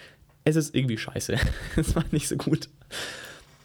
es 0.44 0.58
ist 0.58 0.76
irgendwie 0.76 0.98
scheiße. 0.98 1.38
Es 1.78 1.96
war 1.96 2.04
nicht 2.12 2.28
so 2.28 2.36
gut. 2.36 2.68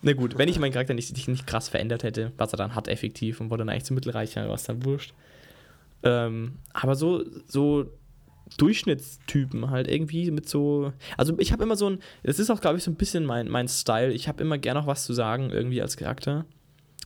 Na 0.02 0.12
gut, 0.12 0.38
wenn 0.38 0.48
ich 0.48 0.60
meinen 0.60 0.72
Charakter 0.72 0.94
nicht, 0.94 1.28
nicht, 1.28 1.46
krass 1.48 1.68
verändert 1.68 2.04
hätte, 2.04 2.30
was 2.38 2.54
er 2.54 2.56
dann 2.56 2.76
hat 2.76 2.86
effektiv 2.86 3.40
und 3.40 3.50
wurde 3.50 3.62
dann 3.62 3.68
eigentlich 3.68 3.84
zum 3.84 3.96
Mittelreicher, 3.96 4.48
was 4.48 4.62
dann 4.62 4.84
wurscht. 4.84 5.12
Ähm, 6.04 6.58
aber 6.72 6.94
so, 6.94 7.24
so 7.48 7.90
Durchschnittstypen 8.58 9.68
halt 9.70 9.88
irgendwie 9.88 10.30
mit 10.30 10.48
so. 10.48 10.92
Also 11.16 11.36
ich 11.38 11.50
habe 11.50 11.64
immer 11.64 11.76
so 11.76 11.90
ein. 11.90 11.98
Das 12.22 12.38
ist 12.38 12.48
auch, 12.48 12.60
glaube 12.60 12.78
ich, 12.78 12.84
so 12.84 12.92
ein 12.92 12.96
bisschen 12.96 13.26
mein, 13.26 13.48
mein 13.48 13.66
Style. 13.66 14.12
Ich 14.12 14.28
habe 14.28 14.40
immer 14.40 14.56
gerne 14.56 14.78
noch 14.78 14.86
was 14.86 15.02
zu 15.02 15.12
sagen, 15.12 15.50
irgendwie 15.50 15.82
als 15.82 15.96
Charakter. 15.96 16.46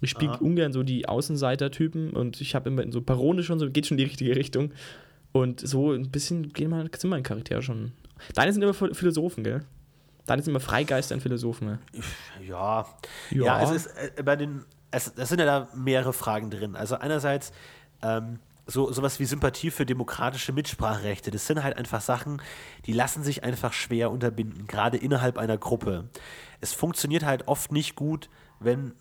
Ich 0.02 0.10
spiele 0.10 0.36
ungern 0.38 0.72
so 0.72 0.82
die 0.82 1.08
Außenseiter-Typen 1.08 2.10
und 2.10 2.40
ich 2.40 2.54
habe 2.54 2.68
immer 2.68 2.82
in 2.82 2.92
so 2.92 3.00
Barone 3.00 3.42
schon 3.42 3.58
so, 3.58 3.70
geht 3.70 3.86
schon 3.86 3.96
in 3.96 4.04
die 4.04 4.10
richtige 4.10 4.36
Richtung. 4.36 4.72
Und 5.34 5.60
so 5.60 5.90
ein 5.90 6.12
bisschen 6.12 6.52
gehen 6.52 6.70
mal, 6.70 6.88
sind 6.96 7.10
meine 7.10 7.24
Charaktere 7.24 7.60
schon. 7.60 7.90
Deine 8.34 8.52
sind 8.52 8.62
immer 8.62 8.72
Philosophen, 8.72 9.42
gell? 9.42 9.64
Da 10.26 10.34
ist 10.34 10.46
immer 10.46 10.60
Freigeister 10.60 11.16
und 11.16 11.22
Philosophen. 11.22 11.66
Ne? 11.66 11.78
Ja. 12.46 12.86
ja, 13.30 13.44
ja, 13.44 13.62
es 13.62 13.70
ist 13.72 13.86
äh, 14.16 14.22
bei 14.22 14.36
den, 14.36 14.64
es, 14.92 15.12
es 15.16 15.28
sind 15.28 15.40
ja 15.40 15.44
da 15.44 15.68
mehrere 15.74 16.12
Fragen 16.12 16.50
drin. 16.50 16.76
Also 16.76 16.94
einerseits 16.94 17.50
ähm, 18.00 18.38
so 18.66 18.92
sowas 18.92 19.18
wie 19.18 19.24
Sympathie 19.24 19.72
für 19.72 19.84
demokratische 19.84 20.52
Mitspracherechte. 20.52 21.32
Das 21.32 21.48
sind 21.48 21.64
halt 21.64 21.76
einfach 21.76 22.00
Sachen, 22.00 22.40
die 22.86 22.92
lassen 22.92 23.24
sich 23.24 23.42
einfach 23.42 23.72
schwer 23.72 24.12
unterbinden, 24.12 24.68
gerade 24.68 24.98
innerhalb 24.98 25.36
einer 25.36 25.58
Gruppe. 25.58 26.08
Es 26.60 26.72
funktioniert 26.72 27.24
halt 27.24 27.48
oft 27.48 27.72
nicht 27.72 27.96
gut, 27.96 28.30
wenn 28.60 28.94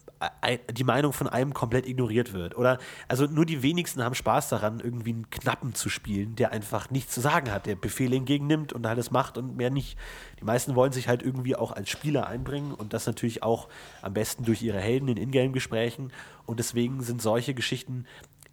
die 0.71 0.83
Meinung 0.83 1.13
von 1.13 1.27
einem 1.27 1.53
komplett 1.53 1.87
ignoriert 1.87 2.33
wird. 2.33 2.57
Oder 2.57 2.77
also 3.07 3.25
nur 3.25 3.45
die 3.45 3.63
wenigsten 3.63 4.03
haben 4.03 4.15
Spaß 4.15 4.49
daran, 4.49 4.79
irgendwie 4.79 5.11
einen 5.11 5.29
Knappen 5.29 5.73
zu 5.73 5.89
spielen, 5.89 6.35
der 6.35 6.51
einfach 6.51 6.89
nichts 6.89 7.13
zu 7.13 7.21
sagen 7.21 7.51
hat, 7.51 7.65
der 7.65 7.75
Befehle 7.75 8.15
entgegennimmt 8.15 8.73
und 8.73 8.85
alles 8.85 9.11
macht 9.11 9.37
und 9.37 9.55
mehr 9.57 9.69
nicht. 9.69 9.97
Die 10.39 10.45
meisten 10.45 10.75
wollen 10.75 10.91
sich 10.91 11.07
halt 11.07 11.23
irgendwie 11.23 11.55
auch 11.55 11.71
als 11.71 11.89
Spieler 11.89 12.27
einbringen 12.27 12.73
und 12.73 12.93
das 12.93 13.05
natürlich 13.05 13.43
auch 13.43 13.69
am 14.01 14.13
besten 14.13 14.43
durch 14.45 14.61
ihre 14.61 14.79
Helden 14.79 15.07
in 15.07 15.17
Ingame-Gesprächen. 15.17 16.11
Und 16.45 16.59
deswegen 16.59 17.01
sind 17.01 17.21
solche 17.21 17.53
Geschichten 17.53 18.05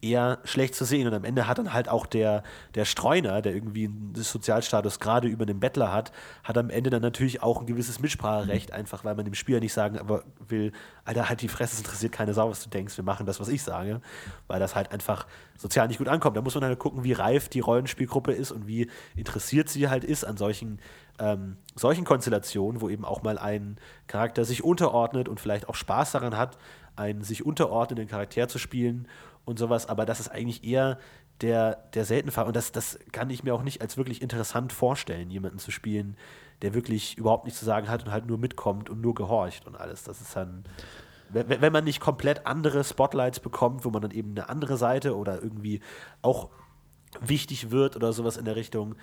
eher 0.03 0.39
schlecht 0.45 0.75
zu 0.75 0.85
sehen. 0.85 1.07
Und 1.07 1.15
am 1.15 1.25
Ende 1.25 1.47
hat 1.47 1.59
dann 1.59 1.73
halt 1.73 1.89
auch 1.89 2.07
der, 2.07 2.43
der 2.75 2.85
Streuner, 2.85 3.43
der 3.43 3.55
irgendwie 3.55 3.87
einen 3.87 4.15
Sozialstatus 4.15 5.01
gerade 5.01 5.29
über 5.29 5.47
den 5.47 5.61
Bettler 5.61 5.93
hat, 5.93 6.13
hat 6.43 6.57
am 6.57 6.71
Ende 6.71 6.91
dann 6.91 7.03
natürlich 7.03 7.43
auch 7.43 7.61
ein 7.61 7.67
gewisses 7.67 8.01
Mitspracherecht, 8.01 8.71
mhm. 8.71 8.77
einfach 8.77 9.05
weil 9.05 9.15
man 9.15 9.25
dem 9.25 9.35
Spieler 9.35 9.61
nicht 9.61 9.73
sagen 9.73 10.01
will, 10.49 10.73
Alter, 11.05 11.29
halt 11.29 11.43
die 11.43 11.49
Fresse, 11.49 11.75
es 11.75 11.81
interessiert 11.81 12.13
keine 12.13 12.35
Sau, 12.35 12.51
was 12.51 12.63
du 12.63 12.71
denkst, 12.71 12.97
wir 12.97 13.05
machen 13.05 13.27
das, 13.27 13.41
was 13.41 13.49
ich 13.49 13.63
sage, 13.63 14.01
weil 14.47 14.61
das 14.61 14.75
halt 14.75 14.93
einfach 14.93 15.27
sozial 15.57 15.89
nicht 15.89 15.99
gut 15.99 16.09
ankommt. 16.09 16.37
Da 16.37 16.43
muss 16.43 16.55
man 16.55 16.65
halt 16.65 16.79
gucken, 16.79 17.05
wie 17.05 17.13
reif 17.13 17.49
die 17.49 17.61
Rollenspielgruppe 17.61 18.33
ist 18.33 18.53
und 18.53 18.67
wie 18.67 18.91
interessiert 19.17 19.69
sie 19.69 19.89
halt 19.89 20.05
ist 20.05 20.25
an 20.25 20.37
solchen 20.37 20.79
ähm, 21.19 21.59
solchen 21.77 22.05
Konstellationen, 22.05 22.81
wo 22.81 22.89
eben 22.89 23.05
auch 23.05 23.23
mal 23.23 23.39
ein 23.39 23.77
Charakter 24.07 24.45
sich 24.47 24.65
unterordnet 24.65 25.29
und 25.29 25.39
vielleicht 25.39 25.69
auch 25.69 25.75
Spaß 25.75 26.13
daran 26.13 26.37
hat, 26.37 26.57
einen 26.97 27.23
sich 27.23 27.45
unterordnenden 27.45 28.09
Charakter 28.09 28.49
zu 28.49 28.59
spielen 28.59 29.07
und 29.51 29.59
sowas, 29.59 29.87
aber 29.89 30.07
das 30.07 30.21
ist 30.21 30.29
eigentlich 30.29 30.65
eher 30.65 30.99
der, 31.41 31.77
der 31.95 32.05
Seltenfall. 32.05 32.47
Und 32.47 32.57
das, 32.57 32.73
das 32.73 32.99
kann 33.13 33.31
ich 33.31 33.43
mir 33.45 33.55
auch 33.55 33.63
nicht 33.63 33.83
als 33.83 33.97
wirklich 33.97 34.23
interessant 34.23 34.73
vorstellen, 34.73 35.31
jemanden 35.31 35.59
zu 35.59 35.71
spielen, 35.71 36.17
der 36.63 36.75
wirklich 36.75 37.17
überhaupt 37.19 37.45
nichts 37.45 37.61
zu 37.61 37.67
sagen 37.67 37.89
hat 37.89 38.05
und 38.05 38.13
halt 38.13 38.27
nur 38.27 38.39
mitkommt 38.39 38.91
und 38.91 39.01
nur 39.01 39.15
gehorcht 39.15 39.67
und 39.67 39.77
alles. 39.77 40.05
Das 40.05 40.21
ist 40.21 40.37
dann, 40.37 40.65
wenn, 41.31 41.73
man 41.73 41.85
nicht 41.85 42.01
komplett 42.01 42.47
andere 42.47 42.85
Spotlights 42.85 43.41
bekommt, 43.41 43.85
wo 43.85 43.91
man 43.91 44.03
dann 44.03 44.11
eben 44.11 44.31
eine 44.31 44.49
andere 44.49 44.77
Seite 44.77 45.17
oder 45.17 45.43
irgendwie 45.43 45.81
auch 46.23 46.51
wichtig 47.21 47.71
wird 47.71 47.97
oder 47.97 48.13
sowas 48.13 48.37
in 48.37 48.45
der 48.45 48.57
Richtung, 48.57 48.95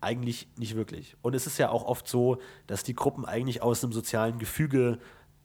eigentlich 0.00 0.48
nicht 0.58 0.76
wirklich. 0.76 1.16
Und 1.22 1.34
es 1.34 1.46
ist 1.46 1.58
ja 1.58 1.70
auch 1.70 1.84
oft 1.84 2.06
so, 2.06 2.38
dass 2.66 2.82
die 2.82 2.94
Gruppen 2.94 3.24
eigentlich 3.24 3.62
aus 3.62 3.82
einem 3.82 3.92
sozialen 3.92 4.38
Gefüge 4.38 4.98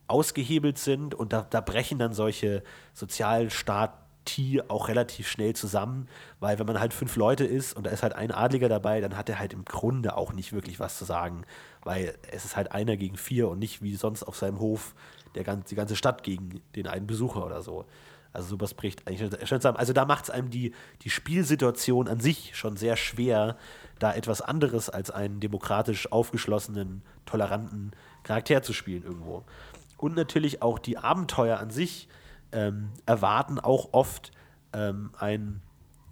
ausgehebelt 0.08 0.78
sind 0.78 1.14
und 1.14 1.32
da, 1.32 1.46
da 1.48 1.60
brechen 1.60 1.98
dann 1.98 2.12
solche 2.12 2.62
Sozialstaat 2.92 4.01
T 4.24 4.62
auch 4.68 4.88
relativ 4.88 5.28
schnell 5.28 5.54
zusammen, 5.54 6.08
weil 6.40 6.58
wenn 6.58 6.66
man 6.66 6.80
halt 6.80 6.94
fünf 6.94 7.16
Leute 7.16 7.44
ist 7.44 7.74
und 7.74 7.86
da 7.86 7.90
ist 7.90 8.02
halt 8.02 8.14
ein 8.14 8.30
Adliger 8.30 8.68
dabei, 8.68 9.00
dann 9.00 9.16
hat 9.16 9.28
er 9.28 9.38
halt 9.38 9.52
im 9.52 9.64
Grunde 9.64 10.16
auch 10.16 10.32
nicht 10.32 10.52
wirklich 10.52 10.80
was 10.80 10.98
zu 10.98 11.04
sagen, 11.04 11.44
weil 11.82 12.14
es 12.30 12.44
ist 12.44 12.56
halt 12.56 12.72
einer 12.72 12.96
gegen 12.96 13.16
vier 13.16 13.48
und 13.48 13.58
nicht 13.58 13.82
wie 13.82 13.94
sonst 13.96 14.22
auf 14.22 14.36
seinem 14.36 14.60
Hof 14.60 14.94
der, 15.34 15.44
die 15.56 15.74
ganze 15.74 15.96
Stadt 15.96 16.22
gegen 16.22 16.60
den 16.76 16.86
einen 16.86 17.06
Besucher 17.06 17.44
oder 17.44 17.62
so. 17.62 17.86
Also 18.32 18.48
sowas 18.48 18.74
bricht 18.74 19.06
eigentlich 19.06 19.30
schon 19.48 19.60
zusammen. 19.60 19.76
Also 19.76 19.92
da 19.92 20.04
macht 20.04 20.24
es 20.24 20.30
einem 20.30 20.50
die, 20.50 20.72
die 21.02 21.10
Spielsituation 21.10 22.08
an 22.08 22.18
sich 22.18 22.56
schon 22.56 22.76
sehr 22.76 22.96
schwer, 22.96 23.58
da 23.98 24.14
etwas 24.14 24.40
anderes 24.40 24.88
als 24.88 25.10
einen 25.10 25.38
demokratisch 25.40 26.10
aufgeschlossenen, 26.10 27.02
toleranten 27.26 27.92
Charakter 28.22 28.62
zu 28.62 28.72
spielen 28.72 29.02
irgendwo. 29.02 29.44
Und 29.98 30.16
natürlich 30.16 30.62
auch 30.62 30.78
die 30.78 30.98
Abenteuer 30.98 31.58
an 31.58 31.70
sich 31.70 32.08
ähm, 32.52 32.90
erwarten 33.06 33.58
auch 33.58 33.88
oft 33.92 34.32
ähm, 34.72 35.10
einen, 35.18 35.62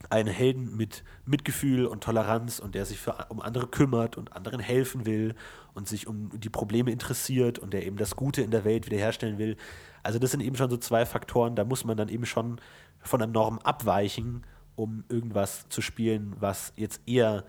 einen 0.09 0.29
Helden 0.29 0.77
mit 0.77 1.05
Mitgefühl 1.27 1.87
und 1.87 2.03
Toleranz 2.03 2.59
und 2.59 2.75
der 2.75 2.85
sich 2.87 2.99
für, 2.99 3.27
um 3.29 3.41
andere 3.41 3.67
kümmert 3.67 4.17
und 4.17 4.35
anderen 4.35 4.61
helfen 4.61 5.07
will 5.07 5.35
und 5.75 5.89
sich 5.89 6.07
um 6.07 6.31
die 6.39 6.49
Probleme 6.49 6.91
interessiert 6.91 7.59
und 7.59 7.73
der 7.73 7.87
eben 7.87 7.97
das 7.97 8.17
Gute 8.17 8.43
in 8.43 8.51
der 8.51 8.65
Welt 8.65 8.87
wiederherstellen 8.87 9.39
will. 9.39 9.57
Also 10.03 10.19
das 10.19 10.31
sind 10.31 10.41
eben 10.41 10.57
schon 10.57 10.71
so 10.71 10.77
zwei 10.77 11.07
Faktoren, 11.07 11.57
da 11.57 11.65
muss 11.65 11.85
man 11.85 11.97
dann 11.97 12.09
eben 12.09 12.27
schon 12.27 12.61
von 13.01 13.21
der 13.21 13.29
Norm 13.29 13.59
abweichen, 13.59 14.45
um 14.77 15.05
irgendwas 15.09 15.69
zu 15.69 15.83
spielen, 15.83 16.35
was 16.39 16.73
jetzt 16.77 17.01
eher 17.07 17.45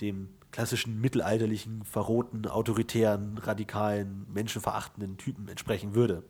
dem 0.00 0.30
klassischen 0.50 1.00
mittelalterlichen, 1.00 1.84
verroten, 1.84 2.46
autoritären, 2.46 3.38
radikalen, 3.38 4.26
menschenverachtenden 4.32 5.16
Typen 5.16 5.48
entsprechen 5.48 5.94
würde. 5.94 6.24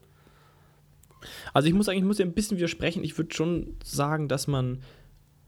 Also 1.52 1.68
ich 1.68 1.74
muss 1.74 1.88
eigentlich, 1.88 2.00
ich 2.00 2.06
muss 2.06 2.18
ja 2.18 2.24
ein 2.24 2.32
bisschen 2.32 2.56
widersprechen. 2.56 3.04
Ich 3.04 3.16
würde 3.18 3.34
schon 3.34 3.76
sagen, 3.84 4.28
dass 4.28 4.46
man, 4.46 4.82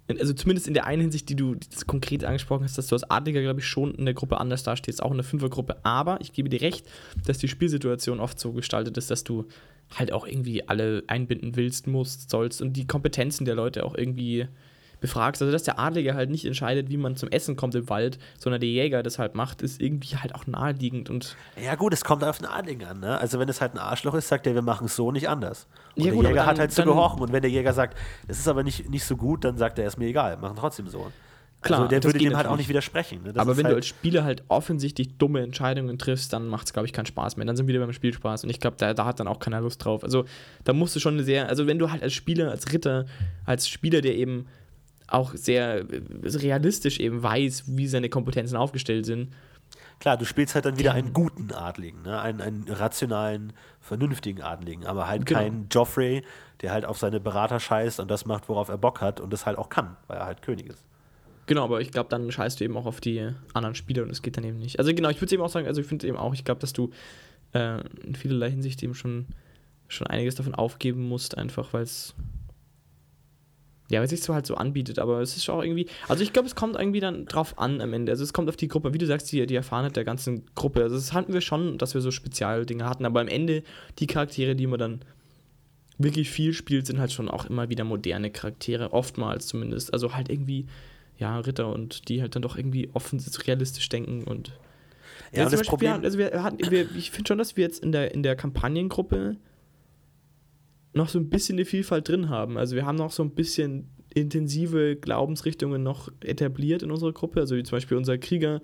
also 0.09 0.33
zumindest 0.33 0.69
in 0.69 0.75
der 0.75 0.87
einen 0.87 1.03
Hinsicht, 1.03 1.29
die 1.29 1.37
du 1.37 1.57
konkret 1.87 2.25
angesprochen 2.25 2.65
hast, 2.65 2.79
dass 2.79 2.89
du 2.89 2.95
als 2.95 3.09
Adliger, 3.11 3.43
glaube 3.43 3.61
ich, 3.61 3.67
schon 3.67 3.95
in 3.95 4.05
der 4.05 4.15
Gruppe 4.15 4.39
anders 4.39 4.63
dastehst, 4.63 5.03
auch 5.03 5.11
in 5.11 5.19
der 5.19 5.25
Fünfergruppe. 5.25 5.85
Aber 5.85 6.21
ich 6.21 6.33
gebe 6.33 6.49
dir 6.49 6.61
recht, 6.61 6.87
dass 7.27 7.39
die 7.39 7.49
Spielsituation 7.49 8.21
oft 8.21 8.39
so 8.39 8.53
gestaltet 8.53 8.97
ist, 8.97 9.11
dass 9.11 9.25
du 9.25 9.47
halt 9.95 10.13
auch 10.13 10.27
irgendwie 10.27 10.69
alle 10.69 11.03
einbinden 11.07 11.57
willst, 11.57 11.87
musst, 11.87 12.31
sollst 12.31 12.63
und 12.63 12.75
die 12.75 12.87
Kompetenzen 12.87 13.45
der 13.45 13.55
Leute 13.55 13.85
auch 13.85 13.95
irgendwie 13.95 14.49
befragst. 15.03 15.43
Also, 15.43 15.53
dass 15.53 15.65
der 15.65 15.79
Adlige 15.79 16.15
halt 16.15 16.31
nicht 16.31 16.47
entscheidet, 16.47 16.89
wie 16.89 16.97
man 16.97 17.17
zum 17.17 17.29
Essen 17.29 17.57
kommt 17.57 17.75
im 17.75 17.91
Wald, 17.91 18.19
sondern 18.39 18.61
der 18.61 18.71
Jäger 18.71 19.03
das 19.03 19.19
halt 19.19 19.35
macht, 19.35 19.61
ist 19.61 19.83
irgendwie 19.83 20.17
halt 20.17 20.35
auch 20.35 20.47
naheliegend. 20.47 21.11
Und 21.11 21.37
ja, 21.63 21.75
gut, 21.75 21.93
es 21.93 22.05
kommt 22.05 22.25
auf 22.25 22.39
den 22.39 22.47
Adligen 22.47 22.87
an. 22.87 23.01
Ne? 23.01 23.19
Also, 23.19 23.39
wenn 23.39 23.49
es 23.49 23.61
halt 23.61 23.75
ein 23.75 23.79
Arschloch 23.79 24.15
ist, 24.15 24.29
sagt 24.29 24.47
er, 24.47 24.55
wir 24.55 24.63
machen 24.63 24.87
es 24.87 24.97
so, 24.97 25.13
nicht 25.13 25.29
anders. 25.29 25.67
Und 25.95 26.05
ja, 26.05 26.07
der 26.07 26.15
gut, 26.15 26.25
Jäger 26.25 26.37
dann, 26.37 26.47
hat 26.47 26.59
halt 26.59 26.73
zu 26.73 26.85
gehorchen. 26.85 27.21
Und 27.21 27.33
wenn 27.33 27.43
der 27.43 27.51
Jäger 27.51 27.75
sagt, 27.75 27.99
es 28.27 28.39
ist 28.39 28.49
aber 28.49 28.63
nicht, 28.63 28.89
nicht 28.89 29.05
so 29.05 29.17
gut, 29.17 29.45
dann 29.45 29.59
sagt 29.59 29.79
er, 29.79 29.87
ist 29.87 29.99
mir 29.99 30.07
egal, 30.07 30.39
machen 30.39 30.57
trotzdem 30.57 30.89
so. 30.89 31.13
Klar, 31.63 31.83
also 31.83 31.91
der 31.91 32.03
würde 32.03 32.19
dem 32.19 32.37
halt 32.37 32.49
auch 32.49 32.57
nicht 32.57 32.69
widersprechen. 32.69 33.23
Ne? 33.23 33.33
Aber 33.37 33.57
wenn 33.57 33.65
halt 33.65 33.73
du 33.73 33.77
als 33.77 33.87
Spieler 33.87 34.25
halt 34.25 34.43
offensichtlich 34.49 35.17
dumme 35.17 35.43
Entscheidungen 35.43 35.97
triffst, 35.97 36.33
dann 36.33 36.49
macht 36.49 36.67
es, 36.67 36.73
glaube 36.73 36.87
ich, 36.87 36.93
keinen 36.93 37.07
Spaß 37.07 37.37
mehr. 37.37 37.47
Dann 37.47 37.57
sind 37.57 37.69
wir 37.69 37.75
wieder 37.75 37.85
beim 37.85 37.93
Spielspaß. 37.93 38.43
Und 38.43 38.51
ich 38.51 38.59
glaube, 38.59 38.77
da, 38.79 38.95
da 38.95 39.05
hat 39.05 39.21
dann 39.21 39.29
auch 39.29 39.39
keiner 39.39 39.61
Lust 39.61 39.85
drauf. 39.85 40.03
Also 40.03 40.25
da 40.65 40.73
musst 40.73 40.97
du 40.97 41.01
schon 41.01 41.15
eine 41.15 41.23
sehr, 41.23 41.49
also 41.49 41.69
wenn 41.69 41.79
du 41.79 41.91
halt 41.91 42.03
als 42.03 42.15
Spieler, 42.15 42.51
als 42.51 42.73
Ritter, 42.73 43.07
als 43.47 43.69
Spieler, 43.69 44.01
der 44.01 44.17
eben 44.17 44.47
auch 45.13 45.35
sehr 45.35 45.85
äh, 45.91 46.03
realistisch 46.25 47.01
eben 47.01 47.23
weiß, 47.23 47.65
wie 47.67 47.87
seine 47.87 48.09
Kompetenzen 48.09 48.57
aufgestellt 48.57 49.07
sind. 49.07 49.33
Klar, 50.01 50.17
du 50.17 50.25
spielst 50.25 50.55
halt 50.55 50.65
dann 50.65 50.79
wieder 50.79 50.95
einen 50.95 51.13
guten 51.13 51.53
Adligen, 51.53 52.03
ne? 52.03 52.21
einen, 52.21 52.41
einen 52.41 52.65
rationalen, 52.69 53.53
vernünftigen 53.81 54.43
Adligen, 54.43 54.85
aber 54.85 55.07
halt 55.07 55.27
genau. 55.27 55.41
keinen 55.41 55.69
Joffrey, 55.71 56.23
der 56.61 56.73
halt 56.73 56.85
auf 56.85 56.99
seine 56.99 57.21
Berater 57.21 57.61
scheißt 57.61 58.01
und 58.01 58.11
das 58.11 58.27
macht, 58.27 58.49
worauf 58.49 58.69
er 58.69 58.79
Bock 58.79 59.01
hat 59.01 59.21
und 59.21 59.33
das 59.33 59.47
halt 59.47 59.59
auch 59.59 59.69
kann, 59.69 59.97
weil 60.09 60.19
er 60.19 60.27
halt 60.27 60.43
König 60.43 60.67
ist. 60.67 60.85
Genau, 61.47 61.65
aber 61.65 61.81
ich 61.81 61.91
glaube, 61.91 62.09
dann 62.09 62.31
scheißt 62.31 62.61
du 62.61 62.65
eben 62.65 62.77
auch 62.77 62.87
auf 62.87 63.01
die 63.01 63.31
anderen 63.53 63.75
Spieler 63.75 64.03
und 64.03 64.11
es 64.11 64.23
geht 64.23 64.37
dann 64.37 64.45
eben 64.45 64.59
nicht. 64.59 64.79
Also 64.79 64.95
genau, 64.95 65.09
ich 65.09 65.21
würde 65.21 65.35
eben 65.35 65.43
auch 65.43 65.49
sagen, 65.49 65.67
also 65.67 65.81
ich 65.81 65.87
finde 65.87 66.07
eben 66.07 66.17
auch, 66.17 66.35
ich 66.35 66.45
glaube, 66.45 66.61
dass 66.61 66.73
du 66.73 66.91
äh, 67.53 67.81
in 68.05 68.15
vielerlei 68.15 68.51
Hinsicht 68.51 68.83
eben 68.83 68.95
schon, 68.95 69.27
schon 69.89 70.07
einiges 70.07 70.35
davon 70.37 70.55
aufgeben 70.55 71.09
musst, 71.09 71.37
einfach 71.37 71.73
weil 71.73 71.83
es 71.83 72.15
ja, 73.93 73.99
weil 73.99 74.05
es 74.05 74.11
sich 74.11 74.23
so 74.23 74.33
halt 74.33 74.47
so 74.47 74.55
anbietet, 74.55 74.99
aber 74.99 75.21
es 75.21 75.37
ist 75.37 75.51
auch 75.51 75.63
irgendwie, 75.63 75.87
also 76.09 76.23
ich 76.23 76.33
glaube, 76.33 76.49
es 76.49 76.55
kommt 76.55 76.77
irgendwie 76.77 77.01
dann 77.01 77.27
drauf 77.27 77.59
an 77.59 77.83
am 77.83 77.93
Ende. 77.93 78.11
Also 78.11 78.25
es 78.25 78.33
kommt 78.33 78.49
auf 78.49 78.57
die 78.57 78.67
Gruppe, 78.67 78.95
wie 78.95 78.99
du 78.99 79.05
sagst, 79.05 79.31
die, 79.31 79.47
die 79.47 79.55
Erfahrenheit 79.55 79.97
der 79.97 80.05
ganzen 80.05 80.47
Gruppe. 80.55 80.83
Also 80.83 80.97
das 80.97 81.13
hatten 81.13 81.35
wir 81.35 81.43
schon, 81.43 81.77
dass 81.77 81.93
wir 81.93 82.01
so 82.01 82.11
Spezialdinge 82.11 82.87
hatten, 82.87 83.05
aber 83.05 83.21
am 83.21 83.29
Ende 83.29 83.63
die 83.99 84.07
Charaktere, 84.07 84.57
die 84.57 84.67
man 84.67 84.79
dann 84.79 85.01
wirklich 85.99 86.31
viel 86.31 86.55
spielt, 86.55 86.87
sind 86.87 87.01
halt 87.01 87.13
schon 87.13 87.29
auch 87.29 87.45
immer 87.45 87.69
wieder 87.69 87.85
moderne 87.85 88.31
Charaktere, 88.31 88.95
oftmals 88.95 89.47
zumindest. 89.47 89.93
Also 89.93 90.15
halt 90.15 90.31
irgendwie, 90.31 90.65
ja, 91.19 91.39
Ritter 91.41 91.71
und 91.71 92.09
die 92.09 92.23
halt 92.23 92.35
dann 92.35 92.41
doch 92.41 92.57
irgendwie 92.57 92.89
offen 92.95 93.23
realistisch 93.47 93.91
denken 93.91 94.25
und 94.25 94.59
ja, 95.33 95.41
ja 95.41 95.45
das 95.45 95.53
Beispiel, 95.53 95.69
Problem. 95.69 96.03
also 96.03 96.17
wir 96.17 96.43
hatten, 96.43 96.71
wir, 96.71 96.91
ich 96.97 97.11
finde 97.11 97.29
schon, 97.29 97.39
dass 97.39 97.59
wir 97.59 97.65
jetzt 97.65 97.85
in 97.85 97.93
der, 97.93 98.15
in 98.15 98.23
der 98.23 98.37
Kampagnengruppe 98.37 99.37
noch 100.95 101.09
so 101.09 101.19
ein 101.19 101.31
bisschen 101.31 101.57
eine 101.57 101.65
Vielfalt 101.65 102.09
drin 102.09 102.29
haben. 102.29 102.59
Also 102.59 102.77
wir 102.77 102.85
haben 102.87 102.97
noch 102.97 103.13
so 103.13 103.23
ein 103.23 103.31
bisschen 103.31 103.89
intensive 104.15 104.97
Glaubensrichtungen 104.97 105.83
noch 105.83 106.09
etabliert 106.21 106.83
in 106.83 106.91
unserer 106.91 107.13
Gruppe. 107.13 107.41
Also 107.41 107.57
wie 107.57 107.63
zum 107.63 107.77
Beispiel 107.77 107.97
unser 107.97 108.19
Krieger 108.19 108.61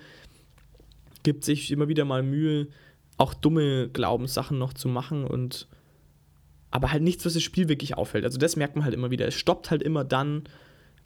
gibt 1.23 1.45
sich 1.45 1.71
immer 1.71 1.89
wieder 1.89 2.05
mal 2.05 2.23
Mühe, 2.23 2.69
auch 3.17 3.35
dumme 3.35 3.89
Glaubenssachen 3.89 4.59
noch 4.59 4.73
zu 4.73 4.89
machen 4.89 5.25
und 5.25 5.69
aber 6.71 6.93
halt 6.93 7.03
nichts, 7.03 7.25
was 7.25 7.33
das 7.33 7.43
Spiel 7.43 7.69
wirklich 7.69 7.97
auffällt. 7.97 8.25
Also 8.25 8.39
das 8.39 8.57
merkt 8.57 8.77
man 8.77 8.85
halt 8.85 8.95
immer 8.95 9.11
wieder. 9.11 9.27
Es 9.27 9.35
stoppt 9.35 9.71
halt 9.71 9.83
immer 9.83 10.05
dann, 10.05 10.45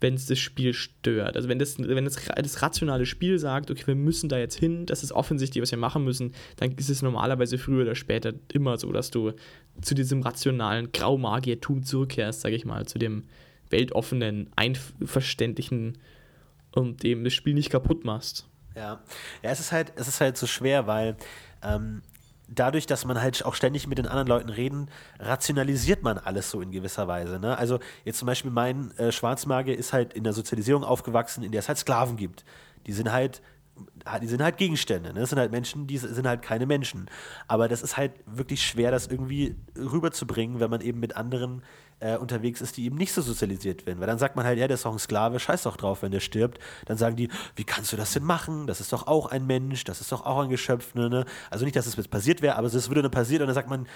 wenn 0.03 0.15
es 0.15 0.25
das 0.25 0.37
Spiel 0.37 0.73
stört. 0.73 1.37
Also 1.37 1.47
wenn 1.47 1.59
das, 1.59 1.79
wenn 1.79 2.03
das, 2.03 2.17
das 2.35 2.61
rationale 2.61 3.05
Spiel 3.05 3.39
sagt, 3.39 3.71
okay, 3.71 3.87
wir 3.87 3.95
müssen 3.95 4.27
da 4.27 4.37
jetzt 4.37 4.59
hin, 4.59 4.85
das 4.85 5.01
ist 5.01 5.13
offensichtlich, 5.13 5.61
was 5.61 5.71
wir 5.71 5.77
machen 5.77 6.03
müssen, 6.03 6.33
dann 6.57 6.73
ist 6.73 6.89
es 6.89 7.01
normalerweise 7.01 7.57
früher 7.57 7.83
oder 7.83 7.95
später 7.95 8.33
immer 8.51 8.77
so, 8.77 8.91
dass 8.91 9.11
du 9.11 9.31
zu 9.81 9.95
diesem 9.95 10.21
rationalen 10.21 10.91
Graumagiertum 10.91 11.83
zurückkehrst, 11.83 12.41
sage 12.41 12.55
ich 12.55 12.65
mal, 12.65 12.85
zu 12.85 12.99
dem 12.99 13.23
weltoffenen, 13.69 14.49
einverständlichen 14.57 15.97
und 16.73 17.01
dem 17.03 17.23
das 17.23 17.33
Spiel 17.33 17.53
nicht 17.53 17.69
kaputt 17.69 18.03
machst. 18.03 18.45
Ja, 18.75 19.01
ja 19.41 19.51
es, 19.51 19.61
ist 19.61 19.71
halt, 19.71 19.93
es 19.95 20.09
ist 20.09 20.19
halt 20.19 20.35
so 20.35 20.47
schwer, 20.47 20.85
weil 20.85 21.15
ähm, 21.63 22.01
dadurch, 22.55 22.85
dass 22.85 23.05
man 23.05 23.21
halt 23.21 23.43
auch 23.45 23.55
ständig 23.55 23.87
mit 23.87 23.97
den 23.97 24.07
anderen 24.07 24.27
Leuten 24.27 24.49
reden, 24.49 24.89
rationalisiert 25.19 26.03
man 26.03 26.17
alles 26.17 26.49
so 26.49 26.61
in 26.61 26.71
gewisser 26.71 27.07
Weise. 27.07 27.39
Ne? 27.39 27.57
Also 27.57 27.79
jetzt 28.05 28.19
zum 28.19 28.25
Beispiel 28.25 28.51
mein 28.51 28.91
äh, 28.97 29.11
Schwarzmagier 29.11 29.77
ist 29.77 29.93
halt 29.93 30.13
in 30.13 30.23
der 30.23 30.33
Sozialisierung 30.33 30.83
aufgewachsen, 30.83 31.43
in 31.43 31.51
der 31.51 31.59
es 31.59 31.67
halt 31.67 31.77
Sklaven 31.77 32.17
gibt. 32.17 32.43
Die 32.87 32.93
sind 32.93 33.11
halt 33.11 33.41
die 34.21 34.27
sind 34.27 34.43
halt 34.43 34.57
Gegenstände, 34.57 35.13
ne? 35.13 35.21
das 35.21 35.31
sind 35.31 35.39
halt 35.39 35.51
Menschen, 35.51 35.87
die 35.87 35.97
sind 35.97 36.27
halt 36.27 36.43
keine 36.43 36.67
Menschen. 36.67 37.09
Aber 37.47 37.67
das 37.67 37.81
ist 37.81 37.97
halt 37.97 38.11
wirklich 38.27 38.61
schwer, 38.61 38.91
das 38.91 39.07
irgendwie 39.07 39.55
rüberzubringen, 39.75 40.59
wenn 40.59 40.69
man 40.69 40.81
eben 40.81 40.99
mit 40.99 41.17
anderen 41.17 41.63
äh, 41.99 42.17
unterwegs 42.17 42.61
ist, 42.61 42.77
die 42.77 42.85
eben 42.85 42.97
nicht 42.97 43.13
so 43.13 43.21
sozialisiert 43.21 43.85
werden. 43.85 43.99
Weil 43.99 44.07
dann 44.07 44.17
sagt 44.17 44.35
man 44.35 44.45
halt, 44.45 44.57
ja, 44.57 44.67
der 44.67 44.75
ist 44.75 44.85
doch 44.85 44.91
ein 44.91 44.99
Sklave, 44.99 45.39
scheiß 45.39 45.63
doch 45.63 45.77
drauf, 45.77 46.01
wenn 46.01 46.11
der 46.11 46.19
stirbt. 46.19 46.59
Dann 46.85 46.97
sagen 46.97 47.15
die, 47.15 47.29
wie 47.55 47.63
kannst 47.63 47.91
du 47.93 47.97
das 47.97 48.13
denn 48.13 48.23
machen? 48.23 48.67
Das 48.67 48.81
ist 48.81 48.93
doch 48.93 49.07
auch 49.07 49.27
ein 49.27 49.47
Mensch, 49.47 49.83
das 49.83 50.01
ist 50.01 50.11
doch 50.11 50.25
auch 50.25 50.43
ein 50.43 50.49
Geschöpf. 50.49 50.95
Ne? 50.95 51.09
ne? 51.09 51.25
Also 51.49 51.65
nicht, 51.65 51.75
dass 51.75 51.85
es 51.85 51.95
jetzt 51.95 52.11
passiert 52.11 52.41
wäre, 52.41 52.55
aber 52.55 52.67
es 52.67 52.89
würde 52.89 53.01
dann 53.01 53.11
passieren 53.11 53.43
und 53.43 53.47
dann 53.47 53.55
sagt 53.55 53.69
man, 53.69 53.87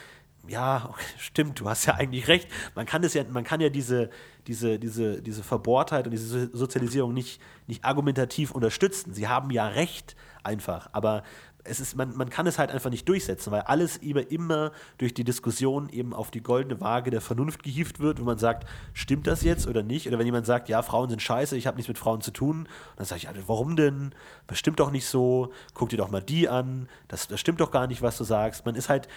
ja, 0.48 0.94
stimmt, 1.18 1.60
du 1.60 1.70
hast 1.70 1.86
ja 1.86 1.96
eigentlich 1.96 2.28
recht. 2.28 2.48
Man 2.76 2.86
kann 2.86 3.02
das 3.02 3.14
ja, 3.14 3.24
man 3.30 3.44
kann 3.44 3.60
ja 3.62 3.70
diese, 3.70 4.10
diese, 4.48 4.80
diese, 4.80 5.22
diese 5.22 5.44
Verbohrtheit 5.44 6.06
und 6.06 6.12
diese 6.12 6.50
Sozialisierung 6.56 7.14
nicht, 7.14 7.42
nicht 7.68 7.84
argumentativ 7.84 8.52
unterstützen. 8.52 9.14
Sie 9.14 9.28
haben 9.28 9.52
ja 9.52 9.68
recht 9.68 10.16
einfach, 10.44 10.90
aber 10.94 11.24
es 11.68 11.80
ist, 11.80 11.96
man, 11.96 12.16
man 12.16 12.30
kann 12.30 12.48
es 12.48 12.58
halt 12.60 12.72
einfach 12.72 12.90
nicht 12.90 13.08
durchsetzen, 13.08 13.52
weil 13.52 13.62
alles 13.62 13.98
immer 13.98 14.72
durch 14.98 15.14
die 15.14 15.24
Diskussion 15.24 15.90
eben 15.90 16.14
auf 16.14 16.32
die 16.32 16.42
goldene 16.42 16.80
Waage 16.82 17.12
der 17.12 17.22
Vernunft 17.22 17.64
gehievt 17.64 18.00
wird, 18.00 18.20
wo 18.20 18.24
man 18.24 18.38
sagt, 18.38 18.68
stimmt 18.94 19.28
das 19.28 19.44
jetzt 19.44 19.68
oder 19.68 19.84
nicht? 19.84 20.08
Oder 20.08 20.20
wenn 20.20 20.26
jemand 20.26 20.46
sagt, 20.46 20.70
ja, 20.70 20.82
Frauen 20.82 21.10
sind 21.10 21.22
scheiße, 21.22 21.56
ich 21.58 21.68
habe 21.68 21.78
nichts 21.78 21.88
mit 21.88 21.98
Frauen 21.98 22.22
zu 22.22 22.32
tun, 22.32 22.68
dann 22.96 23.06
sage 23.06 23.22
ich, 23.24 23.48
warum 23.48 23.76
denn? 23.76 24.14
Das 24.48 24.58
stimmt 24.58 24.80
doch 24.80 24.92
nicht 24.92 25.06
so, 25.06 25.52
guck 25.74 25.90
dir 25.90 25.98
doch 25.98 26.12
mal 26.12 26.22
die 26.22 26.50
an, 26.50 26.88
das, 27.08 27.28
das 27.28 27.40
stimmt 27.40 27.60
doch 27.60 27.72
gar 27.72 27.88
nicht, 27.88 28.02
was 28.02 28.18
du 28.18 28.24
sagst. 28.24 28.66
Man 28.66 28.76
ist 28.76 28.90
halt, 28.90 29.08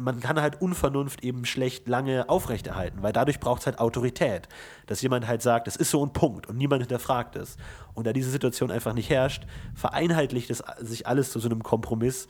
man 0.00 0.20
kann 0.20 0.40
halt 0.40 0.60
Unvernunft 0.60 1.22
eben 1.24 1.44
schlecht 1.44 1.88
lange 1.88 2.28
aufrechterhalten, 2.28 3.02
weil 3.02 3.12
dadurch 3.12 3.40
braucht 3.40 3.60
es 3.60 3.66
halt 3.66 3.78
Autorität, 3.78 4.48
dass 4.86 5.02
jemand 5.02 5.26
halt 5.26 5.42
sagt, 5.42 5.66
das 5.66 5.76
ist 5.76 5.90
so 5.90 6.04
ein 6.04 6.12
Punkt 6.12 6.46
und 6.48 6.56
niemand 6.56 6.82
hinterfragt 6.82 7.36
es. 7.36 7.56
Und 7.94 8.06
da 8.06 8.12
diese 8.12 8.30
Situation 8.30 8.70
einfach 8.70 8.92
nicht 8.92 9.08
herrscht, 9.08 9.46
vereinheitlicht 9.74 10.50
es 10.50 10.62
sich 10.80 11.06
alles 11.06 11.30
zu 11.30 11.38
so 11.38 11.48
einem 11.48 11.62
Kompromiss, 11.62 12.28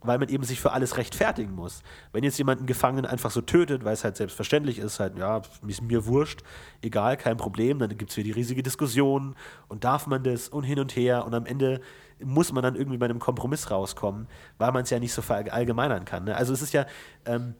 weil 0.00 0.18
man 0.18 0.28
eben 0.28 0.44
sich 0.44 0.60
für 0.60 0.72
alles 0.72 0.96
rechtfertigen 0.96 1.54
muss. 1.54 1.82
Wenn 2.12 2.24
jetzt 2.24 2.38
jemand 2.38 2.58
einen 2.58 2.66
Gefangenen 2.66 3.06
einfach 3.06 3.30
so 3.30 3.40
tötet, 3.40 3.84
weil 3.84 3.94
es 3.94 4.04
halt 4.04 4.16
selbstverständlich 4.16 4.78
ist, 4.78 5.00
halt, 5.00 5.18
ja, 5.18 5.42
ist 5.66 5.82
mir 5.82 6.06
wurscht, 6.06 6.42
egal, 6.82 7.16
kein 7.16 7.36
Problem, 7.36 7.78
dann 7.78 7.96
gibt 7.96 8.10
es 8.10 8.16
wieder 8.16 8.26
die 8.26 8.32
riesige 8.32 8.62
Diskussion 8.62 9.34
und 9.68 9.84
darf 9.84 10.06
man 10.06 10.22
das 10.22 10.48
und 10.48 10.64
hin 10.64 10.78
und 10.78 10.94
her 10.94 11.24
und 11.24 11.34
am 11.34 11.46
Ende 11.46 11.80
muss 12.22 12.52
man 12.52 12.62
dann 12.62 12.74
irgendwie 12.74 12.98
bei 12.98 13.06
einem 13.06 13.20
Kompromiss 13.20 13.70
rauskommen, 13.70 14.28
weil 14.58 14.72
man 14.72 14.82
es 14.82 14.90
ja 14.90 14.98
nicht 14.98 15.12
so 15.12 15.22
verallgemeinern 15.22 16.04
kann. 16.04 16.24
Ne? 16.24 16.36
Also 16.36 16.52
es 16.52 16.62
ist 16.62 16.72
ja, 16.72 16.86
ähm, 17.24 17.54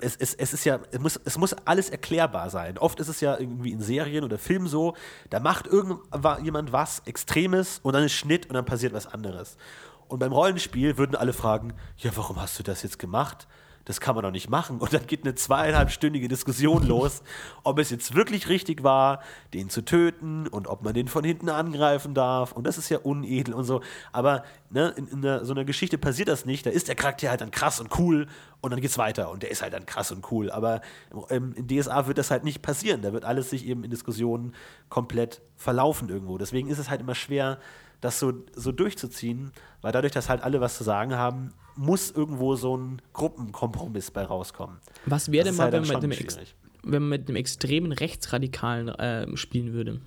es, 0.00 0.16
es, 0.16 0.34
es 0.34 0.52
ist 0.52 0.64
ja, 0.64 0.80
es 0.90 0.98
muss, 0.98 1.20
es 1.24 1.38
muss 1.38 1.52
alles 1.52 1.90
erklärbar 1.90 2.50
sein. 2.50 2.78
Oft 2.78 3.00
ist 3.00 3.08
es 3.08 3.20
ja 3.20 3.38
irgendwie 3.38 3.72
in 3.72 3.80
Serien 3.80 4.24
oder 4.24 4.38
Filmen 4.38 4.66
so, 4.66 4.94
da 5.28 5.40
macht 5.40 5.66
irgendjemand 5.66 6.72
was 6.72 7.00
Extremes 7.06 7.80
und 7.82 7.92
dann 7.92 8.04
ist 8.04 8.12
Schnitt 8.12 8.46
und 8.46 8.54
dann 8.54 8.64
passiert 8.64 8.92
was 8.92 9.06
anderes. 9.06 9.56
Und 10.10 10.18
beim 10.18 10.32
Rollenspiel 10.32 10.98
würden 10.98 11.16
alle 11.16 11.32
fragen, 11.32 11.72
ja, 11.96 12.10
warum 12.14 12.40
hast 12.40 12.58
du 12.58 12.62
das 12.62 12.82
jetzt 12.82 12.98
gemacht? 12.98 13.46
das 13.84 14.00
kann 14.00 14.14
man 14.14 14.22
doch 14.22 14.30
nicht 14.30 14.48
machen. 14.48 14.78
Und 14.78 14.92
dann 14.92 15.06
geht 15.06 15.24
eine 15.24 15.34
zweieinhalbstündige 15.34 16.28
Diskussion 16.28 16.86
los, 16.86 17.22
ob 17.64 17.78
es 17.78 17.90
jetzt 17.90 18.14
wirklich 18.14 18.48
richtig 18.48 18.82
war, 18.82 19.20
den 19.54 19.68
zu 19.68 19.82
töten 19.82 20.46
und 20.46 20.68
ob 20.68 20.82
man 20.82 20.94
den 20.94 21.08
von 21.08 21.24
hinten 21.24 21.48
angreifen 21.48 22.14
darf. 22.14 22.52
Und 22.52 22.66
das 22.66 22.78
ist 22.78 22.88
ja 22.88 22.98
unedel 22.98 23.54
und 23.54 23.64
so. 23.64 23.80
Aber 24.12 24.44
ne, 24.70 24.94
in, 24.96 25.06
in 25.08 25.22
der, 25.22 25.44
so 25.44 25.52
einer 25.52 25.64
Geschichte 25.64 25.98
passiert 25.98 26.28
das 26.28 26.44
nicht. 26.44 26.66
Da 26.66 26.70
ist 26.70 26.88
der 26.88 26.94
Charakter 26.94 27.30
halt 27.30 27.40
dann 27.40 27.50
krass 27.50 27.80
und 27.80 27.98
cool 27.98 28.26
und 28.60 28.70
dann 28.70 28.80
geht's 28.80 28.98
weiter. 28.98 29.30
Und 29.30 29.42
der 29.42 29.50
ist 29.50 29.62
halt 29.62 29.72
dann 29.72 29.86
krass 29.86 30.12
und 30.12 30.30
cool. 30.30 30.50
Aber 30.50 30.82
ähm, 31.30 31.54
in 31.56 31.66
DSA 31.66 32.06
wird 32.06 32.18
das 32.18 32.30
halt 32.30 32.44
nicht 32.44 32.62
passieren. 32.62 33.02
Da 33.02 33.12
wird 33.12 33.24
alles 33.24 33.50
sich 33.50 33.66
eben 33.66 33.82
in 33.82 33.90
Diskussionen 33.90 34.54
komplett 34.88 35.40
verlaufen 35.56 36.10
irgendwo. 36.10 36.38
Deswegen 36.38 36.68
ist 36.68 36.78
es 36.78 36.90
halt 36.90 37.00
immer 37.00 37.14
schwer, 37.14 37.58
das 38.00 38.18
so, 38.18 38.32
so 38.54 38.72
durchzuziehen, 38.72 39.52
weil 39.82 39.92
dadurch, 39.92 40.12
dass 40.12 40.28
halt 40.28 40.42
alle 40.42 40.60
was 40.60 40.76
zu 40.76 40.84
sagen 40.84 41.14
haben, 41.14 41.52
muss 41.76 42.10
irgendwo 42.10 42.56
so 42.56 42.76
ein 42.76 43.02
Gruppenkompromiss 43.12 44.10
bei 44.10 44.24
rauskommen. 44.24 44.78
Was 45.06 45.30
wäre 45.32 45.46
denn 45.46 45.56
mal, 45.56 45.64
halt 45.64 45.74
wenn, 45.74 45.86
man 45.86 46.18
wenn 46.82 47.02
man 47.02 47.08
mit 47.08 47.28
einem 47.28 47.36
extremen 47.36 47.92
Rechtsradikalen 47.92 48.88
äh, 48.88 49.36
spielen 49.36 49.72
würde? 49.72 50.00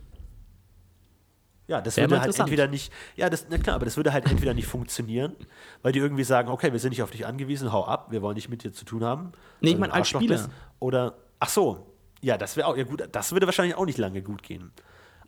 Ja, 1.68 1.82
das 1.82 1.96
würde 1.98 2.20
halt 2.20 2.38
entweder 2.38 2.68
nicht, 2.68 2.92
ja, 3.16 3.30
das, 3.30 3.48
na 3.50 3.58
klar, 3.58 3.78
aber 3.78 3.86
das 3.86 3.96
würde 3.96 4.12
halt 4.12 4.30
entweder 4.30 4.54
nicht 4.54 4.68
funktionieren, 4.68 5.34
weil 5.82 5.94
die 5.94 6.00
irgendwie 6.00 6.26
sagen, 6.26 6.50
okay, 6.50 6.74
wir 6.74 6.80
sind 6.80 6.90
nicht 6.90 7.02
auf 7.02 7.12
dich 7.12 7.26
angewiesen, 7.26 7.72
hau 7.72 7.86
ab, 7.86 8.12
wir 8.12 8.22
wollen 8.22 8.36
nicht 8.36 8.50
mit 8.50 8.64
dir 8.64 8.74
zu 8.74 8.84
tun 8.84 9.04
haben. 9.04 9.32
Nee, 9.62 9.72
ich 9.72 9.78
meine 9.78 9.94
als 9.94 10.10
Spieler. 10.10 10.36
Bist. 10.36 10.50
Oder, 10.80 11.16
ach 11.40 11.50
so, 11.50 11.94
ja, 12.22 12.38
das 12.38 12.58
wäre 12.58 12.68
auch, 12.68 12.76
ja 12.76 12.84
gut, 12.84 13.08
das 13.10 13.32
würde 13.32 13.46
wahrscheinlich 13.46 13.76
auch 13.76 13.86
nicht 13.86 13.98
lange 13.98 14.22
gut 14.22 14.44
gehen. 14.44 14.72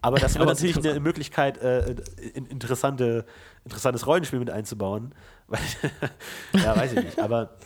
Aber 0.01 0.19
das 0.19 0.35
wäre 0.39 0.45
natürlich 0.45 0.77
eine 0.77 0.99
Möglichkeit, 0.99 1.57
äh, 1.57 1.95
interessante, 2.33 3.25
interessantes 3.63 4.05
Rollenspiel 4.07 4.39
mit 4.39 4.49
einzubauen. 4.49 5.13
ja, 6.53 6.75
weiß 6.75 6.93
ich 6.93 7.03
nicht. 7.03 7.19
Aber 7.19 7.57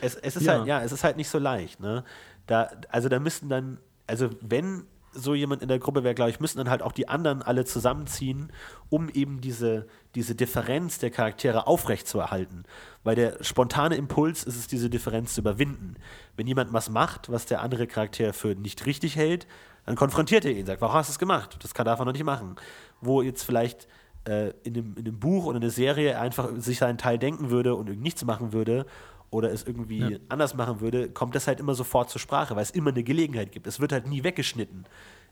es, 0.00 0.16
es 0.16 0.36
ist 0.36 0.46
ja. 0.46 0.58
halt, 0.58 0.66
ja, 0.66 0.82
es 0.82 0.92
ist 0.92 1.04
halt 1.04 1.16
nicht 1.16 1.28
so 1.28 1.38
leicht. 1.38 1.80
Ne? 1.80 2.04
Da, 2.46 2.70
also 2.88 3.08
da 3.08 3.18
müssten 3.18 3.48
dann, 3.48 3.78
also 4.06 4.30
wenn 4.40 4.86
so 5.14 5.34
jemand 5.34 5.62
in 5.62 5.68
der 5.68 5.78
Gruppe 5.78 6.04
wäre, 6.04 6.14
glaube 6.14 6.30
ich, 6.30 6.40
müssen 6.40 6.58
dann 6.58 6.70
halt 6.70 6.82
auch 6.82 6.92
die 6.92 7.08
anderen 7.08 7.42
alle 7.42 7.64
zusammenziehen, 7.64 8.50
um 8.88 9.08
eben 9.10 9.40
diese, 9.40 9.86
diese 10.14 10.34
Differenz 10.34 10.98
der 10.98 11.10
Charaktere 11.10 11.66
aufrechtzuerhalten. 11.66 12.64
Weil 13.04 13.16
der 13.16 13.42
spontane 13.42 13.96
Impuls 13.96 14.44
ist 14.44 14.56
es, 14.56 14.66
diese 14.66 14.88
Differenz 14.88 15.34
zu 15.34 15.42
überwinden. 15.42 15.96
Wenn 16.36 16.46
jemand 16.46 16.72
was 16.72 16.88
macht, 16.88 17.30
was 17.30 17.46
der 17.46 17.60
andere 17.60 17.86
Charakter 17.86 18.32
für 18.32 18.54
nicht 18.54 18.86
richtig 18.86 19.16
hält, 19.16 19.46
dann 19.86 19.96
konfrontiert 19.96 20.44
er 20.44 20.52
ihn, 20.52 20.66
sagt, 20.66 20.80
warum 20.80 20.94
hast 20.94 21.08
du 21.08 21.12
es 21.12 21.18
gemacht? 21.18 21.56
Das 21.60 21.74
kann 21.74 21.86
darf 21.86 21.98
er 21.98 22.04
noch 22.04 22.12
nicht 22.12 22.24
machen. 22.24 22.56
Wo 23.00 23.22
jetzt 23.22 23.42
vielleicht 23.42 23.88
äh, 24.28 24.50
in, 24.62 24.74
dem, 24.74 24.94
in 24.96 25.04
dem 25.04 25.18
Buch 25.18 25.46
oder 25.46 25.56
in 25.56 25.62
der 25.62 25.70
Serie 25.70 26.18
einfach 26.18 26.50
sich 26.56 26.78
seinen 26.78 26.98
Teil 26.98 27.18
denken 27.18 27.50
würde 27.50 27.74
und 27.74 27.88
nichts 28.00 28.24
machen 28.24 28.52
würde 28.52 28.86
oder 29.30 29.50
es 29.50 29.64
irgendwie 29.64 29.98
ja. 29.98 30.18
anders 30.28 30.54
machen 30.54 30.80
würde, 30.80 31.08
kommt 31.08 31.34
das 31.34 31.46
halt 31.46 31.58
immer 31.58 31.74
sofort 31.74 32.10
zur 32.10 32.20
Sprache, 32.20 32.54
weil 32.54 32.62
es 32.62 32.70
immer 32.70 32.90
eine 32.90 33.02
Gelegenheit 33.02 33.50
gibt. 33.50 33.66
Es 33.66 33.80
wird 33.80 33.92
halt 33.92 34.06
nie 34.06 34.22
weggeschnitten. 34.22 34.84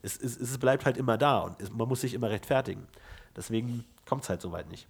Es, 0.02 0.16
es, 0.16 0.38
es 0.38 0.58
bleibt 0.58 0.86
halt 0.86 0.96
immer 0.96 1.18
da 1.18 1.40
und 1.40 1.60
es, 1.60 1.70
man 1.70 1.86
muss 1.86 2.00
sich 2.00 2.14
immer 2.14 2.30
rechtfertigen. 2.30 2.86
Deswegen 3.36 3.84
kommt 4.06 4.22
es 4.22 4.30
halt 4.30 4.40
soweit 4.40 4.70
nicht. 4.70 4.88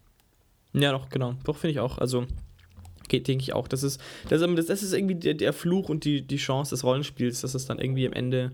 Ja, 0.72 0.92
doch, 0.92 1.08
genau. 1.08 1.34
Doch, 1.44 1.56
finde 1.56 1.72
ich 1.72 1.80
auch. 1.80 1.98
Also, 1.98 2.26
geht, 3.08 3.26
denke 3.26 3.42
ich 3.42 3.52
auch. 3.52 3.68
Das 3.68 3.82
ist, 3.82 4.00
das, 4.28 4.40
das 4.40 4.82
ist 4.82 4.92
irgendwie 4.94 5.16
der, 5.16 5.34
der 5.34 5.52
Fluch 5.52 5.88
und 5.88 6.04
die, 6.04 6.22
die 6.22 6.36
Chance 6.36 6.70
des 6.70 6.84
Rollenspiels, 6.84 7.40
dass 7.40 7.54
es 7.54 7.66
dann 7.66 7.78
irgendwie 7.78 8.06
am 8.06 8.12
Ende 8.12 8.52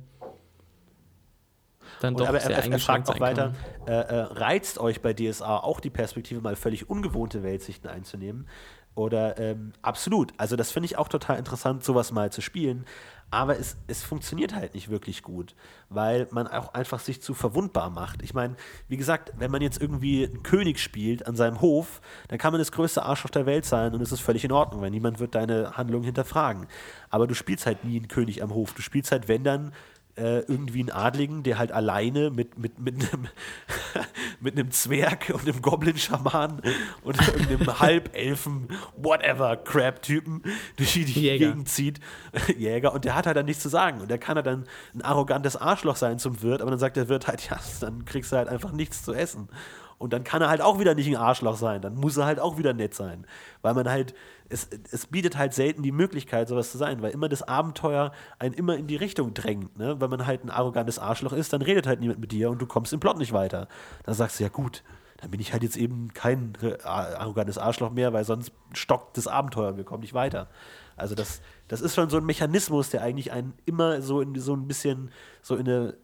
dann 2.01 2.15
doch 2.15 2.29
aber 2.29 2.41
sehr 2.41 2.57
er, 2.57 2.71
er 2.73 2.79
fragt 2.79 3.09
auch 3.09 3.21
weiter, 3.21 3.53
äh, 3.87 3.93
äh, 3.93 4.21
reizt 4.21 4.79
euch 4.79 5.01
bei 5.01 5.13
DSA 5.13 5.59
auch 5.59 5.81
die 5.81 5.91
Perspektive, 5.91 6.41
mal 6.41 6.57
völlig 6.57 6.89
ungewohnte 6.91 7.43
Weltsichten 7.43 7.89
einzunehmen? 7.89 8.47
Oder 8.97 9.39
ähm, 9.39 9.75
absolut. 9.83 10.33
Also 10.39 10.57
das 10.57 10.73
finde 10.73 10.87
ich 10.87 10.97
auch 10.97 11.09
total 11.09 11.39
interessant, 11.39 11.85
sowas 11.85 12.13
mal 12.13 12.33
zu 12.33 12.41
spielen. 12.41 12.87
Aber 13.31 13.59
es, 13.59 13.77
es 13.89 14.05
funktioniert 14.05 14.55
halt 14.55 14.75
nicht 14.75 14.89
wirklich 14.89 15.23
gut, 15.23 15.55
weil 15.89 16.29
man 16.31 16.47
auch 16.47 16.75
einfach 16.75 17.01
sich 17.01 17.21
zu 17.21 17.35
verwundbar 17.35 17.91
macht. 17.91 18.23
Ich 18.23 18.35
meine, 18.35 18.55
wie 18.89 18.97
gesagt, 18.97 19.33
wenn 19.37 19.51
man 19.51 19.63
jetzt 19.63 19.83
irgendwie 19.83 20.25
einen 20.25 20.45
König 20.45 20.79
spielt 20.79 21.27
an 21.27 21.35
seinem 21.35 21.61
Hof, 21.61 22.01
dann 22.29 22.39
kann 22.39 22.53
man 22.53 22.61
das 22.61 22.71
größte 22.71 23.03
Arschloch 23.03 23.31
der 23.31 23.45
Welt 23.45 23.65
sein 23.65 23.95
und 23.95 24.01
es 24.01 24.13
ist 24.13 24.21
völlig 24.21 24.45
in 24.45 24.53
Ordnung, 24.53 24.81
weil 24.81 24.91
niemand 24.91 25.19
wird 25.19 25.35
deine 25.35 25.77
Handlung 25.77 26.05
hinterfragen. 26.05 26.67
Aber 27.11 27.27
du 27.27 27.35
spielst 27.35 27.67
halt 27.67 27.85
nie 27.85 27.97
einen 27.97 28.09
König 28.09 28.43
am 28.43 28.55
Hof. 28.55 28.73
Du 28.75 28.81
spielst 28.81 29.11
halt, 29.11 29.27
wenn 29.27 29.43
dann, 29.43 29.73
äh, 30.17 30.41
irgendwie 30.41 30.81
einen 30.81 30.91
Adligen, 30.91 31.43
der 31.43 31.59
halt 31.59 31.73
alleine 31.73 32.31
mit, 32.31 32.59
mit, 32.59 32.79
mit, 32.79 32.95
einem, 32.95 33.29
mit 34.41 34.59
einem 34.59 34.71
Zwerg 34.71 35.31
und 35.33 35.43
einem 35.43 35.61
Goblin-Schaman 35.61 36.63
und 37.03 37.19
einem 37.51 37.81
Halbelfen, 37.81 38.69
whatever, 38.97 39.57
Crab-Typen 39.57 40.43
durch 40.77 40.95
die 40.95 41.03
Jäger. 41.03 41.47
Gegend 41.49 41.69
zieht. 41.69 42.01
Jäger. 42.57 42.95
Und 42.95 43.05
der 43.05 43.15
hat 43.15 43.27
halt 43.27 43.37
dann 43.37 43.47
nichts 43.47 43.63
zu 43.63 43.69
sagen. 43.69 44.01
Und 44.01 44.09
der 44.09 44.19
kann 44.19 44.37
halt 44.37 44.47
dann 44.47 44.65
ein 44.95 45.03
arrogantes 45.03 45.57
Arschloch 45.57 45.97
sein 45.97 46.19
zum 46.19 46.43
Wirt, 46.43 46.63
aber 46.63 46.71
dann 46.71 46.81
sagt 46.81 46.97
der 46.97 47.09
Wirt 47.09 47.27
halt, 47.27 47.49
ja, 47.49 47.59
dann 47.81 48.05
kriegst 48.05 48.33
du 48.33 48.37
halt 48.37 48.49
einfach 48.49 48.73
nichts 48.73 49.03
zu 49.03 49.13
essen. 49.13 49.49
Und 49.99 50.13
dann 50.13 50.25
kann 50.25 50.43
er 50.43 50.49
halt 50.49 50.61
auch 50.61 50.79
wieder 50.79 50.95
nicht 50.95 51.09
ein 51.09 51.17
Arschloch 51.17 51.57
sein. 51.57 51.81
Dann 51.81 51.95
muss 51.95 52.17
er 52.17 52.27
halt 52.27 52.39
auch 52.39 52.59
wieder 52.59 52.75
nett 52.75 52.95
sein. 52.95 53.27
Weil 53.63 53.75
man 53.75 53.89
halt, 53.89 54.15
es, 54.49 54.69
es 54.91 55.07
bietet 55.07 55.39
halt 55.39 55.55
selten 55.55 55.83
die 55.83 55.93
Möglichkeit, 55.93 56.49
sowas 56.49 56.71
zu 56.71 56.79
sein, 56.79 57.01
weil 57.01 57.13
immer 57.13 57.29
das 57.29 57.43
Abenteuer 57.43 58.13
einen 58.39 58.55
immer 58.55 58.77
in 58.77 58.87
die 58.87 58.97
Richtung 58.97 59.33
drängt. 59.33 59.79
Ne? 59.79 60.01
Wenn 60.01 60.11
man 60.11 60.27
halt 60.27 60.45
ein 60.45 60.51
arrogantes 60.51 60.99
Arschloch 60.99 61.33
ist, 61.33 61.53
dann 61.53 61.63
redet 61.63 61.87
halt 61.87 62.01
niemand 62.01 62.21
mit 62.21 62.33
dir 62.33 62.51
und 62.51 62.61
du 62.61 62.67
kommst 62.67 62.93
im 62.93 63.01
Plot 63.01 63.17
nicht 63.17 63.33
weiter. 63.33 63.69
Dann 64.05 64.15
sagst 64.15 64.39
du, 64.39 64.45
ja 64.45 64.51
gut, 64.51 64.83
dann 65.19 65.31
bin 65.31 65.41
ich 65.41 65.53
halt 65.53 65.63
jetzt 65.63 65.77
eben 65.77 66.13
kein 66.13 66.53
arrogantes 66.85 67.57
Arschloch 67.57 67.91
mehr, 67.91 68.13
weil 68.13 68.25
sonst 68.25 68.53
stockt 68.75 69.17
das 69.17 69.27
Abenteuer 69.27 69.71
und 69.71 69.77
wir 69.79 69.85
kommen 69.85 70.03
nicht 70.03 70.15
weiter. 70.15 70.49
Also 70.97 71.15
das, 71.15 71.41
das 71.69 71.81
ist 71.81 71.95
schon 71.95 72.11
so 72.11 72.19
ein 72.19 72.25
Mechanismus, 72.25 72.91
der 72.91 73.03
eigentlich 73.03 73.33
einen 73.33 73.55
immer 73.65 74.03
so 74.03 74.21
in 74.21 74.39
so 74.39 74.55
ein 74.55 74.69
bisschen 74.69 75.11
so 75.41 75.57
in 75.57 75.67
eine 75.67 75.97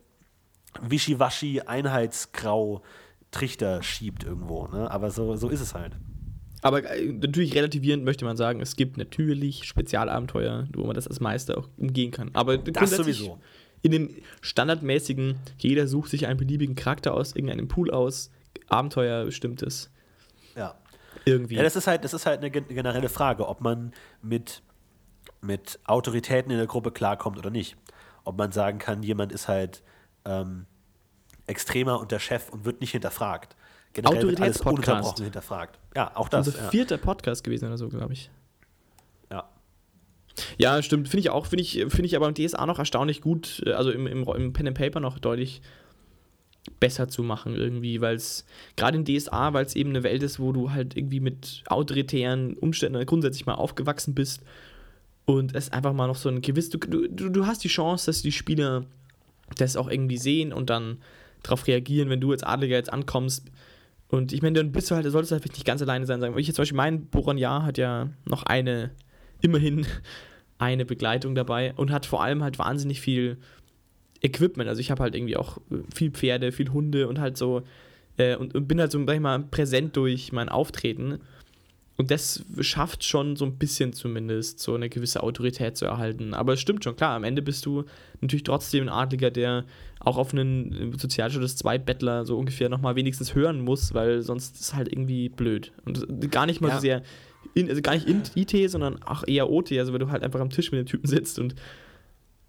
Wischiwaschi 0.80 1.60
Einheitsgrau 1.60 2.82
Trichter 3.32 3.82
schiebt 3.82 4.22
irgendwo. 4.24 4.68
Ne? 4.68 4.88
Aber 4.90 5.10
so, 5.10 5.34
so 5.36 5.48
ist 5.48 5.60
es 5.60 5.74
halt. 5.74 5.96
Aber 6.60 6.88
äh, 6.88 7.10
natürlich 7.12 7.54
relativierend 7.56 8.04
möchte 8.04 8.24
man 8.24 8.36
sagen, 8.36 8.60
es 8.60 8.76
gibt 8.76 8.96
natürlich 8.96 9.64
Spezialabenteuer, 9.64 10.68
wo 10.74 10.84
man 10.84 10.94
das 10.94 11.08
als 11.08 11.18
Meister 11.18 11.58
auch 11.58 11.68
umgehen 11.76 12.12
kann. 12.12 12.30
Aber 12.34 12.56
Das 12.58 12.92
sowieso. 12.92 13.40
in 13.82 13.90
dem 13.90 14.10
standardmäßigen, 14.42 15.36
jeder 15.58 15.88
sucht 15.88 16.10
sich 16.10 16.26
einen 16.28 16.38
beliebigen 16.38 16.76
Charakter 16.76 17.14
aus 17.14 17.34
irgendeinem 17.34 17.66
Pool 17.66 17.90
aus, 17.90 18.30
Abenteuer 18.68 19.24
bestimmtes. 19.24 19.90
Ja. 20.54 20.76
Irgendwie. 21.24 21.56
Ja, 21.56 21.62
das 21.62 21.74
ist 21.76 21.86
halt, 21.86 22.04
das 22.04 22.14
ist 22.14 22.26
halt 22.26 22.38
eine 22.38 22.50
gen- 22.50 22.68
generelle 22.68 23.08
Frage, 23.08 23.48
ob 23.48 23.60
man 23.60 23.92
mit, 24.22 24.62
mit 25.40 25.78
Autoritäten 25.84 26.50
in 26.52 26.58
der 26.58 26.66
Gruppe 26.66 26.90
klarkommt 26.92 27.38
oder 27.38 27.50
nicht. 27.50 27.76
Ob 28.24 28.38
man 28.38 28.52
sagen 28.52 28.78
kann, 28.78 29.02
jemand 29.02 29.32
ist 29.32 29.48
halt 29.48 29.82
ähm, 30.24 30.66
extremer 31.52 32.00
und 32.00 32.10
der 32.10 32.18
Chef 32.18 32.48
und 32.50 32.64
wird 32.64 32.80
nicht 32.80 32.90
hinterfragt. 32.92 33.54
Generell 33.92 34.22
wird 34.26 34.40
alles 34.40 34.60
ununterbrochen 34.62 35.24
hinterfragt. 35.24 35.78
Ja, 35.94 36.16
auch 36.16 36.28
das. 36.28 36.48
Unser 36.48 36.62
Ja. 36.64 36.70
vierter 36.70 36.96
Podcast 36.98 37.44
gewesen 37.44 37.66
oder 37.66 37.78
so, 37.78 37.88
glaube 37.88 38.12
ich. 38.14 38.30
ja. 39.30 39.48
Ja, 40.56 40.82
stimmt. 40.82 41.08
Finde 41.08 41.20
ich 41.20 41.30
auch. 41.30 41.44
Finde 41.46 41.62
ich, 41.62 41.72
finde 41.88 42.06
ich 42.06 42.16
aber 42.16 42.26
im 42.26 42.34
DSA 42.34 42.64
noch 42.66 42.78
erstaunlich 42.78 43.20
gut, 43.20 43.62
äh, 43.66 43.72
also 43.72 43.90
im, 43.90 44.06
im, 44.06 44.24
im 44.26 44.52
Pen 44.54 44.66
and 44.68 44.76
Paper 44.78 44.98
noch 45.00 45.18
deutlich 45.18 45.60
besser 46.80 47.08
zu 47.08 47.22
machen 47.22 47.54
irgendwie, 47.56 48.00
weil 48.00 48.14
es 48.14 48.46
gerade 48.76 48.96
in 48.96 49.04
DSA, 49.04 49.52
weil 49.52 49.66
es 49.66 49.74
eben 49.76 49.90
eine 49.90 50.04
Welt 50.04 50.22
ist, 50.22 50.38
wo 50.40 50.52
du 50.52 50.70
halt 50.70 50.96
irgendwie 50.96 51.20
mit 51.20 51.64
autoritären 51.66 52.54
Umständen 52.54 53.04
grundsätzlich 53.04 53.46
mal 53.46 53.54
aufgewachsen 53.56 54.14
bist 54.14 54.42
und 55.24 55.54
es 55.56 55.72
einfach 55.72 55.92
mal 55.92 56.06
noch 56.06 56.16
so 56.16 56.28
ein 56.28 56.40
gewiss, 56.40 56.70
du, 56.70 56.78
du, 56.78 57.08
du 57.08 57.46
hast 57.46 57.64
die 57.64 57.68
Chance, 57.68 58.06
dass 58.06 58.22
die 58.22 58.30
Spieler 58.32 58.84
das 59.58 59.76
auch 59.76 59.90
irgendwie 59.90 60.18
sehen 60.18 60.52
und 60.52 60.70
dann 60.70 60.98
darauf 61.42 61.66
reagieren, 61.66 62.08
wenn 62.08 62.20
du 62.20 62.32
als 62.32 62.42
Adliger 62.42 62.76
jetzt 62.76 62.92
ankommst. 62.92 63.50
Und 64.08 64.32
ich 64.32 64.42
meine, 64.42 64.58
dann 64.58 64.72
bist 64.72 64.90
du 64.90 64.94
halt, 64.94 65.10
solltest 65.10 65.32
du 65.32 65.36
halt 65.36 65.44
nicht 65.44 65.64
ganz 65.64 65.80
alleine 65.82 66.06
sein. 66.06 66.20
Sagen. 66.20 66.38
Ich 66.38 66.46
jetzt 66.46 66.56
zum 66.56 66.62
Beispiel, 66.62 66.76
mein 66.76 67.06
Boronjar 67.06 67.64
hat 67.64 67.78
ja 67.78 68.10
noch 68.28 68.42
eine, 68.42 68.90
immerhin 69.40 69.86
eine 70.58 70.84
Begleitung 70.84 71.34
dabei 71.34 71.72
und 71.76 71.90
hat 71.90 72.06
vor 72.06 72.22
allem 72.22 72.42
halt 72.42 72.58
wahnsinnig 72.58 73.00
viel 73.00 73.38
Equipment. 74.20 74.68
Also 74.68 74.80
ich 74.80 74.90
habe 74.90 75.02
halt 75.02 75.14
irgendwie 75.14 75.36
auch 75.36 75.58
äh, 75.70 75.78
viel 75.94 76.10
Pferde, 76.10 76.52
viel 76.52 76.70
Hunde 76.70 77.08
und 77.08 77.18
halt 77.18 77.36
so 77.36 77.62
äh, 78.16 78.36
und, 78.36 78.54
und 78.54 78.68
bin 78.68 78.80
halt 78.80 78.92
so, 78.92 79.04
sag 79.04 79.14
ich 79.14 79.20
mal, 79.20 79.40
präsent 79.40 79.96
durch 79.96 80.32
mein 80.32 80.48
Auftreten. 80.48 81.18
Und 81.98 82.10
das 82.10 82.42
schafft 82.60 83.04
schon 83.04 83.36
so 83.36 83.44
ein 83.44 83.58
bisschen 83.58 83.92
zumindest, 83.92 84.60
so 84.60 84.74
eine 84.74 84.88
gewisse 84.88 85.22
Autorität 85.22 85.76
zu 85.76 85.84
erhalten. 85.84 86.32
Aber 86.32 86.54
es 86.54 86.60
stimmt 86.60 86.82
schon, 86.84 86.96
klar, 86.96 87.14
am 87.14 87.22
Ende 87.22 87.42
bist 87.42 87.66
du 87.66 87.84
natürlich 88.22 88.44
trotzdem 88.44 88.84
ein 88.84 88.88
Adliger, 88.88 89.30
der 89.30 89.64
auch 90.00 90.16
auf 90.16 90.32
einen 90.32 90.96
Sozialstatus 90.98 91.56
2 91.56 91.78
Bettler 91.78 92.24
so 92.24 92.38
ungefähr 92.38 92.68
nochmal 92.70 92.96
wenigstens 92.96 93.34
hören 93.34 93.60
muss, 93.60 93.92
weil 93.92 94.22
sonst 94.22 94.54
ist 94.56 94.60
es 94.62 94.74
halt 94.74 94.88
irgendwie 94.90 95.28
blöd. 95.28 95.72
Und 95.84 96.30
gar 96.32 96.46
nicht 96.46 96.60
mal 96.62 96.68
Ja. 96.68 96.74
so 96.76 96.80
sehr, 96.80 97.02
in, 97.54 97.68
also 97.68 97.82
gar 97.82 97.92
nicht 97.94 98.08
in 98.08 98.22
IT, 98.34 98.70
sondern 98.70 99.02
auch 99.02 99.24
eher 99.26 99.50
OT, 99.50 99.72
also 99.72 99.92
weil 99.92 99.98
du 99.98 100.10
halt 100.10 100.22
einfach 100.22 100.40
am 100.40 100.50
Tisch 100.50 100.72
mit 100.72 100.78
den 100.80 100.86
Typen 100.86 101.06
sitzt 101.06 101.38
und 101.38 101.54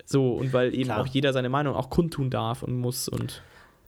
so, 0.06 0.34
und 0.34 0.54
weil 0.54 0.74
eben 0.74 0.86
Klar. 0.86 1.02
auch 1.02 1.08
jeder 1.08 1.34
seine 1.34 1.50
Meinung 1.50 1.76
auch 1.76 1.90
kundtun 1.90 2.30
darf 2.30 2.64
und 2.64 2.78
muss 2.78 3.08
und 3.10 3.42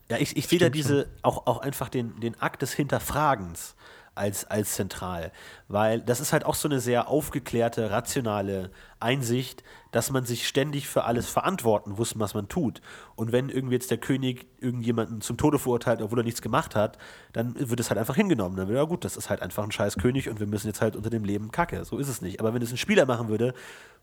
Ja, 0.10 0.18
ich, 0.18 0.36
ich 0.38 0.48
sehe 0.48 0.60
da 0.60 0.70
diese, 0.70 1.08
auch, 1.22 1.48
auch 1.48 1.60
einfach 1.60 1.90
den, 1.90 2.20
den 2.20 2.40
Akt 2.42 2.62
des 2.62 2.74
Hinterfragens 2.74 3.76
als, 4.16 4.46
als 4.46 4.74
zentral. 4.74 5.32
Weil 5.68 6.02
das 6.02 6.20
ist 6.20 6.34
halt 6.34 6.46
auch 6.46 6.56
so 6.56 6.68
eine 6.68 6.80
sehr 6.80 7.08
aufgeklärte, 7.08 7.92
rationale 7.92 8.72
Einsicht, 9.00 9.64
dass 9.92 10.10
man 10.10 10.26
sich 10.26 10.48
ständig 10.48 10.88
für 10.88 11.04
alles 11.04 11.30
verantworten 11.30 11.92
muss, 11.92 12.18
was 12.18 12.34
man 12.34 12.48
tut. 12.48 12.82
Und 13.16 13.32
wenn 13.32 13.50
irgendwie 13.50 13.76
jetzt 13.76 13.92
der 13.92 13.98
König 13.98 14.48
irgendjemanden 14.60 15.22
zum 15.22 15.38
Tode 15.38 15.60
verurteilt, 15.60 16.02
obwohl 16.02 16.20
er 16.20 16.24
nichts 16.24 16.42
gemacht 16.42 16.76
hat, 16.76 16.98
dann 17.34 17.56
wird 17.58 17.80
es 17.80 17.90
halt 17.90 18.00
einfach 18.00 18.16
hingenommen. 18.16 18.58
Dann 18.58 18.68
wird, 18.68 18.78
ja 18.78 18.84
gut, 18.84 19.06
das 19.06 19.16
ist 19.16 19.30
halt 19.30 19.42
einfach 19.42 19.64
ein 19.64 19.72
scheiß 19.72 19.98
König 19.98 20.30
und 20.30 20.40
wir 20.40 20.48
müssen 20.48 20.68
jetzt 20.68 20.82
halt 20.82 20.96
unter 20.96 21.10
dem 21.10 21.24
Leben 21.24 21.52
kacke. 21.52 21.86
So 21.86 21.98
ist 21.98 22.10
es 22.10 22.22
nicht. 22.22 22.40
Aber 22.40 22.54
wenn 22.54 22.62
es 22.62 22.72
ein 22.72 22.78
Spieler 22.78 23.06
machen 23.06 23.28
würde, 23.28 23.54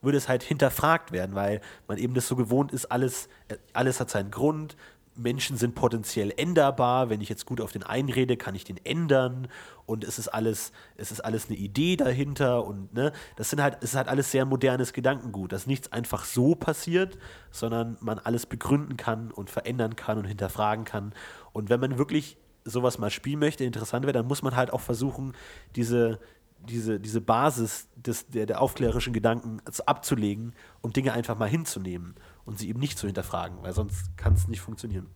würde 0.01 0.19
es 0.19 0.29
halt 0.29 0.43
hinterfragt 0.43 1.13
werden, 1.13 1.35
weil 1.35 1.61
man 1.89 1.99
eben 1.99 2.15
das 2.15 2.29
so 2.29 2.37
gewohnt 2.37 2.73
ist, 2.73 2.87
alles, 2.87 3.29
äh, 3.49 3.57
alles 3.73 4.01
hat 4.01 4.11
seinen 4.11 4.31
Grund, 4.31 4.77
Menschen 5.15 5.57
sind 5.57 5.75
potenziell 5.75 6.33
änderbar. 6.37 7.11
Wenn 7.11 7.21
ich 7.21 7.29
jetzt 7.29 7.47
gut 7.47 7.61
auf 7.61 7.73
den 7.73 7.83
einrede, 7.83 8.37
kann 8.37 8.55
ich 8.55 8.65
den 8.65 8.79
ändern. 8.85 9.49
Und 9.87 10.05
es 10.05 10.19
ist 10.19 10.29
alles, 10.29 10.73
es 10.97 11.13
ist 11.13 11.21
alles 11.21 11.49
eine 11.49 11.59
Idee 11.59 11.97
dahinter. 11.97 12.65
Und 12.65 12.95
ne, 12.95 13.13
das 13.37 13.51
sind 13.51 13.63
halt, 13.63 13.79
es 13.81 13.91
ist 13.91 13.97
halt 13.97 14.09
alles 14.09 14.31
sehr 14.31 14.45
modernes 14.45 14.93
Gedankengut, 14.93 15.53
dass 15.53 15.67
nichts 15.67 15.93
einfach 15.93 16.25
so 16.25 16.55
passiert, 16.55 17.19
sondern 17.51 17.97
man 18.01 18.19
alles 18.19 18.47
begründen 18.47 18.97
kann 18.97 19.31
und 19.31 19.51
verändern 19.51 19.97
kann 19.97 20.19
und 20.19 20.25
hinterfragen 20.25 20.85
kann. 20.85 21.13
Und 21.53 21.69
wenn 21.69 21.81
man 21.81 21.99
wirklich 21.99 22.39
sowas 22.65 22.99
mal 22.99 23.11
spielen 23.11 23.41
möchte, 23.41 23.65
interessant 23.65 24.05
wäre, 24.07 24.13
dann 24.13 24.27
muss 24.27 24.43
man 24.43 24.57
halt 24.57 24.73
auch 24.73 24.81
versuchen, 24.81 25.35
diese, 25.75 26.21
diese, 26.59 27.01
diese 27.01 27.21
Basis 27.21 27.89
des, 27.97 28.29
der, 28.29 28.47
der 28.47 28.61
aufklärerischen 28.61 29.13
Gedanken 29.13 29.61
abzulegen 29.85 30.55
und 30.81 30.97
Dinge 30.97 31.13
einfach 31.13 31.37
mal 31.37 31.49
hinzunehmen 31.49 32.15
und 32.45 32.59
sie 32.59 32.69
eben 32.69 32.81
nicht 32.81 32.99
zu 32.99 33.07
hinterfragen, 33.07 33.59
weil 33.63 33.73
sonst 33.73 34.17
kann 34.17 34.35
es 34.35 34.49
nicht 34.49 34.61
funktionieren. 34.61 35.07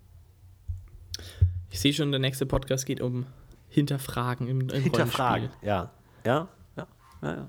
ich 1.71 1.81
sehe 1.81 1.93
schon, 1.93 2.11
der 2.11 2.21
nächste 2.21 2.47
Podcast 2.47 2.87
geht 2.87 3.01
um 3.01 3.27
Hinterfragen 3.69 4.49
im, 4.49 4.61
im 4.69 4.83
Hinterfragen, 4.83 5.51
ja. 5.63 5.91
Ja, 6.25 6.49
ja, 6.77 6.87
ja. 7.23 7.29
Ja, 7.29 7.49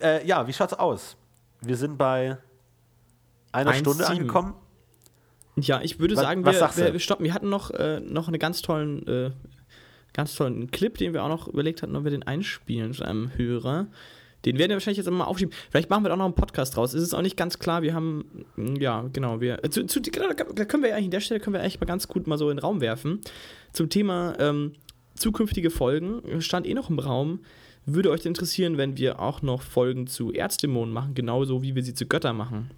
äh, 0.00 0.26
ja 0.26 0.46
wie 0.46 0.52
schaut's 0.52 0.74
aus? 0.74 1.16
Wir 1.60 1.76
sind 1.76 1.98
bei 1.98 2.38
einer 3.52 3.72
1,7. 3.72 3.78
Stunde 3.78 4.06
angekommen. 4.06 4.54
Ja, 5.56 5.80
ich 5.80 5.98
würde 5.98 6.16
Was- 6.16 6.22
sagen, 6.22 6.44
wir, 6.44 6.52
wir, 6.52 6.92
wir 6.92 7.00
stoppen. 7.00 7.24
Wir 7.24 7.34
hatten 7.34 7.48
noch, 7.48 7.70
äh, 7.70 8.00
noch 8.00 8.28
einen 8.28 8.38
ganz 8.38 8.62
tollen, 8.62 9.06
äh, 9.06 9.30
ganz 10.12 10.34
tollen 10.34 10.70
Clip, 10.70 10.96
den 10.96 11.12
wir 11.12 11.24
auch 11.24 11.28
noch 11.28 11.48
überlegt 11.48 11.82
hatten, 11.82 11.96
ob 11.96 12.04
wir 12.04 12.10
den 12.10 12.22
einspielen 12.22 12.92
zu 12.92 13.04
einem 13.04 13.36
Hörer. 13.36 13.88
Den 14.44 14.58
werden 14.58 14.70
wir 14.70 14.76
wahrscheinlich 14.76 14.98
jetzt 14.98 15.10
mal 15.10 15.24
aufschieben. 15.24 15.52
Vielleicht 15.70 15.90
machen 15.90 16.04
wir 16.04 16.08
da 16.08 16.14
auch 16.14 16.18
noch 16.18 16.24
einen 16.26 16.34
Podcast 16.34 16.76
draus. 16.76 16.94
Es 16.94 17.02
ist 17.02 17.14
auch 17.14 17.22
nicht 17.22 17.36
ganz 17.36 17.58
klar. 17.58 17.82
Wir 17.82 17.94
haben, 17.94 18.46
mm, 18.56 18.76
ja, 18.76 19.08
genau, 19.12 19.40
wir, 19.40 19.64
äh, 19.64 19.70
zu, 19.70 19.84
zu, 19.86 20.00
genau, 20.00 20.28
da 20.32 20.64
können 20.64 20.82
wir 20.82 20.94
eigentlich, 20.94 21.06
an 21.06 21.10
der 21.10 21.20
Stelle 21.20 21.40
können 21.40 21.54
wir 21.54 21.60
eigentlich 21.60 21.80
mal 21.80 21.86
ganz 21.86 22.06
gut 22.06 22.26
mal 22.26 22.38
so 22.38 22.50
in 22.50 22.56
den 22.56 22.62
Raum 22.62 22.80
werfen. 22.80 23.20
Zum 23.72 23.88
Thema 23.88 24.34
ähm, 24.38 24.74
zukünftige 25.14 25.70
Folgen 25.70 26.40
stand 26.40 26.66
eh 26.66 26.74
noch 26.74 26.88
im 26.90 26.98
Raum. 26.98 27.40
Würde 27.84 28.10
euch 28.10 28.26
interessieren, 28.26 28.76
wenn 28.76 28.96
wir 28.96 29.18
auch 29.18 29.42
noch 29.42 29.62
Folgen 29.62 30.06
zu 30.06 30.32
Erzdämonen 30.32 30.92
machen, 30.92 31.14
genauso 31.14 31.62
wie 31.62 31.74
wir 31.74 31.82
sie 31.82 31.94
zu 31.94 32.06
Göttern 32.06 32.36
machen? 32.36 32.70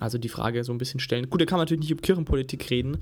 Also 0.00 0.18
die 0.18 0.28
Frage 0.28 0.62
so 0.62 0.72
ein 0.72 0.78
bisschen 0.78 1.00
stellen. 1.00 1.28
Gut, 1.28 1.40
da 1.40 1.46
kann 1.46 1.56
man 1.58 1.64
natürlich 1.64 1.82
nicht 1.82 1.92
um 1.92 2.00
Kirchenpolitik 2.00 2.70
reden, 2.70 2.98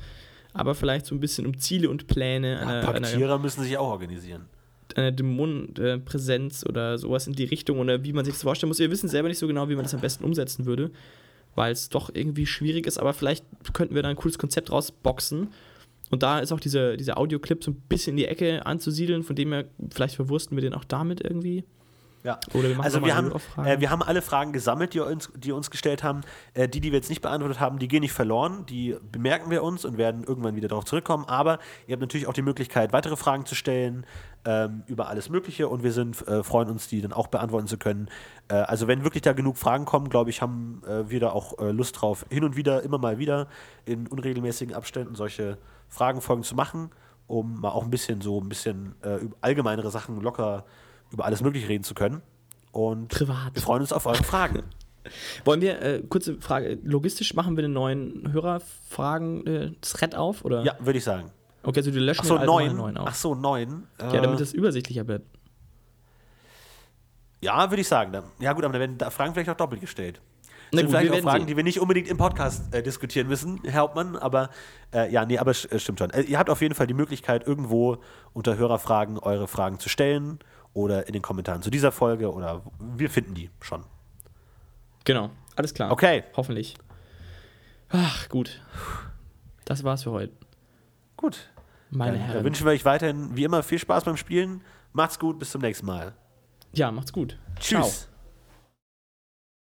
aber 0.53 0.74
vielleicht 0.74 1.07
so 1.07 1.14
ein 1.14 1.20
bisschen 1.20 1.47
um 1.47 1.59
Ziele 1.59 1.90
und 1.90 2.07
Pläne 2.07 2.61
Ja, 2.61 2.80
Paktierer 2.80 3.38
müssen 3.38 3.62
sich 3.62 3.76
auch 3.76 3.88
organisieren. 3.88 4.47
Einer 4.95 5.12
Dämonenpräsenz 5.12 6.64
oder 6.68 6.99
sowas 6.99 7.26
in 7.26 7.32
die 7.32 7.45
Richtung 7.45 7.78
oder 7.78 8.05
wie 8.05 8.12
man 8.12 8.24
sich 8.24 8.35
das 8.35 8.43
vorstellen 8.43 8.68
muss. 8.68 8.78
Wir 8.78 8.91
wissen 8.91 9.09
selber 9.09 9.28
nicht 9.28 9.39
so 9.39 9.47
genau, 9.47 9.68
wie 9.68 9.74
man 9.74 9.85
das 9.85 9.95
am 9.95 10.01
besten 10.01 10.24
umsetzen 10.24 10.66
würde, 10.66 10.91
weil 11.55 11.72
es 11.72 11.89
doch 11.89 12.11
irgendwie 12.12 12.47
schwierig 12.47 12.87
ist, 12.87 12.99
aber 12.99 13.12
vielleicht 13.12 13.45
könnten 13.72 13.95
wir 13.95 14.03
da 14.03 14.09
ein 14.09 14.16
cooles 14.16 14.39
Konzept 14.39 14.70
rausboxen. 14.70 15.49
Und 16.11 16.22
da 16.22 16.39
ist 16.39 16.53
auch 16.53 16.61
dieser, 16.61 16.97
dieser 16.97 17.18
Audioclip 17.18 17.64
so 17.64 17.70
ein 17.70 17.82
bisschen 17.89 18.12
in 18.12 18.18
die 18.18 18.26
Ecke 18.26 18.66
anzusiedeln, 18.66 19.22
von 19.22 19.37
dem 19.37 19.53
her, 19.53 19.64
vielleicht 19.91 20.16
verwursten 20.16 20.57
wir 20.57 20.62
den 20.62 20.74
auch 20.74 20.85
damit 20.85 21.22
irgendwie. 21.24 21.64
Ja. 22.24 22.40
Oder 22.54 22.70
wir 22.70 22.76
machen 22.76 22.84
Also 22.86 23.04
wir 23.04 23.14
haben, 23.14 23.32
äh, 23.64 23.80
wir 23.80 23.90
haben 23.90 24.02
alle 24.02 24.22
Fragen 24.22 24.54
gesammelt, 24.54 24.94
die 24.94 25.00
uns, 25.00 25.30
die 25.36 25.52
uns 25.52 25.70
gestellt 25.70 26.02
haben. 26.02 26.22
Äh, 26.54 26.70
die, 26.70 26.80
die 26.80 26.90
wir 26.90 26.96
jetzt 26.96 27.10
nicht 27.10 27.20
beantwortet 27.20 27.60
haben, 27.60 27.78
die 27.78 27.86
gehen 27.86 28.00
nicht 28.00 28.14
verloren. 28.14 28.64
Die 28.66 28.96
bemerken 29.12 29.50
wir 29.50 29.62
uns 29.62 29.84
und 29.84 29.98
werden 29.98 30.24
irgendwann 30.24 30.56
wieder 30.56 30.68
darauf 30.68 30.86
zurückkommen. 30.86 31.26
Aber 31.26 31.58
ihr 31.86 31.92
habt 31.92 32.00
natürlich 32.00 32.26
auch 32.26 32.32
die 32.32 32.42
Möglichkeit, 32.42 32.94
weitere 32.94 33.16
Fragen 33.16 33.44
zu 33.44 33.54
stellen 33.54 34.06
ähm, 34.46 34.84
über 34.86 35.08
alles 35.08 35.28
Mögliche. 35.28 35.68
Und 35.68 35.82
wir 35.82 35.92
sind, 35.92 36.26
äh, 36.26 36.42
freuen 36.42 36.70
uns, 36.70 36.88
die 36.88 37.02
dann 37.02 37.12
auch 37.12 37.26
beantworten 37.26 37.66
zu 37.66 37.76
können. 37.76 38.08
Äh, 38.48 38.54
also 38.54 38.88
wenn 38.88 39.04
wirklich 39.04 39.22
da 39.22 39.34
genug 39.34 39.58
Fragen 39.58 39.84
kommen, 39.84 40.08
glaube 40.08 40.30
ich, 40.30 40.40
haben 40.40 40.80
äh, 40.88 41.10
wir 41.10 41.20
da 41.20 41.28
auch 41.28 41.58
äh, 41.58 41.72
Lust 41.72 42.00
drauf, 42.00 42.24
hin 42.30 42.42
und 42.42 42.56
wieder, 42.56 42.82
immer 42.84 42.96
mal 42.96 43.18
wieder 43.18 43.48
in 43.84 44.06
unregelmäßigen 44.06 44.74
Abständen 44.74 45.14
solche 45.14 45.59
Fragenfolgen 45.90 46.42
zu 46.42 46.55
machen, 46.55 46.90
um 47.26 47.60
mal 47.60 47.68
auch 47.68 47.84
ein 47.84 47.90
bisschen 47.90 48.22
so 48.22 48.40
ein 48.40 48.48
bisschen 48.48 48.94
allgemeinere 49.40 49.90
Sachen 49.90 50.20
locker 50.20 50.64
über 51.15 51.24
alles 51.24 51.41
Mögliche 51.43 51.69
reden 51.69 51.85
zu 51.85 51.95
können. 51.95 52.23
Und 52.73 53.09
Privat. 53.09 53.55
wir 53.55 53.62
freuen 53.62 53.81
uns 53.82 53.93
auf 53.93 54.05
eure 54.07 54.23
Fragen. 54.23 54.62
Wollen 55.45 55.61
wir, 55.61 55.81
äh, 55.82 56.03
kurze 56.09 56.41
Frage, 56.41 56.78
logistisch 56.82 57.35
machen 57.35 57.57
wir 57.57 57.65
einen 57.65 57.73
neuen 57.74 58.32
Hörerfragen-Thread 58.32 60.15
auf? 60.15 60.45
Oder? 60.45 60.62
Ja, 60.65 60.77
würde 60.81 60.99
ich 60.99 61.05
sagen. 61.05 61.31
Okay, 61.62 61.81
also 61.81 61.95
wir 61.95 62.01
löschen 62.01 62.20
Ach 62.23 62.27
so, 62.28 62.35
den 62.35 62.41
alten 62.43 62.53
neun. 62.53 62.69
den 62.69 62.77
neuen 62.77 62.97
auf. 62.99 63.09
Ach 63.11 63.15
so, 63.15 63.35
neun. 63.35 63.86
Ja, 64.01 64.11
damit 64.20 64.36
Äh, 64.36 64.43
das 64.43 64.53
übersichtlicher 64.53 65.07
wird. 65.09 65.23
ja, 67.41 67.70
würde 67.70 67.81
ich 67.82 67.89
sagen. 67.89 68.12
Dann- 68.12 68.24
Ja, 68.39 68.53
gut, 68.53 68.65
aber 68.65 68.73
dann 68.73 68.81
werden 68.81 68.99
da 68.99 69.11
Fragen 69.11 69.35
vielleicht 69.35 69.51
auch 69.51 69.57
doppelt 69.57 69.81
gestellt. 69.81 70.20
Na 70.73 70.78
sind 70.78 70.86
gut, 70.89 70.97
vielleicht 70.97 71.12
auch 71.12 71.19
Fragen, 71.31 71.41
sehen. 71.41 71.47
die 71.47 71.57
wir 71.57 71.62
nicht 71.65 71.78
unbedingt 71.81 72.09
im 72.09 72.16
Podcast 72.16 72.74
äh, 72.74 72.82
diskutieren 72.82 73.28
müssen, 73.28 73.61
Herr 73.65 73.82
Hauptmann, 73.82 74.16
aber 74.16 74.49
äh, 74.93 75.11
ja, 75.12 75.24
nee, 75.27 75.39
aber 75.39 75.53
sch- 75.53 75.70
äh, 75.70 75.78
stimmt 75.78 75.99
schon. 76.01 76.11
Äh, 76.11 76.23
ihr 76.23 76.39
habt 76.39 76.51
auf 76.51 76.61
jeden 76.62 76.74
Fall 76.74 76.86
die 76.86 76.95
Möglichkeit, 76.95 77.47
irgendwo 77.47 77.99
unter 78.32 78.57
Hörerfragen 78.57 79.19
eure 79.19 79.47
Fragen 79.47 79.78
zu 79.78 79.89
stellen 79.89 80.39
oder 80.74 81.06
in 81.06 81.12
den 81.12 81.22
Kommentaren 81.22 81.62
zu 81.62 81.70
dieser 81.70 81.92
Folge 81.92 82.32
oder 82.32 82.62
wir 82.78 83.09
finden 83.09 83.34
die 83.34 83.48
schon. 83.60 83.84
Genau, 85.05 85.30
alles 85.56 85.72
klar. 85.72 85.90
Okay. 85.90 86.24
Hoffentlich. 86.36 86.76
Ach, 87.88 88.28
gut. 88.28 88.60
Das 89.64 89.84
war's 89.84 90.02
für 90.02 90.10
heute. 90.10 90.32
Gut. 91.16 91.48
Meine 91.90 92.12
Dann, 92.18 92.20
äh, 92.20 92.24
Herren. 92.32 92.44
wünschen 92.44 92.66
wir 92.66 92.72
euch 92.72 92.84
weiterhin 92.84 93.36
wie 93.36 93.44
immer 93.44 93.62
viel 93.62 93.78
Spaß 93.78 94.05
beim 94.05 94.16
Spielen. 94.16 94.62
Macht's 94.92 95.18
gut, 95.18 95.38
bis 95.38 95.51
zum 95.51 95.60
nächsten 95.60 95.86
Mal. 95.86 96.14
Ja, 96.72 96.90
macht's 96.90 97.12
gut. 97.12 97.38
Tschüss. 97.60 98.01
Ciao. 98.01 98.14